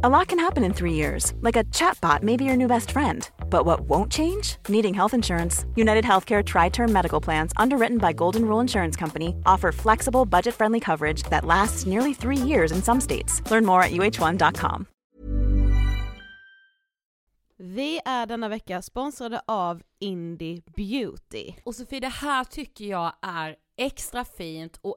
A 0.00 0.08
lot 0.08 0.28
can 0.28 0.38
happen 0.38 0.64
in 0.64 0.72
three 0.72 0.94
years, 0.94 1.34
like 1.42 1.56
a 1.56 1.64
chatbot 1.64 2.22
may 2.22 2.36
be 2.36 2.44
your 2.44 2.56
new 2.56 2.66
best 2.66 2.90
friend. 2.90 3.30
But 3.50 3.66
what 3.66 3.80
won't 3.82 4.10
change? 4.10 4.56
Needing 4.68 4.94
health 4.94 5.14
insurance. 5.14 5.66
United 5.76 6.04
Healthcare 6.04 6.42
Tri 6.42 6.70
Term 6.70 6.92
Medical 6.92 7.20
Plans, 7.20 7.52
underwritten 7.56 7.98
by 7.98 8.12
Golden 8.12 8.44
Rule 8.46 8.60
Insurance 8.60 8.96
Company, 8.96 9.34
offer 9.44 9.70
flexible, 9.70 10.24
budget 10.24 10.54
friendly 10.54 10.80
coverage 10.80 11.22
that 11.24 11.44
lasts 11.44 11.86
nearly 11.86 12.14
three 12.14 12.36
years 12.36 12.72
in 12.72 12.82
some 12.82 13.00
states. 13.00 13.42
Learn 13.50 13.64
more 13.66 13.82
at 13.82 13.92
uh1.com. 13.92 14.86
Vi 17.58 18.00
är 18.04 18.26
denna 18.26 18.48
vecka 18.48 18.82
sponsrade 18.82 19.40
av 19.46 19.82
Indie 20.00 20.62
Beauty. 20.76 21.52
Och 21.64 21.74
Sofie, 21.74 22.00
det 22.00 22.08
här 22.08 22.44
tycker 22.44 22.84
jag 22.84 23.12
är 23.22 23.56
extra 23.76 24.24
fint 24.24 24.78
och 24.82 24.96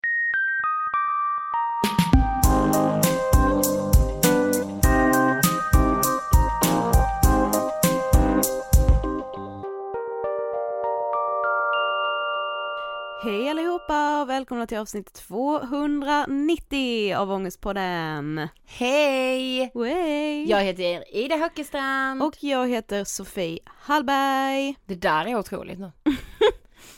Hej 13.23 13.49
allihopa 13.49 14.21
och 14.21 14.29
välkomna 14.29 14.67
till 14.67 14.77
avsnitt 14.77 15.13
290 15.13 17.15
av 17.15 17.31
Ångestpodden. 17.31 18.47
Hej! 18.65 19.71
Wey. 19.73 20.49
Jag 20.49 20.63
heter 20.63 21.15
Ida 21.15 21.37
Höckestrand. 21.37 22.23
Och 22.23 22.43
jag 22.43 22.69
heter 22.69 23.03
Sofie 23.03 23.59
Hallberg. 23.65 24.75
det 24.85 24.95
där 24.95 25.25
är 25.25 25.35
otroligt 25.35 25.79
nu. 25.79 25.91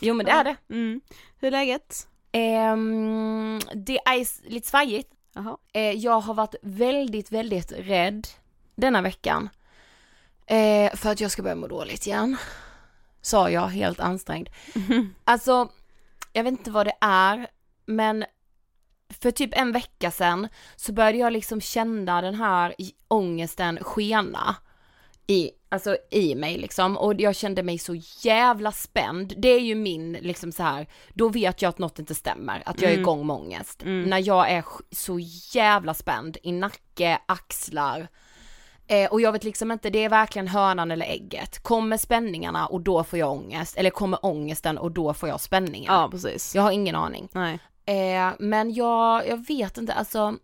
jo 0.00 0.14
men 0.14 0.26
det 0.26 0.32
är 0.32 0.44
det. 0.44 0.56
Mm. 0.70 1.00
Hur 1.40 1.46
är 1.46 1.50
läget? 1.50 2.08
Ehm, 2.32 3.60
det 3.74 3.98
är 3.98 4.48
lite 4.50 4.68
svajigt. 4.68 5.10
Jaha. 5.34 5.56
Eh, 5.72 5.90
jag 5.90 6.20
har 6.20 6.34
varit 6.34 6.54
väldigt, 6.62 7.32
väldigt 7.32 7.72
rädd 7.72 8.28
denna 8.74 9.02
veckan. 9.02 9.48
Eh, 10.46 10.94
för 10.94 11.10
att 11.10 11.20
jag 11.20 11.30
ska 11.30 11.42
börja 11.42 11.56
må 11.56 11.66
dåligt 11.66 12.06
igen. 12.06 12.36
Sa 13.20 13.50
jag, 13.50 13.66
helt 13.66 14.00
ansträngd. 14.00 14.48
Alltså, 15.24 15.68
jag 16.36 16.44
vet 16.44 16.50
inte 16.50 16.70
vad 16.70 16.86
det 16.86 16.96
är, 17.00 17.46
men 17.86 18.24
för 19.20 19.30
typ 19.30 19.50
en 19.52 19.72
vecka 19.72 20.10
sedan 20.10 20.48
så 20.76 20.92
började 20.92 21.18
jag 21.18 21.32
liksom 21.32 21.60
känna 21.60 22.20
den 22.20 22.34
här 22.34 22.74
ångesten 23.08 23.78
skena 23.84 24.56
i, 25.26 25.50
alltså 25.68 25.96
i 26.10 26.34
mig 26.34 26.58
liksom 26.58 26.96
och 26.96 27.20
jag 27.20 27.36
kände 27.36 27.62
mig 27.62 27.78
så 27.78 27.94
jävla 28.22 28.72
spänd. 28.72 29.34
Det 29.36 29.48
är 29.48 29.60
ju 29.60 29.74
min 29.74 30.12
liksom 30.12 30.52
så 30.52 30.62
här, 30.62 30.86
då 31.14 31.28
vet 31.28 31.62
jag 31.62 31.68
att 31.68 31.78
något 31.78 31.98
inte 31.98 32.14
stämmer, 32.14 32.62
att 32.66 32.80
jag 32.80 32.90
är 32.90 32.94
Mm. 32.94 33.02
igång 33.02 33.26
med 33.26 33.36
ångest. 33.36 33.82
Mm. 33.82 34.02
När 34.10 34.26
jag 34.26 34.50
är 34.50 34.64
så 34.90 35.18
jävla 35.54 35.94
spänd 35.94 36.36
i 36.42 36.52
nacke, 36.52 37.18
axlar. 37.26 38.08
Eh, 38.86 39.10
och 39.10 39.20
jag 39.20 39.32
vet 39.32 39.44
liksom 39.44 39.72
inte, 39.72 39.90
det 39.90 40.04
är 40.04 40.08
verkligen 40.08 40.48
hönan 40.48 40.90
eller 40.90 41.06
ägget. 41.06 41.62
Kommer 41.62 41.96
spänningarna 41.96 42.66
och 42.66 42.80
då 42.80 43.04
får 43.04 43.18
jag 43.18 43.32
ångest, 43.32 43.76
eller 43.76 43.90
kommer 43.90 44.26
ångesten 44.26 44.78
och 44.78 44.90
då 44.90 45.14
får 45.14 45.28
jag 45.28 45.40
spänningar? 45.40 45.92
Ja 45.92 46.08
precis. 46.10 46.54
Jag 46.54 46.62
har 46.62 46.70
ingen 46.70 46.96
aning. 46.96 47.28
Nej. 47.32 47.58
Eh, 47.86 48.32
men 48.38 48.74
jag, 48.74 49.28
jag 49.28 49.46
vet 49.46 49.78
inte, 49.78 49.92
alltså 49.92 50.34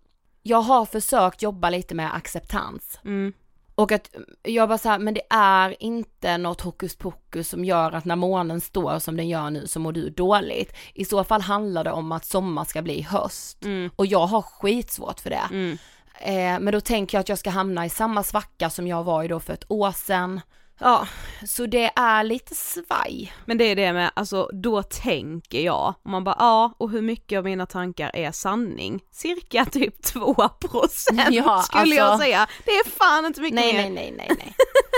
jag 0.43 0.61
har 0.61 0.87
försökt 0.87 1.43
jobba 1.43 1.71
lite 1.71 1.95
med 1.95 2.15
acceptans. 2.15 3.01
Mm. 3.05 3.33
Och 3.75 3.93
att 3.93 4.11
jag 4.43 4.69
bara 4.69 4.79
såhär, 4.79 4.99
men 4.99 5.15
det 5.15 5.23
är 5.31 5.83
inte 5.83 6.39
något 6.39 6.61
hokus 6.61 6.97
pokus 6.97 7.49
som 7.49 7.65
gör 7.65 7.93
att 7.93 8.05
när 8.05 8.17
månen 8.17 8.61
står 8.61 8.99
som 8.99 9.17
den 9.17 9.29
gör 9.29 9.51
nu 9.51 9.67
så 9.67 9.81
mår 9.81 9.93
du 9.93 10.11
dåligt. 10.11 10.77
I 10.95 11.05
så 11.05 11.25
fall 11.25 11.41
handlar 11.41 11.85
det 11.85 11.93
om 11.93 12.13
att 12.13 12.25
sommar 12.25 12.65
ska 12.65 12.83
bli 12.83 13.03
höst. 13.03 13.65
Mm. 13.65 13.91
Och 13.97 14.07
jag 14.07 14.27
har 14.27 14.43
skitsvårt 14.43 15.21
för 15.21 15.31
det. 15.31 15.43
Mm. 15.51 15.79
Eh, 16.23 16.61
men 16.61 16.73
då 16.73 16.81
tänker 16.81 17.17
jag 17.19 17.21
att 17.21 17.29
jag 17.29 17.39
ska 17.39 17.51
hamna 17.51 17.87
i 17.87 17.91
samma 17.91 18.23
svacka 18.23 18.71
som 18.71 18.87
jag 18.87 19.05
var 19.05 19.23
i 19.25 19.29
då 19.29 19.41
för 19.41 19.53
ett 19.53 19.65
år 19.71 19.93
sedan. 19.93 20.41
Ja, 20.83 21.07
så 21.47 21.67
det 21.67 21.91
är 21.97 22.25
lite 22.25 22.55
svaj. 22.55 23.33
Men 23.45 23.59
det 23.59 23.65
är 23.65 23.77
det 23.77 23.93
med, 23.93 24.11
alltså 24.15 24.49
då 24.53 24.83
tänker 24.83 25.61
jag, 25.61 25.95
och 26.03 26.11
man 26.11 26.25
bara 26.25 26.37
ja, 26.39 26.73
och 26.79 26.91
hur 26.91 27.03
mycket 27.03 27.39
av 27.39 27.45
mina 27.45 27.67
tankar 27.67 28.11
är 28.15 28.33
sanning? 28.33 29.01
Cirka 29.13 29.65
typ 29.65 30.05
2% 30.05 31.27
Ja, 31.31 31.63
skulle 31.63 31.95
jag 31.95 32.07
alltså- 32.07 32.25
säga. 32.25 32.47
Det 32.65 32.71
är 32.71 32.91
fan 32.91 33.27
inte 33.27 33.41
mycket 33.41 33.55
Nej, 33.55 33.73
mer. 33.73 33.83
nej, 33.83 33.91
nej, 33.91 34.15
nej, 34.29 34.37
nej. 34.39 34.55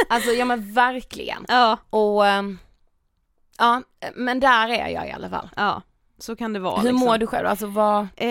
Alltså 0.09 0.31
ja 0.31 0.45
men 0.45 0.73
verkligen. 0.75 1.45
Ja, 1.49 1.77
Och 1.91 2.27
ehm, 2.27 2.59
ja, 3.59 3.83
men 4.15 4.41
där 4.41 4.69
är 4.69 4.89
jag 4.89 5.09
i 5.09 5.13
alla 5.13 5.31
fall. 5.31 5.49
ja, 5.57 5.83
så 6.23 6.37
kan 6.37 6.53
det 6.53 6.59
vara 6.61 6.77
Hur 6.77 6.83
liksom. 6.83 7.07
mår 7.09 7.19
du 7.19 7.27
själv? 7.27 7.47
Alltså 7.47 7.67
vad, 7.67 8.07
Eh, 8.17 8.29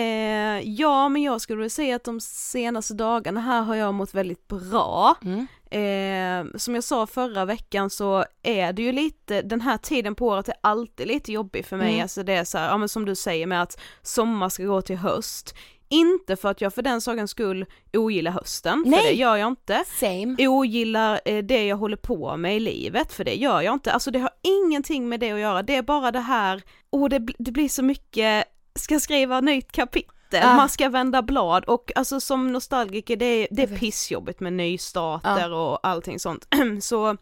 ja, 0.70 1.08
men 1.08 1.22
jag 1.22 1.40
skulle 1.40 1.56
vilja 1.56 1.70
säga 1.70 1.96
att 1.96 2.04
de 2.04 2.20
senaste 2.20 2.94
dagarna 2.94 3.40
här 3.40 3.62
har 3.62 3.74
jag 3.74 3.94
mått 3.94 4.14
väldigt 4.14 4.48
bra. 4.48 5.14
mm. 5.24 5.46
Eh, 5.74 6.46
som 6.58 6.74
jag 6.74 6.84
sa 6.84 7.06
förra 7.06 7.44
veckan 7.44 7.90
så 7.90 8.24
är 8.42 8.72
det 8.72 8.82
ju 8.82 8.92
lite, 8.92 9.42
den 9.42 9.60
här 9.60 9.76
tiden 9.76 10.14
på 10.14 10.26
året 10.26 10.48
är 10.48 10.54
alltid 10.60 11.06
lite 11.06 11.32
jobbig 11.32 11.66
för 11.66 11.76
mig, 11.76 11.90
Mm. 11.92 12.02
alltså 12.02 12.22
det 12.22 12.32
är 12.32 12.44
så 12.44 12.58
här, 12.58 12.68
ja 12.68 12.76
men 12.78 12.88
som 12.88 13.04
du 13.04 13.14
säger 13.14 13.46
med 13.46 13.62
att 13.62 13.78
sommar 14.02 14.48
ska 14.48 14.64
gå 14.64 14.82
till 14.82 14.96
höst. 14.96 15.54
Inte 15.92 16.36
för 16.36 16.50
att 16.50 16.60
jag 16.60 16.74
för 16.74 16.82
den 16.82 17.00
sakens 17.00 17.30
skull 17.30 17.66
ogillar 17.92 18.32
hösten, 18.32 18.82
för 18.84 18.90
Nej. 18.90 19.02
det 19.02 19.12
gör 19.12 19.36
jag 19.36 19.48
inte. 19.48 19.84
same. 20.00 20.48
Ogillar 20.48 21.20
eh, 21.24 21.44
det 21.44 21.66
jag 21.66 21.76
håller 21.76 21.96
på 21.96 22.36
med 22.36 22.56
i 22.56 22.60
livet, 22.60 23.12
för 23.12 23.24
det 23.24 23.34
gör 23.34 23.60
jag 23.60 23.74
inte. 23.74 23.92
Alltså 23.92 24.10
det 24.10 24.18
har 24.18 24.30
ingenting 24.42 25.08
med 25.08 25.20
det 25.20 25.32
att 25.32 25.40
göra, 25.40 25.62
det 25.62 25.76
är 25.76 25.82
bara 25.82 26.10
det 26.10 26.20
här, 26.20 26.62
och 26.90 27.08
det, 27.08 27.18
det 27.38 27.52
blir 27.52 27.68
så 27.68 27.82
mycket, 27.82 28.44
ska 28.78 29.00
skriva 29.00 29.40
nytt 29.40 29.72
kapitel, 29.72 30.12
Ah. 30.34 30.54
man 30.54 30.68
ska 30.68 30.88
vända 30.88 31.22
blad 31.22 31.64
och 31.64 31.92
alltså 31.94 32.20
som 32.20 32.52
nostalgiker 32.52 33.16
det 33.16 33.24
är, 33.24 33.48
det 33.50 33.62
är 33.62 33.76
pissjobbigt 33.78 34.40
med 34.40 34.52
nystarter 34.52 35.52
och 35.52 35.86
allting 35.86 36.18
sånt. 36.18 36.48
så 36.80 37.16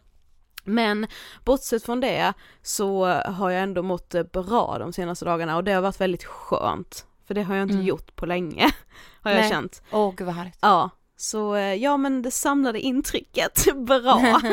men 0.63 1.07
bortsett 1.45 1.83
från 1.83 1.99
det 1.99 2.33
så 2.61 3.05
har 3.05 3.49
jag 3.49 3.63
ändå 3.63 3.83
mått 3.83 4.15
eh, 4.15 4.23
bra 4.23 4.77
de 4.79 4.93
senaste 4.93 5.25
dagarna 5.25 5.55
och 5.55 5.63
det 5.63 5.71
har 5.71 5.81
varit 5.81 6.01
väldigt 6.01 6.23
skönt. 6.23 7.05
För 7.27 7.33
det 7.33 7.43
har 7.43 7.55
jag 7.55 7.63
inte 7.63 7.73
Mm. 7.73 7.85
gjort 7.85 8.15
på 8.15 8.25
länge, 8.25 8.71
har 9.21 9.31
jag 9.31 9.39
Nej. 9.41 9.49
känt. 9.49 9.81
Åh 9.91 10.13
gud 10.17 10.25
vad 10.27 10.35
härligt. 10.35 10.57
Ja, 10.61 10.89
så 11.17 11.55
eh, 11.55 11.73
ja 11.73 11.97
men 11.97 12.21
det 12.21 12.31
samlade 12.31 12.79
intrycket, 12.79 13.65
bra. 13.75 14.41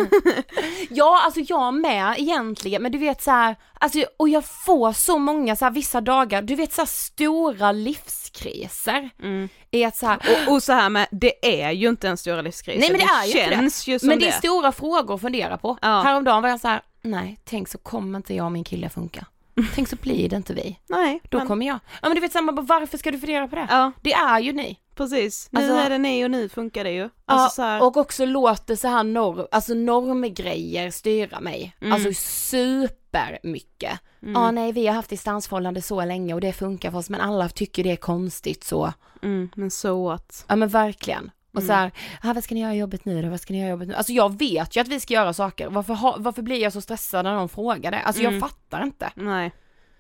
Ja, 0.91 1.21
alltså 1.25 1.41
jag 1.41 1.75
med 1.75 2.15
egentligen, 2.19 2.83
men 2.83 2.93
du 2.93 2.99
vet 2.99 3.23
så 3.23 3.31
här, 3.31 3.57
alltså 3.81 4.05
och 4.17 4.29
jag 4.29 4.45
får 4.45 4.93
så 4.93 5.19
många 5.19 5.57
så 5.57 5.65
här 5.65 5.73
vissa 5.73 6.01
dagar, 6.01 6.43
du 6.43 6.55
vet 6.55 6.73
så 6.73 6.81
här 6.81 6.87
stora 6.87 7.73
livskriser. 7.73 9.11
Mm. 9.23 9.49
I 9.71 9.85
att 9.85 9.97
så 9.97 10.07
här, 10.07 10.17
Och, 10.47 10.53
och 10.55 10.63
så 10.63 10.73
här 10.73 10.89
med, 10.91 11.07
det 11.11 11.63
är 11.63 11.71
ju 11.71 11.89
inte 11.89 12.09
en 12.09 12.17
stora 12.17 12.43
livskris. 12.43 12.81
Nej, 12.81 12.91
men 12.91 12.99
det 13.01 13.07
är 13.07 13.25
ju 13.25 13.31
inte 13.41 13.51
det. 13.51 13.57
känns 13.57 13.87
ju 13.89 13.99
som 13.99 14.09
men 14.09 14.19
det. 14.19 14.25
det 14.25 14.29
är 14.31 14.39
stora 14.39 14.73
frågor 14.73 15.15
att 15.15 15.21
fundera 15.21 15.59
på. 15.59 15.79
Ja. 15.83 16.01
Häromdagen 16.03 16.43
var 16.43 16.49
jag 16.51 16.61
så 16.61 16.69
här, 16.69 16.83
nej, 17.03 17.39
tänk 17.45 17.69
så 17.69 17.79
kommer 17.79 18.17
inte 18.17 18.35
jag 18.35 18.47
och 18.47 18.53
min 18.53 18.65
kille 18.65 18.89
funka. 18.89 19.27
Tänk 19.75 19.89
så 19.89 19.97
blir 19.97 20.29
det 20.29 20.37
inte 20.37 20.55
vi. 20.55 20.79
Nej, 20.89 21.21
Då 21.29 21.39
men, 21.39 21.47
kommer 21.47 21.67
jag. 21.67 21.79
Ja 22.03 22.09
men 22.09 22.15
du 22.15 22.21
vet 22.21 22.33
samma, 22.33 22.53
varför 22.53 22.99
ska 22.99 23.11
du 23.11 23.19
fundera 23.19 23.49
på 23.49 23.57
det? 23.57 23.67
ja 23.71 23.93
Det 24.03 24.13
är 24.13 24.41
ju 24.41 24.53
ni. 24.53 24.79
precis. 24.95 25.49
Nu 25.51 25.61
Alltså- 25.61 25.75
är 25.75 25.91
det 25.91 25.99
ni 25.99 26.25
och 26.25 26.31
nu 26.31 26.49
funkar 26.49 26.85
det 26.85 26.91
ju. 26.93 27.01
Ja, 27.03 27.09
Alltså 27.27 27.55
så 27.55 27.63
här, 27.63 27.83
och 27.83 27.97
också 27.97 28.25
låter 28.27 28.77
så 28.77 28.89
här 28.89 29.05
norm, 29.05 29.47
alltså 29.53 29.75
normgrejer 29.75 30.91
styra 30.91 31.41
mig. 31.41 31.77
Mm. 31.81 31.93
Alltså 31.93 32.13
supermycket. 32.15 34.01
mm, 34.23 34.35
Ja 34.35 34.51
nej 34.51 34.73
vi 34.73 34.87
har 34.87 34.95
haft 34.95 35.11
distansförhållande 35.11 35.83
så 35.83 36.05
länge 36.05 36.35
och 36.35 36.41
det 36.41 36.53
funkar 36.53 36.91
för 36.91 36.99
oss 36.99 37.11
men 37.11 37.21
alla 37.21 37.49
tycker 37.49 37.85
det 37.85 37.91
är 37.91 37.97
konstigt 37.97 38.65
så. 38.65 38.93
mm, 39.23 39.51
men 39.55 39.71
så 39.71 40.11
att. 40.11 40.45
Ja 40.49 40.57
men 40.57 40.69
verkligen. 40.69 41.31
Och 41.53 41.61
Mm. 41.63 41.67
så 41.67 41.73
här, 41.73 41.91
ah, 42.23 42.33
vad 42.33 42.45
ska 42.45 42.55
ni 42.55 42.61
göra 42.61 42.75
i 42.75 42.79
jobbet 42.79 43.05
nu 43.05 43.23
då? 43.23 43.29
Vad 43.29 43.41
ska 43.41 43.53
ni 43.53 43.59
göra 43.59 43.69
i 43.69 43.71
jobbet 43.71 43.89
nu? 43.89 43.95
Alltså 43.95 44.13
jag 44.13 44.39
vet 44.39 44.77
ju 44.77 44.81
att 44.81 44.89
vi 44.89 45.01
ska 45.01 45.15
göra 45.15 45.33
saker. 45.33 45.69
Varför, 45.69 45.95
ha, 45.95 46.17
varför 46.19 46.43
blir 46.43 46.63
jag 46.63 46.73
så 46.73 46.81
stressad 46.81 47.25
när 47.25 47.35
någon 47.35 47.49
frågar 47.49 47.91
det? 47.91 48.01
Alltså 48.01 48.23
Mm. 48.23 48.33
jag 48.35 48.41
fattar 48.41 48.83
inte. 48.83 49.11
Nej, 49.15 49.53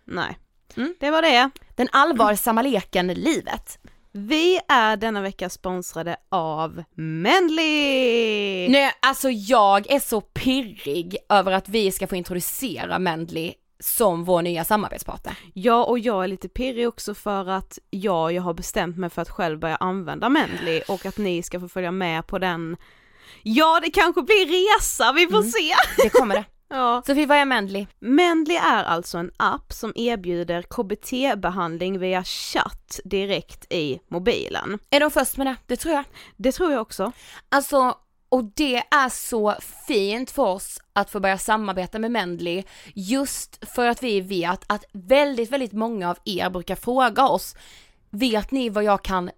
nej. 0.05 0.39
Mm. 0.77 0.95
Det 1.01 1.11
var 1.11 1.23
det. 1.23 1.51
Den 1.77 1.89
allvarsamma 1.93 2.63
leken 2.63 3.07
livet. 3.07 3.79
Vi 4.13 4.61
är 4.69 4.97
denna 4.97 5.21
vecka 5.21 5.49
sponsrade 5.51 6.17
av 6.29 6.85
Mendley! 6.95 8.69
Nej, 8.69 8.93
alltså 9.03 9.31
jag 9.31 9.91
är 9.91 10.01
så 10.01 10.21
pirrig 10.21 11.17
över 11.29 11.53
att 11.53 11.69
vi 11.69 11.93
ska 11.93 12.07
få 12.07 12.17
introducera 12.17 12.99
Mendley 12.99 13.55
som 13.81 14.25
vår 14.25 14.43
nya 14.43 14.65
samarbetspartner. 14.65 15.35
Ja, 15.55 15.85
och 15.85 15.99
jag 15.99 16.25
är 16.25 16.29
lite 16.29 16.49
pirrig 16.49 16.89
också 16.89 17.15
för 17.15 17.49
att 17.49 17.79
jag, 17.91 18.33
jag 18.33 18.43
har 18.43 18.55
bestämt 18.55 18.97
mig 18.99 19.11
för 19.11 19.23
att 19.23 19.31
själv 19.31 19.59
börja 19.59 19.77
använda 19.77 20.29
Mendley 20.29 20.83
och 20.89 21.07
att 21.07 21.19
ni 21.19 21.43
ska 21.43 21.61
få 21.61 21.69
följa 21.69 21.91
med 21.91 22.27
på 22.27 22.39
den 22.39 22.77
Ja, 23.43 23.81
det 23.83 23.91
kanske 23.91 24.23
blir 24.23 24.47
resa, 24.79 25.13
vi 25.13 25.27
får 25.27 25.39
Mm. 25.39 25.51
se! 25.51 25.75
Det 26.03 26.09
kommer 26.11 26.35
det. 26.35 26.45
Ja. 26.71 27.03
Sofie, 27.07 27.27
vad 27.27 27.39
är 27.39 27.45
Mendley? 27.45 27.87
Mendley 27.99 28.57
är 28.57 28.85
alltså 28.85 29.19
en 29.19 29.31
app 29.37 29.73
som 29.73 29.93
erbjuder 29.97 30.63
KBT-behandling 30.63 31.99
via 31.99 32.25
chatt 32.25 33.01
direkt 33.05 33.73
i 33.73 33.99
mobilen. 34.11 34.79
Är 34.91 35.01
de 35.01 35.11
först 35.11 35.37
med 35.37 35.47
det? 35.47 35.57
Det 35.67 35.77
tror 35.77 35.95
jag. 35.95 36.05
Det 36.37 36.53
tror 36.53 36.73
jag 36.73 36.81
också. 36.81 37.13
Alltså, 37.49 37.95
och 38.29 38.45
det 38.45 38.77
är 38.77 39.09
så 39.09 39.55
fint 39.87 40.31
för 40.31 40.43
oss 40.43 40.81
att 40.93 41.11
få 41.11 41.21
börja 41.21 41.39
samarbeta 41.39 41.99
med 41.99 42.11
Mendley 42.11 42.65
just 42.95 43.69
för 43.75 43.87
att 43.87 44.03
vi 44.03 44.21
vet 44.21 44.61
att 44.67 44.85
väldigt, 44.93 45.53
väldigt 45.53 45.73
många 45.73 46.11
av 46.11 46.19
er 46.25 46.51
brukar 46.51 46.77
fråga 46.77 47.29
oss, 47.29 47.57
vet 48.11 48.51
ni 48.51 48.69
vad 48.69 48.85
jag 48.85 49.05
kan 49.05 49.31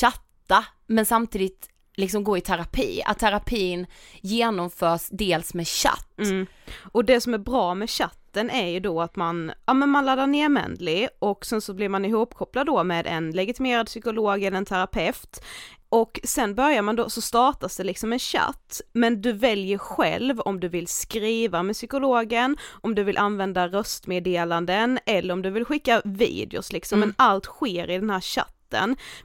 chatta? 0.00 0.64
Men 0.86 1.06
samtidigt 1.06 1.68
liksom 1.96 2.24
gå 2.24 2.36
i 2.36 2.40
terapi? 2.40 3.02
Att 3.06 3.18
terapin 3.18 3.86
genomförs 4.20 5.08
dels 5.10 5.54
med 5.54 5.68
chatt. 5.68 6.18
Mm. 6.18 6.46
Och 6.92 7.04
det 7.04 7.20
som 7.20 7.34
är 7.34 7.38
bra 7.38 7.74
med 7.74 7.90
chatten 7.90 8.50
är 8.50 8.68
ju 8.68 8.80
då 8.80 9.00
att 9.00 9.16
man, 9.16 9.52
ja 9.66 9.74
men 9.74 9.88
man 9.88 10.04
laddar 10.04 10.26
ner 10.26 10.48
Mendley 10.48 11.08
och 11.18 11.46
sen 11.46 11.60
så 11.60 11.74
blir 11.74 11.88
man 11.88 12.04
ihopkopplad 12.04 12.66
då 12.66 12.84
med 12.84 13.06
en 13.06 13.30
legitimerad 13.30 13.86
psykolog 13.86 14.42
eller 14.42 14.56
en 14.56 14.64
terapeut 14.64 15.40
och 15.88 16.20
sen 16.24 16.54
börjar 16.54 16.82
man 16.82 16.96
då, 16.96 17.10
så 17.10 17.20
startas 17.20 17.76
det 17.76 17.84
liksom 17.84 18.12
en 18.12 18.18
chatt, 18.18 18.80
men 18.92 19.20
du 19.22 19.32
väljer 19.32 19.78
själv 19.78 20.40
om 20.40 20.60
du 20.60 20.68
vill 20.68 20.86
skriva 20.86 21.62
med 21.62 21.74
psykologen, 21.74 22.56
om 22.80 22.94
du 22.94 23.04
vill 23.04 23.18
använda 23.18 23.68
röstmeddelanden 23.68 24.98
eller 25.06 25.34
om 25.34 25.42
du 25.42 25.50
vill 25.50 25.64
skicka 25.64 26.02
videos 26.04 26.72
liksom, 26.72 26.98
Mm. 26.98 27.08
men 27.08 27.26
allt 27.26 27.44
sker 27.44 27.90
i 27.90 27.98
den 27.98 28.10
här 28.10 28.20
chatten, 28.20 28.53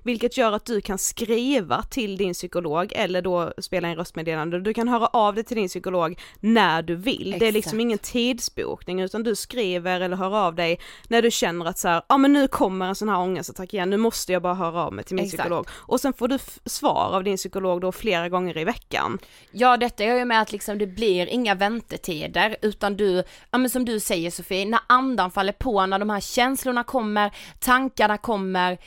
vilket 0.03 0.37
gör 0.37 0.51
att 0.51 0.65
du 0.65 0.81
kan 0.81 0.97
skriva 0.97 1.83
till 1.83 2.17
din 2.17 2.33
psykolog 2.33 2.93
eller 2.95 3.21
då 3.21 3.53
spela 3.61 3.89
in 3.89 3.95
röstmeddelande, 3.95 4.59
du 4.59 4.73
kan 4.73 4.87
höra 4.87 5.07
av 5.07 5.35
dig 5.35 5.43
till 5.43 5.57
din 5.57 5.67
psykolog 5.67 6.19
när 6.39 6.81
du 6.81 6.95
vill, 6.95 7.35
det 7.39 7.47
är 7.47 7.51
liksom 7.51 7.69
Exakt. 7.69 7.81
ingen 7.81 7.97
tidsbokning 7.97 9.01
utan 9.01 9.23
du 9.23 9.35
skriver 9.35 10.01
eller 10.01 10.17
hör 10.17 10.37
av 10.37 10.55
dig 10.55 10.79
när 11.07 11.21
du 11.21 11.31
känner 11.31 11.65
att 11.65 11.77
så 11.77 12.01
ja 12.09 12.17
men 12.17 12.33
nu 12.33 12.47
kommer 12.47 12.85
en 12.85 12.95
sån 12.95 13.09
här 13.09 13.19
ångestattack 13.19 13.73
igen, 13.73 13.89
nu 13.89 13.97
måste 13.97 14.33
jag 14.33 14.41
bara 14.41 14.53
höra 14.53 14.83
av 14.83 14.93
mig 14.93 15.05
till 15.05 15.15
min 15.15 15.25
Exakt. 15.25 15.43
psykolog 15.43 15.67
och 15.71 15.99
sen 15.99 16.13
får 16.13 16.27
du 16.27 16.37
svar 16.65 17.15
av 17.15 17.23
din 17.23 17.37
psykolog 17.37 17.81
då 17.81 17.91
flera 17.91 18.29
gånger 18.29 18.57
i 18.57 18.63
veckan. 18.63 19.19
Ja 19.51 19.77
detta 19.77 20.03
gör 20.03 20.15
ju 20.15 20.25
med 20.25 20.41
att 20.41 20.51
liksom 20.51 20.77
det 20.77 20.87
blir 20.87 21.27
inga 21.27 21.55
väntetider 21.55 22.57
utan 22.61 22.97
du, 22.97 23.23
ja 23.51 23.57
men 23.57 23.69
som 23.69 23.85
du 23.85 23.99
säger 23.99 24.31
Sofie, 24.31 24.65
när 24.65 24.79
andan 24.87 25.31
faller 25.31 25.53
på, 25.53 25.85
när 25.85 25.99
de 25.99 26.09
här 26.09 26.19
känslorna 26.19 26.83
kommer, 26.83 27.31
tankarna 27.59 28.17
kommer, 28.17 28.77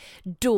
då 0.41 0.52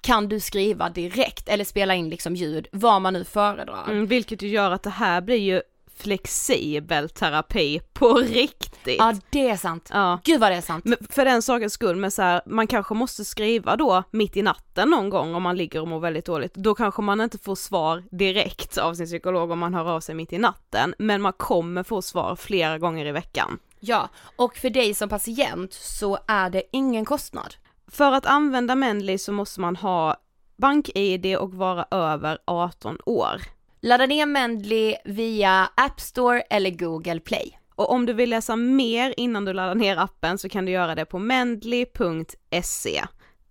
kan 0.00 0.28
du 0.28 0.40
skriva 0.40 0.90
direkt 0.90 1.48
eller 1.48 1.64
spela 1.64 1.94
in 1.94 2.08
liksom 2.08 2.36
ljud, 2.36 2.66
vad 2.72 3.02
man 3.02 3.12
nu 3.12 3.24
föredrar. 3.24 3.84
Mm, 3.90 4.06
vilket 4.06 4.42
ju 4.42 4.48
gör 4.48 4.70
att 4.70 4.82
det 4.82 4.90
här 4.90 5.20
blir 5.20 5.36
ju 5.36 5.62
flexibel 5.96 7.08
terapi 7.10 7.80
på 7.92 8.14
riktigt. 8.14 8.96
Ja 8.98 9.14
det 9.30 9.48
är 9.48 9.56
sant. 9.56 9.90
Ja. 9.92 10.20
Gud 10.24 10.40
vad 10.40 10.50
det 10.50 10.56
är 10.56 10.60
sant. 10.60 10.84
Men 10.84 10.98
för 11.10 11.24
den 11.24 11.42
sakens 11.42 11.72
skull, 11.72 11.96
men 11.96 12.10
så 12.10 12.22
här, 12.22 12.42
man 12.46 12.66
kanske 12.66 12.94
måste 12.94 13.24
skriva 13.24 13.76
då 13.76 14.02
mitt 14.10 14.36
i 14.36 14.42
natten 14.42 14.90
någon 14.90 15.10
gång 15.10 15.34
om 15.34 15.42
man 15.42 15.56
ligger 15.56 15.80
och 15.80 15.88
mår 15.88 16.00
väldigt 16.00 16.26
dåligt. 16.26 16.54
Då 16.54 16.74
kanske 16.74 17.02
man 17.02 17.20
inte 17.20 17.38
får 17.38 17.54
svar 17.54 18.04
direkt 18.10 18.78
av 18.78 18.94
sin 18.94 19.06
psykolog 19.06 19.50
om 19.50 19.58
man 19.58 19.74
hör 19.74 19.90
av 19.90 20.00
sig 20.00 20.14
mitt 20.14 20.32
i 20.32 20.38
natten, 20.38 20.94
men 20.98 21.22
man 21.22 21.32
kommer 21.32 21.82
få 21.82 22.02
svar 22.02 22.36
flera 22.36 22.78
gånger 22.78 23.06
i 23.06 23.12
veckan. 23.12 23.58
Ja, 23.80 24.08
och 24.36 24.56
för 24.56 24.70
dig 24.70 24.94
som 24.94 25.08
patient 25.08 25.72
så 25.72 26.18
är 26.26 26.50
det 26.50 26.62
ingen 26.72 27.04
kostnad. 27.04 27.54
För 27.94 28.12
att 28.12 28.26
använda 28.26 28.74
Mendley 28.74 29.18
så 29.18 29.32
måste 29.32 29.60
man 29.60 29.76
ha 29.76 30.16
bank-id 30.56 31.36
och 31.36 31.54
vara 31.54 31.86
över 31.90 32.38
18 32.44 32.98
år. 33.06 33.42
Ladda 33.80 34.06
ner 34.06 34.26
Mendley 34.26 34.96
via 35.04 35.68
App 35.74 36.00
Store 36.00 36.40
eller 36.40 36.70
Google 36.70 37.20
Play. 37.20 37.58
Och 37.74 37.90
om 37.90 38.06
du 38.06 38.12
vill 38.12 38.30
läsa 38.30 38.56
mer 38.56 39.14
innan 39.16 39.44
du 39.44 39.52
laddar 39.52 39.74
ner 39.74 39.96
appen 39.96 40.38
så 40.38 40.48
kan 40.48 40.64
du 40.64 40.72
göra 40.72 40.94
det 40.94 41.04
på 41.04 41.18
mendley.se. 41.18 43.04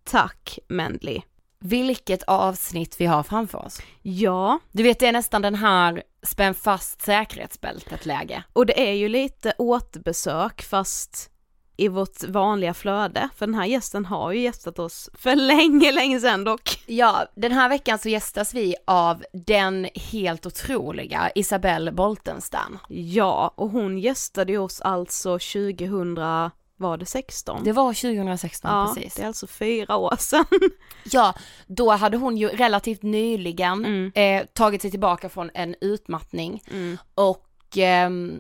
Tack 0.04 0.60
Mendley! 0.68 1.22
Vilket 1.60 2.24
avsnitt 2.24 2.96
vi 3.02 3.06
har 3.06 3.24
framför 3.24 3.66
oss. 3.66 3.82
Ja, 4.02 4.60
Du 4.72 4.84
vet 4.84 5.00
det 5.00 5.08
är 5.08 5.12
nästan 5.12 5.42
den 5.42 5.56
här 5.56 6.04
spänn 6.24 6.54
fast 6.54 7.02
säkerhetsbältet 7.02 8.06
läge. 8.06 8.44
och 8.54 8.66
det 8.66 8.90
är 8.90 8.94
ju 8.94 9.10
lite 9.10 9.54
återbesök 9.58 10.62
fast 10.62 11.30
i 11.78 11.88
vårt 11.88 12.24
vanliga 12.24 12.74
flöde, 12.74 13.30
för 13.36 13.46
den 13.48 13.56
här 13.56 13.66
gästen 13.66 14.06
har 14.06 14.32
ju 14.32 14.40
gästat 14.42 14.80
oss 14.80 15.10
för 15.14 15.36
länge, 15.36 15.92
länge 15.92 16.20
sedan 16.20 16.44
dock. 16.44 16.84
Ja, 16.86 17.26
den 17.36 17.52
här 17.52 17.70
veckan 17.70 18.00
så 18.00 18.10
gästas 18.10 18.54
vi 18.54 18.76
av 18.88 19.24
den 19.34 19.88
helt 19.96 20.46
otroliga 20.46 21.32
Isabelle 21.36 21.92
Boltenstam. 21.92 22.80
Ja, 22.90 23.54
och 23.56 23.70
hon 23.70 23.98
gästade 23.98 24.52
ju 24.52 24.58
oss 24.58 24.82
alltså 24.82 25.40
2000, 25.40 26.16
var 26.78 26.98
det 26.98 27.06
16? 27.06 27.64
Det 27.64 27.72
var 27.72 27.94
2016 27.94 28.72
ja, 28.72 28.94
precis. 28.96 29.16
det 29.16 29.22
är 29.24 29.28
alltså 29.28 29.48
fyra 29.48 29.96
år 29.96 30.16
sedan. 30.20 30.46
Ja, 31.12 31.34
då 31.68 31.92
hade 31.92 32.18
hon 32.18 32.38
ju 32.38 32.48
relativt 32.48 33.02
nyligen 33.04 33.86
Mm. 33.86 34.12
eh, 34.16 34.46
tagit 34.54 34.82
sig 34.82 34.92
tillbaka 34.92 35.30
från 35.30 35.50
en 35.54 35.76
utmattning 35.82 36.64
Mm. 36.72 36.98
och 37.16 37.48
ehm, 37.78 38.40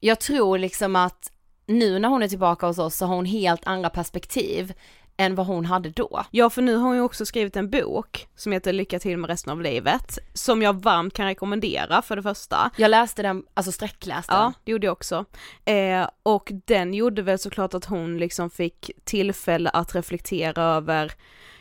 jag 0.00 0.20
tror 0.20 0.58
liksom 0.58 0.96
att 0.96 1.32
nu 1.66 1.98
när 1.98 2.08
hon 2.08 2.22
är 2.22 2.28
tillbaka 2.28 2.66
hos 2.66 2.78
oss 2.78 2.96
så 2.96 3.06
har 3.06 3.16
hon 3.16 3.24
helt 3.26 3.66
andra 3.66 3.90
perspektiv 3.90 4.72
än 5.18 5.34
vad 5.34 5.46
hon 5.46 5.64
hade 5.66 5.90
då. 5.90 6.24
Ja 6.30 6.50
för 6.50 6.62
nu 6.62 6.74
har 6.76 6.86
hon 6.86 6.96
ju 6.96 7.02
också 7.02 7.26
skrivit 7.26 7.56
en 7.56 7.70
bok 7.70 8.28
som 8.36 8.52
heter 8.52 8.72
Lycka 8.72 8.98
till 8.98 9.18
med 9.18 9.30
resten 9.30 9.52
av 9.52 9.60
livet, 9.60 10.18
som 10.34 10.62
jag 10.62 10.82
varmt 10.82 11.14
kan 11.14 11.26
rekommendera 11.26 12.02
för 12.02 12.16
det 12.16 12.22
första. 12.22 12.70
Jag 12.76 12.90
läste 12.90 13.22
den, 13.22 13.42
alltså 13.54 13.72
sträckläste 13.72 14.32
Ja, 14.34 14.42
den. 14.42 14.52
det 14.64 14.72
gjorde 14.72 14.86
jag 14.86 14.92
också. 14.92 15.24
Eh, 15.64 16.08
och 16.22 16.52
den 16.66 16.94
gjorde 16.94 17.22
väl 17.22 17.38
såklart 17.38 17.74
att 17.74 17.84
hon 17.84 18.18
liksom 18.18 18.50
fick 18.50 18.90
tillfälle 19.04 19.70
att 19.70 19.94
reflektera 19.94 20.62
över 20.62 21.12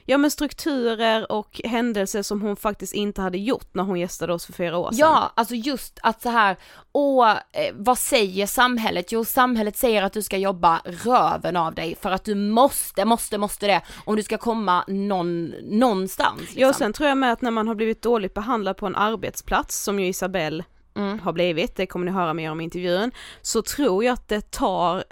ja 0.06 0.18
men 0.18 0.32
strukturer 0.32 1.32
och 1.32 1.62
händelser 1.64 2.22
som 2.22 2.42
hon 2.42 2.56
faktiskt 2.56 2.94
inte 2.94 3.22
hade 3.22 3.38
gjort 3.38 3.74
när 3.74 3.84
hon 3.84 4.00
gästade 4.00 4.34
oss 4.34 4.46
för 4.46 4.54
fyra 4.54 4.78
år 4.78 4.92
sedan. 4.92 4.98
Ja, 5.00 5.32
alltså 5.36 5.56
just 5.56 6.00
att 6.04 6.22
så 6.22 6.30
här, 6.30 6.58
åh, 6.92 7.32
eh, 7.32 7.38
vad 7.74 7.98
säger 7.98 8.48
samhället? 8.48 9.12
Jo, 9.12 9.26
samhället 9.26 9.78
säger 9.78 10.04
att 10.04 10.14
du 10.14 10.22
ska 10.22 10.38
jobba 10.38 10.82
röven 10.86 11.56
av 11.58 11.76
dig 11.76 11.96
för 12.02 12.12
att 12.12 12.24
du 12.24 12.36
måste, 12.36 13.06
måste, 13.06 13.38
måste 13.38 13.68
det 13.68 13.82
om 14.06 14.16
du 14.16 14.24
ska 14.24 14.38
komma 14.38 14.84
någon, 14.88 15.46
någonstans. 15.64 16.40
Liksom. 16.40 16.62
Ja 16.62 16.70
och 16.70 16.76
sen 16.76 16.94
tror 16.94 17.10
jag 17.10 17.18
med 17.18 17.32
att 17.32 17.42
när 17.42 17.52
man 17.52 17.68
har 17.68 17.76
blivit 17.76 18.02
dåligt 18.02 18.34
behandlad 18.34 18.78
på 18.78 18.86
en 18.86 18.96
arbetsplats, 18.96 19.84
som 19.84 20.00
ju 20.00 20.08
Isabelle 20.08 20.64
Mm. 20.98 21.20
har 21.20 21.34
blivit, 21.34 21.76
det 21.76 21.88
kommer 21.88 22.06
ni 22.06 22.12
höra 22.12 22.34
mer 22.34 22.52
om 22.52 22.62
i 22.62 22.64
intervjun, 22.64 23.12
så 23.42 23.62
tror 23.62 24.04
jag 24.04 24.14
att 24.14 24.28
det 24.28 24.52
tar 24.52 25.04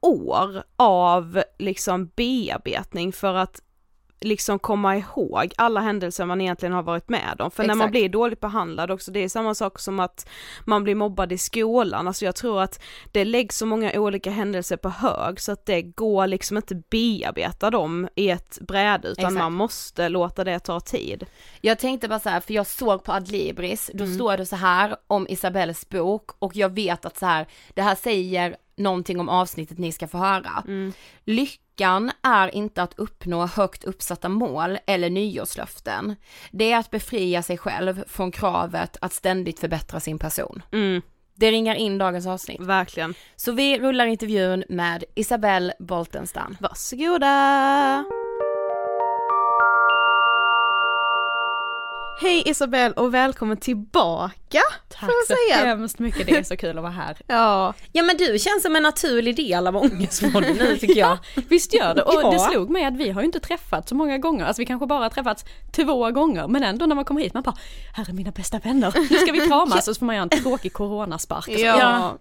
år 0.00 0.62
av 0.76 1.42
liksom 1.58 2.10
bearbetning 2.16 3.12
för 3.12 3.34
att 3.34 3.60
liksom 4.20 4.58
komma 4.58 4.96
ihåg 4.96 5.52
alla 5.56 5.80
händelser 5.80 6.24
man 6.26 6.40
egentligen 6.40 6.72
har 6.72 6.82
varit 6.82 7.08
med 7.08 7.40
om. 7.40 7.50
För 7.50 7.62
när 7.62 7.74
man 7.74 7.78
Exakt. 7.80 7.90
blir 7.90 8.08
dåligt 8.08 8.40
behandlad 8.40 8.90
också, 8.90 9.10
det 9.10 9.24
är 9.24 9.28
samma 9.28 9.54
sak 9.54 9.78
som 9.78 10.00
att 10.00 10.28
man 10.66 10.84
blir 10.84 10.94
mobbad 10.94 11.32
i 11.32 11.38
skolan, 11.38 12.08
alltså 12.08 12.24
jag 12.24 12.36
tror 12.36 12.62
att 12.62 12.82
det 13.12 13.24
läggs 13.24 13.56
så 13.58 13.66
många 13.66 13.92
olika 13.94 14.30
händelser 14.30 14.76
på 14.76 14.88
hög 14.88 15.40
så 15.40 15.52
att 15.52 15.66
det 15.66 15.82
går 15.82 16.26
liksom 16.26 16.56
inte 16.56 16.74
bearbeta 16.74 17.70
dem 17.70 18.08
i 18.14 18.30
ett 18.30 18.58
bräde 18.60 19.08
utan 19.08 19.24
Exakt. 19.24 19.38
man 19.38 19.52
måste 19.52 20.08
låta 20.08 20.44
det 20.44 20.58
ta 20.58 20.80
tid. 20.80 21.26
Jag 21.60 21.78
tänkte 21.78 22.08
bara 22.08 22.20
så 22.20 22.28
här, 22.28 22.40
för 22.40 22.54
jag 22.54 22.66
såg 22.66 23.04
på 23.04 23.12
Adlibris, 23.12 23.90
då 23.94 24.04
Mm. 24.04 24.14
står 24.14 24.36
det 24.36 24.46
så 24.46 24.56
här 24.56 24.96
om 25.06 25.26
Isabelles 25.28 25.88
bok 25.88 26.30
och 26.38 26.56
jag 26.56 26.68
vet 26.74 27.04
att 27.04 27.18
så 27.18 27.26
här, 27.26 27.46
det 27.74 27.82
här 27.82 27.94
säger 27.94 28.56
någonting 28.76 29.20
om 29.20 29.28
avsnittet 29.28 29.78
ni 29.78 29.92
ska 29.92 30.08
få 30.08 30.18
höra. 30.18 30.62
Mm. 30.66 30.92
Lyckan 31.78 32.12
är 32.22 32.54
inte 32.54 32.82
att 32.82 32.98
uppnå 32.98 33.46
högt 33.46 33.84
uppsatta 33.84 34.28
mål 34.28 34.78
eller 34.86 35.10
nyårslöften. 35.10 36.16
Det 36.50 36.72
är 36.72 36.78
att 36.78 36.90
befria 36.90 37.42
sig 37.42 37.58
själv 37.58 38.04
från 38.08 38.30
kravet 38.30 38.96
att 39.00 39.12
ständigt 39.12 39.60
förbättra 39.60 40.00
sin 40.00 40.18
person. 40.18 40.62
Mm, 40.72 41.02
Det 41.34 41.50
ringar 41.50 41.74
in 41.74 41.98
dagens 41.98 42.26
avsnitt. 42.26 42.60
verkligen. 42.60 43.14
Så 43.36 43.52
vi 43.52 43.78
rullar 43.78 44.06
intervjun 44.06 44.64
med 44.68 45.04
Isabelle 45.14 45.72
Boltenstam. 45.78 46.56
Varsågoda! 46.60 48.04
Hej 52.20 52.42
Isabelle 52.46 52.94
och 52.94 53.14
välkommen 53.14 53.56
tillbaka! 53.56 54.60
Tack 54.88 55.10
så 55.28 55.34
säga. 55.50 55.66
hemskt 55.66 55.98
mycket, 55.98 56.26
det 56.26 56.36
är 56.36 56.42
så 56.42 56.56
kul 56.56 56.76
att 56.78 56.82
vara 56.82 56.92
här. 56.92 57.16
Ja, 57.26 57.74
Ja 57.92 58.02
men 58.02 58.16
du 58.16 58.38
känns 58.38 58.62
som 58.62 58.76
en 58.76 58.82
naturlig 58.82 59.36
del 59.36 59.66
av 59.66 59.76
Ångestpodden 59.76 60.56
nu 60.56 60.76
tycker 60.76 60.96
jag. 60.98 61.18
Visst 61.48 61.74
gör 61.74 61.94
det, 61.94 62.02
och 62.02 62.20
Ja. 62.22 62.30
det 62.30 62.38
slog 62.38 62.70
mig 62.70 62.84
att 62.84 62.96
vi 62.96 63.10
har 63.10 63.20
ju 63.20 63.26
inte 63.26 63.40
träffats 63.40 63.88
så 63.88 63.94
många 63.94 64.18
gånger, 64.18 64.44
alltså 64.44 64.62
vi 64.62 64.66
kanske 64.66 64.86
bara 64.86 64.98
har 64.98 65.10
träffats 65.10 65.44
två 65.72 66.10
gånger, 66.10 66.48
men 66.48 66.62
ändå 66.62 66.86
när 66.86 66.94
man 66.94 67.04
kommer 67.04 67.20
hit 67.22 67.34
man 67.34 67.42
bara, 67.42 67.56
här 67.94 68.08
är 68.08 68.12
mina 68.12 68.30
bästa 68.30 68.58
vänner, 68.58 68.94
nu 69.10 69.16
ska 69.18 69.32
vi 69.32 69.40
kramas, 69.40 69.88
och 69.88 69.94
så 69.94 69.98
får 69.98 70.06
man 70.06 70.14
göra 70.16 70.28
en 70.32 70.42
tråkig 70.42 70.72
coronaspark. 70.72 71.48
och 71.48 71.54
så. 71.54 71.60
ja. 71.60 72.18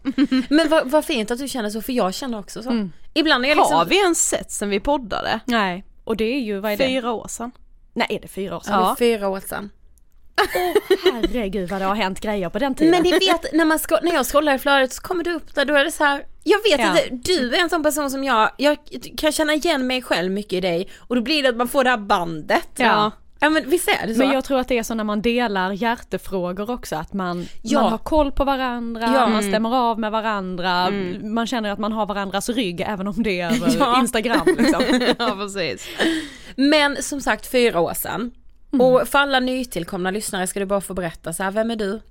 Men 0.50 0.70
vad, 0.70 0.90
vad 0.92 1.06
fint 1.06 1.32
att 1.32 1.40
du 1.40 1.48
känner 1.48 1.70
så 1.70 1.82
för 1.82 1.94
jag 1.94 2.14
känner 2.14 2.40
också 2.40 2.64
så. 2.64 2.70
Mm. 2.70 2.92
Ibland 3.14 3.46
är 3.46 3.50
jag 3.50 3.58
liksom... 3.58 3.78
Har 3.78 3.86
vi 3.86 3.98
ens 3.98 4.30
sett 4.30 4.52
sen 4.52 4.70
vi 4.70 4.80
poddade? 4.80 5.40
Nej, 5.46 5.84
och 6.04 6.18
det 6.18 6.26
är 6.36 6.40
ju, 6.40 6.60
vad 6.60 6.72
är 6.72 6.78
det? 6.78 6.88
Fyra 6.88 7.12
år 7.12 7.28
sedan. 7.28 7.52
Nej, 7.94 8.08
är 8.10 8.20
det 8.20 8.28
fyra 8.28 8.56
år 8.58 8.62
sedan? 8.62 8.74
Ja. 8.74 8.96
Fyra 9.00 9.28
år 9.30 9.40
sedan. 9.40 9.70
Herregud 11.04 11.70
vad 11.70 11.82
det 11.82 11.86
har 11.86 11.96
hänt 11.96 12.20
grejer 12.20 12.50
på 12.50 12.60
den 12.60 12.76
tiden. 12.76 12.92
Men 12.92 13.04
ni 13.04 13.12
vet 13.12 13.54
när, 13.54 13.66
man 13.66 13.80
när 14.04 14.14
jag 14.14 14.26
scrollar 14.26 14.56
i 14.56 14.60
flödet 14.60 14.94
så 14.94 15.02
kommer 15.02 15.24
du 15.24 15.34
upp 15.34 15.56
där, 15.56 15.66
då 15.66 15.76
är 15.76 15.86
det 15.86 15.92
så 15.92 16.04
här. 16.04 16.24
Jag 16.44 16.58
vet 16.64 16.80
Ja. 16.80 16.92
att 16.92 17.24
du 17.26 17.56
är 17.56 17.62
en 17.62 17.70
sån 17.70 17.84
person 17.84 18.12
som 18.12 18.24
jag, 18.24 18.50
jag 18.58 18.78
kan 19.18 19.32
känna 19.32 19.54
igen 19.54 19.88
mig 19.88 20.02
själv 20.02 20.32
mycket 20.32 20.54
i 20.54 20.62
dig 20.62 20.90
och 21.00 21.16
då 21.16 21.22
blir 21.22 21.44
det 21.44 21.50
att 21.50 21.56
man 21.56 21.68
får 21.68 21.84
det 21.84 21.90
här 21.90 21.98
bandet. 21.98 22.70
Ja. 22.76 23.12
Ja 23.40 23.50
men 23.50 23.70
visst 23.70 23.88
är 23.90 24.08
det 24.08 24.14
så? 24.14 24.20
Men 24.20 24.32
jag 24.32 24.44
tror 24.44 24.60
att 24.60 24.68
det 24.68 24.78
är 24.78 24.84
så 24.84 24.94
när 24.94 25.04
man 25.04 25.22
delar 25.22 25.72
hjärtefrågor 25.72 26.70
också, 26.72 26.96
att 26.96 27.14
man, 27.14 27.46
Ja. 27.62 27.82
man 27.82 27.92
har 27.92 27.98
koll 27.98 28.32
på 28.32 28.44
varandra, 28.44 29.02
Ja. 29.16 29.28
man 29.28 29.44
stämmer 29.44 29.76
av 29.76 30.00
med 30.00 30.12
varandra, 30.12 30.92
man 31.24 31.48
känner 31.48 31.72
att 31.72 31.80
man 31.80 31.92
har 31.92 32.06
varandras 32.06 32.50
rygg 32.50 32.82
även 32.82 33.08
om 33.08 33.24
det 33.24 33.42
är 33.42 33.46
över 33.56 33.76
Ja. 33.80 34.00
Instagram 34.00 34.56
liksom. 34.58 34.84
ja 35.20 35.36
precis. 35.40 35.88
Men 36.56 37.04
som 37.04 37.22
sagt 37.22 37.48
fyra 37.52 37.80
år 37.80 37.94
sedan. 37.94 38.32
Och 38.70 39.08
för 39.08 39.20
alla 39.20 39.40
nytillkomna 39.40 40.12
lyssnare 40.12 40.48
ska 40.48 40.60
du 40.60 40.66
bara 40.66 40.82
få 40.82 40.94
berätta 40.94 41.34
så 41.34 41.44
här, 41.44 41.52
vem 41.52 41.72
är 41.72 41.76
du? 41.76 42.02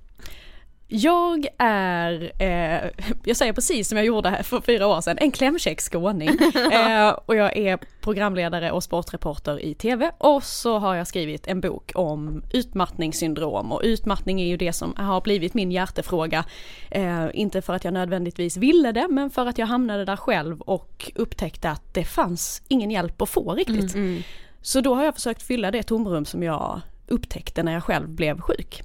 Jag 0.87 1.47
är, 1.57 2.31
eh, 2.39 2.91
jag 3.23 3.37
säger 3.37 3.53
precis 3.53 3.89
som 3.89 3.97
jag 3.97 4.07
gjorde 4.07 4.29
här 4.29 4.43
för 4.43 4.61
fyra 4.61 4.87
år 4.87 5.01
sedan, 5.01 5.17
en 5.21 5.31
klämkäck 5.31 5.81
skåning. 5.81 6.29
eh, 6.71 7.09
och 7.09 7.35
jag 7.35 7.57
är 7.57 7.79
programledare 8.01 8.71
och 8.71 8.83
sportreporter 8.83 9.59
i 9.59 9.73
TV 9.73 10.11
och 10.17 10.43
så 10.43 10.79
har 10.79 10.95
jag 10.95 11.07
skrivit 11.07 11.47
en 11.47 11.61
bok 11.61 11.91
om 11.95 12.43
utmattningssyndrom 12.53 13.71
och 13.71 13.81
utmattning 13.83 14.41
är 14.41 14.47
ju 14.47 14.57
det 14.57 14.73
som 14.73 14.93
har 14.97 15.21
blivit 15.21 15.53
min 15.53 15.71
hjärtefråga. 15.71 16.45
Eh, 16.91 17.25
inte 17.33 17.61
för 17.61 17.73
att 17.73 17.83
jag 17.83 17.93
nödvändigtvis 17.93 18.57
ville 18.57 18.91
det 18.91 19.07
men 19.09 19.29
för 19.29 19.45
att 19.45 19.57
jag 19.57 19.67
hamnade 19.67 20.05
där 20.05 20.15
själv 20.15 20.61
och 20.61 21.11
upptäckte 21.15 21.69
att 21.69 21.93
det 21.93 22.03
fanns 22.03 22.61
ingen 22.67 22.91
hjälp 22.91 23.21
att 23.21 23.29
få 23.29 23.53
riktigt. 23.53 23.95
Så 24.65 24.81
då 24.81 24.95
har 24.95 25.03
jag 25.03 25.15
försökt 25.15 25.43
fylla 25.43 25.71
det 25.71 25.83
tomrum 25.83 26.25
som 26.25 26.43
jag 26.43 26.81
upptäckte 27.07 27.63
när 27.63 27.73
jag 27.73 27.83
själv 27.83 28.09
blev 28.09 28.41
sjuk. 28.41 28.83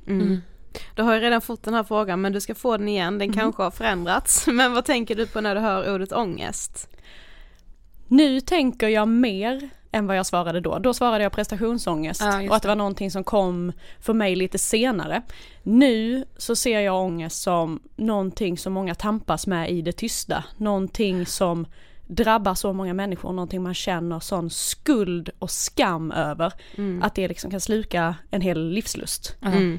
Du 0.95 1.03
har 1.03 1.15
ju 1.15 1.21
redan 1.21 1.41
fått 1.41 1.63
den 1.63 1.75
här 1.75 1.85
frågan 1.85 2.21
men 2.21 2.33
du 2.33 2.41
ska 2.41 2.55
få 2.55 2.77
den 2.77 2.89
igen, 2.89 3.19
den 3.19 3.33
kanske 3.33 3.63
har 3.63 3.71
förändrats. 3.71 4.47
Men 4.53 4.73
vad 4.73 4.85
tänker 4.85 5.15
du 5.15 5.27
på 5.27 5.41
när 5.41 5.55
du 5.55 5.61
hör 5.61 5.95
ordet 5.95 6.13
ångest? 6.13 6.89
Nu 8.09 8.41
tänker 8.41 8.89
jag 8.89 9.09
mer 9.09 9.71
än 9.93 10.07
vad 10.07 10.17
jag 10.17 10.27
svarade 10.27 10.61
då. 10.61 10.79
Då 10.79 10.95
svarade 10.95 11.23
jag 11.25 11.33
prestationsångest 11.33 12.21
Ja, 12.21 12.49
och 12.49 12.57
att 12.57 12.63
det 12.63 12.69
var 12.69 12.77
någonting 12.77 13.11
som 13.11 13.25
kom 13.25 13.73
för 14.01 14.13
mig 14.13 14.37
lite 14.37 14.59
senare. 14.59 15.23
Nu 15.63 16.25
så 16.37 16.57
ser 16.57 16.81
jag 16.81 17.05
ångest 17.05 17.43
som 17.43 17.81
någonting 17.97 18.59
som 18.59 18.73
många 18.73 18.95
tampas 18.95 19.47
med 19.47 19.71
i 19.71 19.83
det 19.83 19.93
tysta. 19.93 20.45
Någonting 20.57 21.27
som 21.27 21.67
drabbar 22.11 22.55
så 22.55 22.73
många 22.73 22.95
människor, 22.95 23.33
någonting 23.33 23.63
man 23.63 23.75
känner 23.75 24.21
sån 24.21 24.51
skuld 24.51 25.31
och 25.39 25.51
skam 25.51 26.13
över. 26.13 26.53
Att 27.03 27.15
det 27.15 27.29
liksom 27.29 27.51
kan 27.51 27.61
sluka 27.61 28.15
en 28.31 28.41
hel 28.41 28.71
livslust. 28.71 29.37
Mm. 29.43 29.79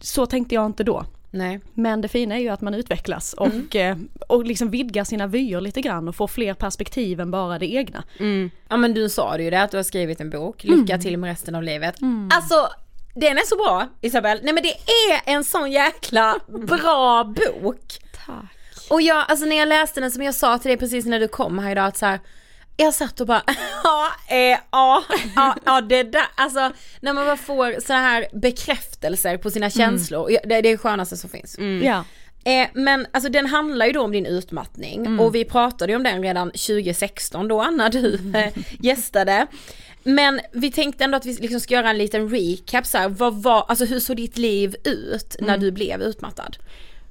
Så 0.00 0.26
tänkte 0.26 0.54
jag 0.54 0.66
inte 0.66 0.84
då. 0.84 1.04
Nej. 1.30 1.60
Men 1.74 2.00
det 2.00 2.08
fina 2.08 2.34
är 2.34 2.38
ju 2.38 2.48
att 2.48 2.60
man 2.60 2.74
utvecklas 2.74 3.32
och, 3.32 3.76
eh, 3.76 3.96
och 4.28 4.44
liksom 4.44 4.70
vidgar 4.70 5.04
sina 5.04 5.26
vyer 5.26 5.60
lite 5.60 5.80
grann 5.80 6.08
och 6.08 6.16
får 6.16 6.26
fler 6.26 6.54
perspektiv 6.54 7.20
än 7.20 7.30
bara 7.30 7.58
det 7.58 7.66
egna. 7.74 8.04
Mm. 8.18 8.50
Ja 8.68 8.76
men 8.76 8.94
du 8.94 9.08
sa 9.08 9.36
det 9.36 9.42
ju 9.42 9.50
det 9.50 9.62
att 9.62 9.70
du 9.70 9.76
har 9.76 9.84
skrivit 9.84 10.20
en 10.20 10.30
bok, 10.30 10.64
lycka 10.64 10.98
till 10.98 11.16
med 11.16 11.28
resten 11.28 11.54
av 11.54 11.62
livet. 11.62 11.94
Alltså 12.32 12.68
den 13.14 13.38
är 13.38 13.46
så 13.46 13.56
bra 13.56 13.88
Isabel, 14.00 14.40
nej 14.42 14.54
men 14.54 14.62
det 14.62 14.72
är 14.72 15.34
en 15.34 15.44
sån 15.44 15.72
jäkla 15.72 16.36
bra 16.48 17.24
bok. 17.24 17.98
Tack. 18.26 18.57
Och 18.88 19.02
jag, 19.02 19.24
alltså 19.28 19.46
när 19.46 19.56
jag 19.56 19.68
läste 19.68 20.00
den 20.00 20.10
som 20.10 20.22
jag 20.22 20.34
sa 20.34 20.58
till 20.58 20.68
dig 20.68 20.78
precis 20.78 21.06
när 21.06 21.20
du 21.20 21.28
kom 21.28 21.58
här 21.58 21.72
idag 21.72 21.86
att 21.86 21.96
så 21.96 22.06
här, 22.06 22.20
jag 22.76 22.94
satt 22.94 23.20
och 23.20 23.26
bara, 23.26 23.42
ja, 23.84 24.08
eh, 24.28 24.58
ja, 24.70 25.04
ja, 25.36 25.56
ja 25.64 25.80
det 25.80 26.02
där, 26.02 26.26
alltså 26.34 26.72
när 27.00 27.12
man 27.12 27.26
bara 27.26 27.36
får 27.36 27.80
så 27.80 27.92
här 27.92 28.26
bekräftelser 28.32 29.36
på 29.36 29.50
sina 29.50 29.70
känslor, 29.70 30.30
ja, 30.30 30.40
det, 30.42 30.48
det 30.48 30.54
är 30.54 30.62
det 30.62 30.78
skönaste 30.78 31.16
som 31.16 31.30
finns. 31.30 31.58
Ja. 31.82 32.04
Eh, 32.44 32.68
men 32.74 33.06
alltså 33.12 33.30
den 33.30 33.46
handlar 33.46 33.86
ju 33.86 33.92
då 33.92 34.02
om 34.02 34.12
din 34.12 34.26
utmattning 34.26 35.20
och 35.20 35.34
vi 35.34 35.44
pratade 35.44 35.92
ju 35.92 35.96
om 35.96 36.02
den 36.02 36.22
redan 36.22 36.50
2016 36.50 37.48
då 37.48 37.62
när 37.62 37.90
du 37.90 38.14
eh, 38.34 38.52
gästade. 38.80 39.46
Men 40.02 40.40
vi 40.52 40.70
tänkte 40.70 41.04
ändå 41.04 41.16
att 41.16 41.26
vi 41.26 41.34
liksom 41.34 41.60
ska 41.60 41.74
göra 41.74 41.90
en 41.90 41.98
liten 41.98 42.28
recap 42.28 42.86
så 42.86 42.98
här, 42.98 43.08
vad 43.08 43.42
var, 43.42 43.64
alltså 43.68 43.84
hur 43.84 44.00
såg 44.00 44.16
ditt 44.16 44.38
liv 44.38 44.76
ut 44.84 45.36
när 45.40 45.58
du 45.58 45.70
blev 45.70 46.02
utmattad? 46.02 46.56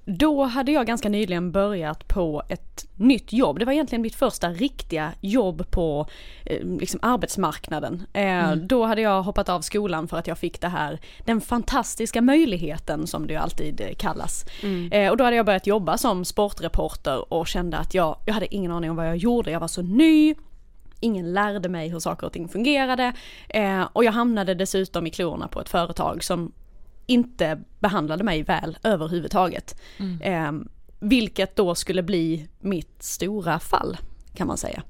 Då 0.09 0.43
hade 0.43 0.71
jag 0.71 0.87
ganska 0.87 1.09
nyligen 1.09 1.51
börjat 1.51 2.07
på 2.07 2.43
ett 2.49 2.87
nytt 2.95 3.33
jobb. 3.33 3.59
Det 3.59 3.65
var 3.65 3.73
egentligen 3.73 4.01
mitt 4.01 4.15
första 4.15 4.49
riktiga 4.49 5.11
jobb 5.21 5.71
på 5.71 6.07
eh, 6.45 6.65
liksom 6.79 6.99
arbetsmarknaden. 7.03 8.03
Eh, 8.13 8.23
mm. 8.23 8.67
Då 8.67 8.85
hade 8.85 9.01
jag 9.01 9.23
hoppat 9.23 9.49
av 9.49 9.61
skolan 9.61 10.07
för 10.07 10.17
att 10.17 10.27
jag 10.27 10.37
fick 10.37 10.61
det 10.61 10.67
här, 10.67 10.99
den 11.25 11.41
fantastiska 11.41 12.21
möjligheten 12.21 13.07
som 13.07 13.27
det 13.27 13.33
ju 13.33 13.39
alltid 13.39 13.81
kallas. 13.97 14.45
Mm. 14.63 14.91
Eh, 14.91 15.11
och 15.11 15.17
då 15.17 15.23
hade 15.23 15.35
jag 15.35 15.45
börjat 15.45 15.67
jobba 15.67 15.97
som 15.97 16.25
sportreporter 16.25 17.33
och 17.33 17.47
kände 17.47 17.77
att 17.77 17.93
jag, 17.93 18.17
jag 18.25 18.33
hade 18.33 18.55
ingen 18.55 18.71
aning 18.71 18.89
om 18.89 18.95
vad 18.95 19.07
jag 19.07 19.17
gjorde, 19.17 19.51
jag 19.51 19.59
var 19.59 19.67
så 19.67 19.81
ny, 19.81 20.35
Ingen 20.99 21.33
lärde 21.33 21.69
mig 21.69 21.89
hur 21.89 21.99
saker 21.99 22.27
och 22.27 22.33
ting 22.33 22.47
fungerade 22.47 23.13
eh, 23.49 23.87
och 23.93 24.03
jag 24.03 24.11
hamnade 24.11 24.53
dessutom 24.53 25.07
i 25.07 25.09
klorna 25.09 25.47
på 25.47 25.61
ett 25.61 25.69
företag 25.69 26.23
som 26.23 26.51
inte 27.07 27.59
behandlade 27.79 28.23
mig 28.23 28.43
väl 28.43 28.77
överhuvudtaget. 28.83 29.81
Mm. 29.97 30.21
Eh, 30.21 30.67
vilket 30.99 31.55
då 31.55 31.75
skulle 31.75 32.03
bli 32.03 32.47
mitt 32.59 33.03
stora 33.03 33.59
fall 33.59 33.97
kan 34.33 34.47
man 34.47 34.57
säga. 34.57 34.83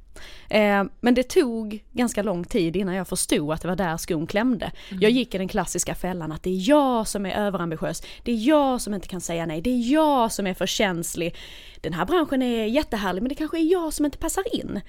Eh, 0.49 0.83
men 0.99 1.13
det 1.13 1.23
tog 1.23 1.83
ganska 1.91 2.23
lång 2.23 2.43
tid 2.43 2.75
innan 2.75 2.95
jag 2.95 3.07
förstod 3.07 3.51
att 3.51 3.61
det 3.61 3.67
var 3.67 3.75
där 3.75 3.97
skon 3.97 4.27
klämde. 4.27 4.71
Mm. 4.89 5.01
Jag 5.01 5.11
gick 5.11 5.35
i 5.35 5.37
den 5.37 5.47
klassiska 5.47 5.95
fällan 5.95 6.31
att 6.31 6.43
det 6.43 6.49
är 6.49 6.69
jag 6.69 7.07
som 7.07 7.25
är 7.25 7.35
överambitiös, 7.35 8.03
det 8.23 8.31
är 8.31 8.47
jag 8.47 8.81
som 8.81 8.93
inte 8.93 9.07
kan 9.07 9.21
säga 9.21 9.45
nej, 9.45 9.61
det 9.61 9.69
är 9.69 9.91
jag 9.91 10.31
som 10.31 10.47
är 10.47 10.53
för 10.53 10.65
känslig. 10.65 11.35
Den 11.81 11.93
här 11.93 12.05
branschen 12.05 12.41
är 12.41 12.65
jättehärlig 12.65 13.21
men 13.21 13.29
det 13.29 13.35
kanske 13.35 13.59
är 13.59 13.71
jag 13.71 13.93
som 13.93 14.05
inte 14.05 14.17
passar 14.17 14.55
in 14.55 14.81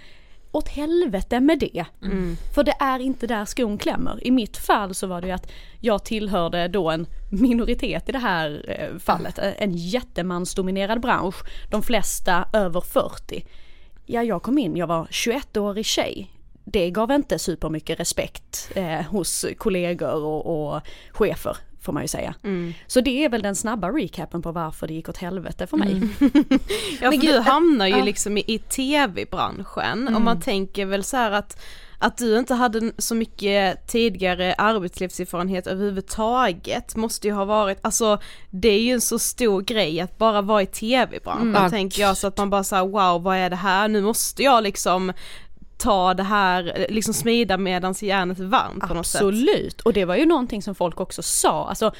åt 0.52 0.68
helvete 0.68 1.40
med 1.40 1.58
det. 1.58 1.84
Mm. 2.02 2.36
För 2.54 2.64
det 2.64 2.74
är 2.80 2.98
inte 2.98 3.26
där 3.26 3.44
skon 3.44 3.78
klämmer. 3.78 4.26
I 4.26 4.30
mitt 4.30 4.56
fall 4.56 4.94
så 4.94 5.06
var 5.06 5.20
det 5.20 5.26
ju 5.26 5.32
att 5.32 5.50
jag 5.80 6.04
tillhörde 6.04 6.68
då 6.68 6.90
en 6.90 7.06
minoritet 7.30 8.08
i 8.08 8.12
det 8.12 8.18
här 8.18 8.64
eh, 8.68 8.98
fallet. 8.98 9.38
Mm. 9.38 9.54
En 9.58 9.72
jättemansdominerad 9.72 11.00
bransch. 11.00 11.36
De 11.70 11.82
flesta 11.82 12.48
över 12.52 12.80
40. 12.80 13.44
Ja, 14.06 14.22
jag 14.22 14.42
kom 14.42 14.58
in, 14.58 14.76
jag 14.76 14.86
var 14.86 15.04
21-årig 15.04 15.86
tjej. 15.86 16.30
Det 16.64 16.90
gav 16.90 17.10
inte 17.10 17.38
supermycket 17.38 18.00
respekt 18.00 18.70
eh, 18.74 19.02
hos 19.02 19.46
kollegor 19.58 20.24
och, 20.24 20.74
och 20.74 20.82
chefer 21.10 21.56
får 21.80 21.92
man 21.92 22.02
ju 22.02 22.08
säga. 22.08 22.34
Mm. 22.44 22.74
Så 22.86 23.00
det 23.00 23.24
är 23.24 23.28
väl 23.28 23.42
den 23.42 23.56
snabba 23.56 23.88
recapen 23.88 24.42
på 24.42 24.52
varför 24.52 24.86
det 24.86 24.94
gick 24.94 25.08
åt 25.08 25.16
helvete 25.16 25.66
för 25.66 25.76
mig. 25.76 25.92
Mm. 25.92 26.08
ja 27.00 27.12
för 27.12 27.18
du 27.18 27.38
hamnar 27.38 27.86
ju 27.86 28.02
liksom 28.02 28.38
i, 28.38 28.44
i 28.46 28.58
tv-branschen 28.58 30.00
mm. 30.00 30.14
och 30.14 30.22
man 30.22 30.40
tänker 30.40 30.86
väl 30.86 31.04
så 31.04 31.16
att 31.16 31.60
att 32.00 32.16
du 32.18 32.38
inte 32.38 32.54
hade 32.54 32.92
så 32.98 33.14
mycket 33.14 33.86
tidigare 33.88 34.54
arbetslivserfarenhet 34.58 35.66
överhuvudtaget 35.66 36.96
måste 36.96 37.26
ju 37.26 37.34
ha 37.34 37.44
varit, 37.44 37.78
alltså 37.82 38.18
det 38.50 38.68
är 38.68 38.80
ju 38.80 38.92
en 38.92 39.00
så 39.00 39.18
stor 39.18 39.62
grej 39.62 40.00
att 40.00 40.18
bara 40.18 40.42
vara 40.42 40.62
i 40.62 40.66
tv-branschen 40.66 41.56
mm. 41.56 41.70
tänker 41.70 42.02
jag 42.02 42.16
så 42.16 42.26
att 42.26 42.36
man 42.36 42.50
bara 42.50 42.64
säger 42.64 42.86
wow 42.86 43.22
vad 43.22 43.36
är 43.36 43.50
det 43.50 43.56
här, 43.56 43.88
nu 43.88 44.02
måste 44.02 44.42
jag 44.42 44.62
liksom 44.62 45.12
ta 45.78 46.14
det 46.14 46.22
här, 46.22 46.86
liksom 46.88 47.14
smida 47.14 47.56
medans 47.56 48.02
järnet 48.02 48.38
är 48.38 48.44
varmt 48.44 48.88
på 48.88 48.94
något 48.94 49.06
sätt. 49.06 49.22
Absolut, 49.22 49.80
och 49.80 49.92
det 49.92 50.04
var 50.04 50.16
ju 50.16 50.26
någonting 50.26 50.62
som 50.62 50.74
folk 50.74 51.00
också 51.00 51.22
sa, 51.22 51.68
alltså 51.68 51.92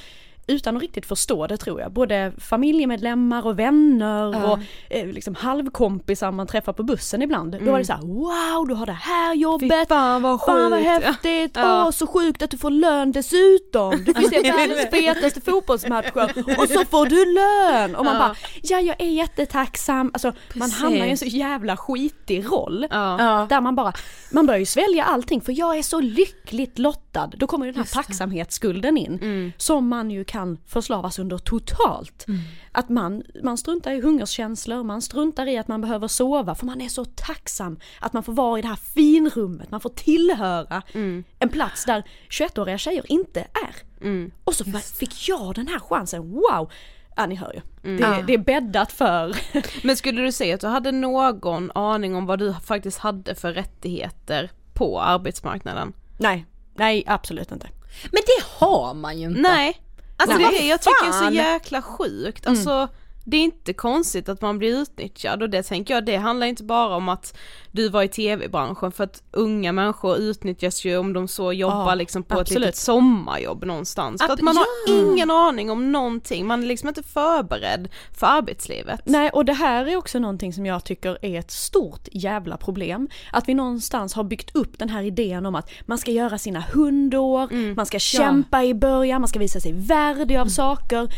utan 0.49 0.77
att 0.77 0.83
riktigt 0.83 1.07
förstå 1.07 1.47
det 1.47 1.57
tror 1.57 1.81
jag. 1.81 1.93
Både 1.93 2.33
familjemedlemmar 2.39 3.47
och 3.47 3.59
vänner 3.59 4.35
uh. 4.35 4.51
och 4.51 4.59
eh, 4.91 5.07
liksom 5.07 5.35
halvkompisar 5.35 6.33
man 6.33 6.47
träffar 6.47 6.73
på 6.73 6.83
bussen 6.83 7.23
ibland. 7.23 7.55
Mm. 7.55 7.67
Då 7.67 7.73
var 7.73 7.79
det 7.79 7.91
mm. 7.91 8.01
så 8.01 8.07
här, 8.07 8.15
wow 8.15 8.69
du 8.69 8.75
har 8.75 8.87
det 8.87 8.93
här 8.93 9.35
jobbet, 9.35 9.73
Fy 9.81 9.87
fan 9.89 10.23
vad 10.23 10.41
sjukt. 10.41 10.59
Fan 10.59 10.71
vad 10.71 10.81
häftigt, 10.81 11.57
ja. 11.57 11.85
åh 11.85 11.91
så 11.91 12.07
sjukt 12.07 12.43
att 12.43 12.51
du 12.51 12.59
får 12.59 12.71
lön 12.71 13.13
dessutom. 13.13 14.05
Du 14.05 14.15
får 14.15 14.23
se 14.43 14.53
världens 14.53 14.91
fetaste 14.91 15.41
fotbollsmatcher 15.41 16.59
och 16.61 16.69
så 16.69 16.85
får 16.85 17.07
du 17.07 17.25
lön. 17.35 17.95
Och 17.97 18.05
man 18.05 18.15
ja. 18.15 18.21
bara, 18.21 18.37
ja 18.63 18.81
jag 18.81 18.97
är 19.01 19.11
jättetacksam. 19.11 20.11
Alltså 20.13 20.33
Precis. 20.33 20.61
man 20.61 20.71
hamnar 20.71 21.07
i 21.07 21.11
en 21.11 21.19
så 21.19 21.25
jävla 21.25 21.77
skitig 21.77 22.45
roll. 22.53 22.87
Ja. 22.91 23.47
Där 23.49 23.61
man 23.61 23.75
bara, 23.75 23.93
man 24.33 24.47
börjar 24.47 24.61
ju 24.61 24.67
svälja 24.67 25.05
allting 25.05 25.41
för 25.41 25.59
jag 25.59 25.79
är 25.79 25.83
så 25.83 26.01
lyckligt 26.01 26.79
lottad. 26.79 27.27
Då 27.37 27.47
kommer 27.47 27.67
den 27.67 27.77
här 27.77 27.85
tacksamhetsskulden 27.85 28.97
in. 28.97 29.19
Mm. 29.23 29.53
Som 29.57 29.89
man 29.89 30.11
ju 30.11 30.25
kan 30.25 30.38
kan 30.39 30.59
förslavas 30.67 31.19
under 31.19 31.39
totalt. 31.39 32.29
Mm. 32.29 32.41
Att 32.73 32.89
man, 32.89 33.23
man 33.43 33.59
struntar 33.59 33.93
i 33.93 34.01
hungerskänslor, 34.01 34.83
man 34.83 35.03
struntar 35.03 35.47
i 35.47 35.59
att 35.59 35.69
man 35.69 35.81
behöver 35.81 36.09
sova 36.09 36.55
för 36.55 36.67
man 36.67 36.81
är 36.81 36.89
så 36.89 37.05
tacksam 37.05 37.79
att 38.01 38.13
man 38.13 38.23
får 38.23 38.33
vara 38.33 38.59
i 38.59 38.63
det 38.63 38.69
här 38.69 38.77
finrummet, 38.77 39.71
man 39.71 39.81
får 39.81 39.91
tillhöra 39.91 40.83
mm. 40.93 41.25
en 41.39 41.49
plats 41.49 41.85
där 41.85 42.03
21-åriga 42.31 42.79
tjejer 42.79 43.13
inte 43.13 43.41
är. 43.41 44.05
Mm. 44.07 44.31
Och 44.45 44.55
så 44.55 44.65
fick 44.99 45.29
jag 45.29 45.55
den 45.55 45.69
här 45.69 45.79
chansen, 45.79 46.31
wow! 46.31 46.71
Ja 47.17 47.27
ni 47.27 47.35
hör 47.35 47.53
ju, 47.53 47.61
mm. 47.91 48.01
det, 48.01 48.25
det, 48.27 48.35
är 48.35 48.39
bäddat 48.39 48.93
för. 48.93 49.37
Men 49.87 49.97
skulle 49.97 50.23
du 50.23 50.33
säga 50.33 50.55
att 50.55 50.61
du 50.61 50.67
hade 50.67 50.93
någon 50.93 51.71
aning 51.75 52.17
om 52.17 52.27
vad 52.27 52.39
du 52.39 52.55
faktiskt 52.65 52.99
hade 52.99 53.35
för 53.35 53.53
rättigheter 53.53 54.51
på 54.75 55.01
arbetsmarknaden? 55.01 55.93
Nej, 56.19 56.47
nej 56.75 57.05
absolut 57.07 57.53
inte. 57.53 57.69
Men 58.13 58.23
det 58.27 58.45
har 58.47 58.95
man 58.95 59.19
ju 59.19 59.27
inte. 59.29 59.41
Nej, 59.41 59.81
Alltså 60.19 60.39
Nej, 60.39 60.59
det, 60.59 60.67
jag 60.67 60.81
tycker 60.81 61.11
det 61.11 61.17
är 61.17 61.29
så 61.29 61.35
jäkla 61.35 61.83
sjukt, 61.83 62.47
alltså 62.47 62.71
mm. 62.71 62.89
Det 63.31 63.37
är 63.37 63.43
inte 63.43 63.73
konstigt 63.73 64.29
att 64.29 64.41
man 64.41 64.59
blir 64.59 64.77
utnyttjad 64.83 65.43
och 65.43 65.51
det 65.51 65.63
tänker 65.63 65.95
jag, 65.95 66.05
det 66.05 66.17
handlar 66.17 66.47
inte 66.47 66.65
bara 66.65 66.97
om 66.97 67.09
att 67.09 67.37
du 67.73 67.89
var 67.89 68.03
i 68.03 68.09
tv-branschen 68.09 68.93
för 68.93 69.05
att 69.05 69.23
unga 69.31 69.73
människor 69.73 70.17
utnyttjas 70.17 70.85
ju 70.85 70.99
om 70.99 71.13
de 71.13 71.29
så 71.29 71.53
jobbar 71.53 71.89
ja, 71.89 71.95
liksom 71.95 72.23
på 72.23 72.41
absolut. 72.41 72.57
ett 72.57 72.61
litet 72.61 72.77
sommarjobb 72.77 73.65
någonstans. 73.65 74.21
Att, 74.21 74.27
för 74.27 74.35
att 74.35 74.41
man 74.41 74.55
ja. 74.55 74.65
har 74.95 75.13
ingen 75.13 75.31
aning 75.31 75.71
om 75.71 75.93
någonting, 75.93 76.47
man 76.47 76.63
är 76.63 76.67
liksom 76.67 76.89
inte 76.89 77.03
förberedd 77.03 77.89
för 78.19 78.27
arbetslivet. 78.27 79.01
Nej 79.05 79.31
och 79.31 79.45
det 79.45 79.53
här 79.53 79.87
är 79.87 79.97
också 79.97 80.19
någonting 80.19 80.53
som 80.53 80.67
jag 80.67 80.85
tycker 80.85 81.19
är 81.23 81.39
ett 81.39 81.51
stort 81.51 82.09
jävla 82.13 82.57
problem. 82.57 83.09
Att 83.33 83.49
vi 83.49 83.55
någonstans 83.55 84.15
har 84.15 84.25
byggt 84.25 84.57
upp 84.57 84.79
den 84.79 84.89
här 84.89 85.03
idén 85.03 85.47
om 85.47 85.55
att 85.55 85.71
man 85.87 85.99
ska 85.99 86.11
göra 86.11 86.39
sina 86.39 86.61
hundår, 86.61 87.53
mm. 87.53 87.75
man 87.75 87.87
ska 87.87 87.99
kämpa 87.99 88.63
ja. 88.63 88.69
i 88.69 88.75
början, 88.75 89.21
man 89.21 89.29
ska 89.29 89.39
visa 89.39 89.61
sig 89.61 89.73
värdig 89.73 90.37
av 90.37 90.41
mm. 90.41 90.51
saker. 90.51 91.09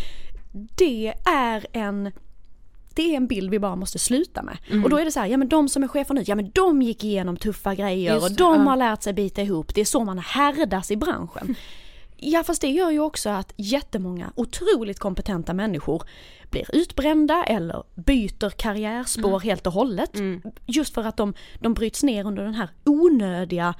Det 0.53 1.15
är 1.25 1.67
en 1.73 2.11
det 2.95 3.13
är 3.13 3.17
en 3.17 3.27
bild 3.27 3.51
vi 3.51 3.59
bara 3.59 3.77
måste 3.77 3.99
sluta 3.99 4.43
med. 4.43 4.59
Mm. 4.71 4.85
Och 4.85 4.91
då 4.91 4.97
är 4.97 5.05
det 5.05 5.13
så 5.13 5.21
här, 5.21 5.27
ja 5.27 5.37
men 5.37 5.49
de 5.49 5.69
som 5.69 5.83
är 5.83 5.89
chefer 5.89 6.15
nu, 6.15 6.25
ja 6.27 6.35
men 6.35 6.51
de 6.51 6.83
gick 6.83 7.05
igenom 7.05 7.37
tuffa 7.37 7.75
grejer 7.75 8.15
Just 8.15 8.31
och 8.31 8.37
de 8.37 8.55
ja. 8.55 8.71
har 8.71 8.77
lärt 8.77 9.03
sig 9.03 9.13
bita 9.13 9.43
ihop, 9.43 9.75
det 9.75 9.81
är 9.81 9.85
så 9.85 10.05
man 10.05 10.19
härdas 10.19 10.91
i 10.91 10.97
branschen. 10.97 11.55
Ja 12.23 12.43
fast 12.43 12.61
det 12.61 12.69
gör 12.69 12.91
ju 12.91 13.01
också 13.01 13.31
att 13.31 13.53
jättemånga 13.57 14.33
otroligt 14.35 14.99
kompetenta 14.99 15.55
människor 15.55 16.03
blir 16.51 16.77
utbrända 16.77 17.45
eller 17.45 17.83
byter 17.95 18.51
karriärspår 18.51 19.29
mm. 19.29 19.41
helt 19.41 19.67
och 19.67 19.73
hållet. 19.73 20.15
Mm. 20.15 20.43
Just 20.67 20.95
för 20.95 21.05
att 21.05 21.17
de, 21.17 21.35
de 21.59 21.75
bryts 21.75 22.03
ner 22.03 22.27
under 22.27 22.45
den 22.45 22.55
här 22.55 22.69
onödiga 22.85 23.75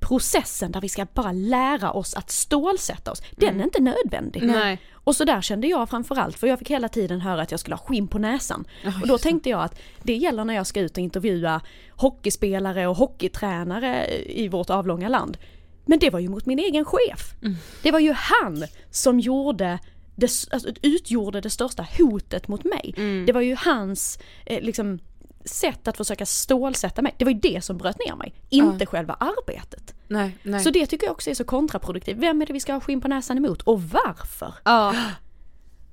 processen 0.00 0.72
där 0.72 0.80
vi 0.80 0.88
ska 0.88 1.06
bara 1.14 1.32
lära 1.32 1.92
oss 1.92 2.14
att 2.14 2.30
stålsätta 2.30 3.10
oss, 3.10 3.22
den 3.36 3.48
mm. 3.48 3.60
är 3.60 3.64
inte 3.64 3.80
nödvändig. 3.80 4.42
Nej. 4.42 4.80
Och 5.04 5.16
så 5.16 5.24
där 5.24 5.40
kände 5.40 5.66
jag 5.66 5.90
framförallt, 5.90 6.38
för 6.38 6.46
jag 6.46 6.58
fick 6.58 6.70
hela 6.70 6.88
tiden 6.88 7.20
höra 7.20 7.42
att 7.42 7.50
jag 7.50 7.60
skulle 7.60 7.76
ha 7.76 7.84
skinn 7.86 8.08
på 8.08 8.18
näsan. 8.18 8.64
Oh, 8.84 9.02
och 9.02 9.08
då 9.08 9.18
tänkte 9.18 9.50
jag 9.50 9.62
att 9.62 9.78
det 10.02 10.16
gäller 10.16 10.44
när 10.44 10.54
jag 10.54 10.66
ska 10.66 10.80
ut 10.80 10.92
och 10.92 10.98
intervjua 10.98 11.60
hockeyspelare 11.90 12.86
och 12.86 12.96
hockeytränare 12.96 14.06
i 14.26 14.48
vårt 14.48 14.70
avlånga 14.70 15.08
land. 15.08 15.38
Men 15.84 15.98
det 15.98 16.10
var 16.10 16.20
ju 16.20 16.28
mot 16.28 16.46
min 16.46 16.58
egen 16.58 16.84
chef. 16.84 17.34
Mm. 17.42 17.56
Det 17.82 17.90
var 17.90 17.98
ju 17.98 18.12
han 18.12 18.64
som 18.90 19.20
gjorde 19.20 19.78
det, 20.16 20.30
alltså, 20.50 20.68
utgjorde 20.82 21.40
det 21.40 21.50
största 21.50 21.86
hotet 21.98 22.48
mot 22.48 22.64
mig. 22.64 22.94
Mm. 22.96 23.26
Det 23.26 23.32
var 23.32 23.40
ju 23.40 23.56
hans 23.58 24.18
eh, 24.46 24.60
liksom, 24.60 24.98
sätt 25.44 25.88
att 25.88 25.96
försöka 25.96 26.26
stålsätta 26.26 27.02
mig, 27.02 27.14
det 27.18 27.24
var 27.24 27.32
ju 27.32 27.38
det 27.38 27.64
som 27.64 27.78
bröt 27.78 27.98
ner 28.06 28.16
mig, 28.16 28.34
inte 28.48 28.84
uh. 28.84 28.90
själva 28.90 29.16
arbetet. 29.20 29.94
Nej, 30.12 30.36
nej. 30.42 30.60
Så 30.60 30.70
det 30.70 30.86
tycker 30.86 31.06
jag 31.06 31.12
också 31.12 31.30
är 31.30 31.34
så 31.34 31.44
kontraproduktivt. 31.44 32.18
Vem 32.18 32.42
är 32.42 32.46
det 32.46 32.52
vi 32.52 32.60
ska 32.60 32.72
ha 32.72 32.80
skinn 32.80 33.00
på 33.00 33.08
näsan 33.08 33.38
emot 33.38 33.62
och 33.62 33.82
varför? 33.82 34.54
Ja. 34.64 34.94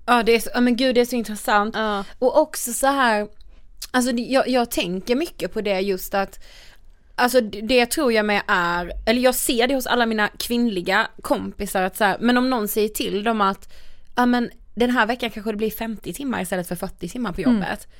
Ja 0.06 0.24
det 0.24 0.36
är 0.36 0.40
så, 0.40 0.50
ja 0.54 0.62
men 0.62 0.76
gud 0.76 0.96
det 0.96 1.02
är 1.02 1.06
så 1.06 1.16
intressant. 1.16 1.76
Uh. 1.76 2.02
Och 2.20 2.42
också 2.42 2.74
så 2.74 2.88
här, 2.88 3.28
alltså 3.92 4.12
jag, 4.12 4.48
jag 4.50 4.72
tänker 4.72 5.16
mycket 5.16 5.54
på 5.54 5.62
det 5.62 5.80
just 5.80 6.14
att 6.14 6.40
Alltså 7.16 7.42
det 7.42 7.86
tror 7.86 8.14
jag 8.14 8.26
med 8.26 8.42
är, 8.48 8.92
eller 9.06 9.22
jag 9.22 9.36
ser 9.36 9.68
det 9.68 9.76
hos 9.76 9.88
alla 9.88 10.06
mina 10.06 10.28
kvinnliga 10.28 11.08
kompisar 11.22 11.84
att 11.84 11.98
så 11.98 12.04
här, 12.04 12.18
men 12.20 12.38
om 12.38 12.50
någon 12.50 12.68
säger 12.68 12.90
till 12.90 13.24
dem 13.24 13.42
att, 13.42 13.74
ja 14.16 14.26
men 14.26 14.50
den 14.76 14.90
här 14.90 15.06
veckan 15.06 15.30
kanske 15.30 15.52
det 15.52 15.58
blir 15.58 15.72
50 15.72 16.14
timmar 16.14 16.42
istället 16.42 16.68
för 16.68 16.76
40 16.76 17.10
timmar 17.10 17.32
på 17.32 17.42
jobbet. 17.42 17.88
Mm. 17.88 18.00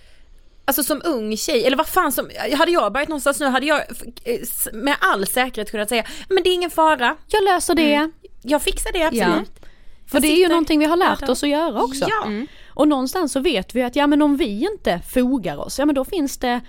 Alltså 0.70 0.84
som 0.84 1.02
ung 1.06 1.38
tjej, 1.38 1.66
eller 1.66 1.78
vad 1.78 1.88
fan 1.88 2.12
som, 2.12 2.30
hade 2.58 2.72
jag 2.72 2.94
börjat 2.94 3.10
någonstans 3.10 3.40
nu 3.40 3.46
hade 3.46 3.66
jag 3.66 3.80
eh, 4.24 4.40
med 4.74 4.96
all 5.00 5.28
säkerhet 5.28 5.72
kunnat 5.72 5.90
säga, 5.90 6.04
men 6.30 6.44
det 6.44 6.50
är 6.50 6.54
ingen 6.54 6.70
fara. 6.70 7.16
Jag 7.28 7.44
löser 7.44 7.76
det. 7.76 7.94
Mm. 7.94 8.12
Jag 8.42 8.62
fixar 8.62 8.92
det 8.94 9.04
absolut. 9.04 9.52
Ja. 9.62 9.68
För 10.08 10.16
jag 10.16 10.22
det 10.22 10.28
är 10.28 10.38
ju 10.38 10.48
någonting 10.48 10.80
vi 10.80 10.86
har 10.86 10.98
lärt 10.98 11.30
oss 11.30 11.44
att 11.44 11.50
göra 11.50 11.82
också. 11.82 12.06
Ja. 12.10 12.26
Mm. 12.26 12.48
Och 12.68 12.88
någonstans 12.88 13.32
så 13.32 13.40
vet 13.40 13.76
vi 13.76 13.84
att 13.84 13.96
ja 13.96 14.08
men 14.08 14.22
om 14.22 14.38
vi 14.38 14.68
inte 14.72 15.00
fogar 15.14 15.58
oss, 15.58 15.80
ja 15.80 15.86
men 15.86 15.96
då 15.96 16.06
finns 16.06 16.38
det 16.38 16.62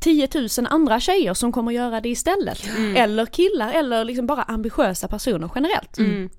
10 0.00 0.28
000 0.34 0.48
andra 0.70 1.00
tjejer 1.00 1.34
som 1.34 1.52
kommer 1.52 1.72
göra 1.72 2.00
det 2.00 2.08
istället. 2.08 2.58
Eller 2.96 3.26
killar 3.26 3.72
eller 3.72 4.04
liksom 4.04 4.26
bara 4.26 4.42
ambitiösa 4.42 5.08
personer 5.08 5.50
generellt. 5.54 5.98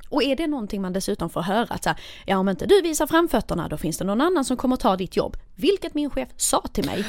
Och 0.09 0.23
är 0.23 0.35
det 0.35 0.47
någonting 0.47 0.81
man 0.81 0.93
dessutom 0.93 1.29
får 1.29 1.41
höra 1.41 1.67
att 1.69 1.83
så 1.83 1.89
här, 1.89 1.99
ja 2.25 2.37
om 2.37 2.49
inte 2.49 2.65
du 2.65 2.81
visar 2.81 3.07
framfötterna 3.07 3.67
då 3.67 3.77
finns 3.77 3.97
det 3.97 4.05
någon 4.05 4.21
annan 4.21 4.45
som 4.45 4.57
kommer 4.57 4.75
ta 4.75 4.95
ditt 4.95 5.15
jobb. 5.15 5.37
Vilket 5.55 5.93
min 5.93 6.09
chef 6.09 6.29
sa 6.37 6.61
till 6.73 6.85
mig. 6.85 7.05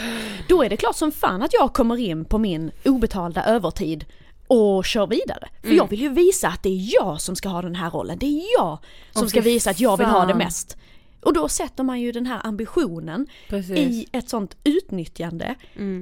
Då 0.48 0.62
är 0.64 0.70
det 0.70 0.76
klart 0.76 0.96
som 0.96 1.12
fan 1.12 1.42
att 1.42 1.52
jag 1.52 1.72
kommer 1.72 1.96
in 1.96 2.24
på 2.24 2.38
min 2.38 2.70
obetalda 2.84 3.44
övertid 3.44 4.04
och 4.46 4.84
kör 4.84 5.06
vidare. 5.06 5.48
För 5.62 5.72
jag 5.72 5.88
vill 5.90 6.00
ju 6.00 6.08
visa 6.08 6.48
att 6.48 6.62
det 6.62 6.68
är 6.68 6.94
jag 6.94 7.20
som 7.20 7.36
ska 7.36 7.48
ha 7.48 7.62
den 7.62 7.74
här 7.74 7.90
rollen. 7.90 8.18
Det 8.18 8.26
är 8.26 8.58
jag 8.58 8.78
som 9.12 9.22
Åh, 9.22 9.28
ska 9.28 9.40
visa 9.40 9.70
att 9.70 9.80
jag 9.80 9.96
vill 9.96 10.06
ha 10.06 10.26
det 10.26 10.34
mest. 10.34 10.76
Och 11.22 11.32
då 11.32 11.48
sätter 11.48 11.84
man 11.84 12.00
ju 12.00 12.12
den 12.12 12.26
här 12.26 12.40
ambitionen 12.44 13.26
Precis. 13.48 13.78
i 13.78 14.06
ett 14.12 14.28
sånt 14.28 14.56
utnyttjande. 14.64 15.54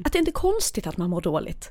Att 0.05 0.13
det 0.13 0.17
är 0.17 0.21
inte 0.21 0.33
konstigt 0.33 0.87
att 0.87 0.97
man 0.97 1.11
mår 1.11 1.21
dåligt. 1.21 1.69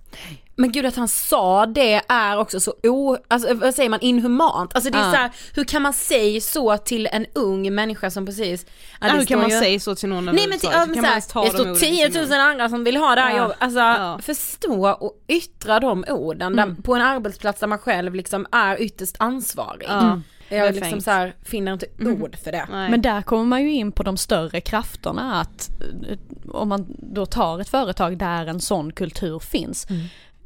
Men 0.60 0.72
gud 0.72 0.86
att 0.86 0.96
han 0.96 1.08
sa 1.08 1.66
det 1.66 2.02
är 2.08 2.38
också 2.40 2.60
så 2.60 2.74
o, 2.84 3.18
alltså 3.28 3.54
vad 3.54 3.76
säger 3.76 3.90
man, 3.90 4.00
inhumant. 4.02 4.76
Alltså 4.76 4.90
det 4.92 4.98
är 4.98 5.06
Ja. 5.06 5.12
så 5.12 5.18
här, 5.18 5.32
hur 5.56 5.64
kan 5.64 5.82
man 5.82 5.94
säga 5.94 6.42
så 6.42 6.78
till 6.78 7.08
en 7.12 7.26
ung 7.36 7.76
människa 7.76 8.12
som 8.12 8.26
precis, 8.26 8.66
ja, 9.02 9.08
hur 9.08 9.26
kan 9.26 9.40
man 9.40 9.50
ju- 9.50 9.60
säga 9.60 9.80
så 9.80 9.96
till 9.96 10.10
någon 10.10 10.26
Nej 10.26 10.48
men, 10.48 10.60
till, 10.60 10.70
ja, 10.72 10.86
men 10.86 11.06
här, 11.06 11.16
det 11.16 11.16
de 11.16 11.22
står 11.22 11.62
orden 11.62 11.76
10 11.76 12.08
i 12.08 12.12
sin 12.12 12.22
000 12.22 12.30
mun? 12.30 12.40
andra 12.40 12.70
som 12.70 12.84
vill 12.84 12.98
ha 12.98 13.16
det 13.16 13.22
här 13.22 13.32
Ja. 13.32 13.38
jobbet. 13.42 13.58
Alltså 13.60 13.80
Ja. 13.80 14.20
förstå 14.22 14.90
och 14.90 15.24
yttra 15.28 15.80
de 15.80 16.06
orden 16.10 16.56
där, 16.56 16.76
på 16.84 16.96
en 16.96 17.02
arbetsplats 17.02 17.60
där 17.60 17.68
man 17.68 17.80
själv 17.80 18.16
liksom 18.16 18.46
är 18.52 18.82
ytterst 18.82 19.16
ansvarig. 19.20 19.88
Ja, 19.90 20.22
Jag 20.50 20.76
liksom 20.76 21.02
så 21.02 21.12
här, 21.12 21.36
finner 21.44 21.74
inte 21.74 21.86
ord 22.00 22.38
för 22.44 22.52
det. 22.52 22.68
Nej. 22.72 22.92
Men 22.92 23.02
där 23.02 23.22
kommer 23.22 23.44
man 23.44 23.64
ju 23.64 23.74
in 23.74 23.92
på 23.92 24.04
de 24.04 24.18
större 24.18 24.62
krafterna 24.62 25.42
att 25.42 25.70
eh, 26.10 26.18
om 26.52 26.70
man 26.70 26.86
då 27.00 27.26
tar 27.26 27.60
ett 27.60 27.70
företag 27.70 28.18
där 28.18 28.46
en 28.46 28.62
sån 28.62 28.92
kultur 28.92 29.40
finns. 29.40 29.88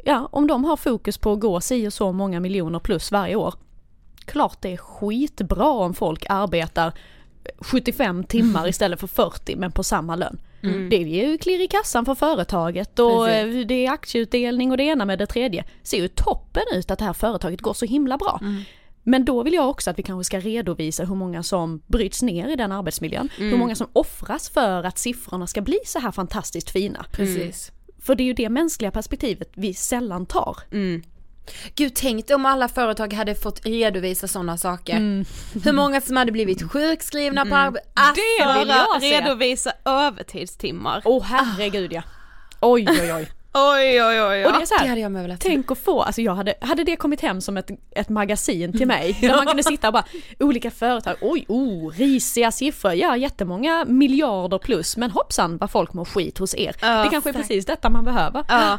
Ja, 0.06 0.30
om 0.32 0.48
de 0.48 0.66
har 0.66 0.78
fokus 0.78 1.18
på 1.18 1.34
att 1.34 1.40
gå 1.40 1.62
si 1.62 1.88
och 1.88 1.94
så 1.94 2.12
många 2.12 2.40
miljoner 2.40 2.80
plus 2.80 3.12
varje 3.12 3.36
år. 3.36 3.54
Klart 4.26 4.58
det 4.62 4.74
är 4.74 4.78
skitbra 4.78 5.70
om 5.70 5.94
folk 5.94 6.26
arbetar 6.30 6.94
75 7.60 8.24
timmar 8.28 8.68
istället 8.68 9.00
för 9.00 9.08
40 9.08 9.56
men 9.56 9.72
på 9.72 9.84
samma 9.84 10.16
lön. 10.16 10.42
Det 10.90 10.98
ger 10.98 11.30
ju 11.30 11.38
klirr 11.38 11.62
i 11.62 11.68
kassan 11.68 12.06
för 12.06 12.16
företaget 12.16 13.00
och 13.00 13.26
Precis. 13.26 13.56
eh, 13.56 13.68
det 13.68 13.86
är 13.86 13.92
aktieutdelning 13.92 14.72
och 14.72 14.78
det 14.78 14.84
ena 14.84 15.06
med 15.06 15.20
det 15.20 15.26
tredje. 15.26 15.64
Ser 15.84 15.98
ju 15.98 16.08
toppen 16.08 16.64
ut 16.74 16.92
att 16.92 17.00
det 17.00 17.06
här 17.06 17.14
företaget 17.14 17.62
går 17.62 17.74
så 17.74 17.86
himla 17.86 18.18
bra. 18.18 18.40
Men 19.04 19.26
då 19.26 19.44
vill 19.44 19.54
jag 19.54 19.70
också 19.70 19.90
att 19.90 20.00
vi 20.00 20.04
kanske 20.04 20.24
ska 20.24 20.40
redovisa 20.40 21.04
hur 21.06 21.16
många 21.16 21.44
som 21.44 21.82
bryts 21.88 22.22
ner 22.22 22.48
i 22.50 22.56
den 22.56 22.72
arbetsmiljön. 22.72 23.30
Hur 23.38 23.58
många 23.58 23.76
som 23.76 23.88
offras 23.94 24.50
för 24.50 24.84
att 24.84 24.98
siffrorna 24.98 25.48
ska 25.48 25.62
bli 25.62 25.80
så 25.86 26.00
här 26.00 26.12
fantastiskt 26.12 26.70
fina. 26.70 27.06
Precis. 27.12 27.72
För 28.02 28.16
det 28.16 28.24
är 28.24 28.26
ju 28.26 28.34
det 28.34 28.50
mänskliga 28.50 28.92
perspektivet 28.92 29.52
vi 29.54 29.74
sällan 29.74 30.26
tar. 30.26 30.58
Gud 31.76 31.92
tänk 31.96 32.30
om 32.30 32.46
alla 32.46 32.68
företag 32.68 33.14
hade 33.14 33.36
fått 33.36 33.66
redovisa 33.66 34.28
sådana 34.28 34.58
saker. 34.58 34.98
Mm. 34.98 35.26
Hur 35.64 35.72
många 35.74 36.02
som 36.02 36.16
hade 36.18 36.32
blivit 36.32 36.72
sjukskrivna 36.72 37.46
på 37.46 37.56
arbetet. 37.56 37.92
Alltså, 37.94 38.22
Det 38.40 38.60
vill 38.60 38.68
jag 38.68 39.02
se. 39.02 39.22
redovisa 39.22 39.74
övertidstimmar. 39.86 41.02
Åh 41.06 41.24
herregud 41.24 41.94
ja. 41.94 42.04
Oj 42.62 42.86
oj 42.90 43.14
oj. 43.14 43.30
Oj 43.54 44.04
oj 44.04 44.22
oj. 44.22 44.46
Och 44.46 44.52
det 44.52 44.62
är 44.62 44.66
så 44.66 44.74
det 44.74 44.80
här, 44.80 44.88
hade 44.88 45.02
jag 45.02 45.12
med 45.12 45.22
velat. 45.22 45.40
Tänk 45.40 45.72
att 45.72 45.78
få, 45.78 46.02
alltså 46.02 46.22
jag 46.22 46.36
hade, 46.36 46.54
hade 46.62 46.84
det 46.84 46.96
kommit 46.96 47.22
hem 47.22 47.42
som 47.42 47.58
ett, 47.58 47.70
ett 47.96 48.10
magasin 48.10 48.78
till 48.78 48.88
mig, 48.88 49.18
där 49.22 49.36
man 49.36 49.46
kunde 49.46 49.64
sitta 49.64 49.88
och 49.88 49.94
bara, 49.94 50.06
olika 50.40 50.72
företag, 50.72 51.16
oj, 51.22 51.46
oh, 51.48 51.92
risiga 51.92 52.52
siffror, 52.52 52.94
ja 52.94 53.18
jättemånga 53.18 53.86
miljarder 53.86 54.58
plus, 54.58 54.98
men 54.98 55.12
hoppsan 55.12 55.58
vad 55.58 55.72
folk 55.72 55.94
mår 55.94 56.06
skit 56.06 56.38
hos 56.38 56.56
er. 56.56 56.76
Ja, 56.82 57.04
det 57.04 57.10
kanske 57.10 57.30
är 57.30 57.34
precis 57.34 57.66
detta 57.66 57.90
man 57.90 58.06
behöver. 58.06 58.44
Ja. 58.48 58.78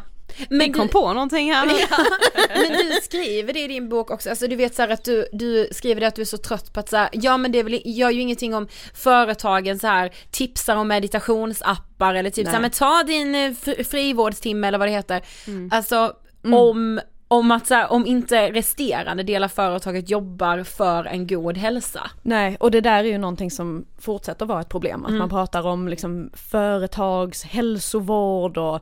Men 0.51 0.59
Vi 0.59 0.73
kom 0.73 0.87
du- 0.87 0.92
på 0.92 1.12
någonting 1.12 1.53
här 1.53 1.66
nu. 1.66 1.73
Men 2.68 2.73
du 2.73 2.92
skriver 3.03 3.53
det 3.53 3.61
i 3.61 3.68
din 3.68 3.88
bok 3.88 4.11
också, 4.11 4.31
alltså 4.31 4.47
du 4.47 4.57
vet 4.57 4.75
så 4.75 4.83
här 4.83 4.88
att 4.88 5.05
du, 5.05 5.27
du 5.33 5.68
skriver 5.73 6.01
det 6.01 6.07
att 6.07 6.14
du 6.14 6.23
är 6.23 6.27
så 6.27 6.38
trött 6.38 6.73
på 6.73 6.81
att 6.81 6.88
så 6.88 6.97
här, 6.97 7.09
ja 7.12 7.37
men 7.37 7.53
det 7.53 7.62
väl, 7.62 7.81
gör 7.85 8.11
ju 8.11 8.21
ingenting 8.21 8.55
om 8.55 8.68
företagen 8.95 9.79
så 9.79 9.87
här 9.87 10.11
tipsar 10.31 10.77
om 10.77 10.88
meditationsappar 10.88 12.14
eller 12.14 12.31
typ 12.31 12.47
så 12.47 12.51
här, 12.53 12.61
Nej. 12.61 12.62
men 12.62 12.71
ta 12.71 13.03
din 13.03 13.35
eh, 13.35 13.53
fri- 13.53 13.85
frivårdstimme 13.85 14.68
eller 14.68 14.79
vad 14.79 14.88
det 14.88 14.92
heter. 14.92 15.23
Alltså 15.71 16.12
om, 16.45 17.01
om 17.29 17.51
att 17.51 17.66
så 17.66 17.75
här, 17.75 17.92
om 17.92 18.07
inte 18.07 18.51
resterande 18.51 19.23
del 19.23 19.45
av 19.45 19.49
företaget 19.49 20.11
jobbar 20.11 20.62
för 20.64 21.05
en 21.05 21.27
god 21.27 21.57
hälsa. 21.57 22.11
Nej, 22.23 22.57
och 22.61 22.71
det 22.71 22.81
där 22.81 22.99
är 23.05 23.09
ju 23.09 23.18
någonting 23.18 23.51
som 23.51 23.85
fortsätter 24.01 24.47
vara 24.47 24.61
ett 24.61 24.68
problem, 24.68 25.05
att 25.05 25.12
man 25.12 25.29
pratar 25.29 25.66
om 25.66 25.88
liksom 25.88 26.31
företags 26.35 27.42
hälsovård 27.42 28.59
och. 28.59 28.81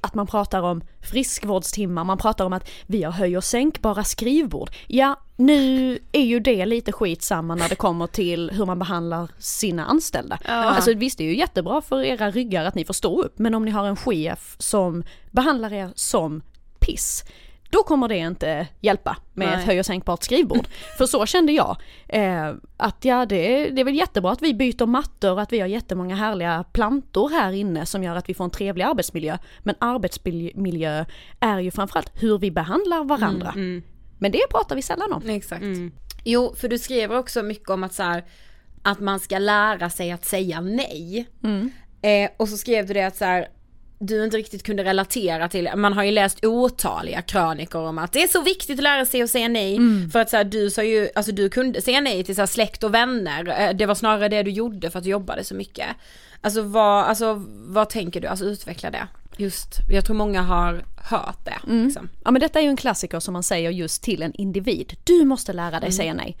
Att 0.00 0.14
man 0.14 0.26
pratar 0.26 0.62
om 0.62 0.82
friskvårdstimmar, 1.00 2.04
man 2.04 2.18
pratar 2.18 2.44
om 2.44 2.52
att 2.52 2.70
vi 2.86 3.02
har 3.02 3.12
höj 3.12 3.36
och 3.36 3.44
sänkbara 3.44 4.04
skrivbord. 4.04 4.70
Ja, 4.86 5.20
nu 5.36 5.98
är 6.12 6.24
ju 6.24 6.40
det 6.40 6.66
lite 6.66 6.92
skitsamma 6.92 7.54
när 7.54 7.68
det 7.68 7.74
kommer 7.74 8.06
till 8.06 8.50
hur 8.50 8.66
man 8.66 8.78
behandlar 8.78 9.30
sina 9.38 9.86
anställda. 9.86 10.38
Alltså 10.44 10.94
visst, 10.94 11.18
det 11.18 11.24
är 11.24 11.28
ju 11.28 11.38
jättebra 11.38 11.82
för 11.82 12.02
era 12.02 12.30
ryggar 12.30 12.64
att 12.64 12.74
ni 12.74 12.84
får 12.84 12.94
stå 12.94 13.22
upp, 13.22 13.38
men 13.38 13.54
om 13.54 13.64
ni 13.64 13.70
har 13.70 13.86
en 13.86 13.96
chef 13.96 14.56
som 14.58 15.04
behandlar 15.30 15.72
er 15.72 15.90
som 15.94 16.42
piss, 16.78 17.24
då 17.70 17.82
kommer 17.82 18.08
det 18.08 18.16
inte 18.16 18.66
hjälpa 18.80 19.16
med 19.34 19.48
Nej. 19.48 19.58
ett 19.58 19.64
höj 19.64 19.80
och 19.80 19.86
sänkbart 19.86 20.22
skrivbord. 20.22 20.66
För 20.98 21.06
så 21.06 21.26
kände 21.26 21.52
jag. 21.52 21.76
Eh, 22.08 22.54
att 22.76 23.04
ja, 23.04 23.26
det, 23.26 23.70
det 23.70 23.80
är 23.80 23.84
väl 23.84 23.94
jättebra 23.94 24.32
att 24.32 24.42
vi 24.42 24.54
byter 24.54 24.86
mattor, 24.86 25.40
att 25.40 25.52
vi 25.52 25.60
har 25.60 25.66
jättemånga 25.66 26.16
härliga 26.16 26.64
plantor 26.72 27.30
här 27.30 27.52
inne 27.52 27.86
som 27.86 28.02
gör 28.02 28.16
att 28.16 28.28
vi 28.28 28.34
får 28.34 28.44
en 28.44 28.50
trevlig 28.50 28.84
arbetsmiljö. 28.84 29.38
Men 29.62 29.74
arbetsmiljö 29.78 31.04
är 31.40 31.58
ju 31.58 31.70
framförallt 31.70 32.22
hur 32.22 32.38
vi 32.38 32.50
behandlar 32.50 33.04
varandra. 33.04 33.52
Men 34.18 34.32
det 34.32 34.42
pratar 34.50 34.76
vi 34.76 34.82
sällan 34.82 35.12
om. 35.12 35.28
Exakt. 35.28 35.64
Jo, 36.24 36.54
för 36.56 36.68
du 36.68 36.78
skriver 36.78 37.18
också 37.18 37.42
mycket 37.42 37.70
om 37.70 37.84
att 37.84 37.94
så 37.94 38.02
här, 38.02 38.24
att 38.82 39.00
man 39.00 39.20
ska 39.20 39.38
lära 39.38 39.90
sig 39.90 40.12
att 40.12 40.24
säga 40.24 40.60
nej. 40.60 41.26
Eh, 42.02 42.30
och 42.36 42.48
så 42.48 42.56
skrev 42.56 42.86
du 42.86 42.94
det 42.94 43.02
att 43.02 43.16
så 43.16 43.24
här, 43.24 43.48
du 43.98 44.24
inte 44.24 44.36
riktigt 44.36 44.62
kunde 44.62 44.84
relatera 44.84 45.48
till, 45.48 45.70
man 45.76 45.92
har 45.92 46.04
ju 46.04 46.10
läst 46.10 46.44
otaliga 46.44 47.22
krönikor 47.22 47.80
om 47.82 47.98
att 47.98 48.12
det 48.12 48.22
är 48.22 48.28
så 48.28 48.42
viktigt 48.42 48.78
att 48.78 48.82
lära 48.82 49.06
sig 49.06 49.22
att 49.22 49.30
säga 49.30 49.48
nej. 49.48 49.78
För 50.12 50.18
att 50.18 50.30
så 50.30 50.36
här, 50.36 50.44
du 50.44 50.70
sa 50.70 50.82
ju, 50.82 51.08
alltså 51.14 51.32
du 51.32 51.48
kunde 51.48 51.82
säga 51.82 52.00
nej 52.00 52.24
till 52.24 52.34
så 52.34 52.42
här, 52.42 52.46
släkt 52.46 52.84
och 52.84 52.94
vänner, 52.94 53.56
Eh, 53.56 53.70
det 53.74 53.86
var 53.86 53.94
snarare 53.94 54.28
det 54.28 54.42
du 54.42 54.50
gjorde 54.50 54.90
för 54.90 54.98
att 54.98 55.04
du 55.04 55.10
jobbade 55.10 55.44
så 55.44 55.54
mycket. 55.54 55.86
Alltså 56.40 56.62
vad, 56.62 57.04
alltså, 57.04 57.44
vad 57.48 57.88
tänker 57.88 58.20
du, 58.20 58.26
alltså 58.26 58.44
utveckla 58.44 58.90
det. 58.90 59.08
Just, 59.36 59.78
jag 59.90 60.04
tror 60.04 60.16
många 60.16 60.42
har 60.42 60.84
hört 60.96 61.44
det. 61.44 61.58
Liksom. 61.84 62.08
Ja 62.24 62.30
men 62.30 62.40
detta 62.40 62.58
är 62.58 62.62
ju 62.62 62.68
en 62.68 62.76
klassiker 62.76 63.20
som 63.20 63.32
man 63.32 63.42
säger 63.42 63.70
just 63.70 64.02
till 64.02 64.22
en 64.22 64.32
individ. 64.32 64.96
Du 65.04 65.24
måste 65.24 65.52
lära 65.52 65.80
dig 65.80 65.92
säga 65.92 66.14
nej. 66.14 66.36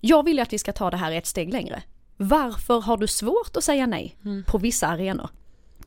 Jag 0.00 0.24
vill 0.24 0.36
ju 0.36 0.42
att 0.42 0.52
vi 0.52 0.58
ska 0.58 0.72
ta 0.72 0.90
det 0.90 0.96
här 0.96 1.12
ett 1.12 1.26
steg 1.26 1.52
längre. 1.52 1.82
Varför 2.16 2.80
har 2.80 2.96
du 2.96 3.06
svårt 3.06 3.56
att 3.56 3.64
säga 3.64 3.86
nej 3.86 4.16
på 4.46 4.58
vissa 4.58 4.86
arenor? 4.86 5.28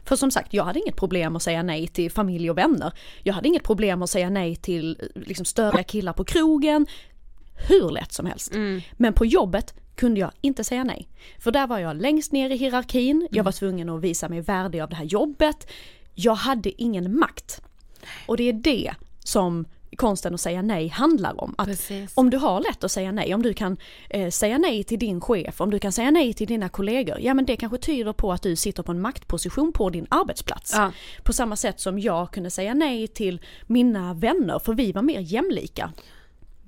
För 0.08 0.16
som 0.16 0.32
sagt, 0.32 0.54
jag 0.54 0.64
hade 0.64 0.80
inget 0.80 0.96
problem 0.96 1.36
att 1.36 1.44
säga 1.44 1.64
nej 1.64 1.88
till 1.88 2.12
familj 2.12 2.50
och 2.50 2.58
vänner. 2.58 2.94
Jag 3.24 3.34
hade 3.34 3.48
inget 3.48 3.64
problem 3.64 4.02
att 4.02 4.10
säga 4.10 4.30
nej 4.30 4.56
till 4.56 4.98
eh, 5.00 5.22
liksom, 5.22 5.46
störiga 5.46 5.84
killar 5.84 6.14
på 6.14 6.24
krogen. 6.24 6.88
Hur 7.70 7.90
lätt 7.90 8.12
som 8.12 8.26
helst. 8.26 8.54
Men 8.94 9.14
på 9.14 9.26
jobbet 9.26 9.74
kunde 9.96 10.20
jag 10.20 10.32
inte 10.42 10.64
säga 10.64 10.84
nej. 10.84 11.08
För 11.40 11.52
där 11.52 11.68
var 11.68 11.80
jag 11.80 12.02
längst 12.02 12.32
ner 12.32 12.50
i 12.50 12.56
hierarkin, 12.56 13.28
jag 13.32 13.44
var 13.44 13.52
tvungen 13.52 13.90
att 13.90 14.02
visa 14.02 14.30
mig 14.30 14.42
värdig 14.42 14.80
av 14.80 14.90
det 14.90 14.96
här 14.96 15.06
jobbet. 15.06 15.68
Jag 16.14 16.36
hade 16.36 16.82
ingen 16.82 17.20
makt. 17.20 17.62
Och 18.26 18.38
det 18.38 18.44
är 18.44 18.54
det 18.54 18.94
som 19.24 19.66
konsten 19.96 20.34
att 20.34 20.42
säga 20.42 20.62
nej 20.62 20.88
handlar 20.88 21.42
om. 21.42 21.56
Att 21.58 21.68
Precis. 21.68 22.12
om 22.16 22.30
du 22.30 22.38
har 22.38 22.62
lätt 22.62 22.84
att 22.84 22.92
säga 22.92 23.12
nej, 23.12 23.34
om 23.34 23.42
du 23.42 23.54
kan 23.54 23.78
eh, 24.10 24.30
säga 24.30 24.58
nej 24.58 24.84
till 24.84 25.00
din 25.00 25.22
chef, 25.22 25.62
om 25.62 25.70
du 25.70 25.80
kan 25.80 25.92
säga 25.92 26.12
nej 26.12 26.34
till 26.34 26.48
dina 26.48 26.70
kollegor, 26.70 27.18
ja 27.22 27.34
men 27.34 27.46
det 27.46 27.58
kanske 27.58 27.78
tyder 27.78 28.14
på 28.14 28.32
att 28.32 28.42
du 28.42 28.56
sitter 28.56 28.84
på 28.84 28.92
en 28.92 29.02
maktposition 29.02 29.72
på 29.74 29.90
din 29.90 30.08
arbetsplats. 30.10 30.74
Ja. 30.76 30.92
På 31.24 31.34
samma 31.34 31.56
sätt 31.56 31.80
som 31.80 32.00
jag 32.00 32.32
kunde 32.32 32.52
säga 32.52 32.74
nej 32.74 33.08
till 33.08 33.42
mina 33.68 34.14
vänner, 34.14 34.60
för 34.60 34.74
vi 34.74 34.92
var 34.92 35.02
mer 35.02 35.20
jämlika. 35.20 35.92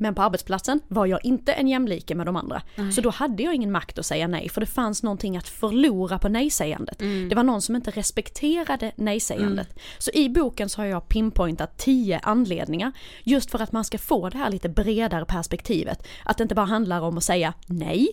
Men 0.02 0.16
på 0.16 0.22
arbetsplatsen 0.22 0.80
var 0.88 1.06
jag 1.06 1.26
inte 1.26 1.54
en 1.54 1.68
jämlike 1.68 2.16
med 2.16 2.26
de 2.26 2.36
andra. 2.36 2.62
Så 2.96 3.02
då 3.02 3.10
hade 3.10 3.44
jag 3.44 3.54
ingen 3.56 3.72
makt 3.72 4.00
att 4.00 4.06
säga 4.06 4.28
nej, 4.28 4.50
för 4.50 4.62
det 4.62 4.68
fanns 4.68 5.04
någonting 5.04 5.38
att 5.38 5.48
förlora 5.48 6.20
på 6.20 6.30
nej-sägandet. 6.30 7.00
Det 7.00 7.36
var 7.36 7.44
någon 7.44 7.62
som 7.62 7.76
inte 7.76 7.92
respekterade 7.92 8.92
nej-sägandet. 8.96 9.80
Så 9.98 10.12
i 10.14 10.30
boken 10.30 10.70
så 10.70 10.82
har 10.82 10.86
jag 10.86 11.08
pinpointat 11.08 11.78
tio 11.78 12.20
anledningar, 12.24 12.92
just 13.24 13.52
för 13.52 13.60
att 13.60 13.72
man 13.72 13.86
ska 13.86 13.98
få 13.98 14.30
det 14.30 14.38
här 14.38 14.50
lite 14.50 14.70
bredare 14.70 15.26
perspektivet. 15.26 16.08
Att 16.24 16.38
det 16.38 16.42
inte 16.42 16.56
bara 16.56 16.66
handlar 16.66 17.02
om 17.02 17.18
att 17.18 17.24
säga 17.24 17.54
nej, 17.68 18.08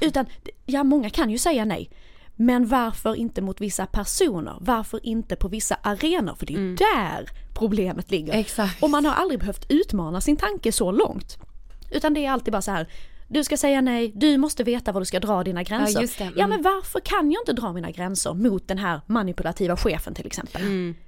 utan 0.00 0.26
ja, 0.66 0.84
många 0.84 1.10
kan 1.10 1.30
ju 1.30 1.38
säga 1.38 1.64
nej. 1.64 1.90
Men 2.42 2.66
varför 2.66 3.14
inte 3.14 3.42
mot 3.42 3.60
vissa 3.60 3.86
personer? 3.86 4.56
Varför 4.60 5.06
inte 5.06 5.36
på 5.36 5.48
vissa 5.48 5.74
arenor? 5.82 6.34
För 6.34 6.46
det 6.46 6.54
är 6.54 6.58
ju 6.58 6.76
där 6.76 7.30
problemet 7.54 8.10
ligger. 8.10 8.32
Exakt. 8.32 8.82
Och 8.82 8.90
man 8.90 9.04
har 9.04 9.12
aldrig 9.12 9.40
behövt 9.40 9.66
utmana 9.68 10.20
sin 10.20 10.36
tanke 10.36 10.72
så 10.72 10.90
långt. 10.90 11.38
Utan 11.90 12.14
det 12.14 12.26
är 12.26 12.30
alltid 12.30 12.52
bara 12.52 12.62
så 12.62 12.70
här. 12.70 12.86
Du 13.28 13.44
ska 13.44 13.56
säga 13.56 13.80
nej, 13.80 14.12
du 14.14 14.36
måste 14.36 14.64
veta 14.64 14.92
var 14.92 15.00
du 15.00 15.04
ska 15.04 15.20
dra 15.20 15.44
dina 15.44 15.62
gränser. 15.62 16.00
Ja, 16.02 16.08
det. 16.18 16.24
Ja 16.36 16.44
Mm. 16.44 16.50
men 16.50 16.62
varför 16.62 17.00
kan 17.00 17.30
jag 17.30 17.42
inte 17.42 17.52
dra 17.52 17.72
mina 17.72 17.90
gränser 17.90 18.34
mot 18.34 18.68
den 18.68 18.78
här 18.78 19.00
manipulativa 19.06 19.76
chefen 19.76 20.14
till 20.14 20.26
exempel? 20.26 20.62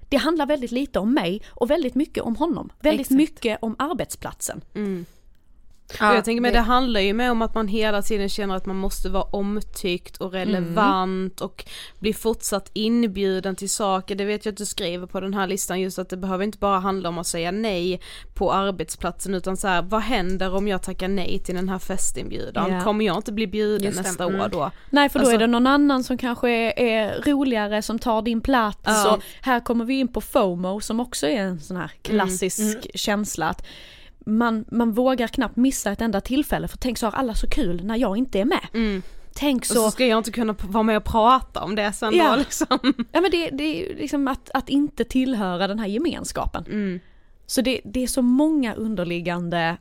det 0.08 0.16
handlar 0.16 0.46
väldigt 0.46 0.72
lite 0.72 0.98
om 0.98 1.14
mig 1.14 1.42
och 1.50 1.70
väldigt 1.70 1.94
mycket 1.94 2.22
om 2.22 2.36
honom. 2.36 2.72
Väldigt 2.80 3.00
Exakt. 3.00 3.16
mycket 3.16 3.58
om 3.62 3.76
arbetsplatsen. 3.78 4.60
Mm. 4.74 5.04
Ja, 6.00 6.14
jag 6.14 6.24
tänker 6.24 6.40
mig 6.40 6.52
det... 6.52 6.58
handlar 6.60 7.00
ju 7.00 7.12
mer 7.12 7.30
om 7.30 7.42
att 7.42 7.54
man 7.54 7.68
hela 7.68 8.02
tiden 8.02 8.28
känner 8.28 8.56
att 8.56 8.66
man 8.66 8.76
måste 8.76 9.08
vara 9.08 9.22
omtyckt 9.22 10.16
och 10.16 10.32
relevant 10.32 11.40
Mm. 11.40 11.50
och 11.50 11.64
bli 11.98 12.12
fortsatt 12.12 12.70
inbjuden 12.72 13.56
till 13.56 13.70
saker. 13.70 14.14
Det 14.14 14.24
vet 14.24 14.44
jag 14.44 14.52
att 14.52 14.58
du 14.58 14.66
skriver 14.66 15.06
på 15.06 15.20
den 15.20 15.34
här 15.34 15.46
listan 15.46 15.80
just 15.80 15.98
att 15.98 16.08
det 16.08 16.16
behöver 16.16 16.44
inte 16.44 16.58
bara 16.58 16.78
handla 16.78 17.08
om 17.08 17.18
att 17.18 17.26
säga 17.26 17.50
nej 17.50 18.00
på 18.34 18.52
arbetsplatsen 18.52 19.34
utan 19.34 19.56
så 19.56 19.68
här, 19.68 19.82
vad 19.82 20.02
händer 20.02 20.54
om 20.54 20.68
jag 20.68 20.82
tackar 20.82 21.08
nej 21.08 21.38
till 21.38 21.54
den 21.54 21.68
här 21.68 21.78
festinbjudan? 21.78 22.72
Ja. 22.72 22.80
Kommer 22.80 23.04
jag 23.04 23.16
inte 23.16 23.32
bli 23.32 23.46
bjuden 23.46 23.94
nästa 23.96 24.24
mm. 24.24 24.40
år 24.40 24.48
då? 24.48 24.70
Nej 24.90 25.08
för 25.08 25.18
då 25.18 25.22
Alltså- 25.22 25.34
är 25.34 25.38
det 25.38 25.46
någon 25.46 25.66
annan 25.66 26.04
som 26.04 26.18
kanske 26.18 26.50
är, 26.50 26.78
är 26.78 27.22
roligare 27.22 27.82
som 27.82 27.98
tar 27.98 28.22
din 28.22 28.40
plats 28.40 28.80
Ja. 28.84 29.14
och 29.14 29.22
här 29.40 29.60
kommer 29.60 29.84
vi 29.84 29.94
in 29.98 30.08
på 30.08 30.20
FOMO 30.20 30.80
som 30.80 31.00
också 31.00 31.26
är 31.26 31.40
en 31.40 31.60
sån 31.60 31.76
här 31.76 31.90
klassisk 32.02 32.86
känsla 32.94 33.48
att 33.48 33.66
man, 34.26 34.64
man 34.70 34.92
vågar 34.92 35.28
knappt 35.28 35.56
missa 35.56 35.92
ett 35.92 36.00
enda 36.00 36.20
tillfälle 36.20 36.68
för 36.68 36.78
tänk 36.78 36.98
så 36.98 37.06
har 37.06 37.12
alla 37.12 37.34
så 37.34 37.46
kul 37.46 37.84
när 37.84 37.96
jag 37.96 38.16
inte 38.16 38.40
är 38.40 38.44
med. 38.44 38.66
Mm. 38.74 39.02
Tänk 39.34 39.60
Och 39.62 39.66
så 39.66 39.74
så, 39.74 39.90
ska 39.90 40.06
jag 40.06 40.18
inte 40.18 40.30
kunna 40.30 40.54
vara 40.62 40.82
med 40.82 40.96
och 40.96 41.04
prata 41.04 41.62
om 41.62 41.74
det 41.74 41.92
sen 41.92 42.16
Ja. 42.16 42.30
då 42.30 42.36
liksom. 42.36 42.78
ja 43.12 43.20
men 43.20 43.30
det, 43.30 43.50
det 43.50 43.64
är 43.64 43.96
liksom 43.96 44.28
att, 44.28 44.50
att 44.54 44.68
inte 44.68 45.04
tillhöra 45.04 45.66
den 45.66 45.78
här 45.78 45.86
gemenskapen. 45.86 46.64
Mm. 46.66 47.00
Så 47.46 47.60
det, 47.60 47.80
det 47.84 48.02
är 48.02 48.06
så 48.06 48.22
många 48.22 48.74
underliggande 48.74 49.76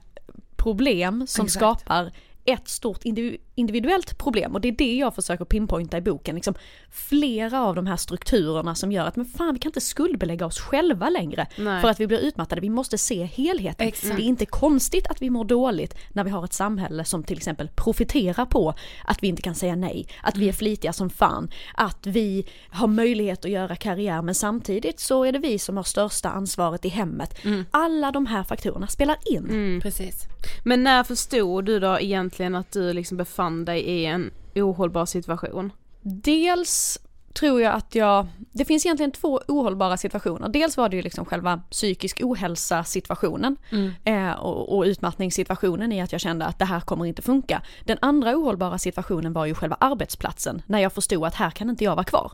problem 0.55 1.27
som 1.27 1.45
Exakt. 1.45 1.59
skapar 1.81 2.11
ett 2.45 2.67
stort 2.67 3.03
indivi- 3.03 3.37
individuellt 3.55 4.17
problem 4.17 4.53
och 4.53 4.61
det 4.61 4.67
är 4.67 4.71
det 4.71 4.95
jag 4.95 5.15
försöker 5.15 5.45
pinpointa 5.45 5.97
i 5.97 6.01
boken. 6.01 6.35
Liksom 6.35 6.53
flera 6.91 7.61
av 7.61 7.75
de 7.75 7.87
här 7.87 7.97
strukturerna 7.97 8.75
som 8.75 8.91
gör 8.91 9.05
att 9.05 9.15
men 9.15 9.25
fan 9.25 9.53
vi 9.53 9.59
kan 9.59 9.69
inte 9.69 9.81
skuldbelägga 9.81 10.45
oss 10.45 10.59
själva 10.59 11.09
längre 11.09 11.47
Nej. 11.57 11.81
för 11.81 11.89
att 11.89 11.99
vi 11.99 12.07
blir 12.07 12.19
utmattade. 12.19 12.61
Vi 12.61 12.69
måste 12.69 12.97
se 12.97 13.23
helheten. 13.23 13.87
Exakt. 13.87 14.15
Det 14.15 14.23
är 14.23 14.25
inte 14.25 14.45
konstigt 14.45 15.07
att 15.07 15.21
vi 15.21 15.29
mår 15.29 15.45
dåligt 15.45 15.95
när 16.09 16.23
vi 16.23 16.29
har 16.29 16.45
ett 16.45 16.53
samhälle 16.53 17.05
som 17.05 17.23
till 17.23 17.37
exempel 17.37 17.67
profiterar 17.75 18.45
på 18.45 18.73
att 19.05 19.23
vi 19.23 19.27
inte 19.27 19.41
kan 19.41 19.55
säga 19.55 19.75
nej, 19.75 20.07
att 20.23 20.37
vi 20.37 20.49
är 20.49 20.53
flitiga 20.53 20.93
som 20.93 21.09
fan, 21.09 21.51
att 21.73 22.07
vi 22.07 22.45
har 22.69 22.87
möjlighet 22.87 23.45
att 23.45 23.51
göra 23.51 23.75
karriär 23.75 24.21
men 24.21 24.35
samtidigt 24.35 24.99
så 24.99 25.23
är 25.23 25.31
det 25.31 25.39
vi 25.39 25.59
som 25.59 25.77
har 25.77 25.83
största 25.83 26.29
ansvaret 26.29 26.85
i 26.85 26.89
hemmet. 26.89 27.35
Alla 27.71 28.11
de 28.11 28.25
här 28.25 28.43
faktorerna 28.43 28.87
spelar 28.87 29.17
in. 29.25 29.79
Precis. 29.81 30.23
Men 30.63 30.83
när 30.83 31.03
förstod 31.03 31.65
du 31.65 31.79
då 31.79 31.99
egentligen 31.99 32.30
att 32.39 32.71
du 32.71 32.93
liksom 32.93 33.17
befann 33.17 33.65
dig 33.65 33.81
i 33.81 34.05
en 34.05 34.31
ohållbar 34.55 35.05
situation? 35.05 35.71
Dels 36.01 36.99
tror 37.33 37.61
jag 37.61 37.73
att 37.73 37.95
jag, 37.95 38.27
det 38.51 38.65
finns 38.65 38.85
egentligen 38.85 39.11
två 39.11 39.41
ohållbara 39.47 39.97
situationer. 39.97 40.49
Dels 40.49 40.77
var 40.77 40.89
det 40.89 40.95
ju 40.95 41.01
liksom 41.01 41.25
själva 41.25 41.61
psykisk 41.71 42.21
ohälsa 42.23 42.83
situationen 42.83 43.57
eh, 44.03 44.31
och, 44.31 44.77
och 44.77 44.83
utmattningssituationen 44.83 45.91
i 45.91 46.01
att 46.01 46.11
jag 46.11 46.21
kände 46.21 46.45
att 46.45 46.59
det 46.59 46.65
här 46.65 46.79
kommer 46.79 47.05
inte 47.05 47.21
funka. 47.21 47.61
Den 47.85 47.97
andra 48.01 48.37
ohållbara 48.37 48.77
situationen 48.77 49.33
var 49.33 49.45
ju 49.45 49.53
själva 49.53 49.77
arbetsplatsen 49.79 50.61
när 50.65 50.79
jag 50.79 50.93
förstod 50.93 51.23
att 51.25 51.35
här 51.35 51.51
kan 51.51 51.69
inte 51.69 51.83
jag 51.83 51.95
vara 51.95 52.05
kvar. 52.05 52.31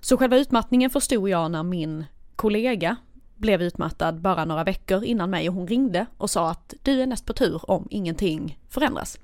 Så 0.00 0.16
själva 0.16 0.36
utmattningen 0.36 0.90
förstod 0.90 1.28
jag 1.28 1.50
när 1.50 1.62
min 1.62 2.04
kollega 2.36 2.96
blev 3.38 3.62
utmattad 3.62 4.20
bara 4.20 4.44
några 4.44 4.64
veckor 4.64 5.04
innan 5.04 5.30
mig 5.30 5.48
och 5.48 5.54
hon 5.54 5.68
ringde 5.68 6.06
och 6.16 6.30
sa 6.30 6.50
att 6.50 6.74
du 6.82 7.02
är 7.02 7.06
näst 7.06 7.26
på 7.26 7.32
tur 7.32 7.70
om 7.70 7.86
ingenting 7.90 8.58
förändras. 8.68 9.18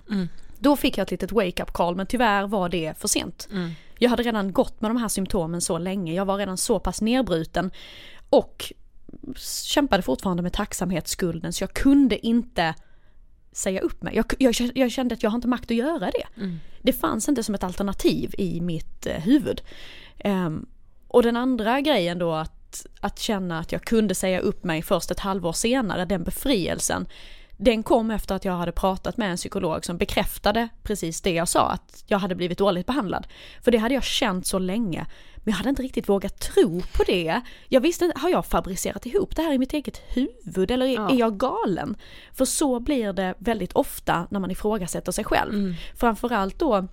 Då 0.59 0.77
fick 0.77 0.98
jag 0.98 1.03
ett 1.03 1.11
litet 1.11 1.33
wake-up 1.33 1.72
call 1.72 1.96
men 1.96 2.07
tyvärr 2.07 2.46
var 2.46 2.68
det 2.68 2.98
för 2.98 3.09
sent. 3.09 3.48
Jag 3.98 4.11
hade 4.11 4.22
redan 4.22 4.53
gått 4.53 4.81
med 4.81 4.90
de 4.90 4.96
här 4.96 5.09
symptomen 5.09 5.61
så 5.61 5.79
länge, 5.79 6.14
jag 6.14 6.24
var 6.24 6.37
redan 6.37 6.57
så 6.57 6.79
pass 6.79 7.00
nedbruten 7.00 7.70
och 8.31 8.72
kämpade 9.66 10.03
fortfarande 10.03 10.42
med 10.42 10.53
tacksamhetsskulden 10.53 11.53
så 11.53 11.62
jag 11.62 11.72
kunde 11.72 12.27
inte 12.27 12.74
säga 13.53 13.81
upp 13.81 14.03
mig. 14.03 14.16
Jag, 14.16 14.27
jag, 14.38 14.55
jag 14.74 14.90
kände 14.90 15.14
att 15.14 15.22
jag 15.22 15.31
har 15.31 15.37
inte 15.37 15.48
makt 15.48 15.70
att 15.70 15.77
göra 15.77 16.11
det. 16.11 16.27
Det 16.83 16.92
fanns 16.92 17.29
inte 17.29 17.42
som 17.42 17.55
ett 17.55 17.64
alternativ 17.64 18.35
i 18.38 18.61
mitt 18.61 19.07
eh, 19.07 19.20
huvud. 19.20 19.62
Ehm, 20.18 20.66
och 21.09 21.22
den 21.22 21.37
andra 21.37 21.81
grejen 21.81 22.18
då 22.18 22.33
att, 22.33 22.63
att 23.01 23.19
känna 23.19 23.59
att 23.59 23.73
jag 23.73 23.83
kunde 23.83 24.15
säga 24.15 24.41
upp 24.41 24.65
mig 24.65 24.83
först 24.83 25.11
ett 25.11 25.21
halvår 25.21 25.53
senare, 25.53 26.05
den 26.05 26.23
befrielsen, 26.25 27.07
den 27.57 27.83
kom 27.83 28.11
efter 28.11 28.35
att 28.35 28.45
jag 28.45 28.53
hade 28.53 28.73
pratat 28.73 29.17
med 29.17 29.31
en 29.31 29.37
psykolog 29.37 29.85
som 29.85 29.99
bekräftade 29.99 30.69
precis 30.83 31.21
det 31.21 31.31
jag 31.33 31.49
sa, 31.49 31.69
att 31.71 32.05
jag 32.07 32.19
hade 32.19 32.35
blivit 32.35 32.59
dåligt 32.59 32.87
behandlad. 32.87 33.27
För 33.63 33.71
det 33.71 33.79
hade 33.79 33.95
jag 33.95 34.05
känt 34.05 34.47
så 34.47 34.59
länge, 34.59 35.07
men 35.37 35.53
jag 35.53 35.57
hade 35.59 35.69
inte 35.69 35.83
riktigt 35.83 36.09
vågat 36.09 36.41
tro 36.41 36.81
på 36.81 37.03
det. 37.07 37.41
Jag 37.69 37.81
visste 37.81 38.05
inte, 38.05 38.19
har 38.21 38.29
jag 38.31 38.47
fabricerat 38.47 39.07
ihop 39.07 39.37
det 39.37 39.43
här 39.43 39.53
i 39.53 39.59
mitt 39.59 39.73
eget 39.73 40.03
huvud 40.09 40.71
eller 40.71 40.87
är, 40.87 40.95
Ja. 40.95 41.11
är 41.11 41.15
jag 41.19 41.39
galen? 41.39 41.97
För 42.33 42.45
så 42.45 42.81
blir 42.81 43.13
det 43.13 43.35
väldigt 43.39 43.73
ofta 43.73 44.27
när 44.31 44.41
man 44.41 44.51
ifrågasätter 44.51 45.13
sig 45.13 45.25
själv. 45.25 45.75
Framförallt 45.97 46.59
då, 46.59 46.89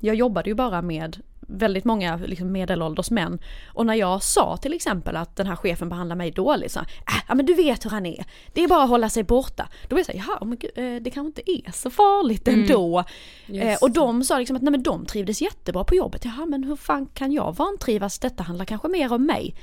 jag 0.00 0.14
jobbade 0.16 0.50
ju 0.50 0.54
bara 0.54 0.82
med 0.82 1.20
väldigt 1.48 1.84
många 1.84 2.16
liksom 2.16 2.52
medelålders 2.52 3.10
män. 3.10 3.38
Och 3.66 3.86
när 3.86 3.94
jag 3.94 4.22
sa 4.22 4.56
till 4.56 4.72
exempel 4.72 5.16
att 5.16 5.36
den 5.36 5.46
här 5.46 5.56
chefen 5.56 5.88
behandlar 5.88 6.16
mig 6.16 6.30
dåligt, 6.30 6.72
så 6.72 6.80
äh, 6.80 6.86
ja 7.28 7.34
men 7.34 7.46
du 7.46 7.54
vet 7.54 7.84
hur 7.84 7.90
han 7.90 8.06
är. 8.06 8.24
Det 8.52 8.64
är 8.64 8.68
bara 8.68 8.82
att 8.82 8.88
hålla 8.88 9.08
sig 9.08 9.22
borta. 9.22 9.68
Då 9.82 9.88
blev 9.88 9.98
jag 9.98 10.06
såhär, 10.06 10.18
jaha 10.18 10.44
men 10.44 10.58
gud, 10.58 10.70
eh, 10.74 11.02
det 11.02 11.10
kanske 11.10 11.26
inte 11.26 11.50
är 11.50 11.72
så 11.72 11.90
farligt 11.90 12.48
ändå. 12.48 13.04
Eh, 13.48 13.78
och 13.80 13.90
de 13.90 14.24
sa 14.24 14.38
liksom 14.38 14.56
att 14.56 14.62
nej 14.62 14.70
men 14.70 14.82
de 14.82 15.06
trivdes 15.06 15.42
jättebra 15.42 15.84
på 15.84 15.94
jobbet. 15.94 16.24
Jaha 16.24 16.46
men 16.46 16.64
hur 16.64 16.76
fan 16.76 17.06
kan 17.06 17.32
jag 17.32 17.56
vantrivas? 17.56 18.18
Detta 18.18 18.42
handlar 18.42 18.64
kanske 18.64 18.88
mer 18.88 19.12
om 19.12 19.26
mig. 19.26 19.54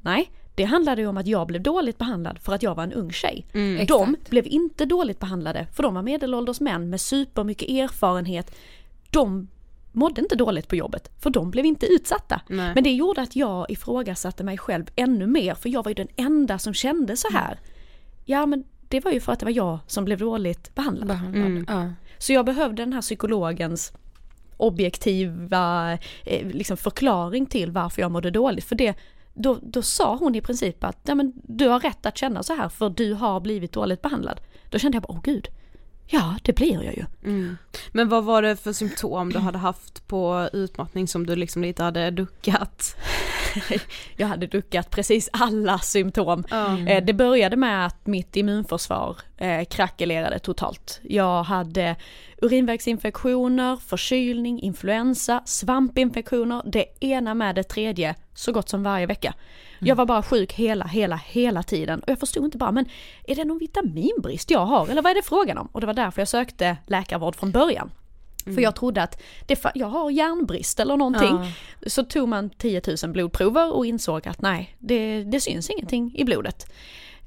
Nej, 0.00 0.30
det 0.54 0.64
handlade 0.64 1.00
ju 1.02 1.08
om 1.08 1.16
att 1.16 1.26
jag 1.26 1.46
blev 1.46 1.62
dåligt 1.62 1.98
behandlad 1.98 2.38
för 2.38 2.54
att 2.54 2.62
jag 2.62 2.74
var 2.74 2.82
en 2.82 2.92
ung 2.92 3.12
tjej. 3.12 3.46
De 3.52 3.76
Exakt. 3.76 4.30
blev 4.30 4.46
inte 4.46 4.84
dåligt 4.84 5.20
behandlade 5.20 5.66
för 5.72 5.82
de 5.82 5.94
var 5.94 6.02
medelålders 6.02 6.60
män 6.60 6.90
med 6.90 7.00
supermycket 7.00 7.68
erfarenhet. 7.68 8.54
De 9.10 9.48
mådde 9.96 10.20
inte 10.20 10.36
dåligt 10.36 10.68
på 10.68 10.76
jobbet 10.76 11.10
för 11.22 11.30
de 11.30 11.50
blev 11.50 11.64
inte 11.64 11.86
utsatta. 11.86 12.40
Nej. 12.48 12.72
Men 12.74 12.84
det 12.84 12.90
gjorde 12.90 13.22
att 13.22 13.36
jag 13.36 13.70
ifrågasatte 13.70 14.44
mig 14.44 14.58
själv 14.58 14.84
ännu 14.96 15.26
mer 15.26 15.54
för 15.54 15.68
jag 15.68 15.84
var 15.84 15.90
ju 15.90 15.94
den 15.94 16.08
enda 16.16 16.58
som 16.58 16.74
kände 16.74 17.16
så 17.16 17.28
här. 17.32 17.60
Ja 18.24 18.46
men 18.46 18.64
det 18.88 19.04
var 19.04 19.12
ju 19.12 19.20
för 19.20 19.32
att 19.32 19.40
det 19.40 19.46
var 19.46 19.52
jag 19.52 19.78
som 19.86 20.04
blev 20.04 20.18
dåligt 20.18 20.74
behandlad. 20.74 21.08
Behandlad. 21.08 21.64
Ja. 21.68 21.92
Så 22.18 22.32
jag 22.32 22.46
behövde 22.46 22.82
den 22.82 22.92
här 22.92 23.02
psykologens 23.02 23.92
objektiva 24.56 25.92
eh, 26.24 26.46
liksom 26.46 26.76
förklaring 26.76 27.46
till 27.46 27.70
varför 27.70 28.02
jag 28.02 28.10
mådde 28.10 28.30
dåligt. 28.30 28.64
För 28.64 28.76
det, 28.76 28.94
då, 29.34 29.58
då 29.62 29.82
sa 29.82 30.16
hon 30.16 30.34
i 30.34 30.40
princip 30.40 30.84
att 30.84 30.98
ja, 31.04 31.14
men 31.14 31.32
du 31.34 31.68
har 31.68 31.80
rätt 31.80 32.06
att 32.06 32.18
känna 32.18 32.42
så 32.42 32.54
här 32.54 32.68
för 32.68 32.90
du 32.90 33.12
har 33.12 33.40
blivit 33.40 33.72
dåligt 33.72 34.02
behandlad. 34.02 34.40
Då 34.70 34.78
kände 34.78 34.96
jag 34.96 35.02
bara, 35.02 35.12
åh 35.12 35.22
gud, 35.22 35.48
ja 36.06 36.38
det 36.42 36.52
blir 36.52 36.82
jag 36.84 36.96
ju. 36.96 37.04
Men 37.92 38.08
vad 38.08 38.24
var 38.24 38.42
det 38.42 38.56
för 38.56 38.72
symptom 38.72 39.32
du 39.32 39.38
hade 39.38 39.58
haft 39.58 40.06
på 40.06 40.48
utmattning 40.52 41.08
som 41.08 41.26
du 41.26 41.36
liksom 41.36 41.62
lite 41.62 41.82
hade 41.82 42.10
duckat? 42.10 42.96
Jag 44.16 44.26
hade 44.26 44.46
duckat 44.46 44.90
precis 44.90 45.28
alla 45.32 45.78
symptom. 45.78 46.44
Mm. 46.50 47.06
Det 47.06 47.12
började 47.12 47.56
med 47.56 47.86
att 47.86 48.06
mitt 48.06 48.36
immunförsvar 48.36 49.16
eh, 49.36 49.64
krackelerade 49.64 50.38
totalt. 50.38 51.00
Jag 51.02 51.42
hade 51.42 51.96
urinvägsinfektioner, 52.42 53.76
förkylning, 53.76 54.60
influensa, 54.62 55.42
svampinfektioner, 55.44 56.62
det 56.66 56.84
ena 57.00 57.34
med 57.34 57.54
det 57.54 57.62
tredje 57.62 58.14
så 58.34 58.52
gott 58.52 58.68
som 58.68 58.82
varje 58.82 59.06
vecka. 59.06 59.34
Jag 59.86 59.96
var 59.96 60.06
bara 60.06 60.22
sjuk 60.22 60.52
hela, 60.52 60.84
hela, 60.84 61.16
hela 61.16 61.62
tiden 61.62 62.00
och 62.00 62.08
jag 62.08 62.20
förstod 62.20 62.44
inte 62.44 62.58
bara, 62.58 62.72
men 62.72 62.86
är 63.26 63.34
det 63.34 63.44
någon 63.44 63.58
vitaminbrist 63.58 64.50
jag 64.50 64.66
har 64.66 64.88
eller 64.88 65.02
vad 65.02 65.10
är 65.10 65.14
det 65.14 65.22
frågan 65.22 65.58
om? 65.58 65.68
Och 65.72 65.80
det 65.80 65.86
var 65.86 65.94
därför 65.94 66.20
jag 66.20 66.28
sökte 66.28 66.76
läkarvård 66.86 67.36
från 67.36 67.50
början. 67.50 67.90
För 68.54 68.60
jag 68.60 68.76
trodde 68.76 69.02
att 69.02 69.22
det, 69.46 69.64
jag 69.74 69.86
har 69.86 70.10
järnbrist 70.10 70.80
eller 70.80 70.96
någonting. 70.96 71.38
Så 71.86 72.04
tog 72.04 72.28
man 72.28 72.50
10 72.50 72.82
000 73.02 73.12
blodprover 73.12 73.72
och 73.72 73.86
insåg 73.86 74.28
att 74.28 74.40
nej, 74.40 74.76
det, 74.78 75.24
det 75.24 75.40
syns 75.40 75.70
ingenting 75.70 76.12
i 76.16 76.24
blodet. 76.24 76.72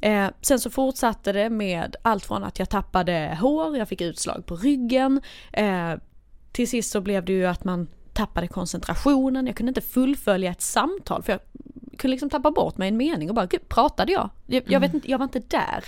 Eh, 0.01 0.27
sen 0.41 0.59
så 0.59 0.69
fortsatte 0.69 1.31
det 1.31 1.49
med 1.49 1.95
allt 2.01 2.25
från 2.25 2.43
att 2.43 2.59
jag 2.59 2.69
tappade 2.69 3.37
hår, 3.41 3.77
jag 3.77 3.87
fick 3.87 4.01
utslag 4.01 4.45
på 4.45 4.55
ryggen. 4.55 5.21
Eh, 5.53 5.93
till 6.51 6.69
sist 6.69 6.91
så 6.91 7.01
blev 7.01 7.25
det 7.25 7.33
ju 7.33 7.45
att 7.45 7.63
man 7.63 7.87
tappade 8.13 8.47
koncentrationen, 8.47 9.47
jag 9.47 9.55
kunde 9.55 9.69
inte 9.69 9.81
fullfölja 9.81 10.51
ett 10.51 10.61
samtal 10.61 11.23
för 11.23 11.31
jag 11.31 11.41
kunde 11.99 12.11
liksom 12.11 12.29
tappa 12.29 12.51
bort 12.51 12.77
mig 12.77 12.87
en 12.87 12.97
mening 12.97 13.29
och 13.29 13.35
bara, 13.35 13.45
gud 13.45 13.69
pratade 13.69 14.11
jag? 14.11 14.29
Jag, 14.47 14.63
jag 14.67 14.79
vet 14.79 14.93
inte, 14.93 15.11
jag 15.11 15.17
var 15.17 15.23
inte 15.23 15.39
där. 15.39 15.83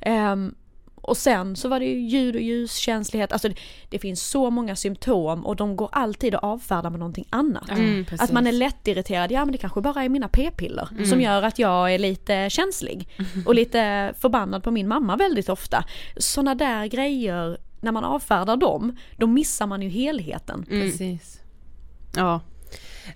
Ehm, 0.00 0.54
och 0.96 1.16
sen 1.16 1.56
så 1.56 1.68
var 1.68 1.80
det 1.80 1.86
ju 1.86 1.98
ljud 2.00 2.34
och 2.34 2.40
ljuskänslighet, 2.40 3.32
alltså 3.32 3.48
det, 3.48 3.54
det 3.88 3.98
finns 3.98 4.22
så 4.22 4.50
många 4.50 4.76
symptom 4.76 5.46
och 5.46 5.56
de 5.56 5.76
går 5.76 5.88
alltid 5.92 6.34
att 6.34 6.42
avfärda 6.44 6.90
med 6.90 6.98
någonting 6.98 7.26
annat. 7.30 7.70
Mm. 7.70 8.06
Att 8.18 8.32
man 8.32 8.46
är 8.46 8.52
lättirriterad, 8.52 9.32
ja 9.32 9.44
men 9.44 9.52
det 9.52 9.58
kanske 9.58 9.80
bara 9.80 10.04
är 10.04 10.08
mina 10.08 10.28
p-piller 10.28 10.88
Mm. 10.90 11.06
som 11.06 11.20
gör 11.20 11.42
att 11.42 11.58
jag 11.58 11.94
är 11.94 11.98
lite 11.98 12.50
känslig. 12.50 13.08
Och 13.46 13.54
lite 13.54 14.14
förbannad 14.18 14.62
på 14.62 14.70
min 14.70 14.88
mamma 14.88 15.16
väldigt 15.16 15.48
ofta. 15.48 15.84
Sådana 16.16 16.54
där 16.54 16.86
grejer, 16.86 17.58
när 17.80 17.92
man 17.92 18.04
avfärdar 18.04 18.56
dem, 18.56 18.96
då 19.16 19.26
missar 19.26 19.66
man 19.66 19.82
ju 19.82 19.88
helheten. 19.88 20.64
Precis. 20.68 21.40
Ja. 22.16 22.40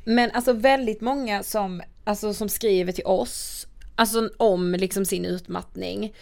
Men 0.05 0.31
alltså 0.31 0.53
väldigt 0.53 1.01
många 1.01 1.43
som 1.43 1.83
alltså 2.09 2.35
som 2.35 2.49
skriver 2.49 2.93
till 2.93 3.07
oss, 3.07 3.67
alltså 3.97 4.31
om 4.37 4.73
liksom 4.73 5.05
sin 5.05 5.25
utmattning. 5.25 6.15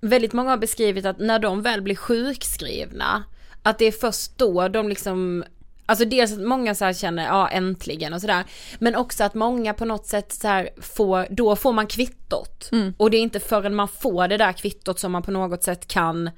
Väldigt 0.00 0.32
många 0.32 0.50
har 0.50 0.56
beskrivit 0.56 1.04
att 1.04 1.18
när 1.18 1.38
de 1.38 1.62
väl 1.62 1.82
blir 1.82 1.96
sjukskrivna, 1.96 3.24
att 3.62 3.78
det 3.78 3.84
är 3.84 3.92
först 3.92 4.38
då 4.38 4.68
de 4.68 4.88
liksom 4.88 5.44
Alltså 5.86 6.04
dels 6.04 6.32
att 6.32 6.40
många 6.40 6.74
så 6.74 6.92
känner, 6.92 7.24
ja 7.24 7.48
äntligen 7.48 8.12
och 8.12 8.20
sådär. 8.20 8.44
Men 8.78 8.96
också 8.96 9.24
att 9.24 9.34
många 9.34 9.74
på 9.74 9.84
något 9.84 10.06
sätt 10.06 10.32
så 10.32 10.66
får, 10.80 11.26
då 11.30 11.56
får 11.56 11.72
man 11.72 11.86
kvittot. 11.86 12.68
Mm. 12.72 12.94
Och 12.96 13.10
det 13.10 13.16
är 13.16 13.20
inte 13.20 13.40
förrän 13.40 13.74
man 13.74 13.88
får 13.88 14.28
det 14.28 14.36
där 14.36 14.52
kvittot 14.52 14.98
som 14.98 15.12
man 15.12 15.22
på 15.22 15.30
något 15.30 15.62
sätt 15.62 15.88
kan 15.88 16.30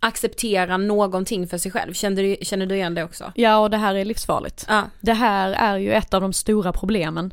acceptera 0.00 0.76
någonting 0.76 1.48
för 1.48 1.58
sig 1.58 1.72
själv. 1.72 1.92
Känner 1.92 2.22
du, 2.22 2.36
känner 2.42 2.66
du 2.66 2.74
igen 2.74 2.94
det 2.94 3.04
också? 3.04 3.32
Ja 3.34 3.58
och 3.58 3.70
det 3.70 3.76
här 3.76 3.94
är 3.94 4.04
livsfarligt. 4.04 4.66
Ja. 4.68 4.82
Det 5.00 5.12
här 5.12 5.52
är 5.52 5.78
ju 5.78 5.92
ett 5.92 6.14
av 6.14 6.20
de 6.20 6.32
stora 6.32 6.72
problemen. 6.72 7.32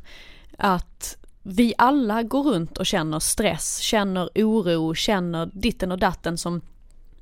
Att 0.57 1.17
vi 1.43 1.73
alla 1.77 2.23
går 2.23 2.43
runt 2.43 2.77
och 2.77 2.85
känner 2.85 3.19
stress, 3.19 3.77
känner 3.77 4.29
oro, 4.35 4.93
känner 4.93 5.49
ditten 5.53 5.91
och 5.91 5.99
datten 5.99 6.37
som 6.37 6.61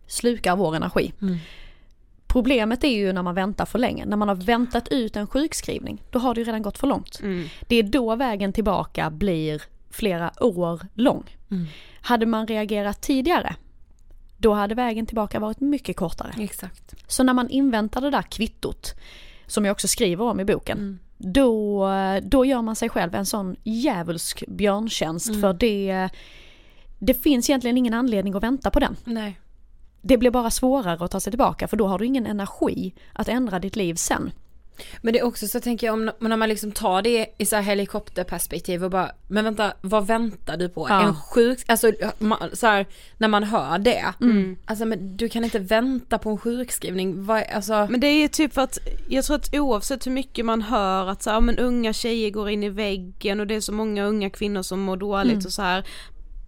slukar 0.07 0.55
vår 0.55 0.75
energi. 0.75 1.13
Mm. 1.21 1.37
Problemet 2.27 2.83
är 2.83 2.97
ju 2.97 3.13
när 3.13 3.23
man 3.23 3.35
väntar 3.35 3.65
för 3.65 3.79
länge. 3.79 4.05
När 4.05 4.17
man 4.17 4.27
har 4.27 4.35
väntat 4.35 4.87
ut 4.87 5.15
en 5.15 5.27
sjukskrivning, 5.27 6.03
då 6.09 6.19
har 6.19 6.35
det 6.35 6.41
ju 6.41 6.45
redan 6.45 6.61
gått 6.61 6.77
för 6.77 6.87
långt. 6.87 7.19
Mm. 7.23 7.47
Det 7.67 7.75
är 7.75 7.83
då 7.83 8.15
vägen 8.15 8.53
tillbaka 8.53 9.09
blir 9.09 9.61
flera 9.89 10.31
år 10.43 10.81
lång. 10.93 11.37
Mm. 11.51 11.65
Hade 12.01 12.25
man 12.25 12.47
reagerat 12.47 13.01
tidigare, 13.01 13.55
då 14.37 14.53
hade 14.53 14.75
vägen 14.75 15.05
tillbaka 15.05 15.39
varit 15.39 15.59
mycket 15.59 15.95
kortare. 15.95 16.33
Exakt. 16.39 16.95
Så 17.07 17.23
när 17.23 17.33
man 17.33 17.49
inväntar 17.49 18.01
det 18.01 18.09
där 18.09 18.21
kvittot, 18.21 18.95
som 19.47 19.65
jag 19.65 19.71
också 19.71 19.87
skriver 19.87 20.25
om 20.25 20.39
i 20.39 20.45
boken, 20.45 20.77
mm. 20.77 20.99
Då, 21.19 21.87
då 22.23 22.45
gör 22.45 22.61
man 22.61 22.75
sig 22.75 22.89
själv 22.89 23.15
en 23.15 23.25
sån 23.25 23.55
djävulsk 23.63 24.43
björntjänst 24.47 25.29
mm. 25.29 25.41
för 25.41 25.53
det, 25.53 26.09
det 26.99 27.13
finns 27.13 27.49
egentligen 27.49 27.77
ingen 27.77 27.93
anledning 27.93 28.35
att 28.35 28.43
vänta 28.43 28.71
på 28.71 28.79
den. 28.79 28.95
Nej. 29.03 29.39
Det 30.01 30.17
blir 30.17 30.31
bara 30.31 30.51
svårare 30.51 31.05
att 31.05 31.11
ta 31.11 31.19
sig 31.19 31.31
tillbaka 31.31 31.67
för 31.67 31.77
då 31.77 31.87
har 31.87 31.99
du 31.99 32.05
ingen 32.05 32.25
energi 32.25 32.93
att 33.13 33.27
ändra 33.29 33.59
ditt 33.59 33.75
liv 33.75 33.95
sen. 33.95 34.31
Men 35.01 35.13
det 35.13 35.19
är 35.19 35.25
också 35.25 35.47
så 35.47 35.59
tänker 35.59 35.87
jag 35.87 35.93
om 35.93 36.11
när 36.19 36.37
man 36.37 36.49
liksom 36.49 36.71
tar 36.71 37.01
det 37.01 37.25
i 37.37 37.45
så 37.45 37.55
här 37.55 37.63
helikopterperspektiv 37.63 38.83
och 38.83 38.91
bara, 38.91 39.11
men 39.27 39.43
vänta, 39.43 39.73
vad 39.81 40.07
väntar 40.07 40.57
du 40.57 40.69
på? 40.69 40.87
Ja. 40.89 41.01
En 41.01 41.15
sjuk, 41.15 41.59
alltså 41.67 41.91
så 42.53 42.67
här, 42.67 42.85
när 43.17 43.27
man 43.27 43.43
hör 43.43 43.77
det. 43.77 44.13
Mm. 44.21 44.57
Alltså 44.65 44.85
men 44.85 45.17
du 45.17 45.29
kan 45.29 45.43
inte 45.43 45.59
vänta 45.59 46.17
på 46.17 46.29
en 46.29 46.37
sjukskrivning, 46.37 47.25
vad, 47.25 47.43
alltså. 47.55 47.87
Men 47.89 47.99
det 47.99 48.07
är 48.07 48.27
typ 48.27 48.53
för 48.53 48.61
att, 48.61 48.77
jag 49.07 49.25
tror 49.25 49.35
att 49.35 49.55
oavsett 49.55 50.05
hur 50.05 50.11
mycket 50.11 50.45
man 50.45 50.61
hör 50.61 51.07
att 51.07 51.23
så 51.23 51.29
här, 51.29 51.41
men 51.41 51.57
unga 51.57 51.93
tjejer 51.93 52.29
går 52.29 52.49
in 52.49 52.63
i 52.63 52.69
väggen 52.69 53.39
och 53.39 53.47
det 53.47 53.55
är 53.55 53.61
så 53.61 53.73
många 53.73 54.05
unga 54.05 54.29
kvinnor 54.29 54.61
som 54.61 54.79
mår 54.79 54.97
dåligt 54.97 55.33
mm. 55.33 55.45
och 55.45 55.53
så 55.53 55.61
här. 55.61 55.85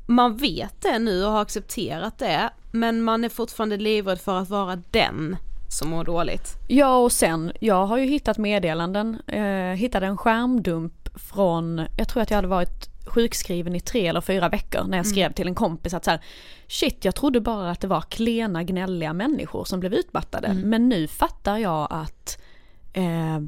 Man 0.06 0.38
vet 0.38 0.82
det 0.82 1.00
nu 1.00 1.26
och 1.26 1.32
har 1.32 1.41
accepterat 1.41 2.17
det, 2.17 2.50
men 2.72 3.02
man 3.02 3.24
är 3.24 3.30
fortfarande 3.30 3.78
livrädd 3.78 4.22
för 4.22 4.39
att 4.39 4.50
vara 4.50 4.82
den 4.91 5.38
som 5.71 5.89
mår 5.89 6.03
dåligt. 6.03 6.57
Ja 6.67 6.97
och 6.97 7.12
sen, 7.12 7.51
jag 7.60 7.86
har 7.86 7.97
ju 7.97 8.05
hittat 8.05 8.38
meddelanden, 8.38 9.21
eh, 9.27 9.75
hittade 9.75 10.05
en 10.05 10.17
skärmdump 10.17 11.10
från, 11.15 11.88
jag 11.97 12.07
tror 12.07 12.23
att 12.23 12.29
jag 12.29 12.36
hade 12.36 12.47
varit 12.47 12.89
sjukskriven 13.05 13.75
i 13.75 13.79
tre 13.79 14.07
eller 14.07 14.21
fyra 14.21 14.49
veckor 14.49 14.79
när 14.79 14.97
jag 14.97 15.05
mm. 15.05 15.12
skrev 15.12 15.25
mm. 15.25 15.34
till 15.34 15.47
en 15.47 15.55
kompis 15.55 15.93
att 15.93 16.05
så 16.05 16.12
här, 16.12 16.21
shit 16.67 17.05
jag 17.05 17.15
trodde 17.15 17.41
bara 17.41 17.71
att 17.71 17.79
det 17.79 17.88
var 17.88 18.01
klena 18.01 18.63
gnälliga 18.63 19.13
människor 19.13 19.65
som 19.65 19.79
blev 19.79 19.93
utmattade 19.93 20.47
mm. 20.47 20.69
men 20.69 20.89
nu 20.89 21.07
fattar 21.07 21.57
jag 21.57 21.88
att 21.89 22.41
eh, 22.93 23.39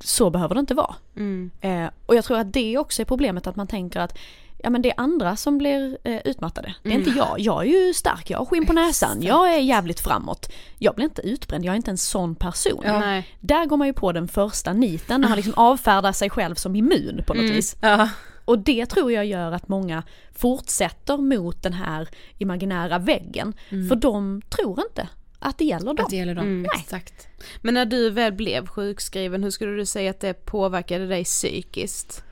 så 0.00 0.30
behöver 0.30 0.54
det 0.54 0.60
inte 0.60 0.74
vara. 0.74 0.94
Mm. 1.16 1.50
Eh, 1.60 1.90
och 2.06 2.14
jag 2.14 2.24
tror 2.24 2.38
att 2.38 2.52
det 2.52 2.78
också 2.78 3.02
är 3.02 3.06
problemet 3.06 3.46
att 3.46 3.56
man 3.56 3.66
tänker 3.66 4.00
att 4.00 4.18
ja 4.58 4.70
men 4.70 4.82
det 4.82 4.90
är 4.90 4.94
andra 5.00 5.36
som 5.36 5.58
blir 5.58 5.98
eh, 6.04 6.20
utmattade. 6.24 6.74
Det 6.82 6.88
är 6.88 6.94
mm. 6.94 7.08
inte 7.08 7.18
jag. 7.18 7.34
Jag 7.38 7.62
är 7.62 7.86
ju 7.86 7.94
stark, 7.94 8.30
jag 8.30 8.38
har 8.38 8.44
skinn 8.44 8.66
på 8.66 8.72
näsan, 8.72 9.22
jag 9.22 9.54
är 9.54 9.58
jävligt 9.58 10.00
framåt. 10.00 10.52
Jag 10.78 10.94
blir 10.94 11.04
inte 11.04 11.22
utbränd, 11.22 11.64
jag 11.64 11.72
är 11.72 11.76
inte 11.76 11.90
en 11.90 11.98
sån 11.98 12.34
person. 12.34 12.82
Ja. 12.84 13.22
Där 13.40 13.66
går 13.66 13.76
man 13.76 13.86
ju 13.86 13.92
på 13.92 14.12
den 14.12 14.28
första 14.28 14.72
niten 14.72 15.20
när 15.20 15.28
man 15.28 15.36
liksom 15.36 15.54
avfärdar 15.56 16.12
sig 16.12 16.30
själv 16.30 16.54
som 16.54 16.76
immun 16.76 17.24
på 17.26 17.34
något 17.34 17.42
mm. 17.42 17.54
vis. 17.56 17.76
Ja. 17.80 18.08
Och 18.44 18.58
det 18.58 18.86
tror 18.86 19.12
jag 19.12 19.26
gör 19.26 19.52
att 19.52 19.68
många 19.68 20.02
fortsätter 20.32 21.16
mot 21.16 21.62
den 21.62 21.72
här 21.72 22.08
imaginära 22.38 22.98
väggen. 22.98 23.54
Mm. 23.68 23.88
För 23.88 23.96
de 23.96 24.42
tror 24.42 24.80
inte 24.80 25.08
att 25.38 25.58
det 25.58 25.64
gäller 25.64 25.86
dem. 25.86 26.04
Att 26.04 26.10
det 26.10 26.16
gäller 26.16 26.34
dem, 26.34 26.46
mm. 26.46 26.70
exakt. 26.80 27.28
Men 27.62 27.74
när 27.74 27.86
du 27.86 28.10
väl 28.10 28.32
blev 28.32 28.66
sjukskriven, 28.66 29.42
hur 29.42 29.50
skulle 29.50 29.72
du 29.72 29.86
säga 29.86 30.10
att 30.10 30.20
det 30.20 30.46
påverkade 30.46 31.06
dig 31.06 31.24
psykiskt? 31.24 32.24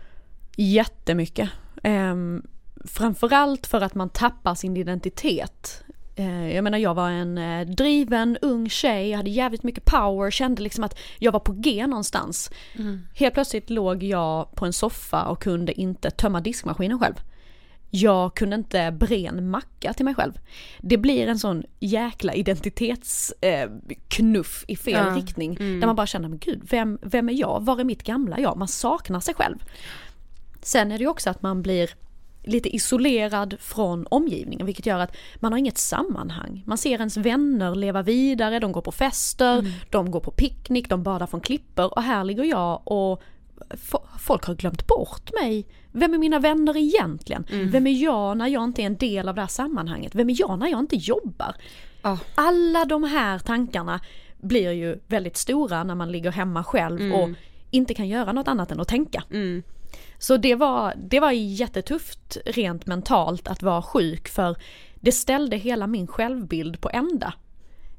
Jättemycket. 0.57 1.49
Um, 1.85 2.43
framförallt 2.85 3.67
för 3.67 3.81
att 3.81 3.95
man 3.95 4.09
tappar 4.09 4.55
sin 4.55 4.77
identitet. 4.77 5.85
Uh, 6.19 6.55
jag 6.55 6.65
menar 6.65 6.79
jag 6.79 6.95
var 6.95 7.11
en 7.11 7.39
uh, 7.39 7.67
driven 7.67 8.39
ung 8.43 8.69
tjej, 8.69 9.11
jag 9.11 9.17
hade 9.17 9.31
jävligt 9.31 9.63
mycket 9.63 9.85
power, 9.85 10.31
kände 10.31 10.63
liksom 10.63 10.85
att 10.85 10.99
jag 11.19 11.33
var 11.33 11.41
på 11.41 11.53
G 11.53 11.87
någonstans. 11.87 12.51
Mm. 12.79 13.07
Helt 13.15 13.35
plötsligt 13.35 13.71
låg 13.71 14.03
jag 14.03 14.55
på 14.55 14.67
en 14.67 14.73
soffa 14.73 15.25
och 15.25 15.43
kunde 15.43 15.81
inte 15.81 16.11
tömma 16.11 16.41
diskmaskinen 16.41 16.99
själv. 16.99 17.15
Jag 17.97 18.35
kunde 18.35 18.57
inte 18.57 18.93
bre 18.93 19.27
en 19.27 19.51
macka 19.51 19.93
till 19.93 20.05
mig 20.05 20.15
själv. 20.15 20.33
Det 20.81 20.99
blir 20.99 21.27
en 21.27 21.39
sån 21.39 21.65
jäkla 21.81 22.35
identitetsknuff 22.35 24.65
eh, 24.69 24.73
i 24.73 24.77
fel 24.77 25.07
ja. 25.07 25.17
riktning. 25.17 25.57
Mm. 25.61 25.81
Där 25.81 25.87
man 25.87 25.97
bara 25.97 26.07
känner, 26.07 26.29
men 26.29 26.39
gud, 26.39 26.61
vem, 26.71 26.99
vem 27.03 27.29
är 27.29 27.33
jag? 27.33 27.65
Var 27.65 27.81
är 27.81 27.85
mitt 27.85 28.03
gamla 28.03 28.41
jag? 28.41 28.57
Man 28.57 28.69
saknar 28.69 29.21
sig 29.21 29.35
själv. 29.35 29.57
Sen 30.65 30.93
är 30.93 30.99
det 30.99 31.05
ju 31.05 31.11
också 31.11 31.31
att 31.31 31.43
man 31.43 31.63
blir 31.63 31.91
lite 32.43 32.77
isolerad 32.77 33.57
från 33.61 34.07
omgivningen 34.11 34.67
vilket 34.67 34.87
gör 34.87 34.99
att 34.99 35.17
man 35.37 35.53
har 35.53 35.59
inget 35.59 35.79
sammanhang. 35.79 36.63
Man 36.67 36.79
ser 36.79 36.99
ens 36.99 37.17
vänner 37.17 37.75
leva 37.75 38.03
vidare, 38.03 38.59
de 38.59 38.73
går 38.73 38.81
på 38.81 38.93
fester, 38.93 39.59
mm. 39.59 39.73
de 39.91 40.11
går 40.11 40.21
på 40.21 40.31
picknick, 40.31 40.89
de 40.89 41.03
badar 41.03 41.27
från 41.27 41.41
klippor 41.41 41.95
och 41.95 42.03
här 42.03 42.25
ligger 42.25 42.45
jag 42.45 42.83
och 42.85 43.23
folk 44.19 44.45
har 44.45 44.55
glömt 44.55 44.87
bort 44.87 45.33
mig. 45.43 45.67
Vem 45.93 46.15
är 46.15 46.19
mina 46.19 46.39
vänner 46.39 46.77
egentligen? 46.77 47.47
Mm. 47.53 47.71
Vem 47.71 47.87
är 47.87 48.03
jag 48.03 48.37
när 48.37 48.47
jag 48.49 48.65
inte 48.65 48.83
är 48.83 48.87
en 48.87 48.97
del 48.97 49.29
av 49.29 49.35
det 49.35 49.41
här 49.41 49.49
sammanhanget? 49.49 50.15
Vem 50.15 50.31
är 50.31 50.37
jag 50.39 50.59
när 50.59 50.69
jag 50.69 50.81
inte 50.81 50.97
jobbar? 50.97 51.55
Oh. 52.03 52.21
Alla 52.35 52.85
de 52.85 53.05
här 53.05 53.39
tankarna 53.39 54.01
blir 54.39 54.71
ju 54.73 54.99
väldigt 55.07 55.37
stora 55.37 55.85
när 55.85 55.95
man 55.95 56.13
ligger 56.13 56.31
hemma 56.31 56.65
själv 56.65 57.01
mm. 57.01 57.13
och 57.13 57.29
inte 57.71 57.95
kan 57.95 58.09
göra 58.09 58.33
något 58.33 58.49
annat 58.49 58.71
än 58.71 58.81
att 58.81 58.89
tänka. 58.89 59.23
Mm. 59.31 59.63
Så 60.19 60.37
det 60.37 60.55
var, 60.55 60.95
det 60.97 61.21
var 61.21 61.31
jättetufft 61.31 62.37
rent 62.47 62.87
mentalt 62.87 63.49
att 63.49 63.63
vara 63.63 63.83
sjuk 63.83 64.29
för 64.29 64.57
det 65.01 65.13
ställde 65.13 65.57
hela 65.57 65.87
min 65.87 66.07
självbild 66.07 66.81
på 66.81 66.91
ända 66.91 67.35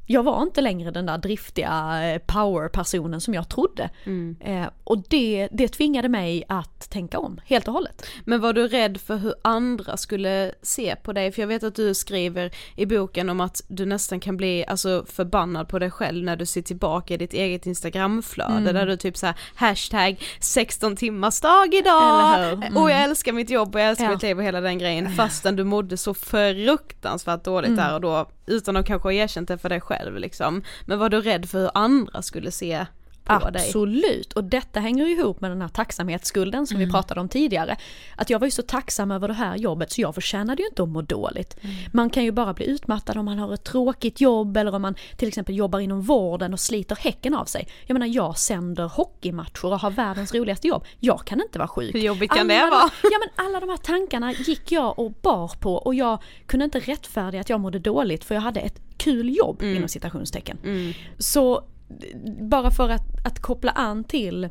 jag 0.06 0.24
var 0.24 0.42
inte 0.42 0.62
längre 0.62 0.92
den 0.92 1.06
där 1.06 1.18
driftiga 1.18 2.04
eh, 2.04 2.22
power-personen 2.26 3.22
som 3.22 3.34
jag 3.34 3.50
trodde. 3.50 3.90
Mm. 4.04 4.36
Eh, 4.40 4.70
och 4.84 5.04
det, 5.10 5.48
det 5.52 5.68
tvingade 5.68 6.10
mig 6.10 6.44
att 6.48 6.90
tänka 6.90 7.20
om 7.20 7.42
helt 7.46 7.68
och 7.68 7.74
hållet. 7.74 8.06
Men 8.26 8.42
var 8.42 8.54
du 8.54 8.68
rädd 8.68 8.98
för 9.02 9.18
hur 9.18 9.34
andra 9.42 9.98
skulle 9.98 10.52
se 10.62 10.96
på 10.96 11.14
dig? 11.14 11.32
För 11.32 11.42
jag 11.42 11.48
vet 11.48 11.64
att 11.64 11.76
du 11.76 11.94
skriver 11.94 12.52
i 12.76 12.86
boken 12.86 13.30
om 13.30 13.42
att 13.42 13.62
du 13.68 13.86
nästan 13.86 14.20
kan 14.20 14.38
bli 14.38 14.66
alltså, 14.66 15.06
förbannad 15.08 15.68
på 15.68 15.80
dig 15.80 15.92
själv 15.92 16.24
när 16.24 16.36
du 16.36 16.46
ser 16.46 16.62
tillbaka 16.62 17.14
i 17.14 17.18
ditt 17.18 17.34
eget 17.34 17.66
instagramflöde 17.66 18.52
mm. 18.54 18.74
där 18.76 18.86
du 18.86 18.98
typ 18.98 19.18
såhär 19.18 19.36
hashtag 19.56 20.24
16 20.40 20.96
timmars 20.96 21.42
dag 21.42 21.74
idag 21.74 22.54
mm. 22.54 22.78
och 22.78 22.92
jag 22.92 23.04
älskar 23.04 23.34
mitt 23.34 23.50
jobb 23.50 23.76
och 23.76 23.82
jag 23.82 23.90
älskar 23.90 24.06
ja. 24.06 24.12
mitt 24.12 24.24
liv 24.24 24.38
och 24.38 24.44
hela 24.44 24.62
den 24.62 24.78
grejen 24.78 25.16
fastän 25.16 25.56
du 25.56 25.64
mådde 25.64 25.98
så 25.98 26.14
fruktansvärt 26.14 27.44
dåligt 27.44 27.68
mm. 27.68 27.86
där 27.86 27.94
och 27.94 28.02
då 28.02 28.28
utan 28.48 28.78
att 28.78 28.86
kanske 28.86 29.08
ha 29.08 29.14
erkänt 29.14 29.48
det 29.48 29.58
för 29.58 29.70
dig 29.70 29.82
själv 29.82 30.18
liksom. 30.18 30.64
Men 30.86 31.00
var 31.00 31.10
du 31.10 31.22
rädd 31.22 31.50
för 31.50 31.60
hur 31.60 31.72
andra 31.74 32.22
skulle 32.22 32.52
se 32.52 32.86
på 33.26 33.34
Absolut, 33.34 34.30
dig. 34.30 34.36
och 34.36 34.44
detta 34.44 34.80
hänger 34.80 35.06
ihop 35.06 35.42
med 35.42 35.52
den 35.52 35.62
här 35.62 35.68
tacksamhetsskulden 35.68 36.68
som 36.68 36.76
mm. 36.76 36.88
vi 36.88 36.92
pratade 36.92 37.22
om 37.22 37.30
tidigare. 37.30 37.78
Att 38.16 38.30
jag 38.30 38.40
var 38.40 38.48
ju 38.48 38.52
så 38.52 38.62
tacksam 38.62 39.12
över 39.12 39.28
det 39.28 39.34
här 39.34 39.56
jobbet 39.56 39.92
så 39.92 40.02
jag 40.02 40.16
förtjänade 40.16 40.62
ju 40.62 40.68
inte 40.68 40.84
att 40.84 40.90
må 40.90 41.02
dåligt. 41.02 41.58
Mm. 41.62 41.76
Man 41.94 42.10
kan 42.10 42.24
ju 42.24 42.32
bara 42.32 42.54
bli 42.54 42.66
utmattad 42.66 43.18
om 43.18 43.26
man 43.26 43.40
har 43.40 43.54
ett 43.54 43.64
tråkigt 43.64 44.22
jobb 44.22 44.58
eller 44.58 44.76
om 44.76 44.82
man 44.82 44.96
till 45.18 45.28
exempel 45.28 45.56
jobbar 45.56 45.80
inom 45.80 46.02
vården 46.02 46.54
och 46.54 46.60
sliter 46.60 46.96
häcken 46.96 47.34
av 47.34 47.46
sig. 47.46 47.68
Jag 47.86 47.96
menar 47.96 48.08
jag 48.08 48.38
sänder 48.38 48.88
hockeymatcher 48.88 49.66
och 49.66 49.80
har 49.80 49.92
världens 49.92 50.34
roligaste 50.34 50.68
jobb. 50.68 50.86
Jag 51.00 51.26
kan 51.26 51.42
inte 51.42 51.60
vara 51.60 51.68
sjuk. 51.68 51.96
Hur 51.96 52.00
jobbigt 52.00 52.32
kan 52.32 52.52
alla 52.52 52.66
det 52.66 52.72
vara? 52.72 52.90
ja 53.04 53.20
men 53.20 53.46
alla 53.46 53.60
de 53.60 53.70
här 53.70 53.78
tankarna 53.78 54.34
gick 54.34 54.72
jag 54.72 55.00
och 55.00 55.12
bar 55.12 55.52
på 55.60 55.74
och 55.74 55.96
jag 55.96 56.22
kunde 56.46 56.66
inte 56.66 56.80
rättfärdiga 56.80 57.42
att 57.42 57.50
jag 57.50 57.60
mådde 57.60 57.80
dåligt 57.80 58.24
för 58.24 58.36
jag 58.36 58.42
hade 58.42 58.60
ett 58.60 58.82
kul 58.98 59.38
jobb 59.38 59.62
mm. 59.62 59.76
inom 59.76 59.90
citationstecken. 59.90 60.58
Mm. 60.64 60.94
Så 61.18 61.64
bara 62.42 62.72
för 62.72 62.90
att, 62.90 63.26
att 63.26 63.40
koppla 63.42 63.72
an 63.72 64.04
till 64.04 64.50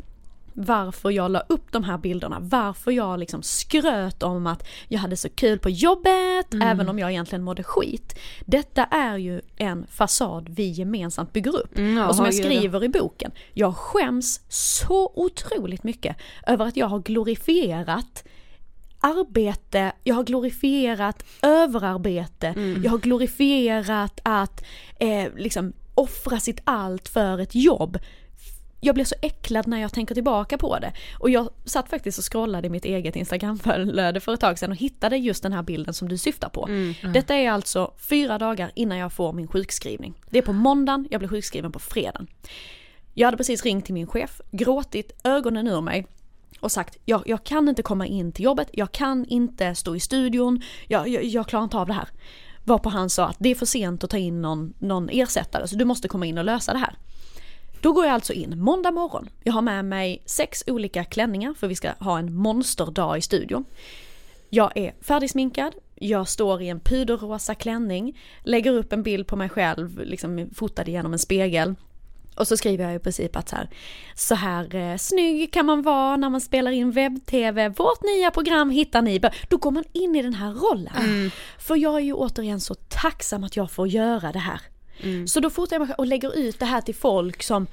varför 0.56 1.10
jag 1.10 1.30
la 1.30 1.40
upp 1.40 1.72
de 1.72 1.84
här 1.84 1.98
bilderna, 1.98 2.38
varför 2.40 2.90
jag 2.90 3.18
liksom 3.18 3.42
skröt 3.42 4.22
om 4.22 4.46
att 4.46 4.66
jag 4.88 4.98
hade 4.98 5.16
så 5.16 5.28
kul 5.28 5.58
på 5.58 5.70
jobbet, 5.70 6.54
Mm. 6.54 6.68
även 6.68 6.88
om 6.88 6.98
jag 6.98 7.10
egentligen 7.10 7.42
mådde 7.42 7.62
skit. 7.62 8.18
Detta 8.46 8.84
är 8.84 9.16
ju 9.16 9.40
en 9.56 9.86
fasad 9.90 10.48
vi 10.48 10.68
gemensamt 10.68 11.32
bygger 11.32 11.56
upp. 11.56 11.78
Mm, 11.78 11.96
ja, 11.96 12.08
och 12.08 12.14
som 12.16 12.24
jag 12.24 12.34
skriver 12.34 12.84
i 12.84 12.88
boken, 12.88 13.30
jag 13.52 13.76
skäms 13.76 14.40
så 14.48 15.12
otroligt 15.14 15.84
mycket 15.84 16.16
över 16.46 16.66
att 16.66 16.76
jag 16.76 16.86
har 16.86 16.98
glorifierat 16.98 18.24
arbete, 19.00 19.92
jag 20.04 20.14
har 20.14 20.24
glorifierat 20.24 21.24
överarbete, 21.42 22.46
Mm. 22.46 22.82
jag 22.82 22.90
har 22.90 22.98
glorifierat 22.98 24.20
att 24.22 24.64
eh, 24.98 25.32
liksom 25.36 25.72
offra 25.94 26.40
sitt 26.40 26.60
allt 26.64 27.08
för 27.08 27.38
ett 27.38 27.54
jobb. 27.54 27.98
Jag 28.80 28.94
blir 28.94 29.04
så 29.04 29.14
äcklad 29.22 29.66
när 29.66 29.80
jag 29.80 29.92
tänker 29.92 30.14
tillbaka 30.14 30.58
på 30.58 30.78
det. 30.78 30.92
Och 31.18 31.30
jag 31.30 31.48
satt 31.64 31.88
faktiskt 31.90 32.18
och 32.18 32.32
scrollade 32.32 32.66
i 32.66 32.70
mitt 32.70 32.84
eget 32.84 33.16
instagramflöde 33.16 34.20
för 34.20 34.34
ett 34.34 34.40
tag 34.40 34.58
sedan 34.58 34.70
och 34.70 34.76
hittade 34.76 35.16
just 35.16 35.42
den 35.42 35.52
här 35.52 35.62
bilden 35.62 35.94
som 35.94 36.08
du 36.08 36.18
syftar 36.18 36.48
på. 36.48 36.68
Detta 37.12 37.34
är 37.34 37.50
alltså 37.50 37.92
fyra 37.98 38.38
dagar 38.38 38.70
innan 38.74 38.98
jag 38.98 39.12
får 39.12 39.32
min 39.32 39.48
sjukskrivning. 39.48 40.14
Det 40.30 40.38
är 40.38 40.42
på 40.42 40.52
måndagen, 40.52 41.08
jag 41.10 41.20
blir 41.20 41.28
sjukskriven 41.28 41.72
på 41.72 41.78
fredagen. 41.78 42.26
Jag 43.14 43.26
hade 43.26 43.36
precis 43.36 43.62
ringt 43.64 43.84
till 43.84 43.94
min 43.94 44.06
chef, 44.06 44.40
gråtit 44.52 45.12
ögonen 45.24 45.68
ur 45.68 45.80
mig 45.80 46.06
och 46.60 46.72
sagt 46.72 46.98
jag, 47.04 47.22
jag 47.26 47.44
kan 47.44 47.68
inte 47.68 47.82
komma 47.82 48.06
in 48.06 48.32
till 48.32 48.44
jobbet, 48.44 48.68
jag 48.72 48.92
kan 48.92 49.26
inte 49.26 49.74
stå 49.74 49.96
i 49.96 50.00
studion, 50.00 50.62
jag, 50.88 51.08
jag, 51.08 51.24
jag 51.24 51.46
klarar 51.46 51.64
inte 51.64 51.76
av 51.76 51.86
det 51.86 51.92
här. 51.92 52.08
Varpå 52.64 52.88
han 52.88 53.10
sa 53.10 53.26
att 53.26 53.36
det 53.38 53.48
är 53.48 53.54
för 53.54 53.66
sent 53.66 54.04
att 54.04 54.10
ta 54.10 54.16
in 54.16 54.42
någon, 54.42 54.74
någon 54.78 55.08
ersättare 55.08 55.68
så 55.68 55.76
du 55.76 55.84
måste 55.84 56.08
komma 56.08 56.26
in 56.26 56.38
och 56.38 56.44
lösa 56.44 56.72
det 56.72 56.78
här. 56.78 56.96
Då 57.80 57.92
går 57.92 58.04
jag 58.04 58.14
alltså 58.14 58.32
in 58.32 58.60
måndag 58.60 58.90
morgon. 58.90 59.28
Jag 59.42 59.52
har 59.52 59.62
med 59.62 59.84
mig 59.84 60.22
sex 60.26 60.64
olika 60.66 61.04
klänningar 61.04 61.54
för 61.54 61.68
vi 61.68 61.74
ska 61.74 61.90
ha 61.98 62.18
en 62.18 62.34
monsterdag 62.34 63.18
i 63.18 63.20
studion. 63.20 63.64
Jag 64.50 64.76
är 64.76 64.94
färdigsminkad, 65.00 65.74
jag 65.94 66.28
står 66.28 66.62
i 66.62 66.68
en 66.68 66.80
puderrosa 66.80 67.54
klänning, 67.54 68.18
lägger 68.42 68.72
upp 68.72 68.92
en 68.92 69.02
bild 69.02 69.26
på 69.26 69.36
mig 69.36 69.48
själv, 69.48 70.00
liksom 70.04 70.50
fotad 70.54 70.88
genom 70.88 71.12
en 71.12 71.18
spegel. 71.18 71.74
Och 72.34 72.48
så 72.48 72.56
skriver 72.56 72.84
jag 72.84 72.94
i 72.94 72.98
princip 72.98 73.36
att 73.36 73.48
så 73.48 73.56
här, 73.56 73.68
så 74.14 74.34
här 74.34 74.74
eh, 74.74 74.96
snygg 74.96 75.52
kan 75.52 75.66
man 75.66 75.82
vara 75.82 76.16
när 76.16 76.30
man 76.30 76.40
spelar 76.40 76.70
in 76.70 76.90
webb-tv, 76.90 77.68
vårt 77.68 78.02
nya 78.02 78.30
program 78.30 78.70
hittar 78.70 79.02
ni. 79.02 79.20
Då 79.48 79.56
går 79.56 79.70
man 79.70 79.84
in 79.92 80.16
i 80.16 80.22
den 80.22 80.34
här 80.34 80.52
rollen. 80.52 81.30
För 81.58 81.76
jag 81.76 81.94
är 81.94 82.00
ju 82.00 82.12
återigen 82.12 82.60
så 82.60 82.74
tacksam 82.74 83.44
att 83.44 83.56
jag 83.56 83.70
får 83.70 83.88
göra 83.88 84.32
det 84.32 84.38
här. 84.38 84.60
Så 85.26 85.40
då 85.40 85.50
fotar 85.50 85.76
jag 85.76 85.86
mig 85.86 85.94
och 85.98 86.06
lägger 86.06 86.36
ut 86.38 86.58
det 86.58 86.66
här 86.66 86.80
till 86.80 86.94
folk 86.94 87.42
som 87.42 87.66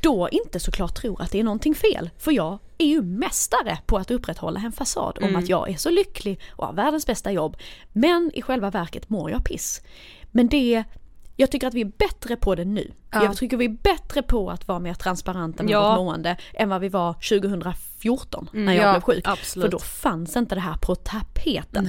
då 0.00 0.28
inte 0.32 0.60
såklart 0.60 0.94
tror 0.94 1.22
att 1.22 1.30
det 1.32 1.40
är 1.40 1.44
någonting 1.44 1.74
fel. 1.74 2.10
För 2.18 2.32
jag 2.32 2.58
är 2.78 2.86
ju 2.86 3.02
mästare 3.02 3.78
på 3.86 3.96
att 3.98 4.10
upprätthålla 4.10 4.60
en 4.60 4.72
fasad 4.72 5.18
om 5.22 5.36
att 5.36 5.48
jag 5.48 5.70
är 5.70 5.76
så 5.76 5.90
lycklig 5.90 6.40
och 6.50 6.66
har 6.66 6.72
världens 6.72 7.06
bästa 7.06 7.32
jobb. 7.32 7.56
Men 7.92 8.30
i 8.34 8.42
själva 8.42 8.70
verket 8.70 9.08
mår 9.08 9.30
jag 9.30 9.44
piss. 9.44 9.82
Men 10.32 10.48
det, 10.48 10.84
jag 11.36 11.50
tycker 11.50 11.66
att 11.66 11.74
vi 11.74 11.80
är 11.80 11.92
bättre 11.98 12.36
på 12.36 12.54
det 12.54 12.64
nu. 12.64 12.92
Jag 13.12 13.36
tycker 13.36 13.56
vi 13.56 13.64
är 13.64 13.76
bättre 13.82 14.22
på 14.22 14.50
att 14.50 14.68
vara 14.68 14.78
mer 14.78 14.94
transparenta 14.94 15.62
med 15.62 15.72
Ja. 15.72 15.88
vårt 15.90 15.96
mående 15.98 16.36
än 16.54 16.68
vad 16.68 16.80
vi 16.80 16.88
var 16.88 17.12
2014 17.12 18.48
när 18.52 18.72
jag 18.74 18.84
ja, 18.84 18.92
blev 18.92 19.00
sjuk. 19.00 19.24
absolut. 19.28 19.64
För 19.64 19.70
då 19.70 19.78
fanns 19.78 20.36
inte 20.36 20.54
det 20.54 20.60
här 20.60 20.76
på 20.76 20.94
tapeten. 20.94 21.88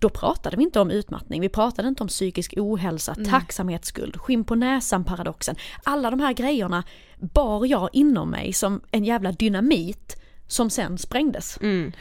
Då 0.00 0.08
pratade 0.08 0.56
vi 0.56 0.62
inte 0.62 0.80
om 0.80 0.90
utmattning, 0.90 1.40
vi 1.40 1.48
pratade 1.48 1.88
inte 1.88 2.02
om 2.02 2.08
psykisk 2.08 2.54
ohälsa, 2.56 3.14
tacksamhetsskuld, 3.30 4.16
skinn 4.20 4.44
på 4.44 4.54
näsan-paradoxen. 4.54 5.56
Alla 5.82 6.10
de 6.10 6.20
här 6.20 6.32
grejerna 6.32 6.84
bar 7.16 7.66
jag 7.66 7.88
inom 7.92 8.30
mig 8.30 8.52
som 8.52 8.80
en 8.90 9.04
jävla 9.04 9.32
dynamit 9.32 10.16
som 10.46 10.70
sen 10.70 10.98
sprängdes. 10.98 11.58
Mm. 11.60 11.92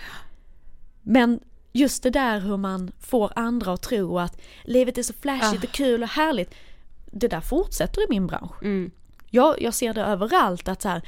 Men 1.03 1.39
just 1.73 2.03
det 2.03 2.09
där 2.09 2.39
hur 2.39 2.57
man 2.57 2.91
får 2.99 3.31
andra 3.35 3.73
att 3.73 3.81
tro 3.81 4.19
att 4.19 4.41
livet 4.63 4.97
är 4.97 5.03
så 5.03 5.13
flashigt 5.13 5.63
och 5.63 5.71
kul 5.71 6.03
och 6.03 6.09
härligt. 6.09 6.53
Det 7.11 7.27
där 7.27 7.41
fortsätter 7.41 8.01
i 8.01 8.05
min 8.09 8.27
bransch. 8.27 8.61
Mm. 8.61 8.91
Jag, 9.29 9.61
jag 9.61 9.73
ser 9.73 9.93
det 9.93 10.01
överallt 10.01 10.67
att 10.67 10.81
så 10.81 10.89
här, 10.89 11.01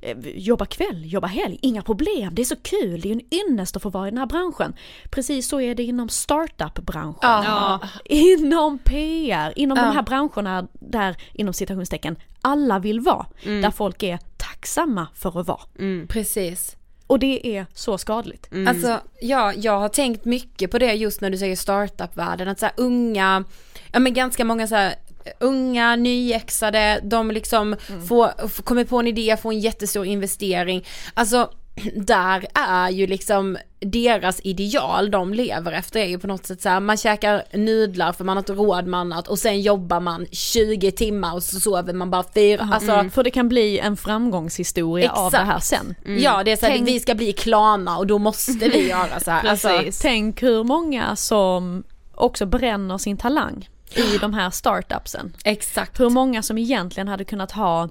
eh, 0.00 0.16
jobba 0.24 0.66
kväll, 0.66 1.12
jobba 1.12 1.26
helg, 1.26 1.58
inga 1.62 1.82
problem, 1.82 2.34
det 2.34 2.42
är 2.42 2.46
så 2.46 2.56
kul, 2.56 3.00
det 3.00 3.08
är 3.08 3.12
en 3.12 3.34
ynnest 3.34 3.76
att 3.76 3.82
få 3.82 3.90
vara 3.90 4.08
i 4.08 4.10
den 4.10 4.18
här 4.18 4.26
branschen. 4.26 4.74
Precis 5.10 5.48
så 5.48 5.60
är 5.60 5.74
det 5.74 5.82
inom 5.82 6.08
startup-branschen. 6.08 7.18
Ja. 7.22 7.80
Inom 8.04 8.78
PR, 8.78 9.52
inom 9.56 9.78
de 9.78 9.84
här 9.94 10.02
branscherna 10.02 10.68
där, 10.72 11.16
inom 11.32 11.54
citationstecken, 11.54 12.16
alla 12.40 12.78
vill 12.78 13.00
vara. 13.00 13.26
Där 13.44 13.70
folk 13.70 14.02
är 14.02 14.18
tacksamma 14.36 15.06
för 15.14 15.40
att 15.40 15.46
vara. 15.46 15.60
Precis. 16.08 16.76
Och 17.06 17.18
det 17.18 17.56
är 17.56 17.66
så 17.74 17.98
skadligt. 17.98 18.48
Alltså, 18.68 19.00
ja, 19.20 19.52
jag 19.52 19.80
har 19.80 19.88
tänkt 19.88 20.24
mycket 20.24 20.70
på 20.70 20.78
det 20.78 20.92
just 20.92 21.20
när 21.20 21.30
du 21.30 21.38
säger 21.38 21.56
startup-världen, 21.56 22.48
att 22.48 22.58
så 22.58 22.66
här 22.66 22.74
unga, 22.76 23.44
ja 23.92 23.98
men 23.98 24.14
ganska 24.14 24.44
många 24.44 24.66
så 24.66 24.74
här 24.74 24.94
unga, 25.40 25.96
nyexade, 25.96 27.00
de 27.02 27.30
liksom 27.30 27.76
får, 28.08 28.30
f- 28.44 28.60
kommer 28.64 28.84
på 28.84 28.98
en 28.98 29.06
idé, 29.06 29.36
får 29.42 29.52
en 29.52 29.60
jättestor 29.60 30.06
investering. 30.06 30.84
Alltså, 31.14 31.50
där 31.96 32.46
är 32.54 32.90
ju 32.90 33.06
liksom 33.06 33.58
deras 33.80 34.40
ideal 34.44 35.10
de 35.10 35.34
lever 35.34 35.72
efter 35.72 36.00
är 36.00 36.04
ju 36.04 36.18
på 36.18 36.26
något 36.26 36.46
sätt 36.46 36.62
så 36.62 36.68
här, 36.68 36.80
man 36.80 36.96
käkar 36.96 37.42
nudlar 37.52 38.12
för 38.12 38.24
man 38.24 38.36
har 38.36 38.40
inte 38.42 38.52
råd 38.52 38.86
med 38.86 39.00
annat 39.00 39.28
och 39.28 39.38
sen 39.38 39.60
jobbar 39.60 40.00
man 40.00 40.26
20 40.32 40.90
timmar 40.92 41.34
och 41.34 41.42
så 41.42 41.60
sover 41.60 41.92
man 41.92 42.10
bara 42.10 42.24
fyra, 42.34 42.68
alltså 42.72 43.04
För 43.12 43.24
det 43.24 43.30
kan 43.30 43.48
bli 43.48 43.78
en 43.78 43.96
framgångshistoria 43.96 45.10
av 45.12 45.30
det 45.30 45.36
Exakt. 45.38 45.52
här 45.52 45.58
sen. 45.60 45.94
Ja 46.18 46.44
det 46.44 46.52
är 46.52 46.56
så 46.56 46.66
här, 46.66 46.72
Tänk- 46.76 46.88
vi 46.88 47.00
ska 47.00 47.14
bli 47.14 47.32
Klarna 47.32 47.98
och 47.98 48.06
då 48.06 48.18
måste 48.18 48.52
vi 48.68 48.88
göra 48.88 49.20
så 49.20 49.30
här. 49.30 49.44
Alltså. 49.48 49.82
Tänk 50.02 50.42
hur 50.42 50.64
många 50.64 51.16
som 51.16 51.84
också 52.14 52.46
bränner 52.46 52.98
sin 52.98 53.16
talang 53.16 53.68
i 53.94 54.18
de 54.20 54.34
här 54.34 54.50
startupsen. 54.50 55.32
exakt. 55.44 56.00
Hur 56.00 56.10
många 56.10 56.42
som 56.42 56.58
egentligen 56.58 57.08
hade 57.08 57.24
kunnat 57.24 57.52
ha 57.52 57.88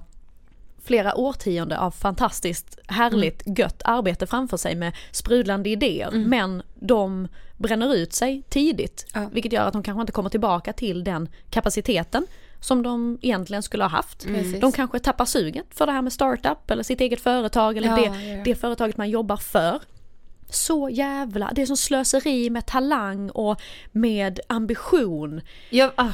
flera 0.84 1.14
årtionde 1.16 1.78
av 1.78 1.90
fantastiskt 1.90 2.78
härligt 2.86 3.46
Mm. 3.46 3.54
gött 3.58 3.82
arbete 3.84 4.26
framför 4.26 4.56
sig 4.56 4.74
med 4.74 4.92
sprudlande 5.10 5.68
idéer 5.70 6.10
men 6.10 6.62
de 6.74 7.28
bränner 7.56 7.94
ut 7.94 8.12
sig 8.12 8.42
tidigt 8.48 9.06
Ja. 9.14 9.28
vilket 9.32 9.52
gör 9.52 9.66
att 9.66 9.72
de 9.72 9.82
kanske 9.82 10.00
inte 10.00 10.12
kommer 10.12 10.30
tillbaka 10.30 10.72
till 10.72 11.04
den 11.04 11.28
kapaciteten 11.50 12.26
som 12.60 12.82
de 12.82 13.18
egentligen 13.22 13.62
skulle 13.62 13.84
ha 13.84 13.88
haft. 13.88 14.24
Precis. 14.26 14.60
De 14.60 14.72
kanske 14.72 14.98
tappar 14.98 15.24
suget 15.24 15.66
för 15.70 15.86
det 15.86 15.92
här 15.92 16.02
med 16.02 16.12
startup 16.12 16.70
eller 16.70 16.82
sitt 16.82 17.00
eget 17.00 17.20
företag 17.20 17.76
eller 17.76 17.88
Ja, 17.88 17.96
det, 17.96 18.26
ja. 18.28 18.42
det 18.44 18.54
företaget 18.54 18.96
man 18.96 19.10
jobbar 19.10 19.36
för. 19.36 19.80
Så 20.50 20.88
jävla, 20.88 21.52
det 21.54 21.62
är 21.62 21.66
som 21.66 21.76
slöseri 21.76 22.50
med 22.50 22.66
talang 22.66 23.30
och 23.30 23.62
med 23.92 24.40
ambition. 24.48 25.40
Jag, 25.70 25.92
ah. 25.96 26.12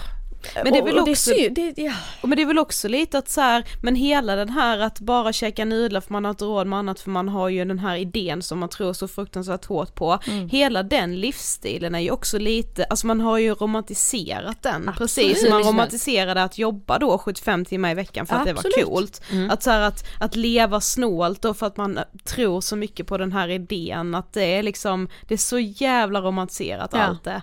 Men 0.64 0.72
det 0.72 0.78
är 0.78 0.82
väl 0.82 0.99
och 0.99 1.09
också- 1.09 1.30
det, 1.30 1.49
det, 1.49 1.82
ja. 1.82 1.93
Men 2.22 2.36
det 2.36 2.43
är 2.43 2.47
väl 2.47 2.59
också 2.59 2.88
lite 2.88 3.18
att 3.18 3.28
så 3.30 3.40
här, 3.40 3.64
men 3.82 3.97
hela 3.97 4.36
den 4.36 4.49
här 4.49 4.78
att 4.78 5.01
bara 5.01 5.32
käka 5.32 5.64
nudlar 5.64 6.01
för 6.01 6.12
man 6.12 6.24
har 6.24 6.30
inte 6.30 6.45
råd 6.45 6.66
med 6.66 6.78
annat 6.78 7.01
för 7.01 7.11
man 7.11 7.28
har 7.28 7.49
ju 7.49 7.64
den 7.64 7.78
här 7.78 7.97
idén 7.97 8.43
som 8.43 8.59
man 8.59 8.68
tror 8.68 8.93
så 8.93 9.09
fruktansvärt 9.09 9.64
hårt 9.64 9.95
på. 9.95 10.18
Mm. 10.26 10.49
Hela 10.49 10.82
den 10.82 11.20
livsstilen 11.20 11.95
är 11.95 12.01
ju 12.01 12.11
också 12.11 12.38
lite, 12.38 12.84
alltså 12.84 13.07
man 13.07 13.20
har 13.20 13.38
ju 13.38 13.55
romantiserat 13.55 14.62
den. 14.62 14.88
Absolut. 14.88 14.99
Precis 14.99 15.51
man 15.51 15.62
romantiserade 15.62 16.43
att 16.43 16.59
jobba 16.59 16.99
då 16.99 17.18
75 17.18 17.64
timmar 17.64 17.90
i 17.90 17.95
veckan 17.95 18.26
för 18.26 18.36
att 18.36 18.45
det 18.45 18.51
Absolut. 18.51 18.76
var 18.76 18.84
coolt. 18.84 19.22
Att 19.51 19.62
så 19.62 19.70
här, 19.70 19.80
att, 19.80 20.05
att 20.20 20.36
leva 20.36 20.80
snålt 20.80 21.43
då 21.43 21.55
för 21.55 21.66
att 21.66 21.76
man 21.76 21.99
tror 22.24 22.61
så 22.61 22.76
mycket 22.76 23.07
på 23.07 23.18
den 23.18 23.32
här 23.32 23.49
idén 23.49 24.14
att 24.14 24.32
det 24.32 24.45
är 24.45 24.62
liksom, 24.62 25.09
det 25.28 25.34
är 25.34 25.38
så 25.38 25.59
jävla 25.59 26.20
romantiserat 26.20 26.90
Ja. 26.93 26.99
allt 26.99 27.24
det. 27.24 27.43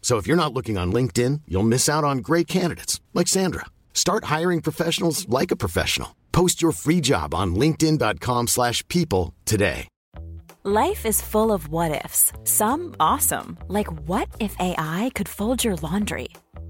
So 0.00 0.16
if 0.16 0.26
you're 0.26 0.42
not 0.42 0.54
looking 0.54 0.78
on 0.78 0.92
LinkedIn, 0.92 1.42
you'll 1.46 1.62
miss 1.74 1.88
out 1.88 2.04
on 2.04 2.18
great 2.18 2.46
candidates 2.46 3.00
like 3.12 3.28
Sandra. 3.28 3.66
Start 3.92 4.24
hiring 4.24 4.62
professionals 4.62 5.28
like 5.28 5.50
a 5.50 5.56
professional. 5.56 6.16
Post 6.32 6.62
your 6.62 6.72
free 6.72 7.00
job 7.00 7.34
on 7.34 7.54
linkedin.com/people 7.54 9.34
today. 9.44 9.88
Life 10.64 11.06
is 11.06 11.22
full 11.22 11.50
of 11.50 11.68
what 11.68 12.04
ifs. 12.04 12.30
Some 12.44 12.94
awesome, 13.00 13.56
like 13.68 13.86
what 14.06 14.28
if 14.38 14.54
AI 14.58 15.10
could 15.14 15.28
fold 15.28 15.64
your 15.64 15.76
laundry? 15.76 16.28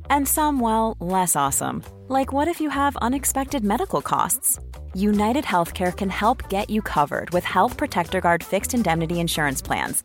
And 0.09 0.29
some, 0.29 0.61
well, 0.61 0.97
less 1.01 1.35
awesome, 1.35 1.83
like 2.07 2.33
what 2.33 2.47
if 2.47 2.61
you 2.61 2.71
have 2.71 2.97
unexpected 2.99 3.65
medical 3.65 4.01
costs? 4.01 4.61
United 4.95 5.45
Healthcare 5.45 5.93
can 5.93 6.11
help 6.11 6.49
get 6.49 6.71
you 6.71 6.81
covered 6.81 7.31
with 7.31 7.45
Health 7.45 7.77
Protector 7.77 8.21
Guard 8.21 8.45
fixed 8.45 8.73
indemnity 8.73 9.19
insurance 9.21 9.61
plans. 9.61 10.05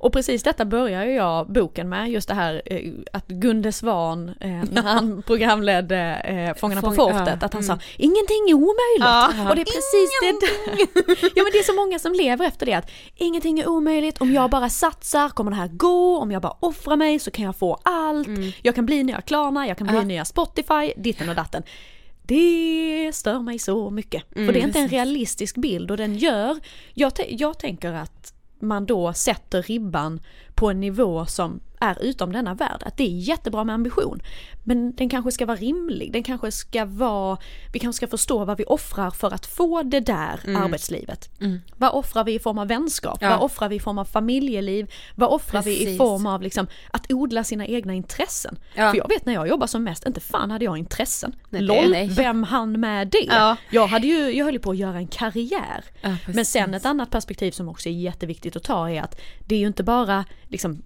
Och 0.00 0.12
precis 0.12 0.42
detta 0.42 0.64
börjar 0.64 1.04
ju 1.04 1.12
jag 1.12 1.52
boken 1.52 1.88
med, 1.88 2.10
just 2.10 2.28
det 2.28 2.34
här 2.34 2.62
eh, 2.66 2.92
att 3.12 3.28
Gunde 3.28 3.72
Svan, 3.72 4.28
eh, 4.28 4.50
när 4.70 4.82
han 4.82 5.22
programledde 5.22 5.96
eh, 6.14 6.54
Fångarna 6.60 6.80
på 6.80 6.86
Fång- 6.86 6.94
fortet, 6.94 7.38
ja, 7.40 7.46
att 7.46 7.52
han 7.52 7.62
mm. 7.62 7.78
sa 7.78 7.84
ingenting 7.96 8.50
är 8.50 8.54
omöjligt. 8.54 9.00
Ja. 9.00 9.48
Och 9.50 9.56
det 9.56 9.62
är 9.62 9.64
precis 9.64 10.10
det. 10.20 11.30
ja 11.36 11.42
men 11.42 11.52
det 11.52 11.58
är 11.58 11.62
så 11.62 11.74
många 11.74 11.98
som 11.98 12.12
lever 12.12 12.46
efter 12.46 12.66
det, 12.66 12.74
att 12.74 12.90
ingenting 13.16 13.58
är 13.58 13.68
omöjligt, 13.68 14.20
om 14.20 14.32
jag 14.32 14.50
bara 14.50 14.68
satsar 14.68 15.28
kommer 15.28 15.50
det 15.50 15.56
här 15.56 15.68
gå, 15.68 16.18
om 16.18 16.30
jag 16.30 16.42
bara 16.42 16.56
offrar 16.60 16.96
mig 16.96 17.18
så 17.18 17.30
kan 17.30 17.44
jag 17.44 17.56
få 17.56 17.78
allt, 17.82 18.28
jag 18.62 18.74
kan 18.74 18.86
bli 18.86 19.02
nya 19.02 19.20
Klarna, 19.20 19.66
jag 19.66 19.78
kan 19.78 19.86
bli 19.86 19.96
Ja. 19.96 20.02
nya 20.02 20.24
Spotify, 20.24 20.92
ditten 20.96 21.28
och 21.28 21.34
datten. 21.34 21.62
Det 22.22 23.10
stör 23.14 23.40
mig 23.40 23.58
så 23.58 23.90
mycket. 23.90 24.36
Mm, 24.36 24.46
för 24.46 24.52
det 24.52 24.60
är 24.60 24.64
inte 24.64 24.78
en 24.78 24.88
realistisk 24.88 25.56
bild 25.56 25.90
och 25.90 25.96
den 25.96 26.14
gör, 26.14 26.58
jag, 26.94 27.12
jag 27.28 27.58
tänker 27.58 27.92
att 27.92 28.34
man 28.60 28.86
då 28.86 29.12
sätter 29.12 29.62
ribban 29.62 30.20
på 30.54 30.70
en 30.70 30.80
nivå 30.80 31.26
som 31.26 31.60
är 31.80 32.02
utom 32.02 32.32
denna 32.32 32.54
värld. 32.54 32.82
Att 32.86 32.96
det 32.96 33.04
är 33.04 33.18
jättebra 33.18 33.64
med 33.64 33.74
ambition. 33.74 34.22
Men 34.64 34.94
den 34.94 35.08
kanske 35.08 35.32
ska 35.32 35.46
vara 35.46 35.56
rimlig, 35.56 36.12
den 36.12 36.22
kanske 36.22 36.52
ska 36.52 36.84
vara, 36.84 37.38
vi 37.72 37.78
kanske 37.78 37.96
ska 37.96 38.06
förstå 38.06 38.44
vad 38.44 38.58
vi 38.58 38.64
offrar 38.64 39.10
för 39.10 39.34
att 39.34 39.46
få 39.46 39.82
det 39.82 40.00
där 40.00 40.40
arbetslivet. 40.56 41.30
Vad 41.76 41.90
offrar 41.92 42.24
vi 42.24 42.34
i 42.34 42.38
form 42.38 42.58
av 42.58 42.68
vänskap? 42.68 43.18
Ja. 43.20 43.30
Vad 43.30 43.40
offrar 43.40 43.68
vi 43.68 43.76
i 43.76 43.80
form 43.80 43.98
av 43.98 44.04
familjeliv? 44.04 44.92
Vad 45.14 45.28
offrar 45.28 45.62
vi 45.62 45.74
i 45.76 45.84
Precis. 45.84 45.98
form 45.98 46.26
av 46.26 46.42
liksom 46.42 46.66
att 46.90 47.12
odla 47.12 47.44
sina 47.44 47.66
egna 47.66 47.94
intressen? 47.94 48.58
Ja. 48.74 48.90
För 48.90 48.98
jag 48.98 49.08
vet 49.08 49.26
när 49.26 49.32
jag 49.32 49.48
jobbar 49.48 49.66
som 49.66 49.84
mest, 49.84 50.06
inte 50.06 50.20
fan 50.20 50.50
hade 50.50 50.64
jag 50.64 50.78
intressen. 50.78 51.36
Nej, 51.48 51.62
LOL, 51.62 51.90
nej. 51.90 52.08
vem 52.08 52.42
hann 52.42 52.80
med 52.80 53.08
det? 53.08 53.24
Ja. 53.28 53.56
Jag, 53.70 53.86
hade 53.86 54.06
ju, 54.06 54.36
jag 54.36 54.44
höll 54.44 54.54
ju 54.54 54.60
på 54.60 54.70
att 54.70 54.76
göra 54.76 54.96
en 54.96 55.06
karriär. 55.06 55.84
Ja, 56.00 56.08
Men 56.08 56.18
precis. 56.34 56.48
sen 56.48 56.74
ett 56.74 56.86
annat 56.86 57.10
perspektiv 57.10 57.50
som 57.50 57.68
också 57.68 57.88
är 57.88 57.92
jätteviktigt 57.92 58.56
att 58.56 58.62
ta 58.62 58.90
är 58.90 59.02
att 59.02 59.20
det 59.46 59.54
är 59.54 59.58
ju 59.58 59.66
inte 59.66 59.82
bara 59.82 60.24
liksom 60.48 60.82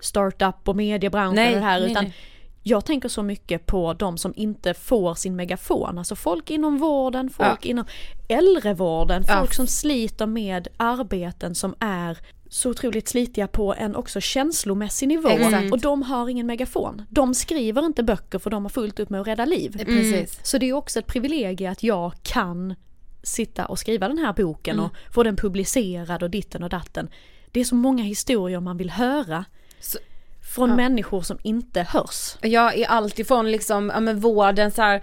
startup 0.00 0.68
och 0.68 0.76
mediebranschen 0.76 1.34
Nej, 1.34 1.54
och 1.54 1.60
det 1.60 1.66
här 1.66 1.80
nej, 1.80 1.90
utan 1.90 2.04
nej. 2.04 2.14
jag 2.62 2.84
tänker 2.84 3.08
så 3.08 3.22
mycket 3.22 3.66
på 3.66 3.92
de 3.92 4.18
som 4.18 4.32
inte 4.36 4.74
får 4.74 5.14
sin 5.14 5.36
megafon, 5.36 5.98
alltså 5.98 6.16
folk 6.16 6.50
inom 6.50 6.78
vården, 6.78 7.30
folk 7.30 7.66
inom 7.66 7.84
äldrevården, 8.28 9.24
Ja. 9.28 9.38
folk 9.40 9.54
som 9.54 9.66
sliter 9.66 10.26
med 10.26 10.68
arbeten 10.76 11.54
som 11.54 11.74
är 11.80 12.18
så 12.48 12.70
otroligt 12.70 13.08
slitiga 13.08 13.46
på 13.48 13.74
en 13.74 13.96
också 13.96 14.20
känslomässig 14.20 15.08
nivå. 15.08 15.28
Exakt. 15.28 15.72
Och 15.72 15.80
de 15.80 16.02
har 16.02 16.28
ingen 16.28 16.46
megafon. 16.46 17.02
De 17.10 17.34
skriver 17.34 17.86
inte 17.86 18.02
böcker 18.02 18.38
för 18.38 18.50
de 18.50 18.64
har 18.64 18.70
fullt 18.70 19.00
upp 19.00 19.10
med 19.10 19.20
att 19.20 19.26
rädda 19.26 19.44
liv. 19.44 19.84
Precis. 19.84 20.40
Så 20.42 20.58
det 20.58 20.68
är 20.68 20.72
också 20.72 20.98
ett 20.98 21.06
privilegium 21.06 21.72
att 21.72 21.82
jag 21.82 22.12
kan 22.22 22.74
sitta 23.22 23.66
och 23.66 23.78
skriva 23.78 24.08
den 24.08 24.18
här 24.18 24.32
boken 24.32 24.74
Mm. 24.74 24.84
och 24.84 25.14
få 25.14 25.22
den 25.22 25.36
publicerad 25.36 26.22
och 26.22 26.30
ditten 26.30 26.62
och 26.62 26.70
datten. 26.70 27.08
Det 27.54 27.60
är 27.60 27.64
så 27.64 27.74
många 27.74 28.02
historier 28.02 28.60
man 28.60 28.76
vill 28.76 28.90
höra 28.90 29.44
Så- 29.80 29.98
från 30.54 30.76
människor 30.76 31.22
som 31.22 31.38
inte 31.42 31.82
hörs. 31.82 32.36
Ja, 32.42 32.74
i 32.74 32.86
allt 32.86 33.18
ifrån 33.18 33.50
liksom, 33.50 33.90
ja 33.94 34.00
men 34.00 34.20
vården 34.20 34.70
så 34.70 34.82
här, 34.82 35.02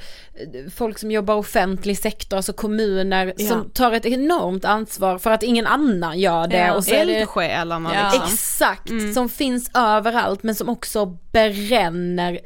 folk 0.76 1.00
som 1.00 1.12
jobbar 1.12 1.36
offentlig 1.36 1.98
sektor, 1.98 2.38
alltså 2.38 2.54
kommuner 2.54 3.34
Ja. 3.38 3.48
som 3.48 3.70
tar 3.70 3.92
ett 3.92 4.06
enormt 4.06 4.66
ansvar 4.66 5.18
för 5.18 5.32
att 5.32 5.44
ingen 5.44 5.68
annan 5.68 6.20
gör 6.20 6.48
det. 6.48 6.58
Ja, 6.58 6.74
och 6.74 6.84
så 6.84 6.96
Eldsjälarna 6.96 7.92
Ja. 7.96 8.10
liksom. 8.14 8.34
exakt, 8.34 9.14
som 9.14 9.30
finns 9.30 9.72
överallt 9.74 10.44
men 10.44 10.56
som 10.56 10.70
också 10.70 11.06
bränner 11.32 12.40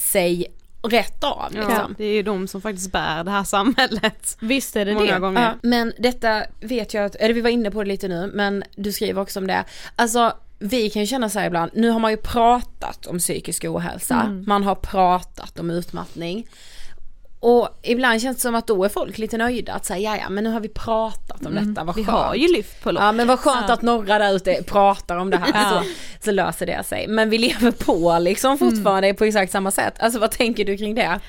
sig 0.00 0.46
rätt 0.82 1.24
av 1.24 1.52
Ja, 1.54 1.68
liksom. 1.68 1.94
det 1.98 2.04
är 2.04 2.12
ju 2.12 2.22
de 2.22 2.48
som 2.48 2.60
faktiskt 2.60 2.92
bär 2.92 3.24
det 3.24 3.30
här 3.30 3.44
samhället. 3.44 4.36
Visst 4.40 4.76
är 4.76 4.84
det 4.84 4.94
Många 4.94 5.14
det. 5.14 5.20
gånger. 5.20 5.42
Ja, 5.42 5.54
men 5.62 5.92
detta 5.98 6.42
vet 6.60 6.94
jag 6.94 7.04
att, 7.04 7.14
eller 7.14 7.34
vi 7.34 7.40
var 7.40 7.50
inne 7.50 7.70
på 7.70 7.82
det 7.82 7.88
lite 7.88 8.08
nu, 8.08 8.30
men 8.34 8.64
du 8.76 8.92
skriver 8.92 9.22
också 9.22 9.40
om 9.40 9.46
det. 9.46 9.64
Alltså 9.96 10.32
vi 10.58 10.90
kan 10.90 11.02
ju 11.02 11.06
känna 11.06 11.28
så 11.28 11.40
ibland, 11.40 11.70
nu 11.74 11.90
har 11.90 11.98
man 11.98 12.10
ju 12.10 12.16
pratat 12.16 13.06
om 13.06 13.18
psykisk 13.18 13.64
ohälsa, 13.64 14.42
man 14.46 14.64
har 14.64 14.74
pratat 14.74 15.58
om 15.58 15.70
utmattning. 15.70 16.48
Och 17.42 17.68
ibland 17.82 18.22
känns 18.22 18.36
det 18.36 18.40
som 18.40 18.54
att 18.54 18.66
då 18.66 18.84
är 18.84 18.88
folk 18.88 19.18
lite 19.18 19.36
nöjda 19.36 19.72
att 19.72 19.84
säga 19.84 20.16
ja 20.16 20.28
men 20.28 20.44
nu 20.44 20.50
har 20.50 20.60
vi 20.60 20.68
pratat 20.68 21.46
om 21.46 21.54
detta, 21.54 21.84
vad 21.84 21.96
Vi 21.96 22.04
skönt. 22.04 22.18
har 22.18 22.34
ju 22.34 22.48
lyft 22.48 22.82
på 22.82 22.90
lopp. 22.92 23.02
Ja 23.02 23.12
men 23.12 23.26
vad 23.26 23.38
skönt 23.38 23.70
att 23.70 23.82
några 23.82 24.18
där 24.18 24.32
ute 24.36 24.62
pratar 24.62 25.16
om 25.16 25.30
det 25.30 25.36
här 25.36 25.70
så, 25.82 25.84
så 26.24 26.30
löser 26.30 26.66
det 26.66 26.84
sig. 26.84 27.06
Men 27.08 27.30
vi 27.30 27.38
lever 27.38 27.70
på 27.70 28.18
liksom 28.18 28.58
fortfarande 28.58 29.14
på 29.14 29.24
exakt 29.24 29.52
samma 29.52 29.70
sätt. 29.70 29.94
Alltså 29.98 30.18
vad 30.18 30.30
tänker 30.30 30.64
du 30.64 30.76
kring 30.76 30.94
det? 30.94 31.20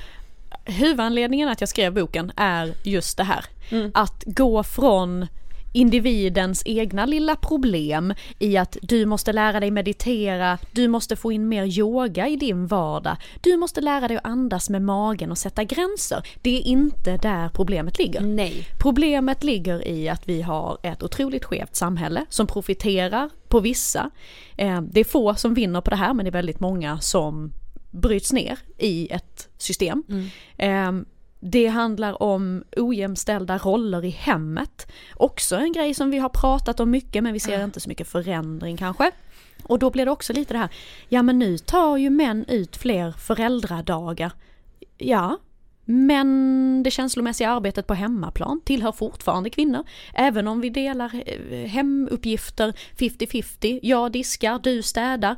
Huvudanledningen 0.66 1.50
att 1.50 1.62
jag 1.62 1.70
skrev 1.70 1.94
boken 1.94 2.32
är 2.38 2.74
just 2.84 3.18
det 3.18 3.24
här. 3.24 3.46
Mm. 3.70 3.92
Att 3.94 4.24
gå 4.26 4.64
från 4.64 5.28
individens 5.74 6.64
egna 6.66 7.06
lilla 7.06 7.36
problem 7.36 8.14
i 8.40 8.58
att 8.58 8.78
du 8.82 9.06
måste 9.06 9.34
lära 9.34 9.60
dig 9.60 9.72
meditera, 9.72 10.58
du 10.72 10.88
måste 10.88 11.16
få 11.16 11.32
in 11.32 11.48
mer 11.48 11.80
yoga 11.80 12.28
i 12.28 12.36
din 12.36 12.68
vardag, 12.68 13.18
du 13.42 13.58
måste 13.58 13.82
lära 13.82 14.08
dig 14.08 14.18
att 14.18 14.26
andas 14.26 14.70
med 14.70 14.82
magen 14.82 15.32
och 15.32 15.38
sätta 15.38 15.64
gränser. 15.64 16.28
Det 16.42 16.58
är 16.58 16.62
inte 16.62 17.18
där 17.18 17.50
problemet 17.50 18.00
ligger. 18.00 18.22
Nej. 18.22 18.68
Problemet 18.80 19.44
ligger 19.44 19.88
i 19.88 20.10
att 20.10 20.30
vi 20.30 20.42
har 20.42 20.78
ett 20.84 21.04
otroligt 21.04 21.46
skevt 21.46 21.76
samhälle 21.76 22.26
som 22.30 22.48
profiterar 22.48 23.30
på 23.48 23.60
vissa. 23.60 24.10
Eh, 24.58 24.82
Det 24.82 25.00
är 25.00 25.04
få 25.04 25.36
som 25.36 25.54
vinner 25.54 25.82
på 25.82 25.90
det 25.90 25.96
här 25.96 26.14
men 26.14 26.26
det 26.26 26.30
är 26.30 26.32
väldigt 26.32 26.60
många 26.60 27.00
som 27.00 27.52
bryts 27.92 28.34
ner 28.34 28.60
i 28.78 29.08
ett 29.12 29.50
system. 29.58 30.04
Eh, 30.58 30.92
Det 31.46 31.68
handlar 31.68 32.24
om 32.24 32.64
ojämställda 32.78 33.58
roller 33.58 34.06
i 34.06 34.10
hemmet. 34.10 34.92
Också 35.16 35.56
en 35.56 35.74
grej 35.74 35.94
som 35.94 36.12
vi 36.12 36.18
har 36.18 36.30
pratat 36.30 36.80
om 36.80 36.92
mycket 36.92 37.24
men 37.24 37.34
vi 37.34 37.40
ser 37.40 37.64
inte 37.64 37.80
så 37.80 37.90
mycket 37.90 38.08
förändring 38.08 38.78
kanske. 38.78 39.12
Och 39.64 39.80
då 39.80 39.90
blir 39.90 40.06
det 40.06 40.12
också 40.12 40.34
lite 40.34 40.54
det 40.54 40.58
här, 40.58 40.70
ja 41.10 41.24
men 41.24 41.40
nu 41.40 41.58
tar 41.58 41.98
ju 41.98 42.10
män 42.10 42.46
ut 42.48 42.78
fler 42.78 43.12
föräldradagar. 43.12 44.32
Ja, 44.98 45.40
men 45.86 46.84
det 46.84 46.92
känslomässiga 46.92 47.50
arbetet 47.50 47.88
på 47.88 47.94
hemmaplan 47.94 48.62
tillhör 48.66 48.92
fortfarande 48.92 49.50
kvinnor. 49.50 49.84
Även 50.14 50.48
om 50.48 50.62
vi 50.62 50.70
delar 50.70 51.24
eh, 51.26 51.70
hemuppgifter 51.70 52.74
50-50. 52.98 53.80
Jag 53.84 54.12
diskar, 54.12 54.60
du 54.64 54.82
städar. 54.82 55.36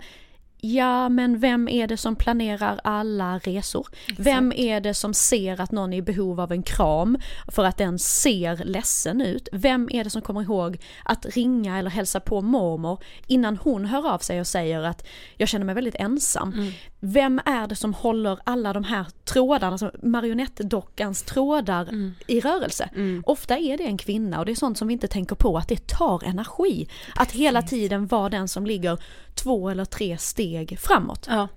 Ja, 0.74 1.09
men 1.09 1.39
vem 1.39 1.68
är 1.68 1.88
det 1.88 1.97
som 1.97 2.16
planerar 2.16 2.80
alla 2.84 3.38
resor? 3.39 3.88
Vem 4.18 4.53
är 4.55 4.82
det 4.82 4.93
som 4.93 5.13
ser 5.13 5.61
att 5.61 5.72
någon 5.72 5.93
är 5.93 5.97
i 5.97 6.01
behov 6.01 6.39
av 6.39 6.51
en 6.51 6.63
kram 6.63 7.18
för 7.47 7.63
att 7.63 7.78
den 7.78 7.99
ser 7.99 8.63
ledsen 8.66 9.22
ut? 9.22 9.49
Vem 9.51 9.89
är 9.91 10.03
det 10.03 10.09
som 10.09 10.22
kommer 10.22 10.41
ihåg 10.41 10.78
att 11.03 11.26
ringa 11.26 11.78
eller 11.80 11.89
hälsa 11.89 12.20
på 12.20 12.41
mormor 12.41 12.99
innan 13.28 13.57
hon 13.57 13.86
hör 13.86 14.09
av 14.13 14.18
sig 14.18 14.39
och 14.39 14.47
säger 14.47 14.82
att 14.82 15.07
jag 15.38 15.49
känner 15.49 15.66
mig 15.66 15.76
väldigt 15.76 15.95
ensam? 15.95 16.72
Vem 16.99 17.41
är 17.45 17.68
det 17.68 17.76
som 17.76 17.93
håller 17.93 18.39
alla 18.43 18.74
de 18.74 18.84
här 18.84 19.07
trådarna, 19.26 19.72
alltså 19.72 19.91
marionettdockans 20.03 21.24
trådar 21.24 21.89
i 22.28 22.39
rörelse? 22.39 22.89
Ofta 23.24 23.57
är 23.57 23.78
det 23.78 23.84
en 23.84 23.97
kvinna 23.97 24.39
och 24.39 24.45
det 24.45 24.51
är 24.51 24.55
sånt 24.55 24.78
som 24.78 24.88
vi 24.88 24.93
inte 24.93 25.07
tänker 25.07 25.36
på 25.36 25.57
att 25.57 25.68
det 25.68 25.88
tar 25.88 26.24
energi. 26.24 26.88
Att 27.16 27.32
hela 27.32 27.61
tiden 27.61 28.07
vara 28.07 28.30
den 28.30 28.47
som 28.47 28.66
ligger 28.66 28.99
två 29.36 29.69
eller 29.69 29.86
tre 29.86 30.17
steg 30.17 30.79
framåt. 30.79 31.25
Ja. 31.29 31.47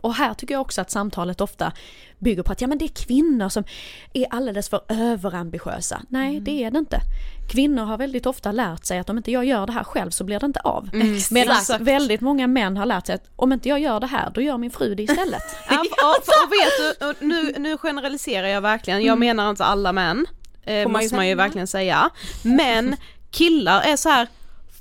Och 0.00 0.14
här 0.14 0.34
tycker 0.34 0.54
jag 0.54 0.60
också 0.60 0.80
att 0.80 0.90
samtalet 0.90 1.40
ofta 1.40 1.72
bygger 2.18 2.42
på 2.42 2.52
att 2.52 2.60
ja 2.60 2.66
men 2.66 2.78
det 2.78 2.84
är 2.84 3.06
kvinnor 3.06 3.48
som 3.48 3.64
är 4.12 4.26
alldeles 4.30 4.68
för 4.68 4.80
överambitiösa. 4.88 6.02
Nej 6.08 6.40
det 6.40 6.64
är 6.64 6.70
det 6.70 6.78
inte. 6.78 7.00
Kvinnor 7.48 7.84
har 7.84 7.98
väldigt 7.98 8.26
ofta 8.26 8.52
lärt 8.52 8.84
sig 8.84 8.98
att 8.98 9.10
om 9.10 9.16
inte 9.16 9.30
jag 9.30 9.44
gör 9.44 9.66
det 9.66 9.72
här 9.72 9.84
själv 9.84 10.10
så 10.10 10.24
blir 10.24 10.40
det 10.40 10.46
inte 10.46 10.60
av. 10.60 10.88
Medan 11.30 11.56
Exakt. 11.56 11.80
väldigt 11.80 12.20
många 12.20 12.46
män 12.46 12.76
har 12.76 12.86
lärt 12.86 13.06
sig 13.06 13.14
att 13.14 13.30
om 13.36 13.52
inte 13.52 13.68
jag 13.68 13.80
gör 13.80 14.00
det 14.00 14.06
här 14.06 14.30
då 14.34 14.40
gör 14.40 14.58
min 14.58 14.70
fru 14.70 14.94
det 14.94 15.02
istället. 15.02 15.42
Ja, 15.70 15.80
och, 15.80 16.52
vet 16.52 17.00
du, 17.00 17.26
nu, 17.26 17.54
nu 17.58 17.78
generaliserar 17.78 18.46
jag 18.46 18.60
verkligen, 18.60 19.02
jag 19.02 19.18
menar 19.18 19.50
inte 19.50 19.64
alla 19.64 19.92
män, 19.92 20.26
eh, 20.62 20.82
Får 20.82 20.90
man 20.90 21.02
ju 21.02 21.04
måste 21.04 21.16
man 21.16 21.28
ju 21.28 21.34
verkligen 21.34 21.66
säga. 21.66 22.10
Men 22.42 22.96
killar 23.30 23.80
är 23.80 23.96
så 23.96 24.08
här, 24.08 24.28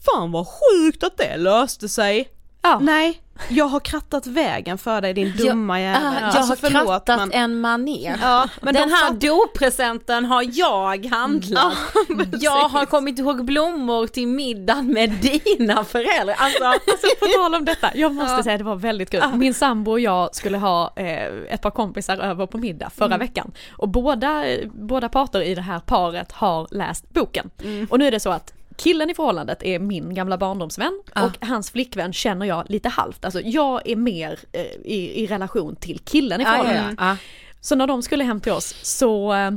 fan 0.06 0.32
vad 0.32 0.47
sjukt 0.47 1.03
att 1.03 1.18
det 1.18 1.38
löste 1.38 1.89
sig. 1.89 2.30
Ja. 2.66 2.80
Nej, 2.80 3.22
jag 3.49 3.66
har 3.66 3.80
krattat 3.80 4.28
vägen 4.28 4.78
för 4.78 5.01
dig 5.01 5.13
din 5.13 5.34
dumma 5.38 5.82
jävel. 5.82 6.01
Ah, 6.07 6.13
jag 6.20 6.24
Alltså, 6.24 6.41
har 6.51 6.55
förlåt, 6.55 6.86
krattat 7.05 7.18
men- 7.20 7.32
en 7.32 7.59
manér. 7.61 8.18
Ja, 8.22 8.49
men 8.61 8.74
Den 8.74 8.89
de 8.89 8.93
här 8.95 9.07
fatt- 9.07 9.22
dopresenten 9.22 10.26
har 10.26 10.45
jag 10.53 11.05
handlat. 11.05 11.74
jag 12.39 12.70
har 12.70 12.86
kommit 12.86 13.20
ihåg 13.20 13.45
blommor 13.45 14.07
till 14.07 14.28
middagen 14.28 14.88
med 14.93 15.09
dina 15.09 15.84
föräldrar. 15.84 16.36
Alltså, 16.38 16.63
Alltså 16.63 17.07
på 17.20 17.26
tal 17.26 17.55
om 17.55 17.66
detta, 17.66 17.91
jag 17.95 18.13
måste 18.13 18.43
säga 18.43 18.57
det 18.57 18.63
var 18.63 18.76
väldigt 18.76 19.09
kul. 19.09 19.24
Min 19.34 19.53
sambo 19.53 19.91
och 19.91 19.99
jag 19.99 20.36
skulle 20.36 20.57
ha 20.57 20.93
eh, 20.95 21.26
ett 21.49 21.61
par 21.61 21.72
kompisar 21.72 22.18
över 22.18 22.45
på 22.45 22.57
middag 22.57 22.89
förra 22.89 23.18
veckan. 23.18 23.51
Och 23.72 23.89
båda, 23.89 24.43
båda 24.74 25.09
parter 25.09 25.41
i 25.41 25.55
det 25.55 25.61
här 25.61 25.80
paret 25.80 26.32
har 26.32 26.68
läst 26.72 27.09
boken. 27.09 27.49
Och 27.89 27.99
nu 27.99 28.07
är 28.07 28.11
det 28.11 28.20
så 28.20 28.30
att 28.30 28.53
Killen 28.78 29.09
i 29.09 29.13
förhållandet 29.13 29.63
är 29.63 29.80
min 29.80 30.13
gamla 30.13 30.38
barndomsvän 30.38 31.01
och 31.15 31.45
hans 31.47 31.71
flickvän 31.71 32.13
känner 32.13 32.45
jag 32.45 32.65
lite 32.69 32.89
halvt. 32.89 33.26
Alltså 33.26 33.41
jag 33.41 33.88
är 33.88 33.95
mer 33.95 34.39
eh, 34.51 34.61
i, 34.84 35.23
i 35.23 35.28
relation 35.28 35.76
till 35.76 35.99
killen 35.99 36.41
i 36.41 36.43
ja, 36.43 36.57
ja, 36.57 36.63
förhållandet. 36.63 36.95
ja. 36.99 37.17
Så 37.61 37.76
när 37.76 37.88
de 37.88 38.01
skulle 38.01 38.23
hem 38.23 38.41
till 38.41 38.51
oss 38.51 38.76
så, 38.82 39.34
eh, 39.34 39.51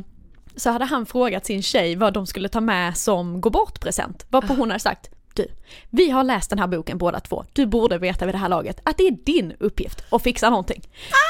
så 0.56 0.70
hade 0.70 0.84
han 0.84 1.06
frågat 1.06 1.46
sin 1.46 1.62
tjej 1.62 1.96
vad 1.96 2.12
de 2.12 2.26
skulle 2.26 2.48
ta 2.48 2.60
med 2.60 2.96
som 2.96 3.40
gå 3.40 3.50
bort-present. 3.50 4.26
Varpå 4.28 4.54
hon 4.54 4.70
hade 4.70 4.80
sagt 4.80 5.10
du, 5.38 5.48
vi 5.90 6.10
har 6.10 6.24
läst 6.24 6.50
den 6.50 6.58
här 6.58 6.66
boken 6.66 6.98
båda 6.98 7.20
två. 7.20 7.44
Du 7.52 7.66
borde 7.66 7.98
veta 7.98 8.26
vid 8.26 8.34
det 8.34 8.38
här 8.38 8.48
laget 8.48 8.80
att 8.82 8.96
det 8.98 9.06
är 9.06 9.16
din 9.24 9.52
uppgift 9.60 10.04
att 10.10 10.22
fixa 10.22 10.50
någonting. 10.50 10.82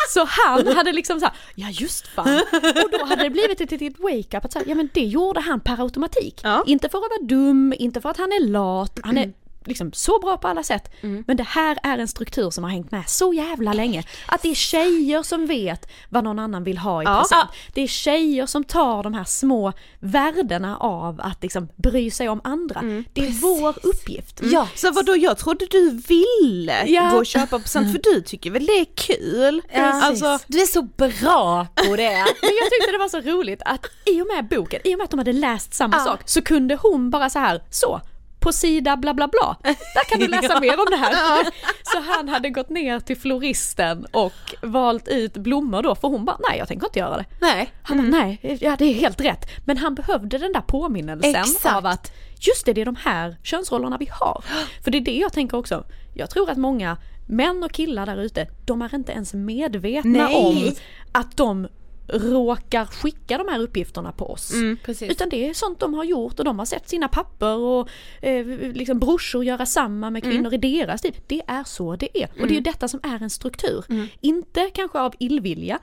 Så 0.09 0.27
han 0.29 0.67
hade 0.77 0.93
liksom 0.93 1.21
såhär, 1.21 1.35
ja 1.55 1.69
just 1.71 2.07
fan. 2.09 2.43
Och 2.85 2.91
då 2.99 3.05
hade 3.05 3.23
det 3.23 3.31
blivit 3.31 3.61
ett 3.61 3.71
litet 3.71 3.99
wake-up 3.99 4.45
att 4.45 4.53
säga, 4.53 4.65
ja 4.69 4.75
men 4.75 4.89
det 4.95 5.05
gjorde 5.05 5.41
han 5.41 5.61
per 5.61 5.83
automatik. 5.83 6.41
Ja. 6.43 6.65
Inte 6.67 6.89
för 6.89 6.99
att 6.99 7.11
vara 7.11 7.23
dum, 7.23 7.75
inte 7.79 8.01
för 8.01 8.09
att 8.09 8.17
han 8.17 8.33
är 8.33 8.47
lat, 8.47 9.01
han 9.03 9.19
är 9.19 9.33
liksom 9.69 9.93
så 9.93 10.19
bra 10.19 10.37
på 10.37 10.49
alla 10.49 10.63
sätt. 10.63 10.91
Men 11.27 11.37
det 11.37 11.43
här 11.49 11.79
är 11.83 11.99
en 11.99 12.09
struktur 12.09 12.51
som 12.51 12.65
har 12.65 12.71
hängt 12.71 12.91
med 12.91 13.09
så 13.09 13.33
jävla 13.33 13.73
länge. 13.73 14.05
Att 14.27 14.43
det 14.43 14.51
är 14.51 14.55
tjejer 14.55 15.23
som 15.23 15.47
vet 15.47 15.89
vad 16.09 16.25
någon 16.25 16.39
annan 16.39 16.65
vill 16.65 16.79
ha 16.79 17.03
i 17.03 17.05
Ja. 17.05 17.19
present. 17.21 17.51
Det 17.75 17.83
är 17.83 17.87
tjejer 17.87 18.47
som 18.47 18.65
tar 18.65 19.03
de 19.03 19.15
här 19.15 19.25
små 19.25 19.73
värdena 20.01 20.77
av 20.77 21.21
att 21.21 21.43
liksom 21.43 21.69
bry 21.77 22.11
sig 22.11 22.29
om 22.29 22.41
andra. 22.45 22.81
Det 23.13 23.27
är 23.27 23.41
vår 23.41 23.75
uppgift. 23.83 24.41
Ja, 24.43 24.69
Så 24.75 24.91
vadå, 24.93 25.17
jag 25.17 25.39
trodde 25.39 25.67
du 25.71 25.91
ville 26.09 26.87
Ja. 26.87 27.11
gå 27.13 27.17
och 27.19 27.27
köpa 27.27 27.59
present 27.59 27.93
för 27.93 28.13
du 28.15 28.21
tycker 28.21 28.51
väl 28.51 28.67
det 28.67 28.73
är 28.81 28.87
kul? 28.95 29.63
Alltså, 29.75 30.39
du 30.47 30.63
är 30.63 30.67
så 30.67 30.83
bra 30.83 31.67
på 31.75 31.97
det. 31.97 32.11
Men 32.43 32.51
jag 32.61 32.71
tyckte 32.71 32.93
det 32.93 32.99
var 32.99 33.09
så 33.09 33.21
roligt 33.21 33.63
att 33.65 33.87
i 34.07 34.23
och 34.23 34.27
med 34.27 34.49
boken, 34.49 34.81
i 34.85 34.95
och 34.95 34.99
med 34.99 35.05
att 35.05 35.11
de 35.11 35.19
hade 35.19 35.33
läst 35.33 35.75
samma 35.75 35.99
sak, 36.05 36.21
så 36.25 36.43
kunde 36.43 36.79
hon 36.83 37.11
bara 37.11 37.31
så 37.31 37.39
här, 37.39 37.63
så, 37.71 38.01
på 38.41 38.53
sida 38.53 38.97
bla 38.97 39.15
bla 39.15 39.29
bla, 39.29 39.57
där 39.63 40.11
kan 40.11 40.21
du 40.21 40.29
läsa 40.41 40.61
mer 40.61 40.79
om 40.79 40.87
det 40.91 40.97
här. 40.97 41.47
Så 41.83 42.01
han 42.01 42.29
hade 42.29 42.51
gått 42.51 42.69
ner 42.69 43.01
till 43.01 43.17
floristen 43.17 44.07
och 44.13 44.55
valt 44.63 45.09
ut 45.09 45.35
blommor 45.35 45.83
då, 45.83 45.95
för 45.95 46.09
hon 46.09 46.25
bara, 46.25 46.39
nej 46.49 46.59
jag 46.59 46.69
tänker 46.69 46.87
inte 46.87 46.99
göra 46.99 47.17
det. 47.17 47.25
Nej. 47.41 47.73
Han 47.83 47.97
bara, 47.97 48.21
nej, 48.21 48.59
ja 48.61 48.77
det 48.79 48.85
är 48.85 48.95
helt 48.95 49.21
rätt. 49.21 49.51
Men 49.65 49.77
han 49.77 49.95
behövde 49.95 50.39
den 50.39 50.53
där 50.53 50.61
påminnelsen 50.61 51.35
Exakt. 51.35 51.77
av 51.77 51.87
att 51.87 52.13
just 52.41 52.67
det, 52.67 52.73
det 52.73 52.81
är 52.81 52.85
de 52.85 52.97
här 52.97 53.37
könsrollerna 53.43 53.97
vi 53.99 54.09
har. 54.11 54.45
För 54.85 54.91
det 54.91 54.99
är 54.99 55.03
det 55.03 55.17
jag 55.19 55.33
tänker 55.33 55.57
också. 55.57 55.85
Jag 56.15 56.31
tror 56.31 56.51
att 56.51 56.59
många 56.59 56.97
män 57.27 57.63
och 57.63 57.73
killar 57.73 58.07
där 58.07 58.17
ute, 58.17 58.47
de 58.67 58.83
är 58.83 58.95
inte 58.95 59.13
ens 59.13 59.35
medvetna 59.35 60.25
Nej. 60.25 60.37
om 60.37 60.75
att 61.13 61.37
de 61.37 61.69
råkar 62.09 62.85
skicka 62.85 63.39
de 63.39 63.49
här 63.49 63.61
uppgifterna 63.61 64.13
på 64.13 64.31
oss. 64.31 64.53
precis. 64.85 65.11
Utan 65.11 65.29
det 65.29 65.49
är 65.49 65.55
sånt 65.55 65.81
de 65.81 65.95
har 65.95 66.05
gjort 66.05 66.39
och 66.39 66.45
de 66.45 66.59
har 66.59 66.67
sett 66.67 66.89
sina 66.89 67.09
papper 67.09 67.57
och 67.57 67.89
eh, 68.23 68.47
liksom 68.73 68.99
brorsor 68.99 69.45
göra 69.45 69.67
samma 69.67 70.11
med 70.11 70.23
kvinnor 70.23 70.55
i 70.55 70.57
deras 70.57 71.05
liv. 71.05 71.21
Det 71.27 71.43
är 71.47 71.65
så 71.65 71.97
det 71.97 72.23
är. 72.23 72.29
Och 72.41 72.47
det 72.47 72.53
är 72.53 72.57
ju 72.57 72.61
detta 72.61 72.89
som 72.89 73.01
är 73.03 73.23
en 73.23 73.31
struktur. 73.31 73.85
Inte 74.21 74.71
kanske 74.75 75.01
av 75.01 75.15
illvilja, 75.19 75.79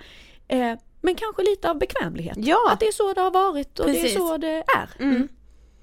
eh, 0.47 0.73
men 1.01 1.15
kanske 1.15 1.43
lite 1.43 1.69
av 1.69 1.79
bekvämlighet. 1.79 2.37
Ja. 2.39 2.71
Att 2.71 2.79
det 2.79 2.87
är 2.87 2.91
så 2.91 3.13
det 3.13 3.21
har 3.21 3.31
varit 3.31 3.79
och 3.79 3.87
det 3.87 3.93
Precis. 3.93 4.15
är 4.15 4.19
så 4.19 4.37
det 4.37 4.63
är. 4.77 4.89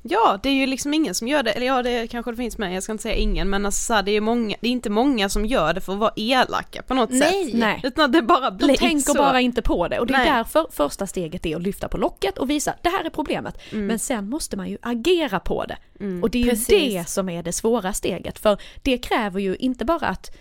Ja 0.03 0.39
det 0.43 0.49
är 0.49 0.55
ju 0.55 0.67
liksom 0.67 0.95
ingen 0.95 1.15
som 1.15 1.29
gör 1.29 1.43
det, 1.43 1.53
eller 1.53 1.67
ja 1.67 1.83
det 1.83 2.07
kanske 2.07 2.31
det 2.31 2.37
finns 2.37 2.59
med, 2.59 2.75
jag 2.77 2.83
ska 2.83 2.93
inte 2.93 3.03
säga 3.03 3.15
ingen 3.15 3.51
men 3.51 3.67
alltså 3.67 3.81
så 3.85 3.95
här, 3.95 4.03
det 4.03 4.11
är 4.13 4.21
många, 4.21 4.57
det 4.61 4.69
är 4.69 4.73
inte 4.73 4.91
många 4.91 5.29
som 5.29 5.47
gör 5.47 5.75
det 5.75 5.81
för 5.81 5.93
att 5.93 5.99
vara 5.99 6.13
elaka 6.17 6.83
på 6.83 6.95
något 6.95 7.11
Nej. 7.11 7.45
sätt. 7.45 7.55
Nej. 7.55 7.81
Utan 7.85 8.13
det 8.13 8.23
bara 8.23 8.51
De 8.51 8.67
blir 8.67 8.77
tänker 8.77 9.13
så. 9.13 9.19
bara 9.19 9.41
inte 9.41 9.63
på 9.63 9.89
det 9.89 9.99
och 10.01 10.07
det 10.07 10.15
är 10.15 10.19
Nej. 10.19 10.31
därför 10.33 10.67
första 10.71 11.07
steget 11.07 11.47
är 11.47 11.57
att 11.57 11.63
lyfta 11.63 11.89
på 11.89 11.97
locket 11.99 12.39
och 12.39 12.51
visa 12.51 12.75
det 12.83 12.89
här 12.89 13.05
är 13.05 13.11
problemet. 13.11 13.59
Men 13.71 13.99
sen 13.99 14.29
måste 14.29 14.57
man 14.57 14.71
ju 14.71 14.79
agera 14.83 15.41
på 15.41 15.65
det. 15.65 15.77
Och 16.23 16.31
det 16.31 16.39
är 16.39 16.43
ju 16.43 16.51
Precis. 16.51 16.95
det 16.95 17.09
som 17.09 17.29
är 17.29 17.43
det 17.43 17.53
svåra 17.53 17.93
steget 17.93 18.39
för 18.39 18.59
det 18.83 18.99
kräver 18.99 19.41
ju 19.41 19.57
inte 19.57 19.85
bara 19.85 20.07
att 20.07 20.37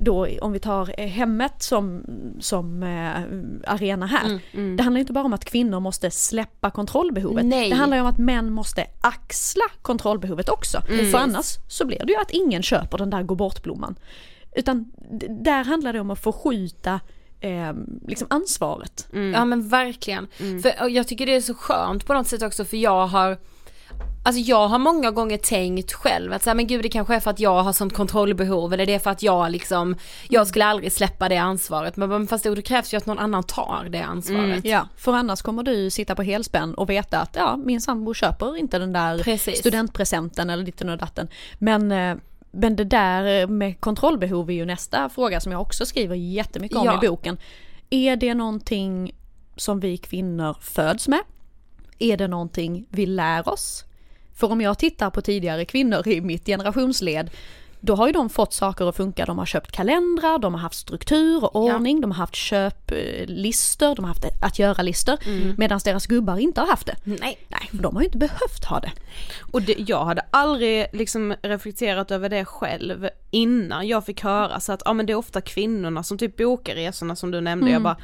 då 0.00 0.28
om 0.40 0.52
vi 0.52 0.58
tar 0.58 1.00
eh, 1.00 1.06
hemmet 1.06 1.62
som, 1.62 2.04
som 2.40 2.82
eh, 2.82 3.72
arena 3.72 4.06
här. 4.06 4.40
Det 4.76 4.82
handlar 4.82 4.98
ju 4.98 5.00
inte 5.00 5.12
bara 5.12 5.24
om 5.24 5.32
att 5.32 5.44
kvinnor 5.44 5.80
måste 5.80 6.10
släppa 6.10 6.70
kontrollbehovet. 6.70 7.44
Nej. 7.44 7.70
Det 7.70 7.76
handlar 7.76 7.96
ju 7.96 8.00
om 8.00 8.06
att 8.06 8.18
män 8.18 8.52
måste 8.52 8.86
axla 9.00 9.64
kontrollbehovet 9.82 10.48
också. 10.48 10.80
För 10.80 11.18
annars 11.18 11.46
så 11.68 11.84
blir 11.84 12.02
det 12.06 12.12
ju 12.12 12.18
att 12.18 12.30
ingen 12.30 12.62
köper 12.62 12.98
den 12.98 13.10
där 13.10 13.22
gå 13.22 13.34
bort-blomman. 13.34 13.94
Utan 14.56 14.92
där 15.28 15.64
handlar 15.64 15.92
det 15.92 16.00
om 16.00 16.10
att 16.10 16.22
förskjuta 16.22 17.00
eh, 17.40 17.72
liksom 18.08 18.26
ansvaret. 18.30 19.08
Ja 19.12 19.44
men 19.44 19.68
verkligen. 19.68 20.26
För 20.62 20.82
och 20.82 20.90
jag 20.90 21.08
tycker 21.08 21.26
det 21.26 21.36
är 21.36 21.40
så 21.40 21.54
skönt 21.54 22.06
på 22.06 22.14
något 22.14 22.26
sätt 22.26 22.42
också 22.42 22.64
för 22.64 22.76
jag 22.76 23.06
har 23.06 23.38
Alltså 24.26 24.40
jag 24.40 24.68
har 24.68 24.78
många 24.78 25.10
gånger 25.10 25.38
tänkt 25.38 25.92
själv 25.92 26.32
att 26.32 26.42
så 26.42 26.50
här, 26.50 26.54
men 26.54 26.66
gud 26.66 26.82
det 26.82 26.88
kanske 26.88 27.14
är 27.14 27.20
för 27.20 27.30
att 27.30 27.40
jag 27.40 27.62
har 27.62 27.72
sånt 27.72 27.94
kontrollbehov 27.94 28.72
eller 28.72 28.86
det 28.86 28.94
är 28.94 28.98
för 28.98 29.10
att 29.10 29.22
jag 29.22 29.50
liksom, 29.50 29.96
jag 30.28 30.46
skulle 30.46 30.64
aldrig 30.64 30.92
släppa 30.92 31.28
det 31.28 31.36
ansvaret 31.36 31.96
men 31.96 32.26
fast 32.26 32.44
det 32.44 32.62
krävs 32.62 32.94
ju 32.94 32.98
att 32.98 33.06
någon 33.06 33.18
annan 33.18 33.42
tar 33.42 33.88
det 33.90 34.02
ansvaret. 34.02 34.64
Ja, 34.64 34.88
för 34.96 35.12
annars 35.12 35.42
kommer 35.42 35.62
du 35.62 35.90
sitta 35.90 36.14
på 36.14 36.22
helspänn 36.22 36.74
och 36.74 36.90
veta 36.90 37.20
att 37.20 37.36
ja, 37.36 37.56
min 37.56 37.80
sambo 37.80 38.14
köper 38.14 38.56
inte 38.56 38.78
den 38.78 38.92
där 38.92 39.18
Precis. 39.18 39.58
studentpresenten 39.58 40.50
eller 40.50 40.64
ditten 40.64 40.88
och 40.88 40.98
datten. 40.98 41.28
Men, 41.58 41.92
eh, 41.92 42.16
men 42.50 42.76
det 42.76 42.84
där 42.84 43.46
med 43.46 43.80
kontrollbehov 43.80 44.50
är 44.50 44.54
ju 44.54 44.64
nästa 44.64 45.08
fråga 45.08 45.40
som 45.40 45.52
jag 45.52 45.60
också 45.60 45.86
skriver 45.86 46.14
jättemycket 46.16 46.78
om 46.78 46.84
Ja. 46.86 47.04
i 47.04 47.08
boken. 47.08 47.38
Är 47.90 48.16
det 48.16 48.34
någonting 48.34 49.14
som 49.56 49.80
vi 49.80 49.96
kvinnor 49.96 50.56
föds 50.60 51.08
med? 51.08 51.20
Är 51.98 52.16
det 52.16 52.28
någonting 52.28 52.86
vi 52.90 53.06
lär 53.06 53.48
oss? 53.48 53.85
För 54.36 54.52
om 54.52 54.60
jag 54.60 54.78
tittar 54.78 55.10
på 55.10 55.20
tidigare 55.20 55.64
kvinnor 55.64 56.08
i 56.08 56.20
mitt 56.20 56.46
generationsled 56.46 57.30
då 57.80 57.94
har 57.94 58.06
ju 58.06 58.12
de 58.12 58.30
fått 58.30 58.52
saker 58.52 58.88
att 58.88 58.96
funka. 58.96 59.24
De 59.24 59.38
har 59.38 59.46
köpt 59.46 59.72
kalendrar, 59.72 60.38
de 60.38 60.54
har 60.54 60.60
haft 60.60 60.78
struktur 60.78 61.44
och 61.44 61.56
ordning, 61.56 62.00
de 62.00 62.10
har 62.10 62.18
haft 62.18 62.34
köplistor, 62.34 63.94
de 63.94 64.04
har 64.04 64.08
haft 64.08 64.24
att 64.42 64.58
göra-listor. 64.58 65.16
Medan 65.56 65.80
deras 65.84 66.06
gubbar 66.06 66.38
inte 66.38 66.60
har 66.60 66.68
haft 66.68 66.86
det. 66.86 66.96
Nej. 67.04 67.38
Nej, 67.48 67.68
för 67.70 67.76
de 67.76 67.94
har 67.94 68.02
ju 68.02 68.06
inte 68.06 68.18
behövt 68.18 68.64
ha 68.64 68.80
det. 68.80 68.92
Och 69.52 69.62
det, 69.62 69.74
jag 69.78 70.04
hade 70.04 70.22
aldrig 70.30 70.86
liksom 70.92 71.34
reflekterat 71.42 72.10
över 72.10 72.28
det 72.28 72.44
själv 72.44 73.08
innan 73.30 73.88
jag 73.88 74.06
fick 74.06 74.22
höra 74.22 74.60
så 74.60 74.72
att 74.72 74.82
ja 74.84 74.92
men 74.92 75.06
det 75.06 75.12
är 75.12 75.16
ofta 75.16 75.40
kvinnorna 75.40 76.02
som 76.02 76.18
typ 76.18 76.36
bokar 76.36 76.74
resorna 76.74 77.16
som 77.16 77.30
du 77.30 77.40
nämnde, 77.40 77.70
jag 77.70 77.82
bara 77.82 77.96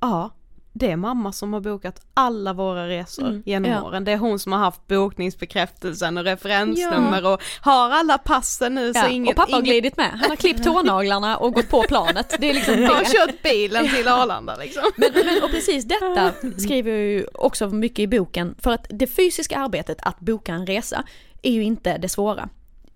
ja 0.00 0.30
det 0.76 0.90
är 0.90 0.96
mamma 0.96 1.32
som 1.32 1.52
har 1.52 1.60
bokat 1.60 2.00
alla 2.14 2.52
våra 2.52 2.88
resor 2.88 3.42
genom 3.46 3.70
Ja. 3.70 3.82
åren. 3.82 4.04
Det 4.04 4.12
är 4.12 4.16
hon 4.16 4.38
som 4.38 4.52
har 4.52 4.58
haft 4.58 4.86
bokningsbekräftelsen 4.86 6.18
och 6.18 6.24
referensnummer 6.24 7.26
och 7.26 7.42
har 7.60 7.90
alla 7.90 8.18
passen 8.18 8.74
nu 8.74 8.92
så 8.94 8.98
Ja, 9.00 9.08
inget, 9.08 9.30
och 9.30 9.36
pappa 9.36 9.52
har 9.52 9.58
inget 9.58 9.70
glidit 9.70 9.96
med. 9.96 10.10
Han 10.10 10.30
har 10.30 10.36
klippt 10.36 10.64
tånaglarna 10.64 11.36
och 11.36 11.52
gått 11.52 11.68
på 11.68 11.82
planet. 11.82 12.34
Det 12.38 12.50
är 12.50 12.54
liksom 12.54 12.74
har 12.82 13.04
kört 13.04 13.42
bilen 13.42 13.88
till 13.88 14.08
Arlanda 14.08 14.56
liksom. 14.56 14.82
Men, 14.96 15.10
men, 15.14 15.42
och 15.44 15.50
precis 15.50 15.84
detta 15.84 16.32
skriver 16.58 16.90
jag 16.90 17.00
ju 17.00 17.26
också 17.34 17.68
mycket 17.68 17.98
i 17.98 18.06
boken. 18.06 18.54
För 18.58 18.70
att 18.70 18.86
det 18.90 19.06
fysiska 19.06 19.58
arbetet 19.58 19.98
att 20.02 20.20
boka 20.20 20.52
en 20.54 20.66
resa 20.66 21.04
är 21.42 21.52
ju 21.52 21.62
inte 21.64 21.98
det 21.98 22.08
svåra. 22.08 22.48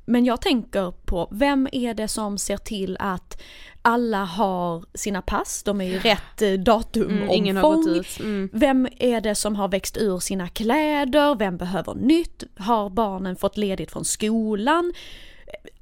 Men 0.08 0.24
jag 0.24 0.40
tänker 0.40 0.90
på, 0.90 1.28
vem 1.30 1.68
är 1.72 1.94
det 1.94 2.08
som 2.08 2.38
ser 2.38 2.56
till 2.56 2.96
att 3.00 3.42
alla 3.82 4.24
har 4.24 4.84
sina 4.94 5.22
pass, 5.22 5.62
de 5.62 5.80
är 5.80 5.84
ju 5.84 5.98
rätt 5.98 6.42
eh, 6.42 6.52
datumomfång. 6.52 7.18
Mm, 7.18 7.30
ingen 7.30 7.56
har 7.56 7.76
gått 7.76 7.88
ut. 7.88 8.20
Mm. 8.20 8.50
Vem 8.52 8.88
är 8.98 9.20
det 9.20 9.34
som 9.34 9.56
har 9.56 9.68
växt 9.68 9.96
ur 9.96 10.18
sina 10.18 10.48
kläder? 10.48 11.34
Vem 11.34 11.56
behöver 11.56 11.94
nytt? 11.94 12.44
Har 12.56 12.90
barnen 12.90 13.36
fått 13.36 13.56
ledigt 13.56 13.90
från 13.90 14.04
skolan? 14.04 14.92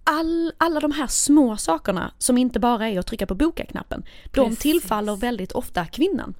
All, 0.04 0.52
alla 0.58 0.80
de 0.80 0.92
här 0.92 1.06
små 1.06 1.56
sakerna 1.56 2.12
som 2.18 2.38
inte 2.38 2.60
bara 2.60 2.88
är 2.88 2.98
att 2.98 3.06
trycka 3.06 3.26
på 3.26 3.34
boka-knappen, 3.34 4.04
de 4.34 4.56
tillfaller 4.56 5.16
väldigt 5.16 5.52
ofta 5.52 5.86
kvinnan. 5.86 6.34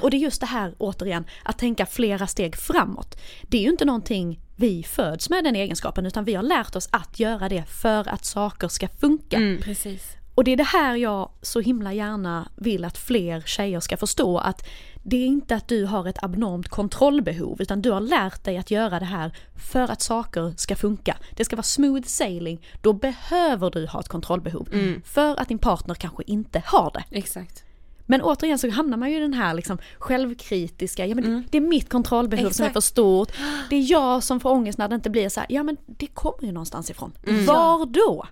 Och 0.00 0.10
det 0.10 0.16
är 0.16 0.18
just 0.18 0.40
det 0.40 0.46
här 0.46 0.74
återigen, 0.78 1.24
att 1.42 1.58
tänka 1.58 1.86
flera 1.86 2.26
steg 2.26 2.56
framåt. 2.56 3.20
Det 3.42 3.58
är 3.58 3.62
ju 3.62 3.70
inte 3.70 3.84
någonting 3.84 4.40
vi 4.60 4.82
föds 4.82 5.30
med 5.30 5.44
den 5.44 5.56
egenskapen 5.56 6.06
utan 6.06 6.24
vi 6.24 6.34
har 6.34 6.42
lärt 6.42 6.76
oss 6.76 6.88
att 6.92 7.20
göra 7.20 7.48
det 7.48 7.64
för 7.64 8.08
att 8.08 8.24
saker 8.24 8.68
ska 8.68 8.88
funka. 8.88 9.58
Precis. 9.62 10.16
Och 10.34 10.44
det 10.44 10.52
är 10.52 10.56
det 10.56 10.62
här 10.62 10.96
jag 10.96 11.30
så 11.42 11.60
himla 11.60 11.92
gärna 11.92 12.48
vill 12.56 12.84
att 12.84 12.98
fler 12.98 13.40
tjejer 13.40 13.80
ska 13.80 13.96
förstå 13.96 14.38
att 14.38 14.68
det 15.02 15.16
är 15.16 15.26
inte 15.26 15.54
att 15.54 15.68
du 15.68 15.84
har 15.84 16.06
ett 16.06 16.22
abnormt 16.22 16.68
kontrollbehov 16.68 17.62
utan 17.62 17.82
du 17.82 17.90
har 17.90 18.00
lärt 18.00 18.44
dig 18.44 18.58
att 18.58 18.70
göra 18.70 18.98
det 18.98 19.04
här 19.04 19.32
för 19.72 19.90
att 19.90 20.02
saker 20.02 20.54
ska 20.56 20.76
funka. 20.76 21.16
Det 21.36 21.44
ska 21.44 21.56
vara 21.56 21.62
smooth 21.62 22.06
sailing, 22.06 22.66
då 22.82 22.92
behöver 22.92 23.70
du 23.70 23.86
ha 23.86 24.00
ett 24.00 24.08
kontrollbehov. 24.08 24.68
För 25.04 25.40
att 25.40 25.48
din 25.48 25.58
partner 25.58 25.94
kanske 25.94 26.22
inte 26.26 26.62
har 26.66 26.90
det. 26.94 27.18
Exakt. 27.18 27.64
Men 28.10 28.22
återigen 28.22 28.58
så 28.58 28.70
hamnar 28.70 28.96
man 28.96 29.10
ju 29.10 29.16
i 29.16 29.20
den 29.20 29.34
här 29.34 29.54
liksom 29.54 29.78
självkritiska, 29.98 31.06
ja 31.06 31.14
men 31.14 31.24
Mm. 31.24 31.44
det 31.50 31.56
är 31.58 31.62
mitt 31.62 31.88
kontrollbehov 31.88 32.50
som 32.50 32.62
är 32.64 32.68
Exakt. 32.68 32.72
för 32.72 32.80
stort. 32.80 33.32
Det 33.70 33.76
är 33.76 33.90
jag 33.90 34.22
som 34.22 34.40
får 34.40 34.50
ångest 34.50 34.78
när 34.78 34.88
det 34.88 34.94
inte 34.94 35.10
blir 35.10 35.28
så 35.28 35.40
här, 35.40 35.46
ja 35.52 35.62
men 35.62 35.76
det 35.86 36.06
kommer 36.06 36.42
ju 36.46 36.52
någonstans 36.52 36.90
ifrån. 36.90 37.12
Mm. 37.26 37.46
Var 37.46 37.86
då? 37.86 38.26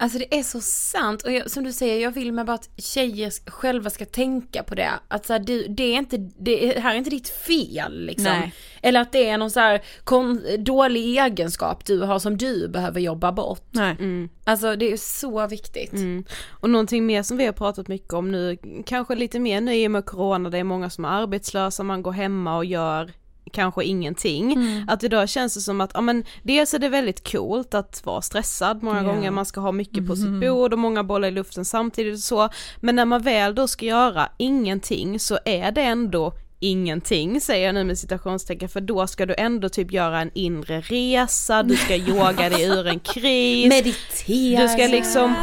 Alltså 0.00 0.18
det 0.18 0.38
är 0.38 0.42
så 0.42 0.60
sant 0.60 1.22
och 1.22 1.32
jag, 1.32 1.50
som 1.50 1.64
du 1.64 1.72
säger, 1.72 2.02
jag 2.02 2.10
vill 2.10 2.32
med 2.32 2.46
bara 2.46 2.54
att 2.54 2.70
tjejer 2.76 3.50
själva 3.50 3.90
ska 3.90 4.04
tänka 4.04 4.62
på 4.62 4.74
det. 4.74 4.90
Att 5.08 5.26
så 5.26 5.32
här, 5.32 5.40
du, 5.40 5.66
det 5.68 5.82
är 5.82 5.98
inte, 5.98 6.16
det 6.16 6.76
är, 6.76 6.80
här 6.80 6.94
är 6.94 6.98
inte 6.98 7.10
ditt 7.10 7.28
fel 7.28 8.04
liksom. 8.06 8.24
Nej. 8.24 8.54
Eller 8.82 9.00
att 9.00 9.12
det 9.12 9.28
är 9.28 9.38
någon 9.38 9.50
så 9.50 9.60
här 9.60 9.82
kon, 10.04 10.42
dålig 10.58 11.18
egenskap 11.18 11.84
du 11.84 12.00
har 12.00 12.18
som 12.18 12.36
du 12.36 12.68
behöver 12.68 13.00
jobba 13.00 13.32
bort. 13.32 13.68
Nej. 13.70 13.96
Alltså 14.44 14.76
det 14.76 14.92
är 14.92 14.96
så 14.96 15.46
viktigt. 15.46 15.92
Mm. 15.92 16.24
Och 16.50 16.70
någonting 16.70 17.06
mer 17.06 17.22
som 17.22 17.36
vi 17.36 17.46
har 17.46 17.52
pratat 17.52 17.88
mycket 17.88 18.12
om 18.12 18.30
nu, 18.30 18.58
kanske 18.86 19.14
lite 19.14 19.40
mer 19.40 19.60
nu 19.60 19.74
i 19.74 19.86
och 19.86 19.90
med 19.90 20.06
corona, 20.06 20.50
det 20.50 20.58
är 20.58 20.64
många 20.64 20.90
som 20.90 21.04
är 21.04 21.08
arbetslösa, 21.08 21.82
man 21.82 22.02
går 22.02 22.12
hemma 22.12 22.56
och 22.56 22.64
gör 22.64 23.12
kanske 23.48 23.84
ingenting. 23.84 24.56
Att 24.88 25.02
idag 25.04 25.28
känns 25.28 25.54
det 25.54 25.60
som 25.60 25.80
att, 25.80 25.90
ja 25.94 26.00
men 26.00 26.24
dels 26.42 26.74
är 26.74 26.78
det 26.78 26.88
väldigt 26.88 27.32
coolt 27.32 27.74
att 27.74 28.00
vara 28.04 28.22
stressad 28.22 28.82
många 28.82 29.02
Ja. 29.02 29.12
gånger, 29.12 29.30
man 29.30 29.46
ska 29.46 29.60
ha 29.60 29.72
mycket 29.72 30.06
på 30.06 30.16
sitt 30.16 30.40
bord 30.40 30.72
och 30.72 30.78
många 30.78 31.04
bollar 31.04 31.28
i 31.28 31.30
luften 31.30 31.64
samtidigt 31.64 32.14
och 32.14 32.20
så. 32.20 32.48
Men 32.80 32.96
när 32.96 33.04
man 33.04 33.22
väl 33.22 33.54
då 33.54 33.68
ska 33.68 33.86
göra 33.86 34.28
ingenting 34.36 35.20
så 35.20 35.38
är 35.44 35.70
det 35.72 35.82
ändå 35.82 36.32
ingenting 36.60 37.40
säger 37.40 37.66
jag 37.66 37.74
nu 37.74 37.84
med 37.84 37.98
citationstecken 37.98 38.68
för 38.68 38.80
då 38.80 39.06
ska 39.06 39.26
du 39.26 39.34
ändå 39.38 39.68
typ 39.68 39.92
göra 39.92 40.20
en 40.20 40.30
inre 40.34 40.80
resa, 40.80 41.62
du 41.62 41.76
ska 41.76 41.96
yoga 41.96 42.48
dig 42.48 42.62
ur 42.64 42.86
en 42.86 43.00
kris. 43.00 43.68
Meditera. 43.68 44.62
Du 44.62 44.68
ska 44.68 44.82
liksom 44.86 45.34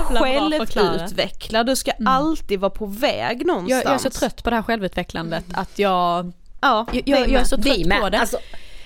självutveckla, 0.59 1.63
du 1.63 1.75
ska 1.75 1.91
alltid 2.05 2.59
vara 2.59 2.69
på 2.69 2.85
väg 2.85 3.45
någonstans. 3.45 3.83
Jag, 3.83 3.91
jag 3.91 3.95
är 3.95 3.97
så 3.97 4.09
trött 4.09 4.43
på 4.43 4.49
det 4.49 4.55
här 4.55 4.63
självutvecklandet 4.63 5.45
att 5.53 5.79
jag, 5.79 6.31
Ja, 6.61 6.85
jag, 6.91 7.03
jag, 7.05 7.19
jag 7.29 7.41
är 7.41 7.43
så 7.43 7.57
trött 7.57 8.01
på 8.01 8.09
det. 8.09 8.19
Alltså, 8.19 8.37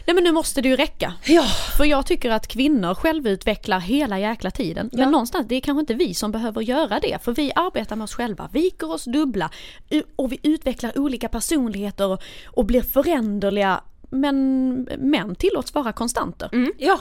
Nej 0.07 0.13
men 0.15 0.23
nu 0.23 0.31
måste 0.31 0.61
det 0.61 0.69
ju 0.69 0.75
räcka. 0.75 1.13
ja. 1.25 1.43
För 1.77 1.85
jag 1.85 2.05
tycker 2.05 2.29
att 2.31 2.47
kvinnor 2.47 2.93
självutvecklar 2.95 3.79
hela 3.79 4.19
jäkla 4.19 4.51
tiden. 4.51 4.89
Men 4.93 5.11
någonstans, 5.11 5.47
det 5.47 5.55
är 5.55 5.61
kanske 5.61 5.79
inte 5.79 5.93
vi 5.93 6.13
som 6.13 6.31
behöver 6.31 6.61
göra 6.61 6.99
det. 6.99 7.23
För 7.23 7.31
vi 7.33 7.51
arbetar 7.55 7.95
med 7.95 8.03
oss 8.03 8.13
själva, 8.13 8.49
viker 8.53 8.91
oss 8.91 9.03
dubbla 9.05 9.49
och 10.15 10.31
vi 10.31 10.39
utvecklar 10.43 10.99
olika 10.99 11.27
personligheter 11.29 12.07
och, 12.07 12.23
och 12.45 12.65
blir 12.65 12.81
föränderliga. 12.81 13.81
Men 14.09 14.73
män 14.97 15.35
tillåts 15.35 15.73
vara 15.73 15.93
konstanter. 15.93 16.49
Ja. 16.77 16.99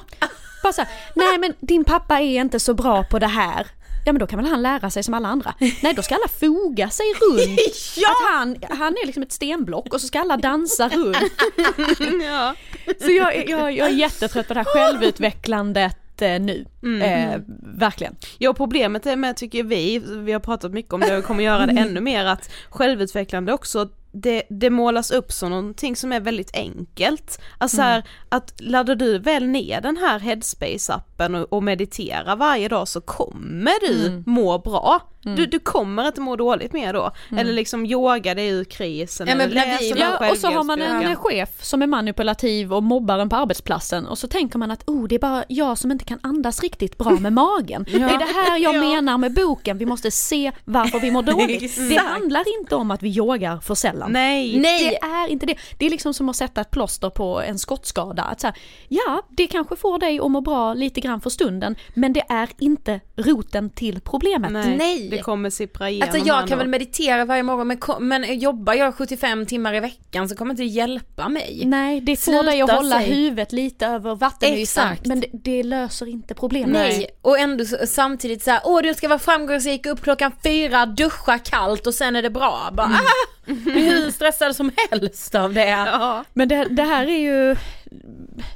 Bara 0.62 0.72
så 0.72 0.82
här, 0.82 0.90
nej 1.14 1.38
men 1.38 1.54
din 1.60 1.84
pappa 1.84 2.20
är 2.20 2.40
inte 2.40 2.60
så 2.60 2.74
bra 2.74 3.04
på 3.04 3.18
det 3.18 3.26
här. 3.26 3.66
Ja 4.04 4.12
men 4.12 4.20
då 4.20 4.26
kan 4.26 4.38
väl 4.38 4.50
han 4.50 4.62
lära 4.62 4.90
sig 4.90 5.02
som 5.02 5.14
alla 5.14 5.28
andra. 5.28 5.54
Nej 5.82 5.94
då 5.94 6.02
ska 6.02 6.14
alla 6.14 6.28
foga 6.28 6.90
sig 6.90 7.06
runt. 7.06 7.60
Att 8.06 8.34
han, 8.34 8.56
han 8.78 8.92
är 8.92 9.06
liksom 9.06 9.22
ett 9.22 9.32
stenblock 9.32 9.94
och 9.94 10.00
så 10.00 10.06
ska 10.06 10.20
alla 10.20 10.36
dansa 10.36 10.88
runt. 10.88 11.16
ja. 12.22 12.54
Så 13.00 13.10
jag, 13.10 13.48
jag, 13.48 13.72
jag 13.72 13.88
är 13.88 13.94
jättetrött 13.94 14.48
på 14.48 14.54
det 14.54 14.60
här 14.60 14.64
självutvecklandet 14.74 16.22
eh, 16.22 16.40
nu. 16.40 16.64
Eh, 17.02 17.40
verkligen. 17.78 18.16
Ja 18.38 18.54
problemet 18.54 19.06
är 19.06 19.16
med 19.16 19.36
tycker 19.36 19.62
vi, 19.62 19.98
vi 19.98 20.32
har 20.32 20.40
pratat 20.40 20.72
mycket 20.72 20.92
om 20.92 21.00
det 21.00 21.18
och 21.18 21.24
kommer 21.24 21.44
göra 21.44 21.66
det 21.66 21.80
ännu 21.80 22.00
mer 22.00 22.24
att 22.24 22.50
självutvecklande 22.70 23.52
också 23.52 23.88
det, 24.12 24.42
det 24.50 24.70
målas 24.70 25.10
upp 25.10 25.32
som 25.32 25.50
någonting 25.50 25.96
som 25.96 26.12
är 26.12 26.20
väldigt 26.20 26.56
enkelt. 26.56 27.40
Alltså 27.58 27.76
så 27.76 27.82
här, 27.82 28.04
att 28.28 28.60
laddar 28.60 28.94
du 28.94 29.18
väl 29.18 29.46
ner 29.46 29.80
den 29.80 29.96
här 29.96 30.18
headspace-appen 30.18 31.34
och, 31.34 31.52
och 31.52 31.62
mediterar 31.62 32.36
varje 32.36 32.68
dag 32.68 32.88
så 32.88 33.00
kommer 33.00 33.88
du 33.88 34.22
må 34.26 34.58
bra. 34.58 35.00
Du, 35.22 35.46
du 35.46 35.58
kommer 35.58 36.06
inte 36.06 36.20
må 36.20 36.36
dåligt 36.36 36.72
mer 36.72 36.92
då. 36.92 37.10
Eller 37.38 37.52
liksom 37.52 37.86
yoga 37.86 38.34
dig 38.34 38.48
ur 38.48 38.64
krisen 38.64 39.26
Ja, 39.28 39.34
men 39.34 39.50
eller 39.50 39.78
vi- 39.78 39.94
Ja, 40.00 40.30
och 40.30 40.36
så 40.38 40.46
har 40.48 40.64
man 40.64 40.80
en 40.82 41.16
chef 41.16 41.48
som 41.64 41.82
är 41.82 41.86
manipulativ 41.86 42.72
och 42.74 42.82
mobbar 42.82 43.18
en 43.18 43.28
på 43.28 43.36
arbetsplatsen 43.36 44.06
och 44.06 44.18
så 44.18 44.28
tänker 44.28 44.58
man 44.58 44.70
att 44.70 44.88
oh, 44.88 45.08
det 45.08 45.14
är 45.14 45.18
bara 45.18 45.44
jag 45.48 45.78
som 45.78 45.90
inte 45.90 46.04
kan 46.04 46.18
andas 46.22 46.62
riktigt 46.62 46.98
bra 46.98 47.10
med 47.10 47.32
magen. 47.32 47.84
Det 47.90 47.96
är 47.96 48.18
det 48.18 48.24
här 48.50 48.58
jag 48.58 48.78
menar 48.80 49.18
med 49.18 49.34
boken, 49.34 49.78
vi 49.78 49.86
måste 49.86 50.10
se 50.10 50.52
varför 50.64 51.00
vi 51.00 51.10
mår 51.10 51.22
dåligt. 51.32 51.88
det 51.88 51.96
handlar 51.96 52.44
inte 52.60 52.74
om 52.74 52.90
att 52.90 53.02
vi 53.02 53.08
yogar 53.16 53.60
för 53.60 53.74
sällan. 53.74 54.12
Nej. 54.12 54.58
Nej. 54.58 54.88
Det 54.88 54.96
är 55.06 55.28
inte 55.28 55.46
det. 55.46 55.54
Det 55.78 55.86
är 55.86 55.90
liksom 55.90 56.14
som 56.14 56.28
att 56.28 56.36
sätta 56.36 56.60
ett 56.60 56.70
plåster 56.70 57.10
på 57.10 57.40
en 57.40 57.58
skottskada. 57.58 58.22
Att 58.22 58.40
så 58.40 58.46
här, 58.46 58.56
ja, 58.88 59.22
det 59.28 59.46
kanske 59.46 59.76
får 59.76 59.98
dig 59.98 60.20
att 60.20 60.30
må 60.30 60.40
bra 60.40 60.74
lite 60.74 61.00
grann 61.00 61.20
för 61.20 61.30
stunden, 61.30 61.76
men 61.94 62.12
det 62.12 62.22
är 62.28 62.48
inte 62.58 63.00
roten 63.16 63.70
till 63.70 64.00
problemet. 64.00 64.52
Nej, 64.52 64.76
Nej. 64.76 65.07
Det 65.10 65.22
kommer 65.22 65.50
sippra 65.50 65.90
igenom 65.90 66.08
Alltså 66.08 66.28
jag 66.28 66.48
kan 66.48 66.58
väl 66.58 66.68
meditera 66.68 67.24
varje 67.24 67.42
morgon 67.42 67.66
men, 67.66 67.78
men 68.08 68.38
jobbar 68.38 68.74
jag 68.74 68.94
75 68.94 69.46
timmar 69.46 69.74
i 69.74 69.80
veckan 69.80 70.28
så 70.28 70.36
kommer 70.36 70.50
inte 70.50 70.62
det 70.62 70.66
hjälpa 70.66 71.28
mig. 71.28 71.62
Nej, 71.66 72.00
det 72.00 72.16
får 72.16 72.32
Sluta 72.32 72.42
dig 72.42 72.62
att 72.62 72.70
hålla 72.70 72.98
säg. 72.98 73.10
huvudet 73.10 73.52
lite 73.52 73.86
över 73.86 74.14
vattenytan, 74.14 74.62
Exakt. 74.62 75.06
men 75.06 75.20
det, 75.20 75.26
det 75.32 75.62
löser 75.62 76.06
inte 76.06 76.34
problemet. 76.34 76.72
Nej, 76.72 77.06
och 77.22 77.38
ändå 77.38 77.64
samtidigt 77.86 78.42
så 78.42 78.50
här, 78.50 78.60
åh 78.64 78.82
du 78.82 78.94
ska 78.94 79.08
vara 79.08 79.18
framgångsrik, 79.18 79.86
upp 79.86 80.02
klockan 80.02 80.32
fyra, 80.42 80.86
duscha 80.86 81.38
kallt 81.38 81.86
och 81.86 81.94
sen 81.94 82.16
är 82.16 82.22
det 82.22 82.30
bra. 82.30 82.68
Bara, 82.72 82.86
ah, 82.86 83.52
hur 83.64 84.10
stressad 84.10 84.56
som 84.56 84.70
helst 84.90 85.34
av 85.34 85.54
det. 85.54 85.68
Ja. 85.68 86.24
Men 86.32 86.48
det, 86.48 86.64
det 86.64 86.82
här 86.82 87.06
är 87.06 87.18
ju 87.18 87.56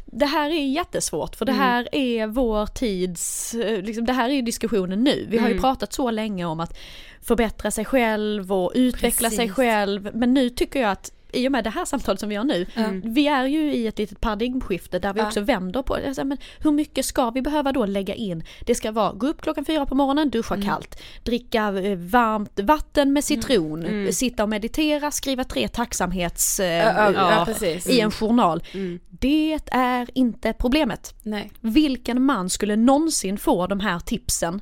det 0.07 0.27
här 0.27 0.51
är 0.51 0.67
jättesvårt 0.67 1.37
för 1.37 1.45
det 1.45 1.53
här 1.53 1.89
är 1.93 2.27
vår 2.27 2.67
tids, 2.67 3.55
eh, 3.55 3.83
liksom, 3.83 4.05
det 4.05 4.13
här 4.13 4.31
är 4.31 4.43
diskussionen 4.43 5.05
nu. 5.05 5.27
Vi 5.29 5.39
har 5.39 5.49
ju 5.49 5.61
pratat 5.61 5.93
så 5.93 6.11
länge 6.11 6.45
om 6.45 6.61
att 6.61 6.79
förbättra 7.23 7.71
sig 7.71 7.85
själv 7.85 8.53
och 8.53 8.73
utveckla 8.75 9.31
sig 9.31 9.39
Precis. 9.39 9.55
själv. 9.55 10.11
Men 10.15 10.35
nu 10.35 10.51
tycker 10.51 10.81
jag 10.81 10.91
att 10.91 11.13
i 11.33 11.49
och 11.49 11.53
med 11.53 11.65
det 11.65 11.71
här 11.71 11.85
samtalet 11.85 12.21
som 12.21 12.29
vi 12.29 12.35
har 12.35 12.45
nu, 12.45 12.67
vi 13.05 13.27
är 13.29 13.45
ju 13.47 13.73
i 13.75 13.87
ett 13.87 13.99
litet 13.99 14.21
paradigmskifte 14.21 14.99
där 14.99 15.13
vi 15.15 15.21
Ja. 15.21 15.27
också 15.27 15.41
vänder 15.41 15.83
på 15.83 15.97
det. 15.97 16.25
Men 16.25 16.39
hur 16.59 16.71
mycket 16.73 17.05
ska 17.05 17.31
vi 17.31 17.43
behöva 17.43 17.73
då 17.73 17.87
lägga 17.87 18.15
in? 18.15 18.45
Det 18.67 18.75
ska 18.75 18.93
vara 18.93 19.13
gå 19.13 19.27
upp 19.27 19.41
klockan 19.43 19.65
fyra 19.65 19.87
på 19.87 19.95
morgonen, 19.95 20.31
duscha 20.31 20.63
kallt, 20.63 21.03
dricka 21.23 21.69
eh, 21.69 21.97
varmt 21.99 22.61
vatten 22.61 23.13
med 23.13 23.25
citron, 23.25 24.09
sitta 24.13 24.43
och 24.43 24.49
meditera, 24.49 25.11
skriva 25.11 25.45
tre 25.45 25.69
tacksamhets... 25.69 26.61
eh, 26.61 26.67
Ja, 26.87 27.13
ja, 27.13 27.47
ja, 27.61 27.67
i 27.93 28.01
en 28.01 28.11
journal. 28.11 28.63
Det 29.11 29.59
är 29.71 30.09
inte 30.15 30.53
problemet. 30.53 31.15
Nej. 31.23 31.51
Vilken 31.61 32.23
man 32.23 32.51
skulle 32.51 32.77
någonsin 32.77 33.39
få 33.39 33.67
de 33.67 33.81
här 33.81 33.99
tipsen 33.99 34.61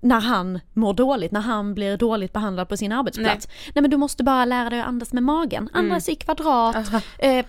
när 0.00 0.20
han 0.20 0.60
mår 0.72 0.94
dåligt, 0.94 1.32
när 1.32 1.40
han 1.40 1.74
blir 1.74 1.96
dåligt 1.96 2.32
behandlad 2.32 2.68
på 2.68 2.76
sin 2.76 2.92
arbetsplats. 2.92 3.48
Nej, 3.74 3.82
men 3.82 3.90
du 3.90 3.96
måste 3.96 4.24
bara 4.24 4.44
lära 4.44 4.70
dig 4.70 4.80
att 4.80 4.86
andas 4.86 5.12
med 5.12 5.22
magen, 5.22 5.70
andas 5.72 6.08
i 6.08 6.14
kvadrat, 6.14 6.76
eh, 7.18 7.46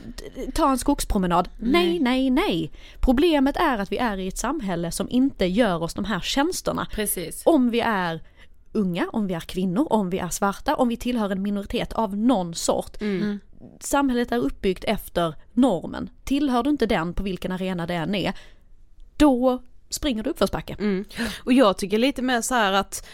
ta 0.53 0.71
en 0.71 0.77
skogspromenad. 0.77 1.49
Nej, 1.57 1.99
nej, 1.99 2.29
nej. 2.29 2.71
Problemet 2.99 3.57
är 3.57 3.77
att 3.77 3.91
vi 3.91 3.97
är 3.97 4.17
i 4.17 4.27
ett 4.27 4.37
samhälle 4.37 4.91
som 4.91 5.09
inte 5.09 5.45
gör 5.45 5.83
oss 5.83 5.93
de 5.93 6.05
här 6.05 6.19
tjänsterna. 6.19 6.87
Precis. 6.91 7.41
Om 7.45 7.69
vi 7.69 7.79
är 7.79 8.21
unga, 8.71 9.09
om 9.13 9.27
vi 9.27 9.33
är 9.33 9.39
kvinnor, 9.39 9.87
om 9.89 10.09
vi 10.09 10.19
är 10.19 10.29
svarta, 10.29 10.75
om 10.75 10.87
vi 10.87 10.97
tillhör 10.97 11.29
en 11.29 11.41
minoritet 11.41 11.93
av 11.93 12.17
någon 12.17 12.53
sort. 12.53 12.97
Samhället 13.79 14.31
är 14.31 14.37
uppbyggt 14.37 14.83
efter 14.83 15.35
normen. 15.53 16.09
Tillhör 16.23 16.63
du 16.63 16.69
inte 16.69 16.85
den 16.85 17.13
på 17.13 17.23
vilken 17.23 17.51
arena 17.51 17.87
det 17.87 17.93
än 17.93 18.15
är, 18.15 18.33
då 19.17 19.61
springer 19.89 20.23
du 20.23 20.29
uppförsbacke. 20.29 20.75
Mm. 20.79 21.05
Och 21.43 21.53
jag 21.53 21.77
tycker 21.77 21.97
lite 21.97 22.21
mer 22.21 22.41
så 22.41 22.55
här 22.55 22.73
att 22.73 23.07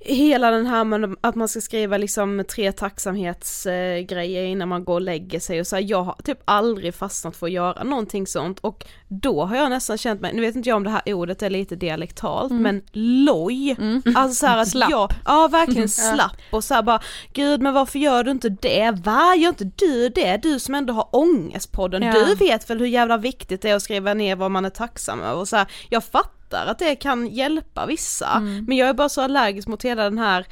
hela 0.00 0.50
den 0.50 0.66
här 0.66 0.84
med 0.84 1.16
att 1.20 1.34
man 1.34 1.48
ska 1.48 1.60
skriva 1.60 1.96
liksom 1.96 2.44
tre 2.48 2.72
tacksamhetsgrejer 2.72 4.42
innan 4.44 4.68
man 4.68 4.84
går 4.84 4.94
och 4.94 5.00
lägger 5.00 5.40
sig 5.40 5.60
och 5.60 5.66
så 5.66 5.76
här, 5.76 5.82
jag 5.82 6.02
har 6.02 6.16
typ 6.24 6.38
aldrig 6.44 6.94
fastnat 6.94 7.36
för 7.36 7.46
att 7.46 7.52
göra 7.52 7.84
någonting 7.84 8.26
sånt. 8.26 8.58
Och 8.60 8.84
då 9.08 9.44
har 9.44 9.56
jag 9.56 9.70
nästan 9.70 9.98
känt 9.98 10.20
mig, 10.20 10.34
nu 10.34 10.40
vet 10.40 10.56
inte 10.56 10.68
jag 10.68 10.76
om 10.76 10.84
det 10.84 10.90
här 10.90 11.02
ordet 11.14 11.42
är 11.42 11.50
lite 11.50 11.76
dialektalt 11.76 12.52
men 12.52 12.82
loj, 12.92 13.76
alltså 14.14 14.34
så 14.34 14.46
här 14.46 14.58
att 14.58 14.68
Slapp. 14.68 14.90
jag, 14.90 15.12
ja 15.24 15.48
verkligen 15.52 15.88
slapp 16.14 16.36
och 16.50 16.64
så 16.64 16.74
här 16.74 16.82
bara 16.82 17.00
gud 17.32 17.62
men 17.62 17.74
varför 17.74 17.98
gör 17.98 18.24
du 18.24 18.30
inte 18.30 18.48
det, 18.48 18.90
va? 19.04 19.34
Gör 19.36 19.48
inte 19.48 19.70
du 19.76 20.08
det, 20.08 20.36
du 20.36 20.58
som 20.58 20.74
ändå 20.74 20.92
har 20.94 21.08
ångestpodden, 21.12 22.02
Ja. 22.02 22.12
du 22.12 22.34
vet 22.34 22.70
väl 22.70 22.78
hur 22.78 22.86
jävla 22.86 23.16
viktigt 23.16 23.62
det 23.62 23.70
är 23.70 23.74
att 23.76 23.82
skriva 23.82 24.14
ner 24.14 24.36
vad 24.36 24.50
man 24.50 24.64
är 24.64 24.70
tacksam 24.70 25.20
över. 25.20 25.40
Och 25.40 25.48
så 25.48 25.56
här, 25.56 25.66
jag 25.88 26.04
fattar 26.04 26.37
att 26.54 26.78
det 26.78 26.96
kan 26.96 27.26
hjälpa 27.26 27.86
vissa 27.86 28.40
men 28.40 28.76
jag 28.76 28.88
är 28.88 28.94
bara 28.94 29.08
så 29.08 29.20
allergisk 29.20 29.68
mot 29.68 29.84
hela 29.84 30.04
den 30.04 30.18
här 30.18 30.46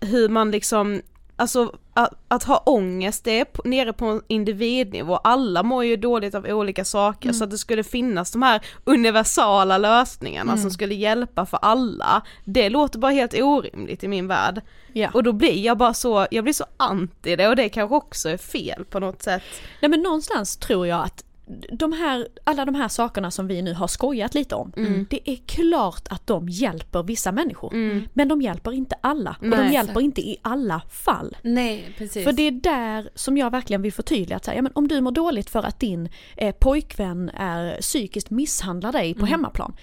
hur 0.00 0.28
man 0.28 0.50
liksom 0.50 1.02
alltså 1.36 1.74
att, 1.94 2.12
att 2.28 2.44
ha 2.44 2.56
ångest 2.66 3.24
det 3.24 3.40
är 3.40 3.44
på, 3.44 3.62
nere 3.64 3.92
på 3.92 4.22
individnivå, 4.28 5.16
alla 5.16 5.62
mår 5.62 5.84
ju 5.84 5.96
dåligt 5.96 6.34
av 6.34 6.46
olika 6.46 6.84
saker 6.84 7.28
Mm. 7.28 7.34
så 7.34 7.44
att 7.44 7.50
det 7.50 7.58
skulle 7.58 7.84
finnas 7.84 8.30
de 8.32 8.42
här 8.42 8.60
universala 8.84 9.78
lösningarna 9.78 10.52
Mm. 10.52 10.62
som 10.62 10.70
skulle 10.70 10.94
hjälpa 10.94 11.46
för 11.46 11.58
alla, 11.62 12.22
det 12.44 12.68
låter 12.68 12.98
bara 12.98 13.12
helt 13.12 13.34
orimligt 13.34 14.04
i 14.04 14.08
min 14.08 14.26
värld. 14.28 14.60
Ja. 14.92 15.08
Och 15.14 15.22
då 15.22 15.32
blir 15.32 15.64
jag 15.64 15.78
bara 15.78 15.94
så, 15.94 16.26
jag 16.30 16.44
blir 16.44 16.54
så 16.54 16.64
anti 16.76 17.36
det 17.36 17.48
och 17.48 17.56
det 17.56 17.68
kanske 17.68 17.96
också 17.96 18.28
är 18.28 18.36
fel 18.36 18.84
på 18.84 19.00
något 19.00 19.22
sätt. 19.22 19.42
Nej 19.82 19.88
men 19.88 20.00
någonstans 20.02 20.56
tror 20.56 20.86
jag 20.86 21.04
att 21.04 21.24
de 21.72 21.92
här, 21.92 22.28
alla 22.44 22.64
de 22.64 22.74
här 22.74 22.88
sakerna 22.88 23.30
som 23.30 23.46
vi 23.46 23.62
nu 23.62 23.74
har 23.74 23.86
skojat 23.86 24.34
lite 24.34 24.54
om, 24.54 24.72
Mm. 24.76 25.06
det 25.10 25.30
är 25.30 25.36
klart 25.46 26.08
att 26.10 26.26
de 26.26 26.48
hjälper 26.48 27.02
vissa 27.02 27.32
människor. 27.32 27.70
Men 28.12 28.28
de 28.28 28.42
hjälper 28.42 28.72
inte 28.72 28.96
alla 29.00 29.36
och 29.40 29.50
de 29.50 29.56
Nej. 29.56 29.72
hjälper 29.72 30.00
inte 30.00 30.20
i 30.20 30.36
alla 30.42 30.82
fall. 30.90 31.36
Nej, 31.42 31.94
precis. 31.98 32.24
För 32.24 32.32
det 32.32 32.42
är 32.42 32.50
där 32.50 33.10
som 33.14 33.36
jag 33.36 33.50
verkligen 33.50 33.82
vill 33.82 33.92
förtydliga 33.92 34.36
att 34.36 34.44
säga, 34.44 34.56
ja, 34.56 34.62
men 34.62 34.72
om 34.74 34.88
du 34.88 35.00
mår 35.00 35.12
dåligt 35.12 35.50
för 35.50 35.62
att 35.62 35.80
din 35.80 36.08
eh, 36.36 36.54
pojkvän 36.54 37.30
är 37.34 37.80
psykiskt 37.80 38.30
misshandlar 38.30 38.92
dig 38.92 39.14
på 39.14 39.26
hemmaplan. 39.26 39.76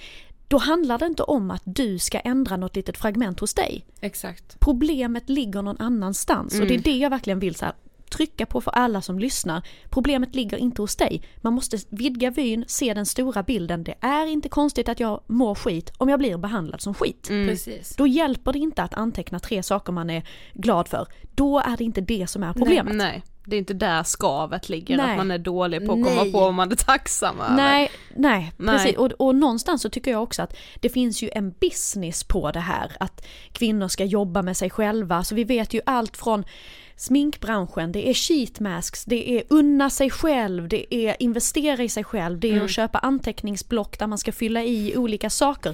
Då 0.50 0.58
handlar 0.58 0.98
det 0.98 1.06
inte 1.06 1.24
om 1.24 1.52
att 1.52 1.62
du 1.66 2.00
ska 2.00 2.20
ändra 2.20 2.58
något 2.58 2.76
litet 2.76 2.98
fragment 2.98 3.40
hos 3.40 3.54
dig. 3.54 3.86
Exakt. 4.02 4.60
Problemet 4.60 5.30
ligger 5.30 5.62
någon 5.62 5.78
annanstans 5.80 6.60
och 6.60 6.68
det 6.68 6.76
är 6.76 6.80
det 6.80 6.98
jag 6.98 7.10
verkligen 7.10 7.40
vill 7.40 7.56
så 7.56 7.66
här, 7.66 7.74
trycka 8.10 8.46
på 8.46 8.62
för 8.62 8.72
alla 8.72 9.02
som 9.02 9.20
lyssnar. 9.20 9.68
Problemet 9.90 10.36
ligger 10.36 10.58
inte 10.58 10.82
hos 10.82 10.96
dig. 10.96 11.22
Man 11.38 11.54
måste 11.54 11.78
vidga 11.90 12.32
vyn, 12.32 12.66
se 12.68 12.94
den 12.94 13.06
stora 13.06 13.44
bilden. 13.44 13.84
Det 13.84 13.96
är 14.02 14.26
inte 14.26 14.50
konstigt 14.50 14.90
att 14.90 15.00
jag 15.00 15.24
mår 15.28 15.56
skit 15.56 15.92
om 15.98 16.10
jag 16.10 16.20
blir 16.20 16.38
behandlad 16.38 16.82
som 16.82 16.94
skit. 16.94 17.28
Precis. 17.28 17.96
Då 17.96 18.08
hjälper 18.08 18.54
det 18.54 18.60
inte 18.60 18.84
att 18.84 18.94
anteckna 18.94 19.40
tre 19.40 19.64
saker 19.64 19.94
man 19.94 20.10
är 20.10 20.24
glad 20.54 20.88
för. 20.88 21.08
Då 21.36 21.60
är 21.60 21.78
det 21.78 21.84
inte 21.84 22.02
det 22.02 22.28
som 22.28 22.44
är 22.44 22.54
problemet. 22.54 22.96
Nej, 22.96 23.24
det 23.48 23.56
är 23.56 23.58
inte 23.58 23.74
där 23.74 24.04
skavet 24.04 24.70
ligger, 24.70 24.98
Nej. 24.98 25.12
att 25.12 25.18
man 25.18 25.32
är 25.32 25.38
dålig 25.38 25.86
på 25.86 25.94
att 25.94 26.04
komma 26.04 26.24
Nej. 26.24 26.32
på 26.32 26.40
vad 26.40 26.54
man 26.54 26.72
är 26.72 26.76
tacksam 26.76 27.40
över. 27.42 27.56
Nej, 27.56 27.92
nej, 28.16 28.54
Nej. 28.58 28.78
precis. 28.78 28.98
Och, 28.98 29.12
och 29.12 29.36
någonstans 29.36 29.82
så 29.82 29.90
tycker 29.90 30.12
jag 30.12 30.24
också 30.24 30.42
att 30.42 30.58
det 30.80 30.90
finns 30.90 31.22
ju 31.22 31.30
en 31.34 31.54
business 31.62 32.24
på 32.24 32.52
det 32.52 32.60
här. 32.60 32.92
Att 33.00 33.26
kvinnor 33.52 33.88
ska 33.88 34.06
jobba 34.06 34.42
med 34.42 34.58
sig 34.58 34.70
själva. 34.70 35.24
Så 35.24 35.36
vi 35.36 35.44
vet 35.44 35.74
ju 35.74 35.82
allt 35.86 36.18
från 36.18 36.46
sminkbranschen, 36.98 37.92
det 37.92 38.10
är 38.10 38.14
sheet 38.14 38.60
masks, 38.60 39.06
det 39.06 39.32
är 39.32 39.44
unna 39.50 39.90
sig 39.90 40.10
själv, 40.10 40.68
det 40.68 40.96
är 40.96 41.16
investera 41.20 41.84
i 41.84 41.90
sig 41.90 42.04
själv, 42.04 42.40
det 42.40 42.52
är 42.52 42.62
att 42.62 42.72
köpa 42.72 42.98
anteckningsblock 43.00 44.00
där 44.00 44.08
man 44.08 44.18
ska 44.18 44.32
fylla 44.32 44.64
i 44.64 44.98
olika 44.98 45.30
saker. 45.30 45.74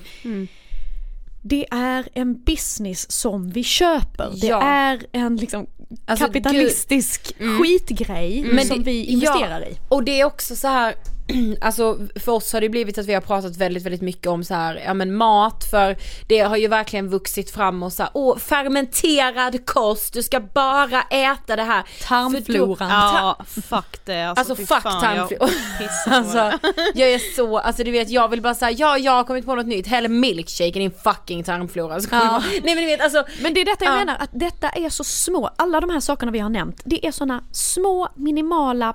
Det 1.45 1.65
är 1.71 2.07
en 2.13 2.41
business 2.43 3.11
som 3.11 3.49
vi 3.49 3.63
köper. 3.63 4.31
Det 4.41 4.47
Ja. 4.47 4.61
är 4.61 5.05
en 5.11 5.35
liksom 5.37 5.67
Alltså, 6.05 6.25
kapitalistisk 6.25 7.33
skitgrej 7.37 8.43
Men 8.53 8.65
som 8.65 8.77
det- 8.77 8.83
vi 8.83 9.05
investerar 9.05 9.61
ja, 9.61 9.67
i. 9.67 9.77
Och 9.89 10.03
det 10.03 10.19
är 10.19 10.25
också 10.25 10.55
så 10.55 10.67
här, 10.67 10.95
alltså 11.61 11.97
för 12.15 12.31
oss 12.31 12.53
har 12.53 12.61
det 12.61 12.69
blivit 12.69 12.97
att 12.97 13.05
vi 13.05 13.13
har 13.13 13.21
pratat 13.21 13.57
väldigt, 13.57 13.83
väldigt 13.83 14.01
mycket 14.01 14.27
om 14.27 14.43
så 14.43 14.53
här, 14.53 14.81
ja 14.85 14.93
men 14.93 15.15
mat 15.15 15.63
för 15.71 15.97
det 16.27 16.39
har 16.39 16.57
ju 16.57 16.67
verkligen 16.67 17.09
vuxit 17.09 17.51
fram 17.51 17.83
och 17.83 17.93
så 17.93 18.03
här, 18.03 18.11
åh 18.13 18.37
fermenterad 18.37 19.65
kost, 19.65 20.13
du 20.13 20.23
ska 20.23 20.39
bara 20.39 21.01
äta 21.01 21.55
det 21.55 21.63
här. 21.63 21.83
Tarmfloran. 22.07 22.89
Då- 22.89 22.95
Ja, 23.17 23.37
fuck 23.45 24.05
det. 24.05 24.23
Alltså, 24.23 24.51
Alltså 24.51 24.65
fuck 24.75 24.85
jag 24.85 25.01
tarmfloran. 25.01 25.49
på 26.05 26.11
Alltså, 26.13 26.37
jag 26.95 27.09
är 27.11 27.35
så, 27.35 27.57
alltså 27.57 27.83
du 27.83 27.91
vet 27.91 28.09
jag 28.09 28.27
vill 28.27 28.41
bara 28.41 28.55
säga 28.55 28.71
ja 28.71 28.97
jag 28.97 29.11
har 29.11 29.23
kommit 29.23 29.45
på 29.45 29.55
något 29.55 29.65
nytt, 29.67 29.87
häll 29.87 30.07
milkshake 30.07 30.67
i 30.67 30.71
din 30.71 30.91
fucking 31.03 31.43
tarmflora. 31.43 31.99
Så 32.01 32.09
kommer 32.09 32.23
Ja. 32.25 32.39
Nej 32.51 32.75
men 32.75 32.77
du 32.77 32.85
vet 32.85 33.01
alltså, 33.01 33.23
Men 33.41 33.53
det 33.53 33.61
är 33.61 33.65
detta 33.65 33.85
jag 33.85 33.93
Ja. 33.93 33.97
menar, 33.99 34.15
att 34.19 34.29
detta 34.31 34.69
är 34.69 34.89
så 34.89 35.03
små, 35.03 35.49
alla 35.55 35.81
de 35.81 35.89
här 35.89 35.99
sakerna 35.99 36.31
vi 36.31 36.39
har 36.39 36.49
nämnt, 36.49 36.81
det 36.85 37.07
är 37.07 37.11
sådana 37.11 37.43
små 37.51 38.09
minimala 38.15 38.93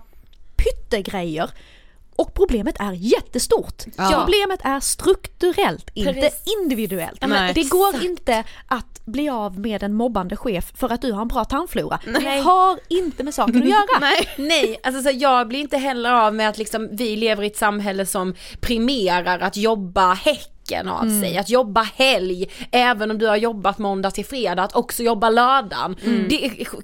pyttegrejer. 0.57 1.51
Och 2.19 2.35
problemet 2.35 2.77
är 2.81 2.93
jättestort. 2.93 3.83
Ja. 3.97 4.11
Problemet 4.15 4.61
är 4.65 4.81
strukturellt, 4.81 5.91
inte 5.95 6.13
Precis. 6.13 6.43
individuellt. 6.63 7.27
Nej. 7.27 7.53
det 7.55 7.63
går 7.63 8.03
inte 8.05 8.45
att 8.69 9.07
bli 9.07 9.29
av 9.29 9.59
med 9.61 9.83
en 9.83 9.95
mobbande 9.95 10.37
chef 10.37 10.73
för 10.77 10.93
att 10.93 11.03
du 11.03 11.13
har 11.13 11.23
en 11.23 11.29
bra 11.29 11.45
tarmflora. 11.45 11.99
Det 12.05 12.41
har 12.41 12.79
inte 12.89 13.25
med 13.25 13.35
saken 13.35 13.63
att 13.63 13.69
göra. 13.69 13.87
Nej. 14.01 14.29
Nej, 14.37 14.81
alltså 14.83 15.03
så 15.03 15.11
jag 15.15 15.49
blir 15.49 15.61
inte 15.61 15.77
heller 15.79 16.13
av 16.13 16.35
med 16.35 16.49
att 16.49 16.59
liksom 16.59 16.89
vi 16.93 17.17
lever 17.17 17.43
i 17.43 17.47
ett 17.47 17.57
samhälle 17.57 18.07
som 18.07 18.35
primerar 18.61 19.39
att 19.39 19.57
jobba 19.57 20.13
häcken 20.15 20.89
av 20.89 21.03
Mm. 21.03 21.23
sig, 21.23 21.39
att 21.39 21.51
jobba 21.51 21.83
helg, 21.83 22.47
även 22.71 23.11
om 23.11 23.19
du 23.19 23.27
har 23.27 23.37
jobbat 23.37 23.79
måndag 23.79 24.11
till 24.11 24.25
fredag, 24.27 24.63
att 24.63 24.77
också 24.77 25.03
jobba 25.03 25.31
lördagen. 25.31 25.97
Mm. 26.05 26.27
Det 26.29 26.45
är- 26.47 26.83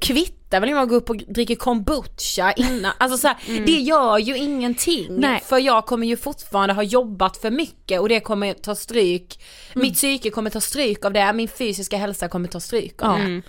kvittar 0.55 0.61
väl 0.61 0.71
jag 0.79 0.89
går 0.89 0.97
upp 0.97 1.11
och 1.11 1.17
dricker 1.17 1.55
kombucha 1.55 2.53
innan, 2.53 2.93
alltså 2.99 3.19
så 3.19 3.29
här, 3.29 3.37
det 3.67 3.73
gör 3.81 4.19
ju 4.19 4.37
ingenting. 4.37 5.07
Mm. 5.09 5.21
Nej. 5.21 5.41
För 5.45 5.59
jag 5.59 5.87
kommer 5.87 6.07
ju 6.07 6.17
fortfarande 6.17 6.75
ha 6.75 6.83
jobbat 6.83 7.37
för 7.37 7.51
mycket 7.51 8.01
och 8.01 8.09
det 8.09 8.21
kommer 8.21 8.55
ta 8.55 8.75
stryk, 8.75 9.41
Mm. 9.75 9.87
mitt 9.89 9.95
psyke 9.95 10.31
kommer 10.31 10.51
ta 10.51 10.61
stryk 10.61 11.05
av 11.05 11.13
det, 11.13 11.33
min 11.33 11.49
fysiska 11.49 11.97
hälsa 11.97 12.29
kommer 12.29 12.49
ta 12.49 12.61
stryk 12.61 13.03
av 13.03 13.19
det. 13.19 13.25
Liksom. 13.25 13.43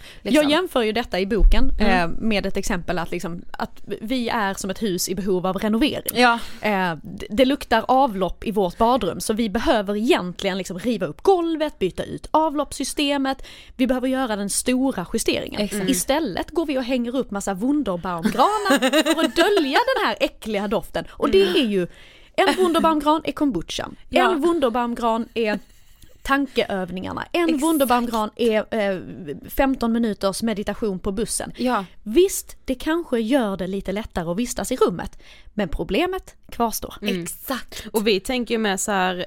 Jag 0.43 0.51
jämför 0.51 0.81
ju 0.83 0.91
detta 0.91 1.19
i 1.19 1.25
boken 1.25 1.71
eh, 1.79 2.07
med 2.07 2.45
ett 2.45 2.57
exempel 2.57 2.99
att, 2.99 3.11
liksom, 3.11 3.41
att 3.51 3.81
vi 4.01 4.29
är 4.29 4.53
som 4.53 4.69
ett 4.69 4.81
hus 4.81 5.09
i 5.09 5.15
behov 5.15 5.45
av 5.47 5.55
renovering. 5.57 6.13
Ja. 6.15 6.39
Eh, 6.61 6.93
det- 7.29 7.45
luktar 7.45 7.85
avlopp 7.87 8.43
i 8.43 8.51
vårt 8.51 8.77
badrum 8.77 9.19
så 9.19 9.33
vi 9.33 9.49
behöver 9.49 9.95
egentligen 9.95 10.57
liksom 10.57 10.79
riva 10.79 11.05
upp 11.05 11.21
golvet, 11.21 11.79
byta 11.79 12.03
ut 12.03 12.27
avloppssystemet. 12.31 13.37
Vi 13.75 13.87
behöver 13.87 14.07
göra 14.07 14.35
den 14.35 14.49
stora 14.49 15.05
justeringen. 15.13 15.61
Exakt. 15.61 15.89
Istället 15.89 16.51
går 16.51 16.65
vi 16.65 16.77
och 16.77 16.83
hänger 16.95 17.15
upp 17.15 17.31
massa 17.31 17.53
Wunderbaumgranar 17.53 18.79
för 19.13 19.23
att 19.25 19.35
dölja 19.35 19.79
den 19.95 20.05
här 20.05 20.17
äckliga 20.19 20.67
doften. 20.67 21.05
Och 21.11 21.29
det 21.29 21.41
är 21.43 21.65
ju, 21.65 21.87
en 22.35 22.55
Wunderbaumgran 22.57 23.21
är 23.23 23.31
kombuchan, 23.31 23.95
Ja. 24.09 24.31
en 24.31 24.41
Wunderbaumgran 24.41 25.29
är 25.33 25.59
tankeövningarna. 26.21 27.25
En 27.31 27.43
Exakt. 27.49 27.63
Wunderbaumgran 27.63 28.29
är 28.35 28.65
eh, 28.71 28.99
15 29.49 29.91
minuters 29.91 30.43
meditation 30.43 30.99
på 30.99 31.11
bussen. 31.11 31.51
Ja. 31.57 31.85
Visst, 32.03 32.57
det 32.65 32.75
kanske 32.75 33.19
gör 33.19 33.57
det 33.57 33.67
lite 33.67 33.91
lättare 33.91 34.29
att 34.29 34.37
vistas 34.37 34.71
i 34.71 34.75
rummet, 34.75 35.19
men 35.53 35.69
problemet 35.69 36.35
kvarstår. 36.51 36.95
Exakt. 37.01 37.87
Och 37.91 38.07
vi 38.07 38.19
tänker 38.19 38.53
ju 38.53 38.57
med 38.57 38.79
så 38.79 38.91
här, 38.91 39.25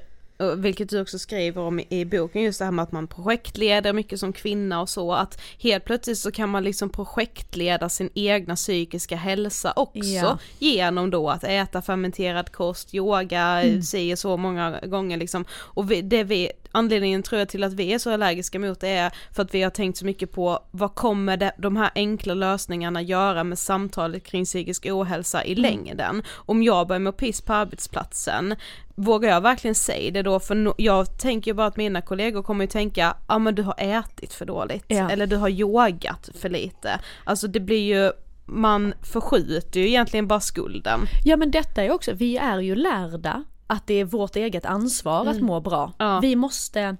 vilket 0.57 0.89
du 0.89 1.01
också 1.01 1.19
skriver 1.19 1.61
om 1.61 1.79
i- 1.89 2.05
boken, 2.05 2.41
just 2.41 2.59
det 2.59 2.65
här 2.65 2.71
med 2.71 2.83
att 2.83 2.91
man 2.91 3.07
projektleder 3.07 3.93
mycket 3.93 4.19
som 4.19 4.33
kvinna 4.33 4.81
och 4.81 4.89
så, 4.89 5.13
att 5.13 5.41
helt 5.59 5.85
plötsligt 5.85 6.17
så 6.17 6.31
kan 6.31 6.49
man 6.49 6.63
liksom 6.63 6.89
projektleda 6.89 7.89
sin 7.89 8.09
egna 8.13 8.55
psykiska 8.55 9.15
hälsa 9.15 9.73
också, 9.75 9.99
Ja. 10.09 10.37
genom 10.59 11.09
då 11.09 11.29
att 11.29 11.43
äta 11.43 11.81
fermenterad 11.81 12.51
kost, 12.51 12.93
yoga, 12.95 13.41
mm. 13.63 13.81
säger 13.83 14.15
så 14.15 14.37
många 14.37 14.79
gånger 14.83 15.17
liksom, 15.17 15.45
och 15.51 15.91
vi, 15.91 16.01
det 16.01 16.23
vi, 16.23 16.51
anledningen 16.71 17.23
tror 17.23 17.39
jag 17.39 17.49
till 17.49 17.63
att 17.63 17.73
vi 17.73 17.93
är 17.93 17.99
så 17.99 18.13
allergiska 18.13 18.59
mot 18.59 18.79
det 18.79 18.89
är 18.89 19.11
för 19.35 19.43
att 19.43 19.53
vi 19.53 19.61
har 19.63 19.69
tänkt 19.69 19.97
så 19.97 20.05
mycket 20.05 20.31
på 20.31 20.59
vad 20.71 20.95
kommer 20.95 21.37
det, 21.37 21.51
de 21.57 21.77
här 21.77 21.91
enkla 21.95 22.33
lösningarna 22.33 23.01
göra 23.01 23.43
med 23.43 23.59
samtalet 23.59 24.23
kring 24.23 24.45
psykisk 24.45 24.85
ohälsa 24.89 25.43
i 25.45 25.55
längden? 25.55 26.23
Om 26.35 26.63
jag 26.63 26.87
börjar 26.87 26.99
må 26.99 27.11
piss 27.11 27.41
på 27.41 27.53
arbetsplatsen, 27.53 28.55
vågar 28.95 29.29
jag 29.29 29.41
verkligen 29.41 29.75
säga 29.75 30.11
det 30.11 30.21
då? 30.21 30.39
För 30.39 30.55
no- 30.55 30.75
jag 30.77 31.19
tänker 31.19 31.51
ju 31.51 31.55
bara 31.55 31.67
att 31.67 31.77
mina 31.77 32.01
kollegor 32.01 32.43
kommer 32.43 32.63
ju 32.63 32.67
tänka, 32.67 33.01
ja 33.01 33.15
ah, 33.35 33.39
men 33.39 33.55
du 33.55 33.63
har 33.63 33.75
ätit 33.77 34.33
för 34.33 34.45
dåligt, 34.45 34.85
Ja. 34.87 35.09
eller 35.09 35.27
du 35.27 35.35
har 35.35 35.49
yogat 35.49 36.29
för 36.41 36.49
lite. 36.49 36.99
Alltså 37.23 37.47
det 37.47 37.59
blir 37.59 37.95
ju, 37.95 38.11
man 38.45 38.93
förskjuter 39.01 39.79
ju 39.79 39.87
egentligen 39.87 40.27
bara 40.27 40.39
skulden. 40.39 40.99
Ja 41.25 41.37
men 41.37 41.51
detta 41.51 41.83
är 41.83 41.91
också, 41.91 42.11
vi 42.13 42.37
är 42.37 42.59
ju 42.59 42.75
lärda 42.75 43.43
att 43.69 43.87
det 43.87 43.93
är 43.93 44.05
vårt 44.05 44.35
eget 44.35 44.65
ansvar 44.65 45.25
att 45.25 45.41
må 45.41 45.59
bra. 45.59 45.93
Ja. 45.97 46.19
Vi 46.19 46.35
måste 46.35 46.97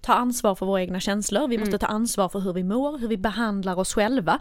ta 0.00 0.12
ansvar 0.12 0.54
för 0.54 0.66
våra 0.66 0.80
egna 0.80 1.00
känslor, 1.00 1.48
vi 1.48 1.58
måste 1.58 1.78
ta 1.78 1.86
ansvar 1.86 2.28
för 2.28 2.40
hur 2.40 2.52
vi 2.52 2.64
mår, 2.64 2.98
hur 2.98 3.08
vi 3.08 3.16
behandlar 3.16 3.78
oss 3.78 3.94
själva. 3.94 4.38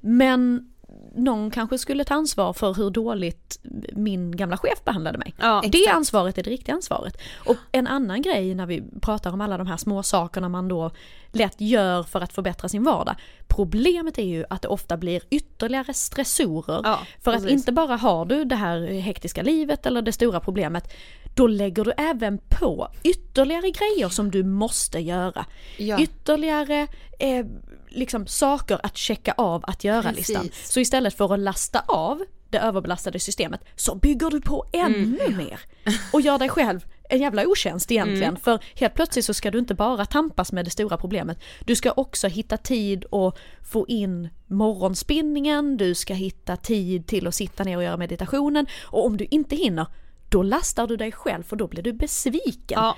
Men 0.00 0.70
någon 1.14 1.50
kanske 1.50 1.78
skulle 1.78 2.04
ta 2.04 2.14
ansvar 2.14 2.52
för 2.52 2.74
hur 2.74 2.90
dåligt 2.90 3.60
min 3.92 4.36
gamla 4.36 4.56
chef 4.56 4.84
behandlade 4.84 5.18
mig. 5.18 5.34
Ja, 5.38 5.62
det 5.68 5.86
ansvaret 5.86 6.38
är 6.38 6.42
det 6.42 6.50
riktiga 6.50 6.74
ansvaret. 6.74 7.16
Och 7.46 7.56
en 7.72 7.86
annan 7.86 8.22
grej 8.22 8.54
när 8.54 8.66
vi 8.66 8.82
pratar 9.00 9.32
om 9.32 9.40
alla 9.40 9.58
de 9.58 9.66
här 9.66 9.76
små 9.76 10.02
sakerna 10.02 10.48
man 10.48 10.68
då 10.68 10.90
lätt 11.32 11.60
gör 11.60 12.02
för 12.02 12.20
att 12.20 12.32
förbättra 12.32 12.68
sin 12.68 12.84
vardag. 12.84 13.14
Problemet 13.48 14.18
är 14.18 14.24
ju 14.24 14.44
att 14.50 14.62
det 14.62 14.68
ofta 14.68 14.96
blir 14.96 15.22
ytterligare 15.30 15.94
stressorer. 15.94 16.80
Ja, 16.84 16.98
för 17.20 17.32
att 17.32 17.48
inte 17.48 17.72
bara 17.72 17.96
har 17.96 18.24
du 18.24 18.44
det 18.44 18.56
här 18.56 18.80
hektiska 18.86 19.42
livet 19.42 19.86
eller 19.86 20.02
det 20.02 20.12
stora 20.12 20.40
problemet, 20.40 20.92
då 21.34 21.46
lägger 21.46 21.84
du 21.84 21.92
även 21.96 22.38
på 22.48 22.88
ytterligare 23.02 23.70
grejer 23.70 24.08
som 24.08 24.30
du 24.30 24.44
måste 24.44 24.98
göra. 24.98 25.46
Ja. 25.78 26.00
Ytterligare 26.00 26.86
eh, 27.18 27.46
liksom 27.90 28.26
saker 28.26 28.80
att 28.82 28.96
checka 28.96 29.34
av 29.36 29.64
att 29.66 29.84
göra-listan. 29.84 30.48
Så 30.64 30.80
istället 30.80 31.14
för 31.14 31.34
att 31.34 31.40
lasta 31.40 31.80
av 31.88 32.24
det 32.50 32.58
överbelastade 32.58 33.18
systemet 33.20 33.60
så 33.76 33.94
bygger 33.94 34.30
du 34.30 34.40
på 34.40 34.64
ännu 34.72 35.18
Mm. 35.26 35.36
mer. 35.36 35.60
Och 36.12 36.20
gör 36.20 36.38
dig 36.38 36.48
själv 36.48 36.84
en 37.08 37.20
jävla 37.20 37.46
otjänst 37.46 37.90
egentligen. 37.90 38.36
För 38.36 38.58
helt 38.74 38.94
plötsligt 38.94 39.24
så 39.24 39.34
ska 39.34 39.50
du 39.50 39.58
inte 39.58 39.74
bara 39.74 40.06
tampas 40.06 40.52
med 40.52 40.64
det 40.64 40.70
stora 40.70 40.96
problemet. 40.96 41.38
Du 41.64 41.76
ska 41.76 41.92
också 41.92 42.28
hitta 42.28 42.56
tid 42.56 43.04
och 43.04 43.38
få 43.72 43.86
in 43.88 44.28
morgonspinningen, 44.46 45.76
du 45.76 45.94
ska 45.94 46.14
hitta 46.14 46.56
tid 46.56 47.06
till 47.06 47.26
att 47.26 47.34
sitta 47.34 47.64
ner 47.64 47.76
och 47.76 47.82
göra 47.82 47.96
meditationen. 47.96 48.66
Och 48.82 49.06
om 49.06 49.16
du 49.16 49.26
inte 49.30 49.56
hinner, 49.56 49.86
då 50.28 50.42
lastar 50.42 50.86
du 50.86 50.96
dig 50.96 51.12
själv 51.12 51.42
för 51.42 51.56
då 51.56 51.66
blir 51.68 51.82
du 51.82 51.92
besviken. 51.92 52.78
Ja. 52.80 52.96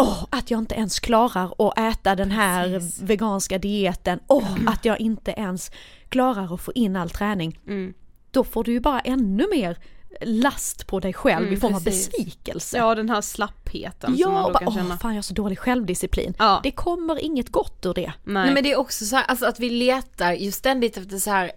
Åh, 0.00 0.24
att 0.30 0.50
jag 0.50 0.58
inte 0.58 0.74
ens 0.74 1.00
klarar 1.00 1.68
att 1.68 1.78
äta 1.78 2.14
den 2.16 2.30
här 2.30 2.80
veganska 3.06 3.58
dieten. 3.58 4.20
Åh, 4.26 4.48
att 4.66 4.84
jag 4.84 5.00
inte 5.00 5.30
ens 5.30 5.70
klarar 6.08 6.54
att 6.54 6.60
få 6.60 6.72
in 6.74 6.96
all 6.96 7.10
träning. 7.10 7.58
Mm. 7.66 7.94
Då 8.30 8.44
får 8.44 8.64
du 8.64 8.72
ju 8.72 8.80
bara 8.80 9.00
ännu 9.00 9.46
mer 9.54 9.78
last 10.20 10.86
på 10.86 11.00
dig 11.00 11.12
själv 11.12 11.42
Mm, 11.42 11.54
i 11.54 11.60
form 11.60 11.74
av 11.74 11.84
precis. 11.84 12.10
besvikelse. 12.10 12.76
Ja 12.76 12.94
den 12.94 13.10
här 13.10 13.20
slappheten 13.20 14.10
som 14.10 14.20
Ja, 14.20 14.28
man 14.30 14.44
och 14.44 14.48
då 14.48 14.52
bara, 14.52 14.64
kan 14.64 14.74
känna. 14.74 14.94
åh 14.94 14.98
fan 15.00 15.10
jag 15.10 15.16
har 15.18 15.22
så 15.22 15.34
dålig 15.34 15.58
självdisciplin. 15.58 16.34
Ja. 16.38 16.60
Det 16.62 16.70
kommer 16.70 17.18
inget 17.24 17.48
gott 17.48 17.86
ur 17.86 17.94
det. 17.94 18.12
Nej. 18.24 18.44
Nej 18.44 18.54
men 18.54 18.62
det 18.62 18.72
är 18.72 18.78
också 18.78 19.04
så 19.04 19.16
här, 19.16 19.24
alltså 19.24 19.46
att 19.46 19.60
vi 19.60 19.70
letar 19.70 20.32
ju 20.32 20.52
ständigt 20.52 20.96
efter 20.96 21.18
så 21.18 21.30
här 21.30 21.52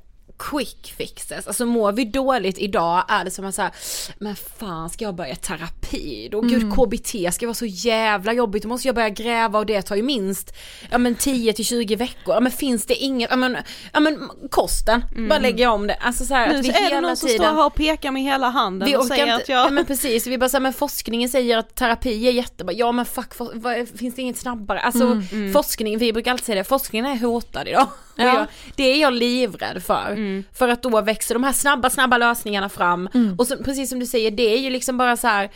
quick 0.49 0.93
fixes, 0.97 1.47
alltså 1.47 1.65
mår 1.65 1.91
vi 1.91 2.05
dåligt 2.05 2.57
idag 2.57 3.05
är 3.07 3.25
det 3.25 3.31
som 3.31 3.45
att 3.45 3.55
säga, 3.55 3.71
men 4.17 4.35
fan 4.35 4.89
ska 4.89 5.05
jag 5.05 5.15
börja 5.15 5.35
terapi? 5.35 6.29
Då? 6.31 6.41
Gud 6.41 6.73
KBT 6.73 7.33
ska 7.33 7.45
vara 7.45 7.53
så 7.53 7.65
jävla 7.65 8.33
jobbigt, 8.33 8.63
då 8.63 8.69
måste 8.69 8.87
jag 8.87 8.95
börja 8.95 9.09
gräva 9.09 9.59
och 9.59 9.65
det 9.65 9.81
tar 9.81 9.95
ju 9.95 10.03
minst, 10.03 10.55
ja 10.91 10.97
men 10.97 11.15
10 11.15 11.53
till 11.53 11.65
20 11.65 11.95
veckor, 11.95 12.33
ja 12.33 12.39
men 12.39 12.51
finns 12.51 12.85
det 12.85 12.95
inget, 12.95 13.29
ja 13.29 13.35
men, 13.35 13.57
ja 13.93 13.99
men 13.99 14.29
kosten, 14.49 15.05
bara 15.29 15.39
lägga 15.39 15.71
om 15.71 15.87
det, 15.87 15.95
alltså 15.95 16.25
så 16.25 16.33
här 16.33 16.49
nu 16.49 16.59
att 16.59 16.65
vi 16.65 16.69
är 16.69 16.73
det 16.73 16.79
hela 16.79 17.01
någon 17.01 17.17
som 17.17 17.27
tiden 17.27 17.45
står 17.45 17.55
här 17.55 17.65
och 17.65 17.75
pekar 17.75 18.11
med 18.11 18.23
hela 18.23 18.49
handen 18.49 18.89
vi 18.89 18.97
och 18.97 19.05
säger 19.05 19.23
inte, 19.23 19.35
att 19.35 19.49
jag... 19.49 19.65
ja, 19.65 19.69
men 19.69 19.85
precis, 19.85 20.27
vi 20.27 20.37
bara 20.37 20.49
säger 20.49 20.61
men 20.61 20.73
forskningen 20.73 21.29
säger 21.29 21.57
att 21.57 21.75
terapi 21.75 22.27
är 22.27 22.31
jättebra, 22.31 22.73
ja 22.73 22.91
men 22.91 23.05
fuck, 23.05 23.33
for, 23.33 23.51
vad, 23.53 23.89
finns 23.89 24.15
det 24.15 24.21
inget 24.21 24.37
snabbare? 24.37 24.79
Alltså 24.79 25.21
forskning, 25.53 25.97
vi 25.97 26.13
brukar 26.13 26.31
alltid 26.31 26.45
säga 26.45 26.55
det, 26.55 26.63
forskningen 26.63 27.05
är 27.05 27.19
hotad 27.19 27.67
idag. 27.67 27.87
Och 28.15 28.19
Ja. 28.23 28.33
jag, 28.37 28.47
det 28.75 28.83
är 28.83 29.01
jag 29.01 29.13
livrädd 29.13 29.83
för. 29.83 30.43
För 30.55 30.67
att 30.69 30.83
då 30.83 31.01
växer 31.01 31.35
de 31.35 31.43
här 31.43 31.53
snabba, 31.53 31.89
snabba 31.89 32.17
lösningarna 32.17 32.69
fram. 32.69 33.09
Och 33.37 33.47
så, 33.47 33.57
precis 33.57 33.89
som 33.89 33.99
du 33.99 34.05
säger, 34.05 34.31
det 34.31 34.53
är 34.53 34.57
ju 34.59 34.69
liksom 34.69 34.97
bara 34.97 35.17
så 35.17 35.27
här, 35.27 35.51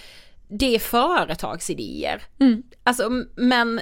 det 0.49 0.75
är 0.75 0.79
företagsidéer. 0.79 2.21
Alltså 2.83 3.03
m- 3.05 3.27
men 3.35 3.81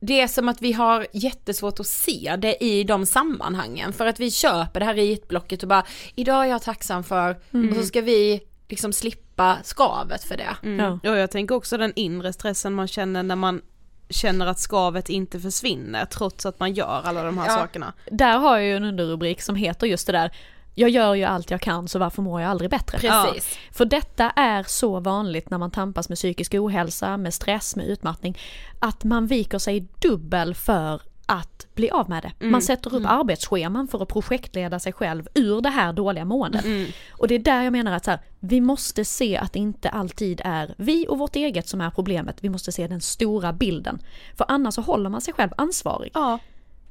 det 0.00 0.20
är 0.20 0.26
som 0.28 0.48
att 0.48 0.62
vi 0.62 0.72
har 0.72 1.06
jättesvårt 1.12 1.80
att 1.80 1.86
se 1.86 2.36
det 2.38 2.64
i 2.64 2.84
de 2.84 3.06
sammanhangen 3.06 3.92
för 3.92 4.06
att 4.06 4.20
vi 4.20 4.30
köper 4.30 4.80
det 4.80 4.86
här 4.86 4.94
ritblocket 4.94 5.62
och 5.62 5.68
bara 5.68 5.84
idag 6.14 6.44
är 6.44 6.48
jag 6.50 6.62
tacksam 6.62 7.04
för 7.04 7.30
och 7.70 7.76
så 7.76 7.82
ska 7.82 8.00
vi 8.00 8.40
liksom 8.68 8.92
slippa 8.92 9.56
skavet 9.64 10.24
för 10.24 10.36
det. 10.36 10.56
Mm. 10.62 10.98
Ja. 11.02 11.16
jag 11.18 11.30
tänker 11.30 11.54
också 11.54 11.76
den 11.76 11.92
inre 11.96 12.32
stressen 12.32 12.74
man 12.74 12.88
känner 12.88 13.22
när 13.22 13.36
man 13.36 13.62
känner 14.10 14.46
att 14.46 14.58
skavet 14.58 15.08
inte 15.08 15.40
försvinner 15.40 16.04
trots 16.04 16.46
att 16.46 16.60
man 16.60 16.72
gör 16.74 17.02
alla 17.04 17.22
de 17.22 17.38
här 17.38 17.46
Ja. 17.46 17.52
sakerna. 17.56 17.92
Där 18.10 18.38
har 18.38 18.56
jag 18.58 18.66
ju 18.66 18.76
en 18.76 18.84
underrubrik 18.84 19.42
som 19.42 19.54
heter 19.56 19.86
just 19.86 20.06
det 20.06 20.12
där 20.12 20.30
jag 20.74 20.90
gör 20.90 21.14
ju 21.14 21.24
allt 21.24 21.50
jag 21.50 21.60
kan 21.60 21.88
så 21.88 21.98
varför 21.98 22.22
mår 22.22 22.40
jag 22.40 22.50
aldrig 22.50 22.70
bättre? 22.70 22.98
Precis. 22.98 23.58
För 23.72 23.84
detta 23.84 24.30
är 24.30 24.62
så 24.62 25.00
vanligt 25.00 25.50
när 25.50 25.58
man 25.58 25.70
tampas 25.70 26.08
med 26.08 26.18
psykisk 26.18 26.54
ohälsa, 26.54 27.16
med 27.16 27.34
stress, 27.34 27.76
med 27.76 27.86
utmattning, 27.86 28.38
att 28.78 29.04
man 29.04 29.26
viker 29.26 29.58
sig 29.58 29.86
dubbel 29.98 30.54
för 30.54 31.00
att 31.30 31.66
bli 31.74 31.90
av 31.90 32.10
med 32.10 32.22
det. 32.22 32.46
Man 32.46 32.62
sätter 32.62 32.94
upp 32.94 33.02
arbetsscheman 33.06 33.88
för 33.88 34.02
att 34.02 34.08
projektleda 34.08 34.78
sig 34.78 34.92
själv 34.92 35.28
ur 35.34 35.60
det 35.60 35.68
här 35.68 35.92
dåliga 35.92 36.24
måendet. 36.24 36.64
Och 37.10 37.28
det 37.28 37.34
är 37.34 37.38
där 37.38 37.62
jag 37.62 37.72
menar 37.72 37.92
att 37.92 38.04
så 38.04 38.10
här, 38.10 38.20
vi 38.40 38.60
måste 38.60 39.04
se 39.04 39.36
att 39.36 39.52
det 39.52 39.58
inte 39.58 39.88
alltid 39.88 40.40
är 40.44 40.74
vi 40.78 41.06
och 41.08 41.18
vårt 41.18 41.36
eget 41.36 41.68
som 41.68 41.80
är 41.80 41.90
problemet, 41.90 42.36
vi 42.40 42.48
måste 42.48 42.72
se 42.72 42.86
den 42.86 43.00
stora 43.00 43.52
bilden. 43.52 44.02
För 44.36 44.46
annars 44.48 44.74
så 44.74 44.80
håller 44.80 45.10
man 45.10 45.20
sig 45.20 45.34
själv 45.34 45.50
ansvarig. 45.56 46.10
Ja. 46.14 46.38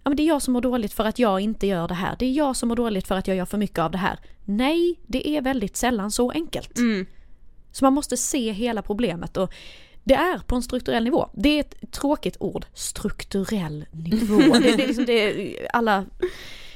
Ja 0.04 0.10
men 0.10 0.18
det 0.18 0.24
är 0.24 0.28
jag 0.28 0.42
som 0.42 0.54
mår 0.54 0.62
dåligt 0.62 0.94
för 0.94 1.06
att 1.06 1.20
jag 1.20 1.40
inte 1.40 1.68
gör 1.68 1.88
det 1.88 1.94
här. 1.94 2.16
Det 2.20 2.26
är 2.26 2.32
jag 2.32 2.56
som 2.56 2.70
mår 2.70 2.76
dåligt 2.76 3.08
för 3.08 3.16
att 3.16 3.28
jag 3.28 3.38
gör 3.38 3.46
för 3.46 3.58
mycket 3.58 3.80
av 3.80 3.92
det 3.92 3.98
här. 3.98 4.20
Nej, 4.46 5.00
det 5.08 5.30
är 5.30 5.42
väldigt 5.42 5.78
sällan 5.78 6.12
så 6.12 6.32
enkelt. 6.32 6.78
Så 7.72 7.86
man 7.86 7.94
måste 7.94 8.18
se 8.18 8.52
hela 8.52 8.82
problemet 8.82 9.38
och 9.38 9.54
det 10.10 10.16
är 10.16 10.40
på 10.40 10.56
en 10.56 10.62
strukturell 10.62 11.04
nivå. 11.04 11.30
Det 11.34 11.50
är 11.50 11.60
ett 11.60 11.92
tråkigt 11.92 12.38
ord, 12.40 12.66
strukturell 12.74 13.86
nivå. 13.92 14.54
Det, 14.54 14.60
det 14.60 14.84
är 14.84 14.88
liksom 14.88 15.06
det, 15.06 15.70
alla 15.74 16.06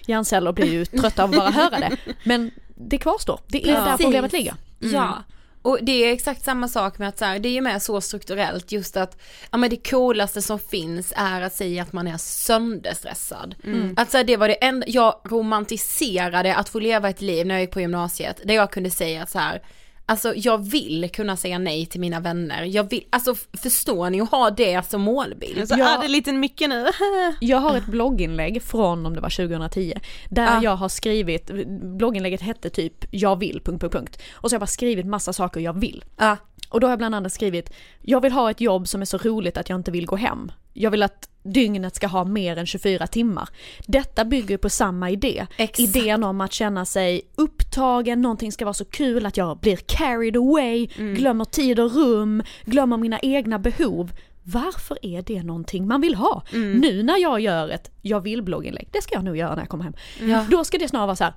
hjärnceller 0.05 0.51
blir 0.51 0.71
ju 0.71 0.85
trötta 0.85 1.23
av 1.23 1.29
att 1.29 1.35
bara 1.35 1.49
höra 1.49 1.79
det. 1.79 1.97
Men 2.23 2.51
det 2.75 2.97
kvarstår, 2.97 3.39
det 3.47 3.69
är 3.69 3.73
där 3.73 3.85
Precis. 3.85 4.05
problemet 4.05 4.33
ligger. 4.33 4.55
Ja. 4.79 5.23
Och 5.61 5.79
det 5.81 5.91
är 5.91 6.13
exakt 6.13 6.43
samma 6.43 6.67
sak 6.67 6.97
med 6.97 7.09
att 7.09 7.19
så 7.19 7.25
här, 7.25 7.39
det 7.39 7.49
är 7.49 7.53
ju 7.53 7.61
med 7.61 7.81
så 7.81 8.01
strukturellt 8.01 8.71
just 8.71 8.97
att, 8.97 9.21
ja 9.51 9.57
men 9.57 9.69
det 9.69 9.89
coolaste 9.89 10.41
som 10.41 10.59
finns 10.59 11.13
är 11.15 11.41
att 11.41 11.53
säga 11.53 11.83
att 11.83 11.93
man 11.93 12.07
är 12.07 12.17
sönderstressad. 12.17 13.55
Att 13.95 14.11
så 14.11 14.17
här, 14.17 14.23
det 14.23 14.37
var 14.37 14.47
det 14.47 14.53
enda, 14.53 14.87
jag 14.87 15.21
romantiserade 15.23 16.55
att 16.55 16.69
få 16.69 16.79
leva 16.79 17.09
ett 17.09 17.21
liv 17.21 17.47
när 17.47 17.55
jag 17.55 17.61
gick 17.61 17.71
på 17.71 17.81
gymnasiet 17.81 18.41
där 18.43 18.53
jag 18.53 18.71
kunde 18.71 18.89
säga 18.89 19.25
så 19.25 19.39
här, 19.39 19.61
alltså 20.05 20.33
jag 20.35 20.57
vill 20.69 21.09
kunna 21.13 21.37
säga 21.37 21.57
nej 21.59 21.85
till 21.85 21.99
mina 21.99 22.19
vänner, 22.19 22.63
jag 22.63 22.89
vill, 22.89 23.03
alltså 23.09 23.35
förstår 23.53 24.09
ni 24.09 24.21
och 24.21 24.27
ha 24.27 24.49
det 24.49 24.89
som 24.89 25.01
målbild. 25.01 25.67
Så 25.67 25.75
Ja. 25.77 25.97
är 25.97 26.01
det 26.01 26.07
lite 26.07 26.33
mycket 26.33 26.69
nu. 26.69 26.85
Jag 27.41 27.57
har 27.57 27.77
ett 27.77 27.85
blogginlägg 27.85 28.61
från 28.63 29.05
om 29.05 29.13
det 29.13 29.21
var 29.21 29.29
2010 29.29 29.93
där 30.29 30.43
Ja. 30.45 30.63
jag 30.63 30.75
har 30.75 30.89
skrivit, 30.89 31.51
blogginlägget 31.97 32.41
hette 32.41 32.69
typ 32.69 33.05
jag 33.11 33.39
vill... 33.39 33.61
Punkt, 33.65 33.81
punkt, 33.81 33.93
punkt. 33.93 34.21
Och 34.33 34.49
så 34.49 34.53
har 34.53 34.55
jag 34.55 34.61
bara 34.61 34.67
skrivit 34.67 35.05
massa 35.05 35.33
saker 35.33 35.59
jag 35.59 35.79
vill. 35.79 36.03
Ja. 36.17 36.37
Och 36.69 36.79
då 36.79 36.87
har 36.87 36.91
jag 36.91 36.97
bland 36.99 37.15
annat 37.15 37.33
skrivit, 37.33 37.73
jag 38.01 38.21
vill 38.21 38.31
ha 38.31 38.51
ett 38.51 38.61
jobb 38.61 38.87
som 38.87 39.01
är 39.01 39.05
så 39.05 39.17
roligt 39.17 39.57
att 39.57 39.69
jag 39.69 39.79
inte 39.79 39.91
vill 39.91 40.05
gå 40.05 40.15
hem. 40.15 40.51
Jag 40.73 40.91
vill 40.91 41.03
att 41.03 41.29
dygnet 41.43 41.95
ska 41.95 42.07
ha 42.07 42.23
mer 42.23 42.57
än 42.57 42.65
24 42.65 43.07
timmar. 43.07 43.49
Detta 43.87 44.25
bygger 44.25 44.57
på 44.57 44.69
samma 44.69 45.09
idé. 45.09 45.45
Exakt. 45.57 45.79
Idén 45.79 46.23
om 46.23 46.41
att 46.41 46.53
känna 46.53 46.85
sig 46.85 47.21
upptagen, 47.35 48.21
någonting 48.21 48.51
ska 48.51 48.65
vara 48.65 48.73
så 48.73 48.85
kul 48.85 49.25
att 49.25 49.37
jag 49.37 49.57
blir 49.57 49.75
carried 49.75 50.37
away, 50.37 50.85
glömmer 51.15 51.45
tid 51.45 51.79
och 51.79 51.95
rum, 51.95 52.43
glömmer 52.65 52.97
mina 52.97 53.19
egna 53.19 53.59
behov. 53.59 54.11
Varför 54.43 54.97
är 55.01 55.21
det 55.21 55.43
någonting 55.43 55.87
man 55.87 56.01
vill 56.01 56.15
ha? 56.15 56.43
Nu 56.51 57.03
när 57.03 57.17
jag 57.17 57.39
gör 57.39 57.69
ett 57.69 57.91
jag 58.01 58.21
vill 58.21 58.41
blogginlägg, 58.41 58.87
det 58.91 59.01
ska 59.01 59.15
jag 59.15 59.23
nog 59.23 59.37
göra 59.37 59.55
när 59.55 59.61
jag 59.61 59.69
kommer 59.69 59.83
hem. 59.83 59.93
Ja. 60.21 60.45
Då 60.49 60.63
ska 60.63 60.77
det 60.77 60.87
snarare 60.87 61.07
vara 61.07 61.15
så 61.15 61.23
här. 61.23 61.33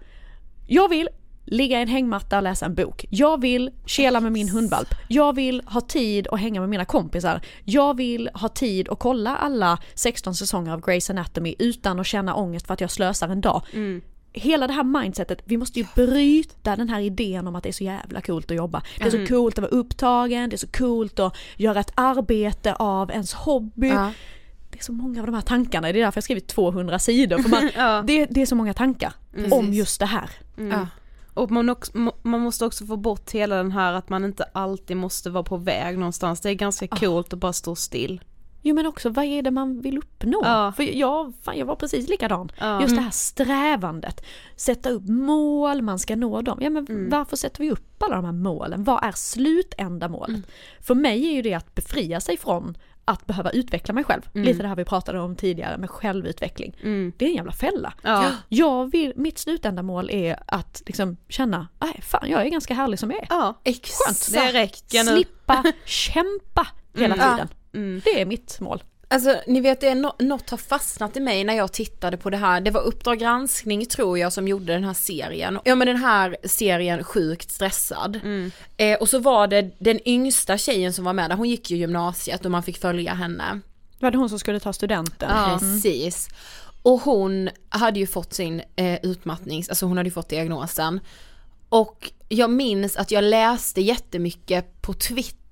jag 0.67 0.89
vill 0.89 1.09
ligga 1.47 1.79
i 1.79 1.83
en 1.83 1.89
hängmatta 1.89 2.37
och 2.37 2.43
läsa 2.43 2.67
en 2.67 2.75
bok. 2.75 3.05
Jag 3.11 3.41
vill 3.41 3.71
kela 3.87 4.21
med 4.21 4.33
min 4.33 4.49
hundvalp. 4.49 4.89
Jag 5.09 5.35
vill 5.35 5.63
ha 5.67 5.81
tid 5.81 6.29
att 6.31 6.41
hänga 6.41 6.61
med 6.61 6.69
mina 6.69 6.85
kompisar. 6.85 7.41
Jag 7.65 7.97
vill 7.97 8.31
ha 8.35 8.49
tid 8.49 8.89
att 8.89 8.99
kolla 8.99 9.37
alla 9.37 9.79
16 9.95 10.35
säsonger 10.35 10.73
av 10.73 10.81
Grey's 10.81 11.11
Anatomy 11.11 11.55
utan 11.59 12.01
att 12.01 12.07
känna 12.07 12.35
ångest 12.35 12.67
för 12.67 12.75
att 12.75 12.81
jag 12.81 12.91
slösar 12.91 13.29
en 13.29 13.41
dag. 13.41 13.63
Hela 14.33 14.67
det 14.67 14.73
här 14.73 14.85
mindsetet, 14.85 15.39
vi 15.45 15.57
måste 15.57 15.81
ju 15.81 15.87
bryta 15.95 16.77
den 16.77 16.89
här 16.89 17.01
idén 17.01 17.47
om 17.47 17.57
att 17.57 17.63
det 17.63 17.69
är 17.69 17.73
så 17.73 17.85
jävla 17.85 18.21
coolt 18.21 18.51
att 18.51 18.57
jobba. 18.57 18.83
Det 18.99 19.05
är 19.05 19.11
så 19.11 19.27
coolt 19.35 19.59
att 19.59 19.63
vara 19.63 19.81
upptagen, 19.81 20.51
det 20.51 20.57
är 20.57 20.59
så 20.59 20.67
coolt 20.67 21.19
att 21.19 21.37
göra 21.57 21.81
ett 21.81 21.93
arbete 21.95 22.75
av 22.75 23.11
ens 23.11 23.33
hobby. 23.35 23.89
Ja. 23.89 24.13
Det 24.71 24.79
är 24.79 24.83
så 24.85 24.93
många 24.93 25.21
av 25.21 25.27
de 25.27 25.35
här 25.35 25.43
tankarna, 25.43 25.93
det 25.93 25.99
är 25.99 26.05
därför 26.05 26.19
jag 26.19 26.25
skrivit 26.25 26.49
200 26.49 26.99
sidor. 26.99 27.39
För 27.39 27.49
man, 27.49 27.71
Ja. 27.77 28.03
det, 28.07 28.27
det 28.31 28.43
är 28.43 28.47
så 28.47 28.55
många 28.55 28.75
tankar 28.75 29.13
om 29.51 29.73
just 29.73 30.01
det 30.01 30.07
här. 30.07 30.31
Ja. 30.71 30.87
Och 31.37 31.51
man, 31.51 31.69
också, 31.69 31.93
man 32.23 32.41
måste 32.41 32.65
också 32.65 32.87
få 32.87 32.97
bort 32.97 33.31
hela 33.31 33.57
den 33.57 33.73
här 33.73 33.93
att 33.93 34.09
man 34.09 34.25
inte 34.25 34.45
alltid 34.45 34.97
måste 34.97 35.31
vara 35.31 35.45
på 35.45 35.57
väg 35.57 35.99
någonstans. 35.99 36.41
Det 36.41 36.51
är 36.51 36.55
ganska 36.55 36.89
coolt 36.89 37.33
att 37.33 37.39
bara 37.39 37.53
stå 37.53 37.75
still. 37.75 38.21
Jo 38.63 38.75
men 38.75 38.87
också 38.87 39.11
vad 39.11 39.25
är 39.25 39.43
det 39.43 39.51
man 39.51 39.81
vill 39.81 39.99
uppnå? 39.99 40.41
Ja. 40.45 40.73
För 40.77 40.83
jag, 40.83 41.33
fan, 41.43 41.59
jag 41.59 41.67
var 41.67 41.77
precis 41.77 42.09
likadan. 42.09 42.53
Ja. 42.59 42.83
Just 42.83 42.97
det 42.97 43.03
här 43.03 43.11
strävandet. 43.11 44.25
Sätta 44.57 44.91
upp 44.91 45.09
mål, 45.09 45.83
man 45.83 45.99
ska 45.99 46.17
nå 46.17 46.43
dem. 46.43 46.59
Ja 46.63 46.71
men 46.71 47.11
varför 47.11 47.37
sätter 47.37 47.61
vi 47.61 47.71
upp 47.71 48.03
alla 48.03 48.17
de 48.17 48.25
här 48.25 48.33
målen? 48.33 48.85
Vad 48.85 49.05
är 49.05 49.13
slutändamålet? 49.13 50.45
För 50.81 50.95
mig 50.95 51.27
är 51.27 51.33
ju 51.33 51.43
det 51.43 51.55
att 51.55 51.75
befria 51.75 52.21
sig 52.21 52.37
från 52.37 52.77
att 53.09 53.27
behöva 53.27 53.51
utveckla 53.51 53.95
mig 53.95 54.05
själv. 54.05 54.23
Lite 54.33 54.63
det 54.63 54.69
här 54.69 54.77
vi 54.77 54.85
pratade 54.85 55.21
om 55.21 55.37
tidigare 55.37 55.79
med 55.79 55.91
självutveckling. 55.91 56.77
Det 57.17 57.25
är 57.25 57.29
en 57.29 57.35
jävla 57.35 57.53
fälla. 57.53 57.93
Ja. 58.03 58.31
Jag 58.49 58.91
vill, 58.91 59.13
mitt 59.17 59.39
slutändamål 59.39 60.11
är 60.11 60.43
att 60.47 60.83
liksom 60.87 61.17
känna, 61.29 61.69
nej 61.81 62.01
fan 62.03 62.31
jag 62.31 62.47
är 62.47 62.49
ganska 62.49 62.75
härlig 62.75 62.99
som 62.99 63.11
jag 63.11 63.23
är. 63.23 63.27
Ja, 63.31 63.61
Exakt. 63.65 64.33
det 64.33 64.53
räcker 64.53 65.05
nu. 65.05 65.11
Slippa 65.11 65.65
kämpa 65.85 66.67
hela 66.97 67.15
tiden. 67.15 67.49
Det 68.05 68.21
är 68.21 68.27
mitt 68.27 68.61
mål. 68.61 68.83
Alltså 69.09 69.37
ni 69.47 69.61
vet 69.61 69.81
det 69.81 69.89
är 69.89 69.95
no- 69.95 70.23
något 70.23 70.51
har 70.51 70.59
fastnat 70.59 71.17
i 71.17 71.21
mig 71.21 71.45
när 71.45 71.55
jag 71.55 71.73
tittade 71.73 72.17
på 72.17 72.31
det 72.31 72.37
här. 72.37 72.61
Det 72.61 72.71
var 72.71 72.81
Uppdrag 72.81 73.19
granskning 73.19 73.87
tror 73.87 74.19
jag 74.19 74.33
som 74.33 74.49
gjorde 74.49 74.73
den 74.73 74.85
här 74.85 74.95
serien. 74.95 75.59
Ja 75.65 75.75
men 75.75 75.87
den 75.87 75.97
här 75.97 76.37
serien 76.45 77.05
Sjukt 77.05 77.51
stressad. 77.51 78.21
Eh, 78.77 78.99
och 78.99 79.09
så 79.09 79.19
var 79.19 79.47
det 79.47 79.71
den 79.79 80.09
yngsta 80.09 80.59
tjejen 80.59 80.93
som 80.93 81.05
var 81.05 81.13
med 81.13 81.31
där, 81.31 81.37
hon 81.37 81.49
gick 81.49 81.71
ju 81.71 81.77
gymnasiet 81.77 82.45
och 82.45 82.51
man 82.51 82.63
fick 82.63 82.79
följa 82.79 83.15
henne. 83.15 83.61
Var 84.01 84.11
det 84.11 84.19
hon 84.19 84.29
som 84.29 84.39
skulle 84.39 84.61
ta 84.61 84.73
studenten? 84.73 85.31
Precis. 85.59 86.29
Och 86.83 87.01
hon 87.01 87.51
hade 87.69 87.99
ju 88.01 88.07
fått 88.07 88.35
sin 88.35 88.63
eh, 88.77 88.99
utmattnings, 89.03 89.69
alltså 89.69 89.87
hon 89.87 89.97
hade 89.97 90.07
ju 90.09 90.13
fått 90.13 90.29
diagnosen. 90.29 91.01
Och 91.69 92.13
jag 92.29 92.51
minns 92.51 92.97
att 92.97 93.11
jag 93.11 93.25
läste 93.25 93.81
jättemycket 93.81 94.83
på 94.83 94.93
Twitter 94.95 95.46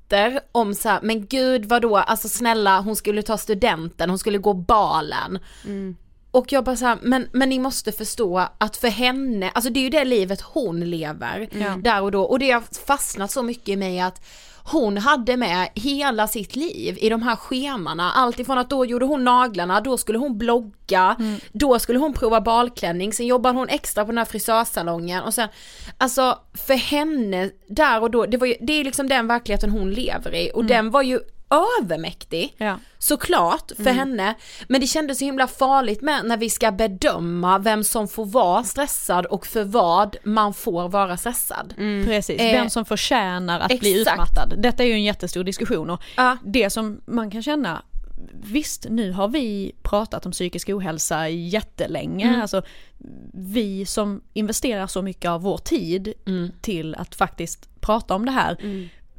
om 0.52 0.74
så 0.74 0.88
här, 0.88 1.00
men 1.02 1.26
gud 1.26 1.64
vadå, 1.64 1.96
alltså 1.96 2.28
snälla 2.28 2.80
hon 2.80 2.96
skulle 2.96 3.22
ta 3.22 3.38
studenten, 3.38 4.08
hon 4.10 4.18
skulle 4.18 4.38
gå 4.38 4.52
balen. 4.52 5.38
Mm. 5.64 5.96
Och 6.30 6.52
jag 6.52 6.64
bara 6.64 6.76
såhär, 6.76 6.98
men, 7.02 7.28
men 7.32 7.48
ni 7.48 7.58
måste 7.58 7.92
förstå 7.92 8.48
att 8.58 8.76
för 8.76 8.88
henne, 8.88 9.50
alltså 9.50 9.70
det 9.70 9.80
är 9.80 9.84
ju 9.84 9.90
det 9.90 10.04
livet 10.04 10.40
hon 10.40 10.80
lever 10.80 11.48
Ja. 11.52 11.76
där 11.76 12.02
och 12.02 12.10
då. 12.10 12.22
Och 12.22 12.38
det 12.38 12.50
har 12.50 12.62
fastnat 12.86 13.30
så 13.30 13.42
mycket 13.42 13.68
i 13.68 13.76
mig 13.76 14.00
att 14.00 14.20
hon 14.66 14.98
hade 14.98 15.36
med 15.36 15.68
hela 15.74 16.28
sitt 16.28 16.56
liv 16.56 16.98
i 17.00 17.08
de 17.08 17.22
här 17.22 17.36
schemana. 17.36 18.12
Allt 18.12 18.40
ifrån 18.40 18.58
att 18.58 18.70
då 18.70 18.84
gjorde 18.86 19.04
hon 19.04 19.24
naglarna, 19.24 19.80
då 19.80 19.96
skulle 19.98 20.18
hon 20.18 20.38
blogga, 20.38 21.16
då 21.52 21.78
skulle 21.78 21.98
hon 21.98 22.12
prova 22.12 22.40
balklänning, 22.40 23.12
sen 23.12 23.26
jobbade 23.26 23.58
hon 23.58 23.68
extra 23.68 24.04
på 24.04 24.10
den 24.10 24.18
här 24.18 24.24
frisörsalongen 24.24 25.22
och 25.22 25.34
sen, 25.34 25.48
alltså 25.98 26.38
för 26.54 26.74
henne 26.74 27.50
där 27.68 28.02
och 28.02 28.10
då, 28.10 28.26
det, 28.26 28.36
var 28.36 28.46
ju, 28.46 28.54
det 28.60 28.72
är 28.72 28.84
liksom 28.84 29.08
den 29.08 29.26
verkligheten 29.26 29.70
hon 29.70 29.90
lever 29.90 30.34
i. 30.34 30.50
Och 30.54 30.64
den 30.64 30.90
var 30.90 31.02
ju 31.02 31.20
övermäktig 31.50 32.54
Ja. 32.58 32.78
såklart 32.98 33.72
för 33.76 33.90
henne 33.90 34.34
men 34.68 34.80
det 34.80 34.86
kändes 34.86 35.18
så 35.18 35.24
himla 35.24 35.46
farligt 35.46 36.02
med 36.02 36.24
när 36.24 36.36
vi 36.36 36.50
ska 36.50 36.72
bedöma 36.72 37.58
vem 37.58 37.84
som 37.84 38.08
får 38.08 38.26
vara 38.26 38.62
stressad 38.64 39.26
och 39.26 39.46
för 39.46 39.64
vad 39.64 40.16
man 40.24 40.54
får 40.54 40.88
vara 40.88 41.16
stressad. 41.16 41.74
Precis, 42.04 42.40
Eh, 42.40 42.52
vem 42.52 42.70
som 42.70 42.84
förtjänar 42.84 43.60
att 43.60 43.80
bli 43.80 44.00
exakt. 44.00 44.14
utmattad. 44.14 44.54
Detta 44.62 44.82
är 44.82 44.86
ju 44.86 44.92
en 44.92 45.04
jättestor 45.04 45.44
diskussion 45.44 45.90
och 45.90 46.00
Ja. 46.16 46.36
det 46.44 46.70
som 46.70 47.00
man 47.06 47.30
kan 47.30 47.42
känna 47.42 47.82
Visst, 48.42 48.86
nu 48.90 49.12
har 49.12 49.28
vi 49.28 49.72
pratat 49.82 50.26
om 50.26 50.32
psykisk 50.32 50.68
ohälsa 50.68 51.28
jättelänge, 51.28 52.28
Mm. 52.28 52.40
alltså 52.40 52.62
vi 53.34 53.86
som 53.86 54.20
investerar 54.32 54.86
så 54.86 55.02
mycket 55.02 55.30
av 55.30 55.42
vår 55.42 55.58
tid 55.58 56.12
Mm. 56.26 56.50
till 56.60 56.94
att 56.94 57.14
faktiskt 57.14 57.80
prata 57.80 58.14
om 58.14 58.24
det 58.26 58.32
här, 58.32 58.56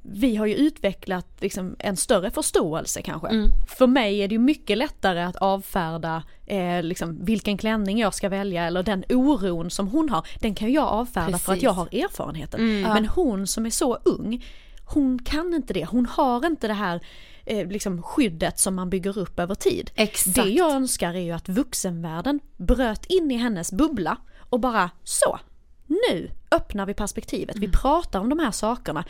vi 0.08 0.36
har 0.36 0.46
ju 0.46 0.56
utvecklat 0.56 1.28
liksom 1.40 1.76
en 1.80 1.98
större 1.98 2.32
förståelse 2.32 3.02
kanske. 3.02 3.28
Mm. 3.28 3.52
För 3.68 3.88
mig 3.88 4.20
är 4.20 4.28
det 4.28 4.36
ju 4.36 4.40
mycket 4.40 4.78
lättare 4.78 5.24
att 5.24 5.36
avfärda 5.36 6.24
eh, 6.46 6.84
liksom, 6.84 7.26
vilken 7.26 7.58
klänning 7.58 8.00
jag 8.00 8.14
ska 8.14 8.30
välja 8.30 8.66
eller 8.66 8.84
den 8.84 9.04
oron 9.10 9.72
som 9.72 9.88
hon 9.88 10.10
har, 10.10 10.28
den 10.40 10.56
kan 10.56 10.74
jag 10.74 10.88
avfärda 10.88 11.38
för 11.38 11.54
att 11.54 11.62
jag 11.62 11.72
har 11.72 11.86
erfarenheten. 11.86 12.82
Men 12.82 13.06
hon 13.06 13.48
som 13.48 13.66
är 13.66 13.70
så 13.70 13.96
ung, 13.96 14.46
hon 14.86 15.20
kan 15.20 15.54
inte 15.54 15.74
det, 15.74 15.86
hon 15.86 16.06
har 16.06 16.46
inte 16.46 16.68
det 16.68 16.74
här 16.74 17.02
eh, 17.46 17.68
liksom 17.68 18.04
skyddet 18.04 18.60
som 18.60 18.76
man 18.76 18.90
bygger 18.90 19.18
upp 19.18 19.40
över 19.40 19.56
tid. 19.56 19.92
Exakt. 19.96 20.36
Det 20.36 20.50
jag 20.50 20.72
önskar 20.72 21.14
är 21.14 21.20
ju 21.20 21.32
att 21.32 21.50
vuxenvärlden 21.50 22.40
bröt 22.58 23.06
in 23.06 23.32
i 23.32 23.36
hennes 23.36 23.72
bubbla 23.72 24.18
och 24.50 24.60
bara 24.60 24.90
så, 25.04 25.40
nu 25.88 26.30
öppnar 26.52 26.86
vi 26.86 26.94
perspektivet, 26.94 27.56
vi 27.56 27.68
pratar 27.68 28.20
om 28.20 28.30
de 28.30 28.40
här 28.40 28.52
sakerna. 28.52 29.06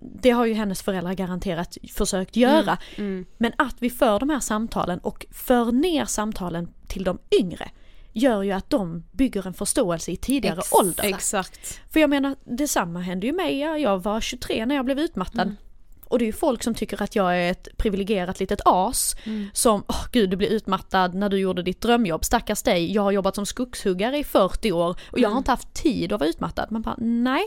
Det 0.00 0.30
har 0.30 0.46
ju 0.46 0.54
hennes 0.54 0.82
föräldrar 0.82 1.14
garanterat 1.14 1.76
försökt 1.94 2.36
göra. 2.36 2.78
Men 3.38 3.52
att 3.58 3.76
vi 3.78 3.90
för 3.90 4.18
de 4.18 4.30
här 4.30 4.40
samtalen 4.40 4.98
och 4.98 5.26
för 5.30 5.72
ner 5.72 6.04
samtalen 6.04 6.68
till 6.86 7.04
de 7.04 7.18
yngre 7.40 7.70
gör 8.12 8.42
ju 8.42 8.52
att 8.52 8.70
de 8.70 9.04
bygger 9.12 9.46
en 9.46 9.54
förståelse 9.54 10.10
i 10.10 10.16
tidigare 10.16 10.58
Ex- 10.58 10.72
ålder. 10.72 11.04
Exakt. 11.04 11.80
För 11.92 12.00
jag 12.00 12.10
menar, 12.10 12.36
detsamma 12.44 13.00
hände 13.00 13.26
ju 13.26 13.32
mig, 13.32 13.58
Ja, 13.58 13.78
jag 13.78 14.02
var 14.02 14.20
23 14.20 14.66
när 14.66 14.74
jag 14.74 14.84
blev 14.84 14.98
utmattad. 14.98 15.54
Och 16.04 16.18
det 16.18 16.24
är 16.24 16.26
ju 16.26 16.32
folk 16.32 16.62
som 16.62 16.74
tycker 16.74 17.02
att 17.02 17.16
jag 17.16 17.36
är 17.36 17.50
ett 17.50 17.68
privilegierat 17.76 18.40
litet 18.40 18.60
as 18.64 19.16
som, 19.52 19.84
åh 19.88 20.04
gud 20.12 20.30
du 20.30 20.36
blev 20.36 20.50
utmattad 20.50 21.14
när 21.14 21.28
du 21.28 21.38
gjorde 21.38 21.62
ditt 21.62 21.80
drömjobb, 21.80 22.24
stackars 22.24 22.62
dig, 22.62 22.92
jag 22.92 23.02
har 23.02 23.12
jobbat 23.12 23.34
som 23.34 23.46
skogshuggare 23.46 24.18
i 24.18 24.24
40 24.24 24.72
år 24.72 24.96
och 25.12 25.18
jag 25.18 25.30
har 25.30 25.38
inte 25.38 25.50
haft 25.50 25.74
tid 25.74 26.12
att 26.12 26.20
vara 26.20 26.30
utmattad. 26.30 26.66
Man 26.72 26.82
bara, 26.82 26.94
nej. 26.98 27.46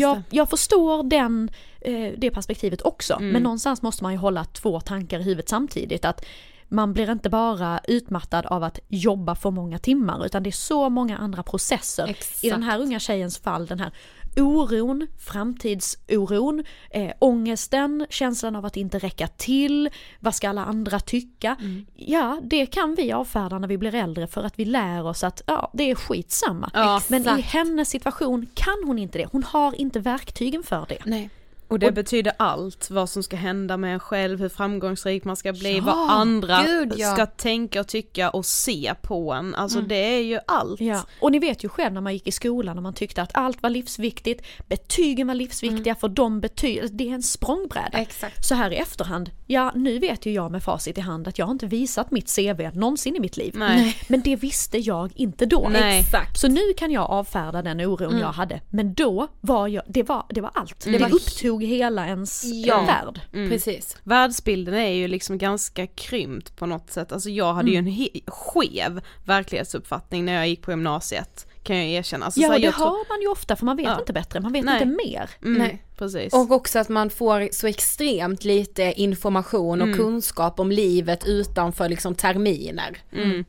Jag, 0.00 0.22
jag 0.30 0.50
förstår 0.50 1.02
den, 1.02 1.50
eh, 1.80 2.12
det 2.16 2.30
perspektivet 2.30 2.82
också, 2.82 3.18
men 3.20 3.42
någonstans 3.42 3.82
måste 3.82 4.02
man 4.02 4.12
ju 4.12 4.18
hålla 4.18 4.44
två 4.44 4.80
tankar 4.80 5.20
i 5.20 5.22
huvudet 5.22 5.48
samtidigt. 5.48 6.04
Att 6.04 6.24
man 6.68 6.92
blir 6.92 7.12
inte 7.12 7.30
bara 7.30 7.80
utmattad 7.88 8.46
av 8.46 8.64
att 8.64 8.78
jobba 8.88 9.34
för 9.34 9.50
många 9.50 9.78
timmar 9.78 10.26
utan 10.26 10.42
det 10.42 10.50
är 10.50 10.52
så 10.52 10.88
många 10.88 11.18
andra 11.18 11.42
processer. 11.42 12.16
I 12.42 12.50
den 12.50 12.62
här 12.62 12.80
unga 12.80 13.00
tjejens 13.00 13.38
fall, 13.38 13.66
den 13.66 13.80
här 13.80 13.92
oron, 14.36 15.06
framtidsoron, 15.18 16.64
eh, 16.90 17.12
ångesten, 17.18 18.06
känslan 18.10 18.56
av 18.56 18.66
att 18.66 18.76
inte 18.76 18.98
räcka 18.98 19.26
till, 19.26 19.90
vad 20.20 20.34
ska 20.34 20.48
alla 20.48 20.64
andra 20.64 21.00
tycka? 21.00 21.56
Ja, 21.94 22.40
det 22.42 22.66
kan 22.66 22.94
vi 22.94 23.12
avfärda 23.12 23.58
när 23.58 23.68
vi 23.68 23.78
blir 23.78 23.94
äldre 23.94 24.26
för 24.26 24.42
att 24.42 24.58
vi 24.58 24.64
lär 24.64 25.06
oss 25.06 25.24
att 25.24 25.42
ja, 25.46 25.70
det 25.74 25.90
är 25.90 25.94
skitsamma. 25.94 26.70
Ja, 26.74 27.00
Men 27.08 27.38
i 27.38 27.40
hennes 27.40 27.88
situation 27.88 28.46
kan 28.54 28.82
hon 28.86 28.98
inte 28.98 29.18
det, 29.18 29.28
hon 29.32 29.42
har 29.42 29.80
inte 29.80 30.00
verktygen 30.00 30.62
för 30.62 30.86
det. 30.88 30.98
Nej. 31.04 31.30
Och 31.74 31.78
det 31.78 31.92
betyder 31.92 32.32
allt, 32.36 32.90
vad 32.90 33.10
som 33.10 33.22
ska 33.22 33.36
hända 33.36 33.76
med 33.76 33.94
en 33.94 34.00
själv, 34.00 34.40
hur 34.40 34.48
framgångsrik 34.48 35.24
man 35.24 35.36
ska 35.36 35.52
bli, 35.52 35.76
Ja, 35.76 35.82
vad 35.84 36.10
andra 36.10 36.62
gud, 36.66 36.92
ja. 36.96 37.12
ska 37.14 37.26
tänka 37.26 37.80
och 37.80 37.86
tycka 37.88 38.30
och 38.30 38.46
se 38.46 38.94
på 39.02 39.32
en. 39.32 39.54
Alltså 39.54 39.80
det 39.80 39.94
är 40.16 40.20
ju 40.22 40.38
allt. 40.46 40.80
Ja, 40.80 41.04
och 41.20 41.32
ni 41.32 41.38
vet 41.38 41.64
ju 41.64 41.68
själv 41.68 41.94
när 41.94 42.00
man 42.00 42.12
gick 42.12 42.26
i 42.26 42.32
skolan 42.32 42.76
och 42.76 42.82
man 42.82 42.94
tyckte 42.94 43.22
att 43.22 43.30
allt 43.36 43.62
var 43.62 43.70
livsviktigt, 43.70 44.46
betygen 44.68 45.26
var 45.26 45.34
livsviktiga 45.34 45.94
för 45.94 46.08
de 46.08 46.40
betyg, 46.40 46.80
det 46.96 47.08
är 47.10 47.14
en 47.14 47.22
språngbräda. 47.22 47.98
Exakt. 47.98 48.44
Så 48.46 48.54
här 48.54 48.70
i 48.70 48.76
efterhand, 48.76 49.30
ja 49.46 49.72
nu 49.74 49.98
vet 49.98 50.26
ju 50.26 50.32
jag 50.32 50.50
med 50.52 50.62
facit 50.62 50.98
i 50.98 51.00
hand 51.00 51.28
att 51.28 51.38
jag 51.38 51.46
har 51.46 51.52
inte 51.52 51.66
visat 51.66 52.10
mitt 52.10 52.36
CV 52.36 52.70
någonsin 52.74 53.16
i 53.16 53.20
mitt 53.20 53.36
liv. 53.36 53.52
Nej. 53.56 53.96
Men 54.08 54.20
det 54.20 54.36
visste 54.36 54.78
jag 54.78 55.12
inte 55.14 55.46
då. 55.46 55.68
Nej. 55.72 56.00
Exakt. 56.00 56.40
Så 56.40 56.48
nu 56.48 56.60
kan 56.76 56.90
jag 56.90 57.10
avfärda 57.10 57.62
den 57.62 57.80
oron 57.80 58.18
jag 58.18 58.32
hade, 58.32 58.60
men 58.70 58.94
då 58.94 59.28
var 59.40 59.68
jag, 59.68 59.82
det 59.88 60.02
var, 60.02 60.26
det 60.28 60.40
var 60.40 60.50
allt. 60.54 60.84
Det 60.84 60.98
var- 60.98 61.14
upptog 61.14 61.63
hela 61.66 62.06
ens 62.06 62.44
Ja. 62.44 62.80
värld. 62.82 63.20
Precis. 63.48 63.96
Världsbilden 64.02 64.74
är 64.74 64.90
ju 64.90 65.08
liksom 65.08 65.38
ganska 65.38 65.86
krympt 65.86 66.56
på 66.56 66.66
något 66.66 66.90
sätt. 66.90 67.12
Alltså 67.12 67.30
jag 67.30 67.54
hade 67.54 67.70
ju 67.70 67.76
en 67.76 67.88
he- 67.88 68.22
skev 68.30 69.00
verklighetsuppfattning 69.24 70.24
när 70.24 70.34
jag 70.34 70.48
gick 70.48 70.62
på 70.62 70.70
gymnasiet. 70.70 71.46
Kan 71.62 71.76
jag 71.76 71.86
erkänna. 71.86 72.24
Alltså, 72.24 72.40
så 72.40 72.44
Ja, 72.46 72.50
här, 72.50 72.58
det 72.58 72.64
jag 72.64 72.74
tror- 72.74 72.84
har 72.86 73.08
man 73.08 73.20
ju 73.22 73.28
ofta 73.28 73.56
för 73.56 73.66
man 73.66 73.76
vet 73.76 73.86
Ja. 73.86 73.98
inte 73.98 74.12
bättre, 74.12 74.40
man 74.40 74.52
vet 74.52 74.64
Nej. 74.64 74.82
inte 74.82 74.86
mer. 75.06 75.30
Mm, 75.42 75.58
Nej. 75.58 75.82
Precis. 75.98 76.34
Och 76.34 76.50
också 76.50 76.78
att 76.78 76.88
man 76.88 77.10
får 77.10 77.48
så 77.52 77.66
extremt 77.66 78.44
lite 78.44 78.82
information 78.96 79.82
och 79.82 79.96
kunskap 79.96 80.60
om 80.60 80.70
livet 80.72 81.26
utanför 81.26 81.88
liksom 81.88 82.14
terminer. 82.14 82.98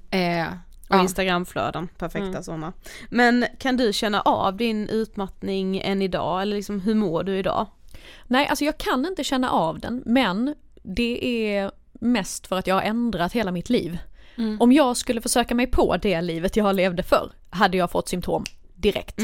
Eh, 0.10 0.48
Och 0.90 0.96
ja. 0.96 1.02
instagramflöden, 1.02 1.88
perfekta 1.98 2.44
sådana. 2.44 2.74
Men 3.10 3.46
kan 3.60 3.78
du 3.78 3.94
känna 3.94 4.22
av 4.22 4.58
din 4.58 4.90
utmattning 4.90 5.78
än 5.82 6.02
idag 6.02 6.42
eller 6.42 6.56
liksom 6.56 6.80
hur 6.82 6.96
mår 6.96 7.24
du 7.24 7.38
idag? 7.38 7.68
Nej, 8.28 8.48
alltså 8.48 8.66
jag 8.66 8.78
kan 8.78 9.06
inte 9.06 9.24
känna 9.24 9.52
av 9.52 9.80
den, 9.80 10.04
men 10.06 10.56
det 10.84 11.48
är 11.50 11.72
mest 11.94 12.48
för 12.48 12.58
att 12.58 12.68
jag 12.68 12.76
har 12.76 12.82
ändrat 12.82 13.34
hela 13.34 13.52
mitt 13.52 13.70
liv. 13.70 13.98
Om 14.60 14.72
jag 14.72 14.98
skulle 14.98 15.22
försöka 15.22 15.56
mig 15.56 15.68
på 15.68 15.98
det 15.98 16.22
livet 16.22 16.56
jag 16.56 16.76
levde 16.76 17.04
förr, 17.04 17.32
hade 17.50 17.78
jag 17.78 17.92
fått 17.92 18.10
symptom 18.10 18.44
direkt. 18.76 19.22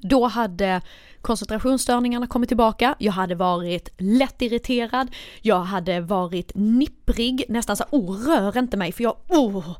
Då 0.00 0.26
hade 0.26 0.80
koncentrationsstörningarna 1.20 2.26
kommit 2.26 2.48
tillbaka, 2.48 2.94
jag 2.98 3.12
hade 3.12 3.34
varit 3.34 3.88
lättirriterad, 3.98 5.08
jag 5.40 5.60
hade 5.60 6.00
varit 6.00 6.52
nipprig, 6.54 7.44
nästan 7.48 7.76
så 7.76 7.84
oh 7.90 8.16
rör 8.16 8.58
inte 8.58 8.76
mig 8.76 8.92
för 8.92 9.02
jag, 9.02 9.16
oh. 9.28 9.76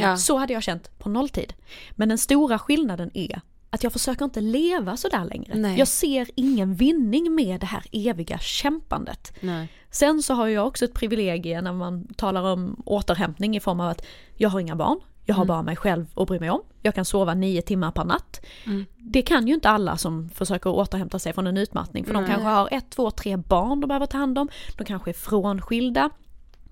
Ja. 0.00 0.16
Så 0.16 0.36
hade 0.36 0.52
jag 0.52 0.62
känt 0.62 0.98
på 0.98 1.08
nolltid. 1.08 1.52
Men 1.90 2.08
den 2.08 2.18
stora 2.18 2.58
skillnaden 2.58 3.10
är 3.14 3.40
att 3.74 3.82
jag 3.82 3.92
försöker 3.92 4.24
inte 4.24 4.40
leva 4.40 4.96
så 4.96 5.08
där 5.08 5.24
längre. 5.24 5.54
Nej. 5.54 5.78
Jag 5.78 5.88
ser 5.88 6.28
ingen 6.34 6.74
vinning 6.74 7.34
med 7.34 7.60
det 7.60 7.66
här 7.66 7.84
eviga 7.92 8.38
kämpandet. 8.38 9.32
Nej. 9.40 9.68
Sen 9.90 10.22
så 10.22 10.34
har 10.34 10.46
jag 10.46 10.66
också 10.66 10.84
ett 10.84 10.94
privilegie 10.94 11.62
när 11.62 11.72
man 11.72 12.06
talar 12.16 12.42
om 12.42 12.82
återhämtning 12.86 13.56
i 13.56 13.60
form 13.60 13.80
av 13.80 13.88
att 13.88 14.06
jag 14.36 14.48
har 14.48 14.60
inga 14.60 14.76
barn, 14.76 15.00
jag 15.24 15.34
har 15.34 15.44
bara 15.44 15.62
mig 15.62 15.76
själv 15.76 16.06
att 16.14 16.28
bry 16.28 16.40
mig 16.40 16.50
om, 16.50 16.62
jag 16.82 16.94
kan 16.94 17.04
sova 17.04 17.34
nio 17.34 17.62
timmar 17.62 17.90
per 17.90 18.04
natt. 18.04 18.40
Det 18.96 19.22
kan 19.22 19.48
ju 19.48 19.54
inte 19.54 19.68
alla 19.68 19.96
som 19.96 20.28
försöker 20.28 20.70
återhämta 20.70 21.18
sig 21.18 21.32
från 21.32 21.46
en 21.46 21.56
utmattning 21.56 22.04
för 22.04 22.14
de 22.14 22.26
kanske 22.26 22.48
har 22.48 22.68
ett, 22.72 22.90
två, 22.90 23.10
tre 23.10 23.36
barn 23.36 23.80
de 23.80 23.86
behöver 23.86 24.06
ta 24.06 24.18
hand 24.18 24.38
om, 24.38 24.48
de 24.78 24.84
kanske 24.84 25.10
är 25.10 25.14
frånskilda. 25.14 26.10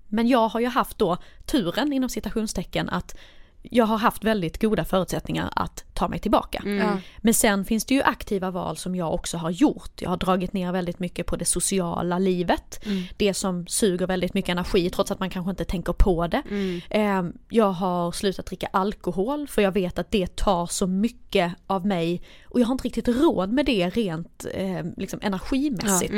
Men 0.09 0.29
jag 0.29 0.49
har 0.49 0.61
ju 0.61 0.67
haft 0.67 0.99
då 0.99 1.17
turen 1.47 1.93
inom 1.93 2.09
citationstecken 2.09 2.89
att 2.89 3.17
jag 3.63 3.85
har 3.87 3.99
haft 3.99 4.25
väldigt 4.25 4.61
goda 4.61 4.85
förutsättningar 4.85 5.51
att 5.57 5.85
ta 5.95 6.09
mig 6.09 6.19
tillbaka. 6.19 6.63
Ja. 6.65 6.99
Men 7.19 7.35
sen 7.35 7.65
finns 7.65 7.85
det 7.85 7.95
ju 7.95 8.03
aktiva 8.03 8.51
val 8.51 8.77
som 8.77 8.95
jag 8.97 9.15
också 9.15 9.37
har 9.37 9.51
gjort. 9.51 10.03
Jag 10.03 10.11
har 10.11 10.17
dragit 10.17 10.53
ner 10.53 10.73
väldigt 10.73 10.99
mycket 10.99 11.27
på 11.27 11.37
det 11.37 11.45
sociala 11.45 12.19
livet. 12.19 12.81
Det 13.17 13.35
som 13.35 13.67
suger 13.67 14.07
väldigt 14.07 14.35
mycket 14.35 14.49
energi 14.51 14.91
trots 14.91 15.11
att 15.11 15.21
man 15.21 15.31
kanske 15.31 15.51
inte 15.51 15.65
tänker 15.65 15.93
på 15.93 16.27
det. 16.27 16.43
Eh, 16.91 17.23
Jag 17.49 17.73
har 17.73 18.13
slutat 18.13 18.47
dricka 18.47 18.67
alkohol 18.73 19.49
för 19.49 19.63
jag 19.63 19.73
vet 19.73 19.99
att 19.99 20.11
det 20.11 20.37
tar 20.37 20.67
så 20.67 20.87
mycket 20.87 21.53
av 21.67 21.87
mig 21.87 22.23
och 22.45 22.61
jag 22.61 22.67
har 22.67 22.73
inte 22.73 22.85
riktigt 22.85 23.09
råd 23.09 23.53
med 23.53 23.67
det 23.67 23.91
rent 23.91 24.47
eh, 24.55 24.85
liksom 24.97 25.21
energimässigt. 25.23 26.13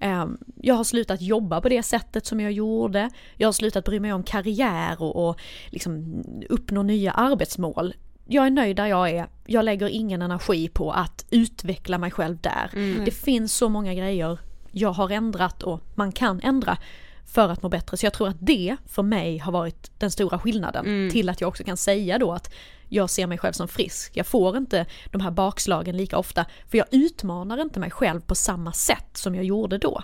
Eh, 0.00 0.26
Jag 0.56 0.74
har 0.74 0.84
slutat 0.84 1.22
jobba 1.22 1.60
på 1.60 1.68
det 1.68 1.82
sättet 1.82 2.26
som 2.26 2.40
jag 2.40 2.52
gjorde. 2.52 3.10
Jag 3.36 3.48
har 3.48 3.52
slutat 3.52 3.84
bry 3.84 4.00
mig 4.00 4.12
om 4.12 4.22
karriär 4.22 5.02
och, 5.02 5.28
och 5.28 5.40
liksom 5.70 6.22
uppnå 6.70 6.82
nya 6.82 7.12
arbetsmål. 7.12 7.94
Jag 8.26 8.46
är 8.46 8.50
nöjd 8.50 8.76
där 8.76 8.86
jag 8.86 9.10
är, 9.10 9.26
jag 9.46 9.64
lägger 9.64 9.88
ingen 9.88 10.22
energi 10.22 10.68
på 10.68 10.92
att 10.92 11.26
utveckla 11.30 11.98
mig 11.98 12.10
själv 12.10 12.38
där. 12.40 12.70
Det 13.04 13.10
finns 13.10 13.54
så 13.54 13.68
många 13.68 13.94
grejer 13.94 14.38
jag 14.70 14.92
har 14.92 15.10
ändrat 15.10 15.62
och 15.62 15.80
man 15.94 16.12
kan 16.12 16.40
ändra 16.40 16.78
för 17.26 17.48
att 17.48 17.62
må 17.62 17.68
bättre. 17.68 17.96
Så 17.96 18.06
jag 18.06 18.12
tror 18.12 18.28
att 18.28 18.36
det 18.40 18.76
för 18.86 19.02
mig 19.02 19.38
har 19.38 19.52
varit 19.52 19.90
den 19.98 20.10
stora 20.10 20.38
skillnaden 20.38 20.84
till 21.10 21.28
att 21.28 21.40
jag 21.40 21.48
också 21.48 21.64
kan 21.64 21.76
säga 21.76 22.18
då 22.18 22.32
att 22.32 22.52
jag 22.88 23.10
ser 23.10 23.26
mig 23.26 23.38
själv 23.38 23.52
som 23.52 23.68
frisk. 23.68 24.12
Jag 24.14 24.26
får 24.26 24.56
inte 24.56 24.86
de 25.10 25.20
här 25.20 25.30
bakslagen 25.30 25.96
lika 25.96 26.18
ofta 26.18 26.46
för 26.68 26.78
jag 26.78 26.86
utmanar 26.90 27.60
inte 27.60 27.80
mig 27.80 27.90
själv 27.90 28.20
på 28.20 28.34
samma 28.34 28.72
sätt 28.72 29.16
som 29.16 29.34
jag 29.34 29.44
gjorde 29.44 29.78
då. 29.78 30.02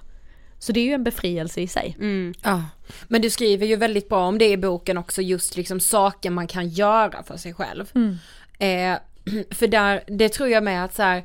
Så 0.58 0.72
det 0.72 0.80
är 0.80 0.84
ju 0.84 0.92
en 0.92 1.04
befrielse 1.04 1.60
i 1.60 1.66
sig. 1.68 1.96
Ja, 2.42 2.64
men 3.08 3.22
du 3.22 3.30
skriver 3.30 3.66
ju 3.66 3.76
väldigt 3.76 4.08
bra 4.08 4.26
om 4.26 4.38
det 4.38 4.48
i 4.48 4.56
boken 4.56 4.98
också, 4.98 5.22
just 5.22 5.56
liksom 5.56 5.80
saker 5.80 6.30
man 6.30 6.46
kan 6.46 6.68
göra 6.68 7.22
för 7.22 7.36
sig 7.36 7.54
själv. 7.54 7.92
Eh, 8.58 8.98
för 9.50 9.66
där, 9.66 10.04
det 10.06 10.28
tror 10.28 10.48
jag 10.48 10.62
med 10.62 10.84
att 10.84 10.94
så 10.94 11.02
här, 11.02 11.24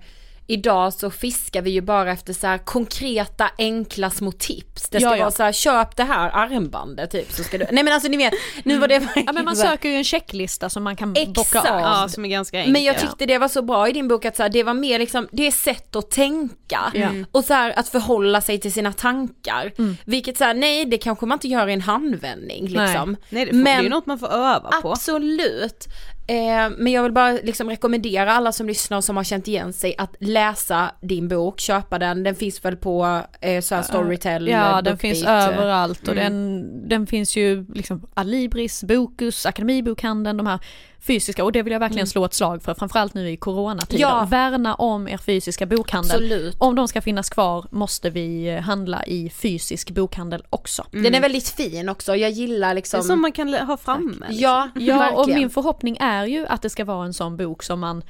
idag 0.51 0.93
så 0.93 1.09
fiskar 1.09 1.61
vi 1.61 1.71
ju 1.71 1.81
bara 1.81 2.11
efter 2.11 2.33
så 2.33 2.47
här 2.47 2.57
konkreta 2.57 3.49
enkla 3.57 4.09
små 4.09 4.31
tips. 4.31 4.89
Det 4.89 4.99
ska 4.99 5.09
Ja, 5.09 5.15
ja. 5.15 5.23
vara 5.23 5.31
så 5.31 5.43
här, 5.43 5.51
köp 5.51 5.95
det 5.95 6.03
här 6.03 6.29
armbandet 6.33 7.11
typ 7.11 7.31
så 7.31 7.43
ska 7.43 7.57
du, 7.57 7.65
nej 7.71 7.83
men 7.83 7.93
alltså 7.93 8.09
ni 8.09 8.17
vet, 8.17 8.33
nu 8.63 8.77
var 8.77 8.87
det 8.87 8.99
verkligen 8.99 9.25
Ja 9.25 9.33
men 9.33 9.45
man 9.45 9.55
söker 9.55 9.89
ju 9.89 9.95
en 9.95 10.03
checklista 10.03 10.69
som 10.69 10.83
man 10.83 10.95
kan 10.95 11.13
Exakt. 11.15 11.33
bocka 11.53 11.71
av. 11.73 11.79
Ja, 11.81 12.07
som 12.09 12.25
är 12.25 12.29
ganska 12.29 12.57
enkelt. 12.57 12.73
Men 12.73 12.83
jag 12.83 12.99
tyckte 12.99 13.25
det 13.25 13.37
var 13.37 13.47
så 13.47 13.61
bra 13.61 13.89
i 13.89 13.91
din 13.91 14.07
bok 14.07 14.25
att 14.25 14.35
så 14.35 14.43
här, 14.43 14.49
det 14.49 14.63
var 14.63 14.73
mer 14.73 14.99
liksom, 14.99 15.27
det 15.31 15.47
är 15.47 15.51
sätt 15.51 15.95
att 15.95 16.11
tänka 16.11 16.79
Ja. 16.93 17.09
och 17.31 17.43
så 17.43 17.53
här, 17.53 17.79
att 17.79 17.89
förhålla 17.89 18.41
sig 18.41 18.59
till 18.59 18.73
sina 18.73 18.93
tankar. 18.93 19.71
Vilket 20.05 20.37
så 20.37 20.43
här, 20.43 20.53
nej 20.53 20.85
det 20.85 20.97
kanske 20.97 21.25
man 21.25 21.35
inte 21.35 21.47
gör 21.47 21.67
i 21.67 21.73
en 21.73 21.81
handvändning 21.81 22.67
liksom. 22.67 23.17
Nej 23.29 23.45
det, 23.45 23.51
får, 23.51 23.63
det 23.63 23.71
är 23.71 23.81
ju 23.83 23.89
något 23.89 24.05
man 24.05 24.19
får 24.19 24.27
öva 24.33 24.69
på. 24.81 24.91
Absolut. 24.91 25.87
Eh, 26.31 26.69
men 26.77 26.93
jag 26.93 27.03
vill 27.03 27.11
bara 27.11 27.31
liksom 27.31 27.69
rekommendera 27.69 28.33
alla 28.33 28.51
som 28.51 28.67
lyssnar 28.67 28.97
och 28.97 29.03
som 29.03 29.17
har 29.17 29.23
känt 29.23 29.47
igen 29.47 29.73
sig 29.73 29.95
att 29.97 30.15
läsa 30.19 30.91
din 31.01 31.27
bok, 31.27 31.59
köpa 31.59 31.99
den, 31.99 32.23
den 32.23 32.35
finns 32.35 32.65
väl 32.65 32.75
på 32.75 33.21
eh, 33.41 33.61
så 33.61 33.75
här 33.75 33.81
Storytel, 33.81 34.47
Ja, 34.47 34.81
den 34.81 34.97
finns 34.97 35.23
överallt 35.23 36.07
och 36.07 36.15
den, 36.15 36.89
den 36.89 37.07
finns 37.07 37.35
ju 37.37 37.65
liksom 37.73 38.07
Adlibris, 38.13 38.83
Bokus, 38.83 39.45
Akademibokhandeln, 39.45 40.37
de 40.37 40.47
här 40.47 40.59
fysiska 41.07 41.43
och 41.43 41.51
det 41.51 41.63
vill 41.63 41.73
jag 41.73 41.79
verkligen 41.79 42.07
slå 42.07 42.25
ett 42.25 42.33
slag 42.33 42.63
för, 42.63 42.73
framförallt 42.73 43.13
nu 43.13 43.29
i 43.29 43.37
coronatider. 43.37 44.01
Ja. 44.01 44.27
Värna 44.29 44.75
om 44.75 45.07
er 45.07 45.17
fysiska 45.17 45.65
bokhandel. 45.65 46.11
Absolut. 46.11 46.55
Om 46.57 46.75
de 46.75 46.87
ska 46.87 47.01
finnas 47.01 47.29
kvar 47.29 47.65
måste 47.71 48.09
vi 48.09 48.47
eh, 48.49 48.59
handla 48.61 49.05
i 49.05 49.29
fysisk 49.29 49.91
bokhandel 49.91 50.43
också. 50.49 50.85
Den 50.91 51.15
är 51.15 51.21
väldigt 51.21 51.47
fin 51.49 51.89
också, 51.89 52.15
jag 52.15 52.31
gillar 52.31 52.67
Det 52.67 52.71
är 52.71 52.75
liksom 52.75 53.03
som 53.03 53.21
man 53.21 53.31
kan 53.31 53.53
ha 53.53 53.77
framme. 53.77 54.11
liksom. 54.11 54.35
Ja, 54.39 54.69
Ja, 54.75 55.11
och 55.11 55.27
min 55.29 55.49
förhoppning 55.49 55.97
är 55.99 56.25
ju 56.25 56.47
att 56.47 56.61
det 56.61 56.69
ska 56.69 56.85
vara 56.85 57.05
en 57.05 57.13
sån 57.13 57.37
bok 57.37 57.63
som 57.63 57.79
man 57.79 58.03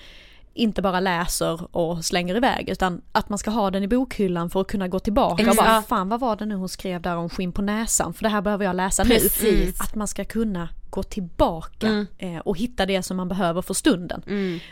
inte 0.53 0.81
bara 0.81 0.99
läser 0.99 1.75
och 1.75 2.05
slänger 2.05 2.35
iväg 2.35 2.69
utan 2.69 3.01
att 3.11 3.29
man 3.29 3.37
ska 3.37 3.51
ha 3.51 3.71
den 3.71 3.83
i 3.83 3.87
bokhyllan 3.87 4.49
för 4.49 4.61
att 4.61 4.67
kunna 4.67 4.87
gå 4.87 4.99
tillbaka 4.99 5.33
och 5.33 5.39
Exakt. 5.39 5.57
bara 5.57 5.81
fan 5.81 6.09
vad 6.09 6.19
var 6.19 6.35
det 6.35 6.45
nu 6.45 6.55
hon 6.55 6.69
skrev 6.69 7.01
där 7.01 7.15
om 7.15 7.29
skinn 7.29 7.51
på 7.51 7.61
näsan 7.61 8.13
för 8.13 8.23
det 8.23 8.29
här 8.29 8.41
behöver 8.41 8.65
jag 8.65 8.75
läsa 8.75 9.05
Precis. 9.05 9.41
nu. 9.43 9.73
Att 9.79 9.95
man 9.95 10.07
ska 10.07 10.25
kunna 10.25 10.69
gå 10.91 11.03
tillbaka 11.03 11.87
Mm. 11.87 12.07
eh, 12.17 12.39
och 12.39 12.57
hitta 12.57 12.85
det 12.85 13.03
som 13.03 13.17
man 13.17 13.27
behöver 13.27 13.61
för 13.61 13.73
stunden. 13.73 14.21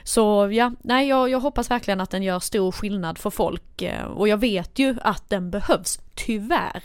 Så 0.03 0.49
ja, 0.51 0.71
nej 0.81 1.07
jag, 1.07 1.29
jag 1.29 1.39
hoppas 1.39 1.71
verkligen 1.71 2.01
att 2.01 2.09
den 2.09 2.23
gör 2.23 2.39
stor 2.39 2.71
skillnad 2.71 3.17
för 3.17 3.29
folk 3.29 3.81
eh, 3.81 4.03
och 4.05 4.27
jag 4.27 4.37
vet 4.37 4.79
ju 4.79 4.95
att 5.01 5.29
den 5.29 5.51
behövs, 5.51 5.99
tyvärr. 6.15 6.83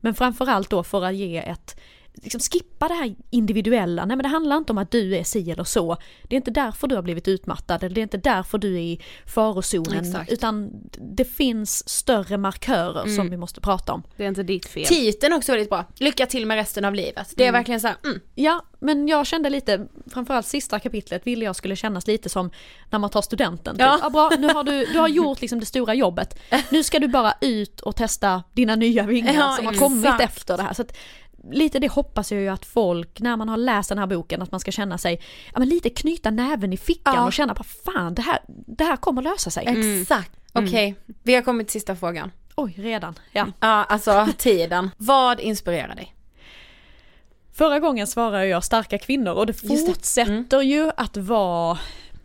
Men 0.00 0.14
framförallt 0.14 0.70
då 0.70 0.82
för 0.84 1.04
att 1.04 1.14
ge 1.14 1.36
ett 1.38 1.80
liksom 2.22 2.40
skippa 2.40 2.88
det 2.88 2.94
här 2.94 3.14
individuella, 3.30 4.04
nej 4.04 4.16
men 4.16 4.22
det 4.22 4.28
handlar 4.28 4.56
inte 4.56 4.72
om 4.72 4.78
att 4.78 4.90
du 4.90 5.16
är 5.16 5.24
si 5.24 5.50
eller 5.50 5.64
så. 5.64 5.96
Det 6.28 6.34
är 6.34 6.36
inte 6.36 6.50
därför 6.50 6.86
du 6.86 6.94
har 6.94 7.02
blivit 7.02 7.28
utmattad 7.28 7.84
eller 7.84 7.94
det 7.94 8.00
är 8.00 8.02
inte 8.02 8.16
därför 8.16 8.58
du 8.58 8.74
är 8.74 8.80
i 8.80 9.00
farozonen 9.26 10.04
Exakt. 10.04 10.32
utan 10.32 10.70
det 11.16 11.24
finns 11.24 11.88
större 11.88 12.38
markörer 12.38 13.06
som 13.16 13.30
vi 13.30 13.36
måste 13.36 13.60
prata 13.60 13.92
om. 13.92 14.02
Det 14.16 14.24
är 14.24 14.28
inte 14.28 14.42
ditt 14.42 14.66
fel. 14.66 14.84
Titeln 14.84 15.32
är 15.32 15.36
också 15.36 15.52
väldigt 15.52 15.68
bra, 15.70 15.84
lycka 15.98 16.26
till 16.26 16.46
med 16.46 16.54
resten 16.54 16.84
av 16.84 16.94
livet. 16.94 17.32
Det 17.36 17.46
är 17.46 17.52
verkligen 17.52 17.80
så 17.80 17.86
här, 17.86 17.96
mm, 18.04 18.20
Ja, 18.34 18.64
men 18.80 19.08
jag 19.08 19.26
kände 19.26 19.50
lite, 19.50 19.86
framförallt 20.06 20.46
sista 20.46 20.78
kapitlet 20.80 21.26
ville 21.26 21.44
jag 21.44 21.56
skulle 21.56 21.76
kännas 21.76 22.06
lite 22.06 22.28
som 22.28 22.50
när 22.90 22.98
man 22.98 23.10
tar 23.10 23.22
studenten. 23.22 23.74
Typ. 23.74 23.80
Ja. 23.80 23.98
Ja. 24.02 24.10
bra, 24.10 24.30
nu 24.38 24.48
har 24.48 24.64
du, 24.64 24.84
du 24.84 24.98
har 24.98 25.08
gjort 25.08 25.40
liksom 25.40 25.60
det 25.60 25.66
stora 25.66 25.94
jobbet. 25.94 26.38
Nu 26.70 26.82
ska 26.82 26.98
du 26.98 27.08
bara 27.08 27.34
ut 27.40 27.80
och 27.80 27.96
testa 27.96 28.42
dina 28.52 28.76
nya 28.76 29.02
vingar 29.02 29.32
Ja, 29.38 29.54
som 29.56 29.66
har 29.66 29.72
exakt. 29.72 29.78
kommit 29.78 30.20
efter 30.20 30.56
det 30.56 30.62
här. 30.62 30.74
Så 30.74 30.82
att, 30.82 30.96
lite 31.52 31.78
det 31.78 31.88
hoppas 31.88 32.32
jag 32.32 32.40
ju 32.40 32.48
att 32.48 32.64
folk, 32.64 33.20
när 33.20 33.36
man 33.36 33.48
har 33.48 33.56
läst 33.56 33.88
den 33.88 33.98
här 33.98 34.06
boken, 34.06 34.42
att 34.42 34.50
man 34.50 34.60
ska 34.60 34.70
känna 34.70 34.98
sig, 34.98 35.20
ja 35.52 35.58
men 35.58 35.68
lite 35.68 35.90
knyta 35.90 36.30
näven 36.30 36.72
i 36.72 36.76
fickan 36.76 37.14
Ja. 37.14 37.26
och 37.26 37.32
känna 37.32 37.54
på 37.54 37.64
fan 37.64 38.14
det 38.14 38.22
här, 38.22 38.38
det 38.66 38.84
här 38.84 38.96
kommer 38.96 39.22
lösa 39.22 39.50
sig. 39.50 39.64
exakt. 40.00 40.32
Okej, 40.52 40.94
vi 41.22 41.34
har 41.34 41.42
kommit 41.42 41.66
till 41.68 41.72
sista 41.72 41.96
frågan. 41.96 42.30
Oj, 42.56 42.74
redan. 42.76 43.14
Ja. 43.32 43.46
Ja, 43.60 43.84
alltså 43.84 44.26
tiden. 44.38 44.90
Vad 44.96 45.40
inspirerar 45.40 45.94
dig? 45.94 46.14
Förra 47.52 47.78
gången 47.80 48.06
svarade 48.06 48.46
jag 48.46 48.64
starka 48.64 48.98
kvinnor 48.98 49.32
och 49.32 49.46
det 49.46 49.52
Just 49.62 49.68
det. 49.68 49.74
Mm. 49.74 49.86
fortsätter 50.44 50.62
ju 50.62 50.90
att 50.96 51.16
vara 51.16 51.78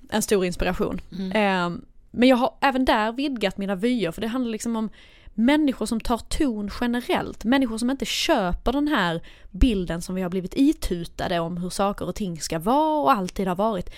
en 0.09 0.21
stor 0.21 0.45
inspiration. 0.45 1.01
Mm. 1.11 1.31
Eh, 1.31 1.79
men 2.11 2.29
jag 2.29 2.37
har 2.37 2.53
även 2.61 2.85
där 2.85 3.11
vidgat 3.11 3.57
mina 3.57 3.75
vyer 3.75 4.11
för 4.11 4.21
det 4.21 4.27
handlar 4.27 4.51
liksom 4.51 4.75
om 4.75 4.89
människor 5.33 5.85
som 5.85 5.99
tar 5.99 6.17
ton 6.17 6.69
generellt. 6.81 7.43
Människor 7.43 7.77
som 7.77 7.89
inte 7.89 8.05
köper 8.05 8.71
den 8.71 8.87
här 8.87 9.21
bilden 9.51 10.01
som 10.01 10.15
vi 10.15 10.21
har 10.21 10.29
blivit 10.29 10.53
itutade 10.55 11.39
om 11.39 11.57
hur 11.57 11.69
saker 11.69 12.07
och 12.07 12.15
ting 12.15 12.41
ska 12.41 12.59
vara 12.59 13.01
och 13.01 13.11
alltid 13.11 13.47
har 13.47 13.55
varit. 13.55 13.89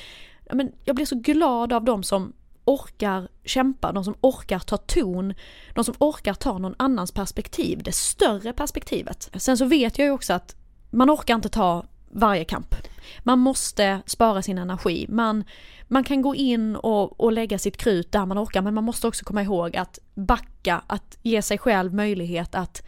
Men 0.51 0.71
jag 0.83 0.95
blir 0.95 1.05
så 1.05 1.15
glad 1.15 1.73
av 1.73 1.83
de 1.83 2.03
som 2.03 2.33
orkar 2.65 3.27
kämpa, 3.43 3.91
de 3.91 4.03
som 4.03 4.15
orkar 4.21 4.59
ta 4.59 4.77
ton, 4.77 5.33
de 5.73 5.83
som 5.83 5.95
orkar 5.99 6.33
ta 6.33 6.57
någon 6.57 6.75
annans 6.77 7.11
perspektiv, 7.11 7.83
det 7.83 7.95
större 7.95 8.53
perspektivet. 8.53 9.29
Sen 9.35 9.57
så 9.57 9.65
vet 9.65 9.97
jag 9.97 10.05
ju 10.05 10.11
också 10.11 10.33
att 10.33 10.55
man 10.89 11.09
orkar 11.09 11.35
inte 11.35 11.49
ta 11.49 11.85
varje 12.11 12.45
kamp. 12.45 12.75
Man 13.23 13.39
måste 13.39 14.01
spara 14.05 14.41
sin 14.41 14.57
energi. 14.57 15.05
Man, 15.09 15.43
man 15.87 16.03
kan 16.03 16.21
gå 16.21 16.35
in 16.35 16.75
och, 16.75 17.19
och 17.19 17.31
lägga 17.31 17.59
sitt 17.59 17.77
krut 17.77 18.11
där 18.11 18.25
man 18.25 18.39
orkar 18.39 18.61
men 18.61 18.73
man 18.73 18.83
måste 18.83 19.07
också 19.07 19.25
komma 19.25 19.43
ihåg 19.43 19.75
att 19.75 19.99
backa, 20.13 20.81
att 20.87 21.17
ge 21.21 21.41
sig 21.41 21.57
själv 21.57 21.93
möjlighet 21.93 22.55
att 22.55 22.83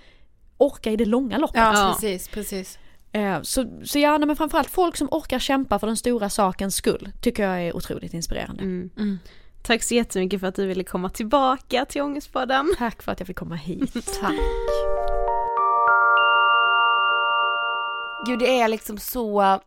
orka 0.57 0.91
i 0.91 0.95
det 0.95 1.06
långa 1.06 1.38
loppet. 1.38 1.61
Ja, 1.61 1.94
precis, 1.94 2.28
precis. 2.28 2.80
Eh, 3.11 3.41
Så, 3.41 3.65
så 3.84 3.99
ja, 3.99 4.18
men 4.18 4.36
framförallt 4.36 4.69
folk 4.69 4.98
som 4.98 5.07
orkar 5.11 5.40
kämpa 5.40 5.80
för 5.80 5.88
den 5.88 5.98
stora 5.98 6.30
sakens 6.30 6.76
skull 6.76 7.10
tycker 7.22 7.44
jag 7.44 7.61
är 7.61 7.76
otroligt 7.76 8.14
inspirerande. 8.14 8.64
Mm. 8.64 9.19
Tack 9.64 9.84
så 9.84 9.94
jättemycket 9.95 10.40
för 10.40 10.48
att 10.48 10.56
du 10.56 10.65
ville 10.65 10.84
komma 10.84 11.10
tillbaka 11.10 11.86
till 11.86 12.02
Ångestpodden. 12.02 12.74
Tack 12.78 13.03
för 13.03 13.11
att 13.11 13.19
jag 13.19 13.28
fick 13.28 13.38
komma 13.38 13.56
hit. 13.56 13.94
Tack. 14.22 14.36
Gud, 18.26 18.40
det 18.40 18.60
är 18.60 18.68
liksom 18.68 18.98
så 18.98 19.60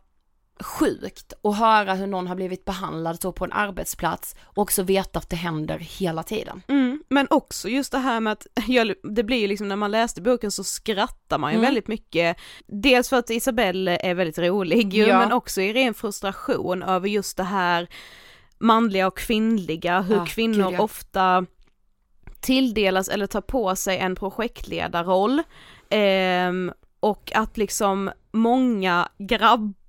sjukt 0.63 1.33
att 1.43 1.57
höra 1.57 1.93
hur 1.93 2.07
någon 2.07 2.27
har 2.27 2.35
blivit 2.35 2.65
behandlad 2.65 3.21
så 3.21 3.31
på 3.31 3.45
en 3.45 3.51
arbetsplats 3.51 4.35
och 4.43 4.57
också 4.57 4.83
veta 4.83 5.19
att 5.19 5.29
det 5.29 5.35
händer 5.35 5.77
hela 5.79 6.23
tiden. 6.23 6.61
Mm, 6.67 7.03
men 7.09 7.27
också 7.29 7.69
just 7.69 7.91
det 7.91 7.97
här 7.97 8.19
med 8.19 8.33
att, 8.33 8.47
det 9.15 9.23
blir 9.23 9.37
ju 9.37 9.47
liksom 9.47 9.67
när 9.67 9.75
man 9.75 9.91
läste 9.91 10.21
boken 10.21 10.51
så 10.51 10.63
skrattar 10.63 11.37
man 11.37 11.51
ju 11.51 11.57
Mm. 11.57 11.65
väldigt 11.67 11.87
mycket. 11.87 12.37
Dels 12.67 13.09
för 13.09 13.17
att 13.17 13.29
Isabelle 13.29 13.97
är 13.97 14.13
väldigt 14.13 14.37
rolig 14.39 14.93
ju, 14.93 15.05
Ja. 15.07 15.19
men 15.19 15.31
också 15.31 15.61
i 15.61 15.73
ren 15.73 15.93
frustration 15.93 16.83
över 16.83 17.07
just 17.07 17.37
det 17.37 17.43
här 17.43 17.87
manliga 18.59 19.07
och 19.07 19.17
kvinnliga, 19.17 20.01
hur 20.01 20.15
Ja, 20.15 20.25
kvinnor 20.25 20.73
ja. 20.73 20.81
ofta 20.81 21.45
tilldelas 22.39 23.07
eller 23.09 23.27
tar 23.27 23.41
på 23.41 23.75
sig 23.75 23.97
en 23.97 24.15
projektledarroll. 24.15 25.43
Ehm, 25.89 26.71
och 26.99 27.31
att 27.35 27.57
liksom 27.57 28.11
många 28.31 29.09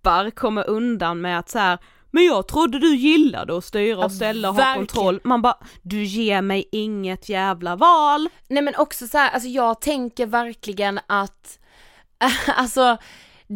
grabbar 0.02 0.30
kommer 0.30 0.68
undan 0.68 1.20
med 1.20 1.38
att 1.38 1.50
så 1.50 1.58
här 1.58 1.78
men 2.10 2.24
jag 2.24 2.48
trodde 2.48 2.78
du 2.78 2.96
gillade 2.96 3.56
att 3.56 3.64
styra 3.64 4.04
och 4.04 4.12
ställa 4.12 4.48
och 4.48 4.54
ha 4.54 4.74
kontroll. 4.74 5.20
Man 5.24 5.42
bara, 5.42 5.56
du 5.82 6.04
ger 6.04 6.42
mig 6.42 6.68
inget 6.72 7.28
jävla 7.28 7.76
val. 7.76 8.28
Nej 8.48 8.62
men 8.62 8.74
också 8.76 9.06
så 9.06 9.18
här, 9.18 9.30
alltså 9.30 9.48
jag 9.48 9.80
tänker 9.80 10.26
verkligen 10.26 11.00
att, 11.06 11.58
alltså 12.56 12.96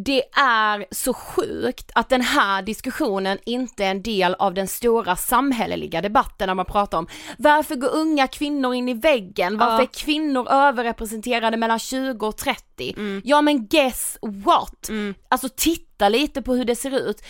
det 0.04 0.22
är 0.38 0.86
så 0.90 1.14
sjukt 1.14 1.90
att 1.94 2.08
den 2.08 2.20
här 2.20 2.62
diskussionen 2.62 3.38
inte 3.46 3.84
är 3.84 3.90
en 3.90 4.02
del 4.02 4.34
av 4.34 4.54
den 4.54 4.68
stora 4.68 5.16
samhälleliga 5.16 6.02
debatten 6.02 6.46
när 6.46 6.54
man 6.54 6.64
pratar 6.64 6.98
om 6.98 7.06
varför 7.38 7.76
går 7.76 7.94
unga 7.94 8.26
kvinnor 8.26 8.74
in 8.74 8.88
i 8.88 8.94
väggen, 8.94 9.58
varför 9.58 9.82
är 9.82 10.04
kvinnor 10.04 10.48
överrepresenterade 10.50 11.56
mellan 11.56 11.78
20 11.78 12.26
och 12.26 12.36
30? 12.36 12.94
Ja 13.24 13.40
men 13.42 13.66
guess 13.66 14.18
what? 14.22 14.90
Alltså 15.28 15.48
titta 15.56 16.08
lite 16.08 16.42
på 16.42 16.54
hur 16.54 16.64
det 16.64 16.76
ser 16.76 17.08
ut. 17.10 17.22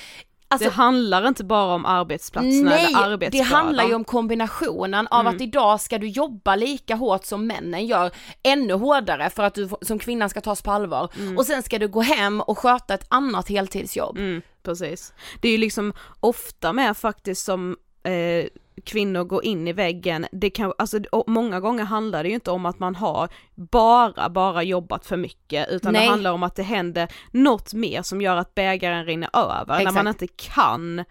Alltså, 0.48 0.68
det 0.68 0.74
handlar 0.74 1.28
inte 1.28 1.44
bara 1.44 1.74
om 1.74 1.86
arbetsplatserna 1.86 2.70
Nej, 2.70 2.84
eller 2.84 2.98
det 2.98 3.04
arbetsbördan. 3.12 3.46
handlar 3.46 3.84
ju 3.84 3.94
om 3.94 4.04
kombinationen 4.04 5.06
av 5.06 5.20
Mm. 5.20 5.34
att 5.34 5.40
idag 5.40 5.80
ska 5.80 5.98
du 5.98 6.08
jobba 6.08 6.56
lika 6.56 6.94
hårt 6.94 7.24
som 7.24 7.46
männen 7.46 7.86
gör, 7.86 8.10
ännu 8.42 8.74
hårdare 8.74 9.30
för 9.30 9.42
att 9.42 9.54
du 9.54 9.68
som 9.82 9.98
kvinna 9.98 10.28
ska 10.28 10.40
tas 10.40 10.62
på 10.62 10.70
allvar. 10.70 11.08
Mm. 11.18 11.38
Och 11.38 11.46
sen 11.46 11.62
ska 11.62 11.78
du 11.78 11.88
gå 11.88 12.00
hem 12.00 12.40
och 12.40 12.58
sköta 12.58 12.94
ett 12.94 13.06
annat 13.08 13.48
heltidsjobb. 13.48 14.18
Precis. 14.62 15.12
Det 15.40 15.48
är 15.48 15.52
ju 15.52 15.58
liksom 15.58 15.92
ofta 16.20 16.72
med 16.72 16.96
faktiskt 16.96 17.44
som 17.44 17.76
eh, 18.02 18.46
kvinnor 18.84 19.24
går 19.24 19.44
in 19.44 19.68
i 19.68 19.72
väggen, 19.72 20.26
det 20.32 20.50
kan, 20.50 20.72
alltså 20.78 21.00
många 21.26 21.60
gånger 21.60 21.84
handlar 21.84 22.22
det 22.22 22.28
ju 22.28 22.34
inte 22.34 22.50
om 22.50 22.66
att 22.66 22.78
man 22.78 22.94
har 22.94 23.28
bara, 23.54 24.28
bara 24.28 24.62
jobbat 24.62 25.06
för 25.06 25.16
mycket 25.16 25.68
utan 25.68 25.92
Nej. 25.92 26.02
det 26.02 26.10
handlar 26.10 26.32
om 26.32 26.42
att 26.42 26.56
det 26.56 26.62
händer 26.62 27.08
något 27.30 27.74
mer 27.74 28.02
som 28.02 28.20
gör 28.20 28.36
att 28.36 28.54
bägaren 28.54 29.04
rinner 29.04 29.30
över 29.32 29.74
Exakt. 29.74 29.84
när 29.84 29.92
man 29.92 30.06
inte 30.06 30.26
kan 30.26 31.04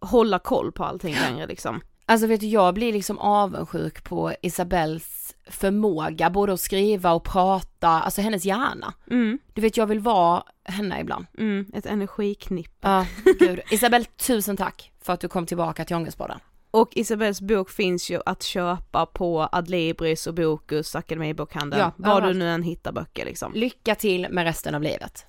hålla 0.00 0.38
koll 0.38 0.72
på 0.72 0.84
allting 0.84 1.14
längre 1.14 1.46
liksom. 1.46 1.80
Alltså 2.06 2.26
vet 2.26 2.40
du, 2.40 2.46
jag 2.46 2.74
blir 2.74 2.92
liksom 2.92 3.18
avundsjuk 3.18 4.04
på 4.04 4.32
Isabells 4.42 5.34
förmåga 5.46 6.30
både 6.30 6.52
att 6.52 6.60
skriva 6.60 7.12
och 7.12 7.24
prata, 7.24 7.88
alltså 7.88 8.20
hennes 8.20 8.44
hjärna. 8.44 8.94
Mm. 9.10 9.38
Du 9.52 9.60
vet 9.60 9.76
jag 9.76 9.86
vill 9.86 10.00
vara 10.00 10.42
henne 10.64 11.00
ibland. 11.00 11.26
Mm, 11.38 11.66
ett 11.74 11.86
energiknippe. 11.86 12.88
Ja, 12.88 13.06
gud. 13.38 13.60
Isabel, 13.70 14.04
tusen 14.04 14.56
tack 14.56 14.92
för 15.02 15.12
att 15.12 15.20
du 15.20 15.28
kom 15.28 15.46
tillbaka 15.46 15.84
till 15.84 15.96
Ångestpodden. 15.96 16.38
Och 16.72 16.96
Isabells 16.96 17.40
bok 17.40 17.70
finns 17.70 18.10
ju 18.10 18.20
att 18.26 18.42
köpa 18.42 19.06
på 19.06 19.48
Adlibris 19.52 20.26
och 20.26 20.34
Bokus, 20.34 20.96
Akademibokhandeln, 20.96 21.80
ja, 21.80 21.92
var 21.96 22.20
du 22.20 22.34
nu 22.34 22.48
än 22.48 22.62
hittar 22.62 22.92
böcker 22.92 23.24
liksom. 23.24 23.52
Lycka 23.54 23.94
till 23.94 24.28
med 24.30 24.44
resten 24.44 24.74
av 24.74 24.82
livet. 24.82 25.26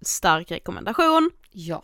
Stark 0.00 0.50
rekommendation. 0.50 1.30
Ja. 1.50 1.82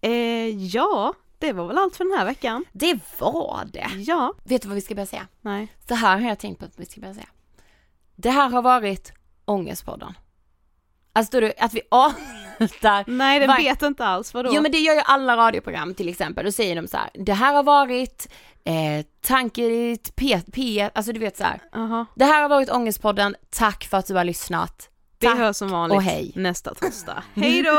Eh, 0.00 0.48
ja, 0.48 1.14
det 1.38 1.52
var 1.52 1.66
väl 1.66 1.78
allt 1.78 1.96
för 1.96 2.04
den 2.04 2.18
här 2.18 2.24
veckan. 2.24 2.64
Det 2.72 2.98
var 3.18 3.68
det. 3.72 3.88
Ja. 3.94 4.34
Vet 4.44 4.62
du 4.62 4.68
vad 4.68 4.74
vi 4.74 4.80
ska 4.80 4.94
börja 4.94 5.06
säga? 5.06 5.26
Nej. 5.40 5.68
Så 5.88 5.94
här 5.94 6.18
har 6.18 6.28
jag 6.28 6.38
tänkt 6.38 6.58
på 6.58 6.64
att 6.64 6.78
vi 6.78 6.86
ska 6.86 7.00
börja 7.00 7.14
säga. 7.14 7.28
Det 8.16 8.30
här 8.30 8.50
har 8.50 8.62
varit 8.62 9.12
Ångestpodden. 9.44 10.14
Alltså 11.12 11.40
du, 11.40 11.52
att 11.58 11.74
vi 11.74 11.80
avslutar 11.90 12.51
Nej 13.06 13.38
den 13.38 13.48
var... 13.48 13.56
vet 13.56 13.82
inte 13.82 14.04
alls, 14.04 14.34
vadå? 14.34 14.50
Jo 14.52 14.62
men 14.62 14.72
det 14.72 14.78
gör 14.78 14.94
ju 14.94 15.00
alla 15.04 15.36
radioprogram 15.36 15.94
till 15.94 16.08
exempel, 16.08 16.44
då 16.44 16.52
säger 16.52 16.76
de 16.76 16.88
så 16.88 16.96
här, 16.96 17.10
det 17.14 17.32
här 17.32 17.54
har 17.54 17.62
varit 17.62 18.28
eh, 18.64 19.06
Tankerit 19.26 20.16
P, 20.16 20.40
P, 20.52 20.90
alltså 20.94 21.12
du 21.12 21.20
vet 21.20 21.36
så 21.36 21.44
här. 21.44 21.62
Uh-huh. 21.72 22.06
Det 22.14 22.24
här 22.24 22.42
har 22.42 22.48
varit 22.48 22.70
Ångestpodden, 22.70 23.36
tack 23.50 23.84
för 23.84 23.96
att 23.96 24.06
du 24.06 24.14
har 24.14 24.24
lyssnat. 24.24 24.88
Vi 25.20 25.28
hörs 25.28 25.56
som 25.56 25.68
vanligt 25.68 25.96
och 25.96 26.02
hej. 26.02 26.32
nästa 26.34 26.74
torsdag. 26.74 27.22
hej 27.34 27.62
då! 27.62 27.78